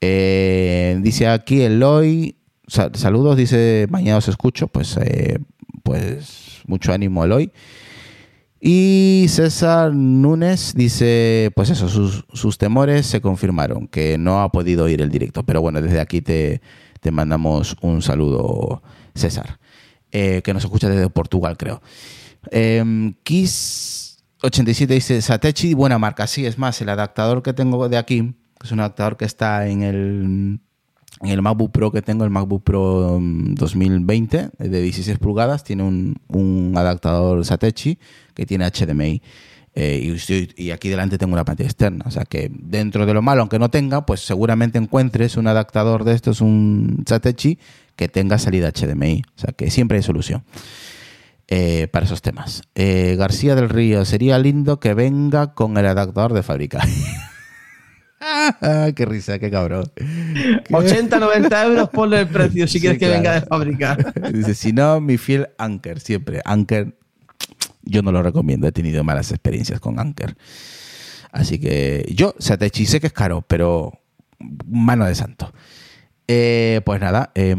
Eh, 0.00 0.98
dice 1.02 1.28
aquí 1.28 1.62
Eloy, 1.62 2.34
sa- 2.66 2.90
saludos, 2.94 3.36
dice, 3.36 3.86
mañana 3.90 4.18
os 4.18 4.26
escucho, 4.26 4.66
pues, 4.66 4.96
eh, 5.00 5.38
pues 5.84 6.62
mucho 6.66 6.92
ánimo 6.92 7.24
Eloy. 7.24 7.52
Y 8.60 9.26
César 9.28 9.94
Núñez 9.94 10.74
dice, 10.74 11.52
pues 11.54 11.70
eso, 11.70 11.88
sus, 11.88 12.24
sus, 12.32 12.58
temores 12.58 13.06
se 13.06 13.20
confirmaron, 13.20 13.86
que 13.86 14.18
no 14.18 14.42
ha 14.42 14.50
podido 14.50 14.88
ir 14.88 15.00
el 15.00 15.10
directo. 15.10 15.44
Pero 15.44 15.60
bueno, 15.60 15.80
desde 15.80 16.00
aquí 16.00 16.20
te, 16.20 16.60
te 17.00 17.10
mandamos 17.12 17.76
un 17.80 18.02
saludo, 18.02 18.82
César, 19.14 19.60
eh, 20.10 20.42
que 20.42 20.54
nos 20.54 20.64
escucha 20.64 20.88
desde 20.88 21.08
Portugal, 21.08 21.56
creo. 21.56 21.80
Eh, 22.50 22.82
Kiss87 23.24 24.86
dice, 24.86 25.22
Satechi, 25.22 25.74
buena 25.74 25.98
marca. 25.98 26.26
Sí, 26.26 26.44
es 26.44 26.58
más, 26.58 26.80
el 26.80 26.88
adaptador 26.88 27.42
que 27.42 27.52
tengo 27.52 27.88
de 27.88 27.96
aquí, 27.96 28.34
que 28.58 28.66
es 28.66 28.72
un 28.72 28.80
adaptador 28.80 29.16
que 29.16 29.24
está 29.24 29.68
en 29.68 29.82
el 29.82 30.60
en 31.20 31.30
el 31.30 31.42
MacBook 31.42 31.72
Pro 31.72 31.90
que 31.90 32.02
tengo, 32.02 32.24
el 32.24 32.30
MacBook 32.30 32.62
Pro 32.62 33.18
2020 33.20 34.50
mm, 34.58 34.62
de 34.64 34.82
16 34.82 35.18
pulgadas, 35.18 35.64
tiene 35.64 35.82
un, 35.82 36.74
adaptador 36.76 37.44
Satechi 37.44 37.98
que 38.34 38.46
tiene 38.46 38.70
HDMI. 38.70 39.22
Eh, 39.74 40.16
y, 40.56 40.70
aquí 40.70 40.88
delante 40.88 41.18
tengo 41.18 41.34
una 41.34 41.44
pantalla 41.44 41.68
externa. 41.68 42.04
O 42.06 42.10
sea 42.10 42.24
que 42.24 42.50
dentro 42.52 43.06
de 43.06 43.14
lo 43.14 43.22
malo, 43.22 43.42
aunque 43.42 43.58
no 43.58 43.70
tenga, 43.70 44.06
pues 44.06 44.20
seguramente 44.20 44.78
encuentres 44.78 45.36
un 45.36 45.46
adaptador 45.46 46.04
de 46.04 46.14
estos, 46.14 46.40
un 46.40 47.04
Satechi, 47.06 47.58
que 47.94 48.08
tenga 48.08 48.38
salida 48.38 48.72
HDMI. 48.72 49.22
O 49.36 49.40
sea 49.40 49.52
que 49.52 49.70
siempre 49.70 49.98
hay 49.98 50.02
solución 50.02 50.44
eh, 51.48 51.88
para 51.92 52.06
esos 52.06 52.22
temas. 52.22 52.62
Eh, 52.74 53.16
García 53.18 53.54
del 53.54 53.68
Río, 53.68 54.04
sería 54.04 54.38
lindo 54.38 54.80
que 54.80 54.94
venga 54.94 55.54
con 55.54 55.76
el 55.76 55.86
adaptador 55.86 56.32
de 56.32 56.42
fábrica. 56.42 56.80
qué 58.96 59.04
risa, 59.04 59.38
qué 59.38 59.50
cabrón. 59.50 59.90
80, 60.70 61.18
90 61.18 61.64
euros, 61.64 61.88
ponle 61.90 62.20
el 62.20 62.28
precio 62.28 62.66
si 62.66 62.80
quieres 62.80 62.98
que 62.98 63.08
venga 63.08 63.34
de 63.34 63.40
fábrica. 63.42 63.96
Dice, 64.32 64.54
si 64.54 64.72
no, 64.72 65.00
mi 65.00 65.18
fiel 65.18 65.48
Anker, 65.58 66.00
siempre. 66.00 66.40
Anker, 66.44 66.96
yo 67.82 68.02
no 68.02 68.12
lo 68.12 68.22
recomiendo, 68.22 68.66
he 68.66 68.72
tenido 68.72 69.04
malas 69.04 69.30
experiencias 69.30 69.80
con 69.80 69.98
Anker. 69.98 70.36
Así 71.30 71.58
que 71.58 72.10
yo, 72.14 72.34
o 72.38 72.42
sea, 72.42 72.56
te 72.56 72.70
sé 72.70 73.00
que 73.00 73.08
es 73.08 73.12
caro, 73.12 73.44
pero 73.46 73.92
mano 74.66 75.04
de 75.04 75.14
santo. 75.14 75.52
Eh, 76.26 76.80
pues 76.84 77.00
nada, 77.00 77.32
eh, 77.34 77.56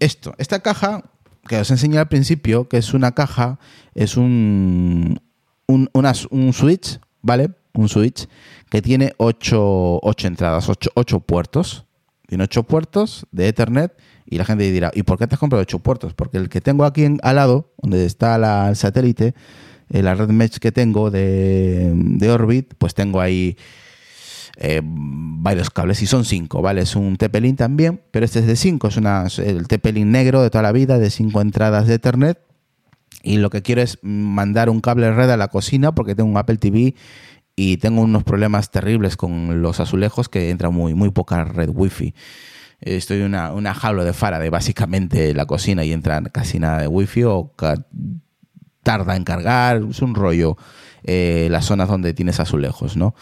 esto, 0.00 0.34
esta 0.38 0.60
caja 0.60 1.02
que 1.46 1.58
os 1.58 1.70
enseñé 1.70 1.98
al 1.98 2.08
principio, 2.08 2.68
que 2.68 2.78
es 2.78 2.94
una 2.94 3.12
caja, 3.12 3.58
es 3.94 4.16
un, 4.16 5.20
un, 5.66 5.90
un 5.92 6.52
switch, 6.52 7.00
¿vale? 7.22 7.50
Un 7.74 7.88
switch 7.88 8.26
que 8.70 8.82
tiene 8.82 9.12
ocho, 9.18 10.00
entradas, 10.22 10.68
ocho, 10.94 11.20
puertos. 11.20 11.84
Tiene 12.26 12.44
ocho 12.44 12.64
puertos 12.64 13.26
de 13.30 13.48
Ethernet 13.48 13.92
y 14.26 14.36
la 14.38 14.44
gente 14.44 14.70
dirá, 14.72 14.90
¿y 14.92 15.04
por 15.04 15.18
qué 15.18 15.28
te 15.28 15.36
has 15.36 15.38
comprado 15.38 15.62
ocho 15.62 15.78
puertos? 15.78 16.12
Porque 16.12 16.38
el 16.38 16.48
que 16.48 16.60
tengo 16.60 16.84
aquí 16.84 17.06
al 17.22 17.36
lado, 17.36 17.72
donde 17.80 18.04
está 18.04 18.36
la, 18.36 18.68
el 18.68 18.76
satélite, 18.76 19.34
eh, 19.90 20.02
la 20.02 20.16
red 20.16 20.30
mesh 20.30 20.58
que 20.58 20.72
tengo 20.72 21.12
de, 21.12 21.92
de 21.94 22.30
Orbit, 22.30 22.74
pues 22.78 22.94
tengo 22.94 23.20
ahí 23.20 23.56
eh, 24.58 24.80
varios 24.82 25.70
cables 25.70 26.00
y 26.02 26.06
son 26.06 26.24
cinco, 26.24 26.62
¿vale? 26.62 26.80
Es 26.80 26.96
un 26.96 27.16
TP-Link 27.16 27.58
también, 27.58 28.00
pero 28.10 28.24
este 28.24 28.40
es 28.40 28.46
de 28.46 28.56
cinco, 28.56 28.88
es 28.88 28.96
una, 28.96 29.26
el 29.38 29.68
TP-Link 29.68 30.06
negro 30.06 30.42
de 30.42 30.50
toda 30.50 30.62
la 30.62 30.72
vida, 30.72 30.98
de 30.98 31.10
cinco 31.10 31.40
entradas 31.40 31.86
de 31.86 31.94
Ethernet. 31.94 32.40
Y 33.22 33.38
lo 33.38 33.50
que 33.50 33.60
quiero 33.60 33.82
es 33.82 33.98
mandar 34.02 34.70
un 34.70 34.80
cable 34.80 35.12
red 35.12 35.28
a 35.30 35.36
la 35.36 35.48
cocina 35.48 35.94
porque 35.94 36.14
tengo 36.14 36.30
un 36.30 36.36
Apple 36.36 36.56
TV 36.58 36.94
y 37.56 37.78
tengo 37.78 38.02
unos 38.02 38.22
problemas 38.22 38.70
terribles 38.70 39.16
con 39.16 39.62
los 39.62 39.80
azulejos 39.80 40.28
que 40.28 40.50
entra 40.50 40.70
muy, 40.70 40.94
muy 40.94 41.10
poca 41.10 41.44
red 41.44 41.70
wifi. 41.72 42.14
Estoy 42.80 43.20
en 43.20 43.24
una, 43.24 43.52
una 43.52 43.72
jaula 43.72 44.04
de 44.04 44.12
Faraday, 44.12 44.50
básicamente, 44.50 45.32
la 45.32 45.46
cocina 45.46 45.82
y 45.82 45.92
entra 45.92 46.22
casi 46.24 46.58
nada 46.58 46.82
de 46.82 46.88
wifi 46.88 47.24
o 47.24 47.54
tarda 48.82 49.16
en 49.16 49.24
cargar, 49.24 49.82
es 49.90 50.02
un 50.02 50.14
rollo 50.14 50.56
eh, 51.02 51.48
las 51.50 51.64
zonas 51.64 51.88
donde 51.88 52.14
tienes 52.14 52.38
azulejos, 52.38 52.96
¿no? 52.96 53.14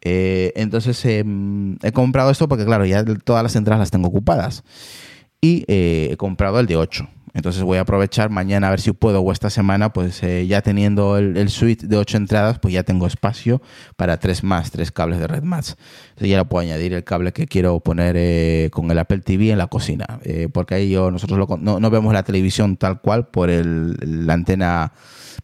Eh, 0.00 0.52
entonces 0.56 1.04
em, 1.04 1.78
he 1.82 1.92
comprado 1.92 2.30
esto 2.30 2.48
porque, 2.48 2.64
claro, 2.64 2.84
ya 2.84 3.04
todas 3.04 3.42
las 3.42 3.56
entradas 3.56 3.80
las 3.80 3.90
tengo 3.90 4.08
ocupadas. 4.08 4.64
Y 5.40 5.64
eh, 5.66 6.10
he 6.12 6.16
comprado 6.16 6.60
el 6.60 6.66
de 6.66 6.76
8. 6.76 7.08
Entonces 7.34 7.62
voy 7.62 7.78
a 7.78 7.82
aprovechar 7.82 8.30
mañana 8.30 8.68
a 8.68 8.70
ver 8.70 8.80
si 8.80 8.92
puedo 8.92 9.20
o 9.20 9.32
esta 9.32 9.48
semana, 9.50 9.92
pues 9.92 10.22
eh, 10.22 10.46
ya 10.46 10.60
teniendo 10.60 11.16
el, 11.16 11.48
suite 11.48 11.86
de 11.86 11.96
8 11.96 12.18
entradas, 12.18 12.58
pues 12.58 12.74
ya 12.74 12.82
tengo 12.82 13.06
espacio 13.06 13.62
para 13.96 14.18
tres 14.18 14.44
más, 14.44 14.70
tres 14.70 14.92
cables 14.92 15.18
de 15.18 15.26
Red 15.26 15.42
Entonces 15.42 15.76
ya 16.20 16.36
lo 16.36 16.48
puedo 16.48 16.62
añadir 16.62 16.92
el 16.92 17.04
cable 17.04 17.32
que 17.32 17.46
quiero 17.46 17.80
poner 17.80 18.70
con 18.70 18.90
el 18.90 18.98
Apple 18.98 19.20
TV 19.20 19.50
en 19.50 19.58
la 19.58 19.66
cocina, 19.66 20.20
porque 20.52 20.74
ahí 20.74 20.90
yo, 20.90 21.10
nosotros 21.10 21.48
no, 21.60 21.80
no, 21.80 21.90
vemos 21.90 22.12
la 22.12 22.22
televisión 22.22 22.76
tal 22.76 23.00
cual 23.00 23.28
por 23.28 23.50
el, 23.50 23.96
la 24.26 24.34
antena 24.34 24.92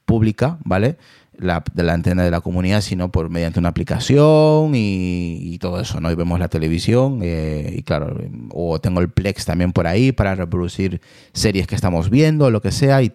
pública, 0.05 0.59
¿vale? 0.65 0.99
La, 1.39 1.63
de 1.73 1.83
la 1.83 1.95
antena 1.95 2.25
de 2.25 2.31
la 2.31 2.41
comunidad, 2.41 2.81
sino 2.81 3.11
por 3.11 3.31
mediante 3.31 3.59
una 3.59 3.69
aplicación 3.71 4.73
y, 4.75 5.57
todo 5.61 5.81
eso, 5.81 6.01
¿no? 6.01 6.11
Y 6.11 6.15
vemos 6.15 6.39
la 6.39 6.49
televisión 6.49 7.21
eh, 7.23 7.75
y 7.77 7.83
claro, 7.83 8.17
o 8.53 8.79
tengo 8.81 9.01
el 9.01 9.09
Plex 9.09 9.45
también 9.45 9.73
por 9.73 9.87
ahí 9.87 10.13
para 10.13 10.35
reproducir 10.35 11.01
series 11.33 11.67
que 11.67 11.75
estamos 11.75 12.11
viendo, 12.11 12.51
lo 12.51 12.61
que 12.63 12.71
sea, 12.71 13.03
y, 13.03 13.13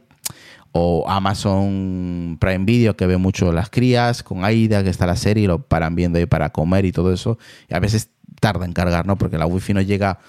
o 0.74 1.06
Amazon 1.08 2.38
Prime 2.40 2.66
Video 2.66 2.98
que 2.98 3.06
ve 3.06 3.18
mucho 3.18 3.54
las 3.54 3.70
crías, 3.70 4.24
con 4.24 4.44
AIDA 4.44 4.84
que 4.84 4.90
está 4.90 5.06
la 5.06 5.16
serie 5.16 5.46
y 5.46 5.48
lo 5.48 5.60
paran 5.60 5.96
viendo 5.96 6.18
ahí 6.18 6.26
para 6.26 6.52
comer 6.52 6.86
y 6.86 6.92
todo 6.92 7.14
eso, 7.14 7.38
y 7.70 7.76
a 7.76 7.80
veces 7.80 8.10
tarda 8.40 8.66
en 8.66 8.74
cargar, 8.74 9.06
¿no? 9.06 9.18
Porque 9.18 9.38
la 9.38 9.46
wifi 9.46 9.74
no 9.74 9.82
llega 9.82 10.20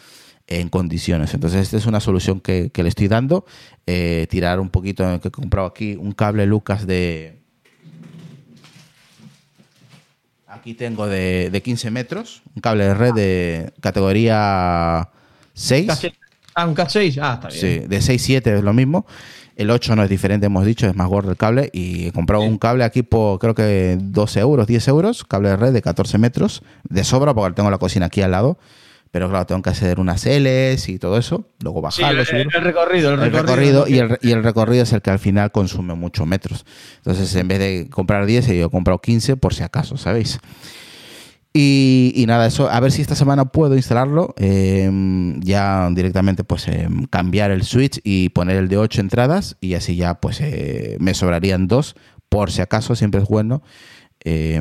en 0.47 0.69
condiciones. 0.69 1.33
Entonces, 1.35 1.63
esta 1.63 1.79
es 1.79 1.87
una 1.87 2.01
solución 2.01 2.41
que, 2.41 2.71
le 2.75 2.89
estoy 2.89 3.09
dando. 3.09 3.47
Eh, 3.87 4.27
tirar 4.29 4.61
un 4.61 4.69
poquito, 4.69 5.19
que 5.21 5.29
he 5.29 5.31
comprado 5.31 5.67
aquí 5.67 5.97
un 5.97 6.13
cable 6.13 6.47
Lucas 6.47 6.87
de 6.87 7.44
Aquí 10.65 10.73
tengo 10.73 11.07
de, 11.07 11.51
de 11.51 11.63
15 11.63 11.91
metros, 11.91 12.41
un 12.57 12.63
cable 12.63 12.85
de 12.85 12.95
red 12.95 13.13
de 13.13 13.75
categoría 13.83 15.11
6. 15.53 15.91
Ah, 16.55 16.65
un 16.65 16.75
K6, 16.75 17.21
ah, 17.21 17.35
está 17.35 17.49
bien. 17.49 17.61
Sí, 17.61 17.87
de 17.87 18.01
6, 18.01 18.23
7 18.23 18.57
es 18.57 18.65
lo 18.65 18.73
mismo. 18.73 19.05
El 19.57 19.69
8 19.69 19.95
no 19.95 20.03
es 20.03 20.09
diferente, 20.09 20.47
hemos 20.47 20.65
dicho, 20.65 20.87
es 20.87 20.97
más 20.97 21.07
gordo 21.07 21.33
el 21.33 21.37
cable. 21.37 21.69
Y 21.75 22.07
he 22.07 22.13
comprado 22.13 22.45
un 22.45 22.57
cable 22.57 22.85
aquí 22.85 23.03
por 23.03 23.39
creo 23.41 23.55
que 23.55 23.99
12 24.01 24.41
euros, 24.41 24.67
10 24.67 24.89
euros, 24.89 25.25
cable 25.25 25.51
de 25.51 25.57
red 25.59 25.75
de 25.75 25.83
14 25.83 26.17
metros, 26.17 26.63
de 26.89 27.05
sobra, 27.05 27.35
porque 27.35 27.57
tengo 27.57 27.71
la 27.71 27.77
cocina 27.77 28.07
aquí 28.07 28.23
al 28.23 28.31
lado 28.31 28.57
pero 29.15 29.31
claro, 29.31 29.47
tengo 29.47 29.63
que 29.63 29.71
hacer 29.71 30.01
unas 30.01 30.27
Ls 30.27 30.89
y 30.89 30.99
todo 30.99 31.17
eso, 31.19 31.47
luego 31.63 31.81
bajarlo, 31.81 32.23
el, 32.23 32.29
el, 32.29 32.51
recorrido, 32.51 33.13
el, 33.13 33.21
recorrido, 33.21 33.87
y, 33.87 33.99
el, 33.99 34.19
y 34.21 34.33
el 34.33 34.43
recorrido 34.43 34.83
es 34.83 34.93
el 34.93 35.03
que 35.03 35.11
al 35.11 35.21
final 35.21 35.53
consume 35.53 35.95
muchos 35.95 36.27
metros. 36.27 36.67
Entonces, 36.97 37.33
en 37.37 37.47
vez 37.47 37.61
de 37.61 37.89
comprar 37.91 38.27
10, 38.27 38.49
yo 38.49 38.67
he 38.67 38.71
comprado 38.71 39.01
15 39.01 39.37
por 39.37 39.55
si 39.55 39.63
acaso, 39.63 39.97
¿sabéis? 39.97 40.41
Y, 41.53 42.25
nada, 42.27 42.49
eso, 42.49 42.69
a 42.69 42.81
ver 42.81 42.91
si 42.91 43.03
esta 43.03 43.15
semana 43.15 43.45
puedo 43.45 43.77
instalarlo, 43.77 44.35
em, 44.37 45.41
ya 45.43 45.89
directamente 45.93 46.43
pues 46.43 46.67
em, 46.67 47.05
cambiar 47.05 47.53
el 47.53 47.63
switch 47.63 48.01
y 48.03 48.31
poner 48.31 48.57
el 48.57 48.67
de 48.67 48.79
8 48.79 49.01
entradas 49.01 49.57
y 49.61 49.75
así 49.75 49.95
ya 49.95 50.15
pues 50.15 50.41
eh, 50.41 50.97
me 50.99 51.15
sobrarían 51.15 51.69
dos, 51.69 51.95
por 52.29 52.51
si 52.51 52.63
acaso, 52.63 52.97
siempre 52.97 53.23
es 53.23 53.29
bueno. 53.29 53.63
Eh, 54.25 54.61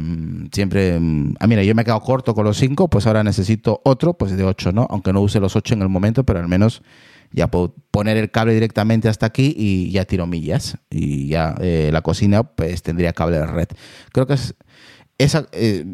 siempre, 0.51 0.99
ah, 1.39 1.47
mira, 1.47 1.63
yo 1.63 1.73
me 1.73 1.81
he 1.81 1.85
quedado 1.85 2.01
corto 2.01 2.35
con 2.35 2.43
los 2.43 2.57
5, 2.57 2.89
pues 2.89 3.07
ahora 3.07 3.23
necesito 3.23 3.81
otro, 3.85 4.13
pues 4.13 4.35
de 4.35 4.43
8, 4.43 4.73
¿no? 4.73 4.87
Aunque 4.89 5.13
no 5.13 5.21
use 5.21 5.39
los 5.39 5.55
8 5.55 5.73
en 5.75 5.81
el 5.81 5.89
momento, 5.89 6.25
pero 6.25 6.39
al 6.39 6.49
menos 6.49 6.83
ya 7.31 7.47
puedo 7.49 7.73
poner 7.89 8.17
el 8.17 8.29
cable 8.29 8.53
directamente 8.53 9.09
hasta 9.09 9.25
aquí 9.25 9.55
y 9.57 9.91
ya 9.91 10.05
tiro 10.05 10.27
millas. 10.27 10.77
Y 10.89 11.27
ya 11.27 11.55
eh, 11.61 11.89
la 11.91 12.01
cocina 12.01 12.43
pues 12.43 12.83
tendría 12.83 13.13
cable 13.13 13.37
de 13.37 13.45
red. 13.45 13.67
Creo 14.11 14.27
que 14.27 14.33
es 14.33 14.53
esa, 15.17 15.47
eh, 15.53 15.85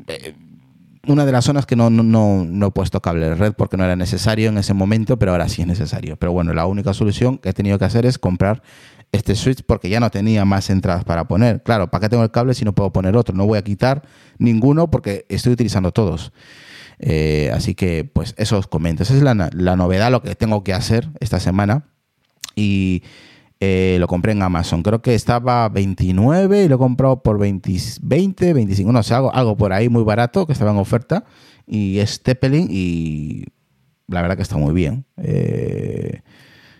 una 1.07 1.25
de 1.25 1.31
las 1.31 1.45
zonas 1.45 1.65
que 1.65 1.75
no, 1.75 1.89
no, 1.89 2.03
no, 2.03 2.67
he 2.67 2.71
puesto 2.71 3.01
cable 3.01 3.29
de 3.29 3.35
red 3.35 3.53
porque 3.53 3.77
no 3.77 3.85
era 3.85 3.95
necesario 3.95 4.49
en 4.49 4.57
ese 4.57 4.73
momento, 4.73 5.17
pero 5.17 5.31
ahora 5.31 5.47
sí 5.47 5.61
es 5.61 5.67
necesario. 5.67 6.17
Pero 6.17 6.31
bueno, 6.31 6.53
la 6.53 6.65
única 6.65 6.93
solución 6.93 7.37
que 7.37 7.49
he 7.49 7.53
tenido 7.53 7.79
que 7.79 7.85
hacer 7.85 8.05
es 8.05 8.19
comprar 8.19 8.61
este 9.11 9.35
switch 9.35 9.63
porque 9.65 9.89
ya 9.89 9.99
no 9.99 10.09
tenía 10.11 10.45
más 10.45 10.69
entradas 10.69 11.03
para 11.03 11.27
poner. 11.27 11.63
Claro, 11.63 11.89
¿para 11.89 12.01
qué 12.01 12.09
tengo 12.09 12.23
el 12.23 12.31
cable 12.31 12.53
si 12.53 12.65
no 12.65 12.73
puedo 12.73 12.91
poner 12.91 13.15
otro? 13.15 13.35
No 13.35 13.45
voy 13.45 13.57
a 13.57 13.63
quitar 13.63 14.03
ninguno 14.37 14.91
porque 14.91 15.25
estoy 15.29 15.53
utilizando 15.53 15.91
todos. 15.91 16.31
Eh, 16.99 17.49
así 17.53 17.75
que, 17.75 18.03
pues, 18.03 18.35
eso 18.37 18.57
os 18.57 18.67
comento. 18.67 19.03
Esa 19.03 19.15
es 19.15 19.21
la, 19.23 19.33
novedad, 19.33 20.11
lo 20.11 20.21
que 20.21 20.35
tengo 20.35 20.63
que 20.63 20.73
hacer 20.73 21.09
esta 21.19 21.39
semana. 21.39 21.85
Y 22.55 23.03
eh, 23.59 23.97
lo 23.99 24.07
compré 24.07 24.31
en 24.31 24.41
Amazon. 24.41 24.83
Creo 24.83 25.01
que 25.01 25.15
estaba 25.15 25.67
29 25.69 26.63
y 26.63 26.67
lo 26.67 26.75
he 26.75 26.77
comprado 26.77 27.21
por 27.21 27.37
20, 27.37 27.77
20 28.01 28.53
25, 28.53 28.91
no 28.91 29.03
sé, 29.03 29.13
algo, 29.13 29.33
algo 29.33 29.57
por 29.57 29.73
ahí 29.73 29.89
muy 29.89 30.03
barato 30.03 30.45
que 30.45 30.53
estaba 30.53 30.71
en 30.71 30.77
oferta. 30.77 31.25
Y 31.67 31.99
es 31.99 32.23
Teppelin 32.23 32.67
y 32.71 33.45
la 34.07 34.21
verdad 34.21 34.35
que 34.37 34.43
está 34.43 34.57
muy 34.57 34.73
bien. 34.73 35.05
Eh, 35.17 36.21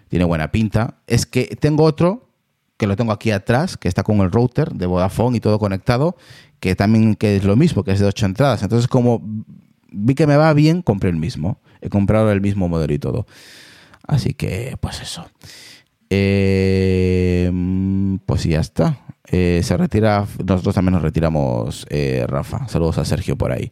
tiene 0.08 0.26
buena 0.26 0.52
pinta. 0.52 1.00
Es 1.08 1.26
que 1.26 1.56
tengo 1.60 1.84
otro 1.84 2.30
que 2.78 2.88
lo 2.88 2.96
tengo 2.96 3.12
aquí 3.12 3.32
atrás, 3.32 3.76
que 3.78 3.90
está 3.90 4.04
con 4.04 4.22
el 4.22 4.32
router 4.32 4.72
de 4.72 4.86
Vodafone 4.86 5.38
y 5.38 5.40
todo 5.42 5.60
conectado, 5.60 6.16
que 6.62 6.76
también 6.76 7.16
que 7.16 7.36
es 7.36 7.44
lo 7.44 7.58
mismo, 7.58 7.84
que 7.84 7.92
es 7.92 8.00
de 8.00 8.06
ocho 8.06 8.26
entradas. 8.26 8.64
Entonces, 8.64 8.88
como 8.88 9.22
vi 9.92 10.16
que 10.16 10.26
me 10.26 10.38
va 10.38 10.54
bien, 10.54 10.82
compré 10.82 11.10
el 11.10 11.18
mismo. 11.18 11.60
He 11.82 11.90
comprado 11.90 12.32
el 12.32 12.40
mismo 12.40 12.70
modelo 12.70 12.94
y 12.94 13.00
todo. 13.00 13.28
Así 14.08 14.34
que, 14.34 14.78
pues 14.80 15.02
eso. 15.02 15.30
Eh, 16.10 17.52
pues 18.26 18.44
ya 18.44 18.60
está. 18.60 19.00
Eh, 19.32 19.62
se 19.64 19.78
retira, 19.78 20.26
nosotros 20.44 20.74
también 20.74 20.94
nos 20.94 21.04
retiramos, 21.04 21.86
eh, 21.90 22.26
Rafa. 22.28 22.68
Saludos 22.68 22.98
a 22.98 23.06
Sergio 23.06 23.38
por 23.38 23.52
ahí. 23.52 23.72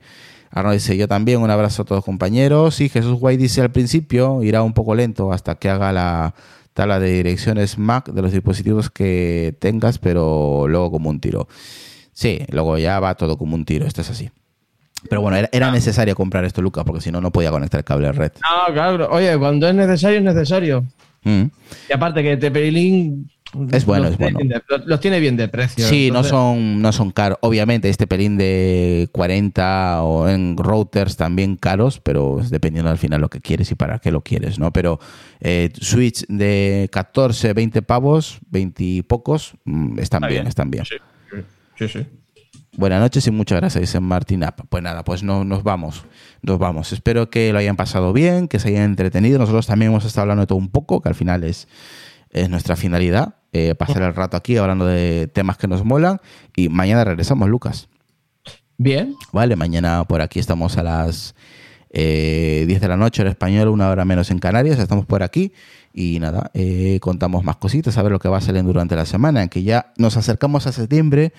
Arno 0.52 0.72
dice, 0.72 0.96
yo 0.98 1.08
también, 1.08 1.42
un 1.42 1.50
abrazo 1.50 1.82
a 1.82 1.86
todos 1.86 2.04
compañeros. 2.06 2.80
Y 2.82 2.90
Jesús 2.90 3.20
Guay 3.20 3.38
dice 3.38 3.62
al 3.62 3.72
principio, 3.72 4.44
irá 4.44 4.62
un 4.62 4.74
poco 4.74 4.96
lento 4.96 5.32
hasta 5.34 5.56
que 5.56 5.70
haga 5.70 5.92
la 5.92 6.36
tabla 6.74 7.00
de 7.00 7.12
direcciones 7.12 7.78
Mac 7.80 8.10
de 8.12 8.22
los 8.22 8.32
dispositivos 8.32 8.92
que 8.92 9.56
tengas, 9.60 9.98
pero 9.98 10.68
luego 10.68 10.92
como 10.92 11.10
un 11.10 11.20
tiro. 11.20 11.48
Sí, 12.14 12.40
luego 12.50 12.78
ya 12.78 13.00
va 13.00 13.16
todo 13.16 13.38
como 13.38 13.56
un 13.56 13.66
tiro, 13.66 13.86
esto 13.86 14.02
es 14.02 14.10
así. 14.10 14.30
Pero 15.10 15.22
bueno, 15.22 15.38
era, 15.38 15.50
era 15.52 15.72
necesario 15.72 16.16
comprar 16.16 16.46
esto, 16.46 16.62
Lucas, 16.62 16.84
porque 16.86 17.02
si 17.02 17.12
no, 17.12 17.22
no 17.22 17.32
podía 17.32 17.52
conectar 17.52 17.80
el 17.80 17.86
cable 17.86 18.12
red. 18.12 18.32
No, 18.42 18.74
claro. 18.74 19.10
Oye, 19.12 19.38
cuando 19.38 19.68
es 19.68 19.76
necesario, 19.76 20.20
es 20.20 20.24
necesario. 20.24 20.86
Mm. 21.28 21.52
Y 21.90 21.94
aparte 21.94 22.24
que 22.24 22.38
Tepelín 22.38 23.30
Es 23.72 23.86
bueno, 23.86 24.04
los 24.04 24.12
es 24.14 24.18
tiene 24.18 24.34
bueno. 24.34 24.38
bien 24.40 24.50
de- 24.50 24.86
los, 24.86 25.00
tiene 25.00 25.20
bien 25.20 25.36
de 25.38 25.48
precio. 25.48 25.86
Sí, 25.88 26.10
no 26.12 26.24
son, 26.24 26.82
no 26.82 26.92
son 26.92 27.12
caros. 27.12 27.38
Obviamente, 27.42 27.90
este 27.90 28.08
pelín 28.08 28.38
de 28.38 29.10
40 29.12 30.04
o 30.04 30.28
en 30.30 30.56
routers 30.58 31.18
también 31.18 31.56
caros, 31.56 32.00
pero 32.00 32.40
dependiendo 32.50 32.90
al 32.92 32.98
final 32.98 33.22
lo 33.22 33.30
que 33.30 33.42
quieres 33.42 33.72
y 33.72 33.76
para 33.76 34.00
qué 34.00 34.12
lo 34.12 34.22
quieres, 34.22 34.60
¿no? 34.60 34.72
Pero 34.72 35.00
eh, 35.40 35.72
Switch 35.80 36.26
de 36.28 36.90
14, 36.92 37.54
20 37.54 37.82
pavos, 37.82 38.40
20 38.50 38.84
y 38.84 39.02
pocos, 39.02 39.54
mm, 39.66 40.00
están 40.00 40.24
Está 40.24 40.28
bien, 40.28 40.30
bien. 40.44 40.48
están 40.48 40.72
bien. 40.72 40.84
Sí, 41.78 41.88
sí. 41.88 42.06
Buenas 42.78 43.02
noches 43.02 43.26
y 43.26 43.32
muchas 43.32 43.60
gracias, 43.60 43.82
dice 43.82 44.00
Martín 44.00 44.44
App. 44.44 44.60
Pues 44.70 44.84
nada, 44.84 45.04
pues 45.04 45.24
no, 45.24 45.44
nos 45.44 45.64
vamos. 45.64 46.06
Nos 46.44 46.60
vamos. 46.60 46.94
Espero 46.94 47.32
que 47.32 47.52
lo 47.52 47.58
hayan 47.58 47.76
pasado 47.76 48.14
bien, 48.14 48.48
que 48.48 48.60
se 48.60 48.68
hayan 48.68 48.84
entretenido. 48.84 49.40
Nosotros 49.40 49.66
también 49.66 49.90
hemos 49.92 50.06
estado 50.06 50.22
hablando 50.22 50.42
de 50.42 50.48
todo 50.48 50.60
un 50.60 50.70
poco, 50.70 51.02
que 51.02 51.10
al 51.10 51.16
final 51.16 51.44
es, 51.44 51.68
es 52.30 52.52
nuestra 52.52 52.76
finalidad. 52.76 53.34
eh, 53.52 53.74
pasar 53.74 54.04
el 54.04 54.14
rato 54.14 54.38
aquí 54.38 54.58
hablando 54.58 54.86
de 54.86 55.28
temas 55.28 55.58
que 55.58 55.68
nos 55.68 55.84
molan. 55.84 56.22
Y 56.56 56.70
mañana 56.70 57.04
regresamos, 57.04 57.50
Lucas. 57.50 57.90
Bien. 58.78 59.16
Vale, 59.32 59.56
mañana 59.56 60.04
por 60.04 60.22
aquí 60.22 60.38
estamos 60.38 60.78
a 60.78 60.84
las 60.84 61.34
eh, 61.90 62.66
10 62.68 62.80
de 62.80 62.88
la 62.88 62.96
noche, 62.96 63.24
hora 63.24 63.32
española, 63.32 63.72
una 63.72 63.90
hora 63.90 64.06
menos 64.06 64.30
en 64.30 64.38
Canarias. 64.38 64.78
Estamos 64.78 65.08
por 65.08 65.24
aquí. 65.24 65.52
Y 65.94 66.20
nada, 66.20 66.52
eh, 66.54 67.00
contamos 67.02 67.44
más 67.44 67.56
cositas, 67.56 67.98
a 67.98 68.04
ver 68.04 68.12
lo 68.12 68.20
que 68.20 68.30
va 68.30 68.40
saliendo 68.40 68.72
durante 68.72 68.96
la 68.96 69.08
semana, 69.08 69.42
en 69.42 69.50
que 69.50 69.64
ya 69.64 69.94
nos 69.98 70.16
acercamos 70.16 70.68
a 70.68 70.72
septiembre 70.72 71.34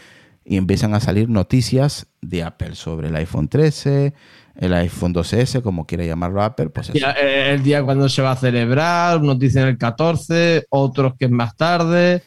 y 0.49 0.57
empiezan 0.57 0.95
a 0.95 1.01
salir 1.01 1.29
noticias 1.29 2.07
de 2.23 2.43
Apple 2.43 2.75
sobre 2.75 3.09
el 3.09 3.17
iPhone 3.17 3.49
13, 3.49 4.15
el 4.57 4.73
iPhone 4.73 5.13
2S, 5.13 5.61
como 5.61 5.87
quiera 5.87 6.07
llamarlo 6.07 6.43
Apple, 6.43 6.71
pues 6.71 6.89
eso. 6.89 7.07
Eh, 7.21 7.53
el 7.53 7.63
día 7.63 7.83
cuando 7.83 8.09
se 8.09 8.23
va 8.23 8.33
a 8.33 8.37
celebrar, 8.37 9.19
unos 9.19 9.39
dicen 9.39 9.65
el 9.65 9.77
14, 9.77 10.65
otros 10.71 11.13
que 11.19 11.27
es 11.27 11.31
más 11.31 11.55
tarde. 11.55 12.23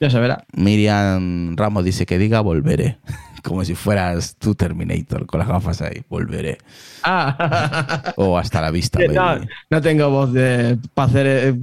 Ya 0.00 0.10
se 0.10 0.18
verá. 0.18 0.44
Miriam 0.54 1.56
Ramos 1.56 1.84
dice 1.84 2.04
que 2.04 2.18
diga 2.18 2.40
volveré, 2.40 2.98
como 3.44 3.64
si 3.64 3.76
fueras 3.76 4.34
tu 4.34 4.56
Terminator 4.56 5.24
con 5.24 5.38
las 5.38 5.48
gafas 5.48 5.80
ahí, 5.82 6.02
volveré. 6.08 6.58
Ah, 7.04 8.12
O 8.16 8.36
hasta 8.36 8.60
la 8.60 8.72
vista, 8.72 8.98
no, 9.14 9.38
no 9.70 9.80
tengo 9.80 10.10
voz 10.10 10.32
de 10.32 10.78
para 10.94 11.08
hacer. 11.10 11.54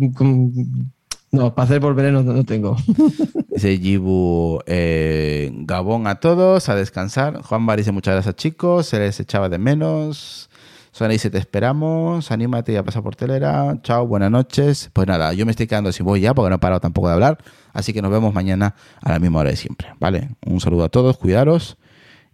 No, 1.34 1.56
para 1.56 1.66
hacer 1.66 1.80
volveré 1.80 2.12
no, 2.12 2.22
no 2.22 2.44
tengo. 2.44 2.78
Dice 3.50 3.78
Gibu, 3.80 4.60
eh, 4.68 5.52
Gabón 5.52 6.06
a 6.06 6.20
todos, 6.20 6.70
a 6.70 6.76
descansar. 6.76 7.42
Juan 7.42 7.66
Bar 7.66 7.78
dice 7.80 7.92
muchas 7.92 8.14
gracias 8.14 8.36
chicos, 8.36 8.86
se 8.86 9.00
les 9.00 9.20
echaba 9.20 9.50
de 9.50 9.58
menos. 9.58 10.52
Suena 10.92 11.12
dice 11.12 11.32
te 11.32 11.40
esperamos, 11.40 12.30
anímate 12.30 12.74
y 12.74 12.76
a 12.76 12.84
pasar 12.84 13.02
por 13.02 13.16
telera. 13.16 13.80
Chao, 13.82 14.06
buenas 14.06 14.30
noches. 14.30 14.92
Pues 14.94 15.08
nada, 15.08 15.34
yo 15.34 15.48
me 15.48 15.52
estoy 15.52 15.66
quedando 15.66 15.92
sin 15.92 16.06
voy 16.06 16.22
ya 16.22 16.36
porque 16.36 16.52
no 16.52 16.58
he 16.58 16.60
parado 16.60 16.80
tampoco 16.80 17.08
de 17.08 17.16
hablar. 17.16 17.40
Así 17.74 17.94
que 17.94 18.04
nos 18.04 18.12
vemos 18.12 18.32
mañana 18.32 18.76
a 19.02 19.12
la 19.12 19.18
misma 19.18 19.40
hora 19.40 19.50
de 19.50 19.56
siempre. 19.56 19.88
¿Vale? 20.00 20.30
Un 20.46 20.60
saludo 20.60 20.84
a 20.84 20.90
todos, 20.90 21.18
cuidaros 21.18 21.78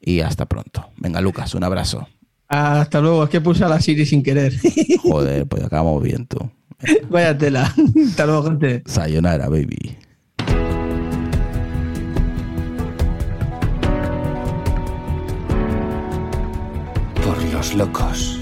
y 0.01 0.19
hasta 0.19 0.45
pronto. 0.45 0.89
Venga, 0.97 1.21
Lucas, 1.21 1.55
un 1.55 1.63
abrazo. 1.63 2.05
Hasta 2.49 2.99
luego, 2.99 3.23
es 3.23 3.29
que 3.29 3.39
puse 3.39 3.63
a 3.63 3.69
la 3.69 3.79
Siri 3.79 4.05
sin 4.05 4.23
querer. 4.23 4.53
Joder, 5.03 5.47
pues 5.47 5.63
acabamos 5.63 6.03
bien 6.03 6.27
tú. 6.27 6.51
Vaya 7.09 7.37
tela. 7.37 7.73
Hasta 8.09 8.25
luego, 8.25 8.43
gente. 8.43 8.83
Sayonara, 8.85 9.49
baby. 9.49 9.97
Por 17.23 17.43
los 17.51 17.73
locos. 17.75 18.39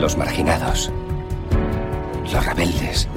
Los 0.00 0.16
marginados. 0.16 0.92
Los 2.32 2.46
rebeldes. 2.46 3.08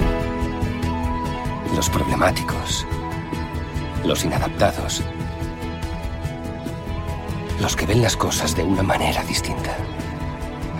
Los 1.76 1.88
problemáticos. 1.90 2.86
Los 4.04 4.24
inadaptados. 4.24 5.02
Los 7.60 7.76
que 7.76 7.86
ven 7.86 8.02
las 8.02 8.16
cosas 8.16 8.56
de 8.56 8.62
una 8.62 8.82
manera 8.82 9.22
distinta. 9.24 9.76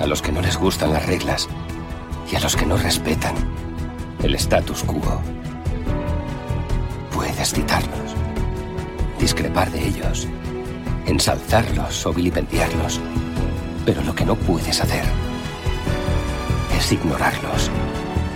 A 0.01 0.07
los 0.07 0.23
que 0.23 0.32
no 0.32 0.40
les 0.40 0.57
gustan 0.57 0.93
las 0.93 1.07
reglas. 1.07 1.49
Y 2.31 2.37
a 2.37 2.41
los 2.41 2.57
que 2.57 2.67
no 2.67 2.77
respetan 2.77 3.35
el 4.23 4.35
status 4.35 4.85
quo. 4.85 5.21
Puedes 7.13 7.53
citarlos. 7.53 8.15
Discrepar 9.19 9.71
de 9.71 9.87
ellos 9.87 10.29
ensalzarlos 11.09 12.07
o 12.07 12.13
vilipendiarlos. 12.13 13.01
Pero 13.85 14.03
lo 14.03 14.15
que 14.15 14.25
no 14.25 14.35
puedes 14.37 14.81
hacer 14.81 15.05
es 16.77 16.93
ignorarlos, 16.93 17.71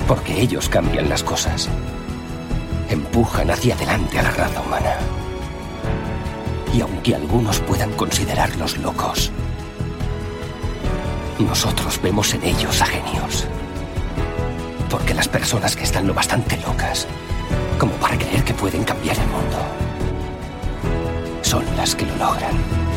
porque 0.08 0.40
ellos 0.40 0.68
cambian 0.68 1.08
las 1.08 1.22
cosas. 1.22 1.68
Empujan 2.88 3.50
hacia 3.50 3.74
adelante 3.74 4.18
a 4.18 4.22
la 4.22 4.30
raza 4.30 4.60
humana. 4.62 4.96
Y 6.74 6.80
aunque 6.80 7.14
algunos 7.14 7.60
puedan 7.60 7.92
considerarlos 7.92 8.78
locos, 8.78 9.30
nosotros 11.38 12.00
vemos 12.02 12.32
en 12.34 12.42
ellos 12.44 12.80
a 12.80 12.86
genios. 12.86 13.46
Porque 14.92 15.14
las 15.14 15.26
personas 15.26 15.74
que 15.74 15.84
están 15.84 16.06
lo 16.06 16.12
bastante 16.12 16.58
locas 16.58 17.06
como 17.78 17.94
para 17.94 18.18
creer 18.18 18.44
que 18.44 18.52
pueden 18.52 18.84
cambiar 18.84 19.16
el 19.18 19.26
mundo 19.28 19.56
son 21.40 21.64
las 21.78 21.94
que 21.96 22.04
lo 22.04 22.14
logran. 22.16 22.91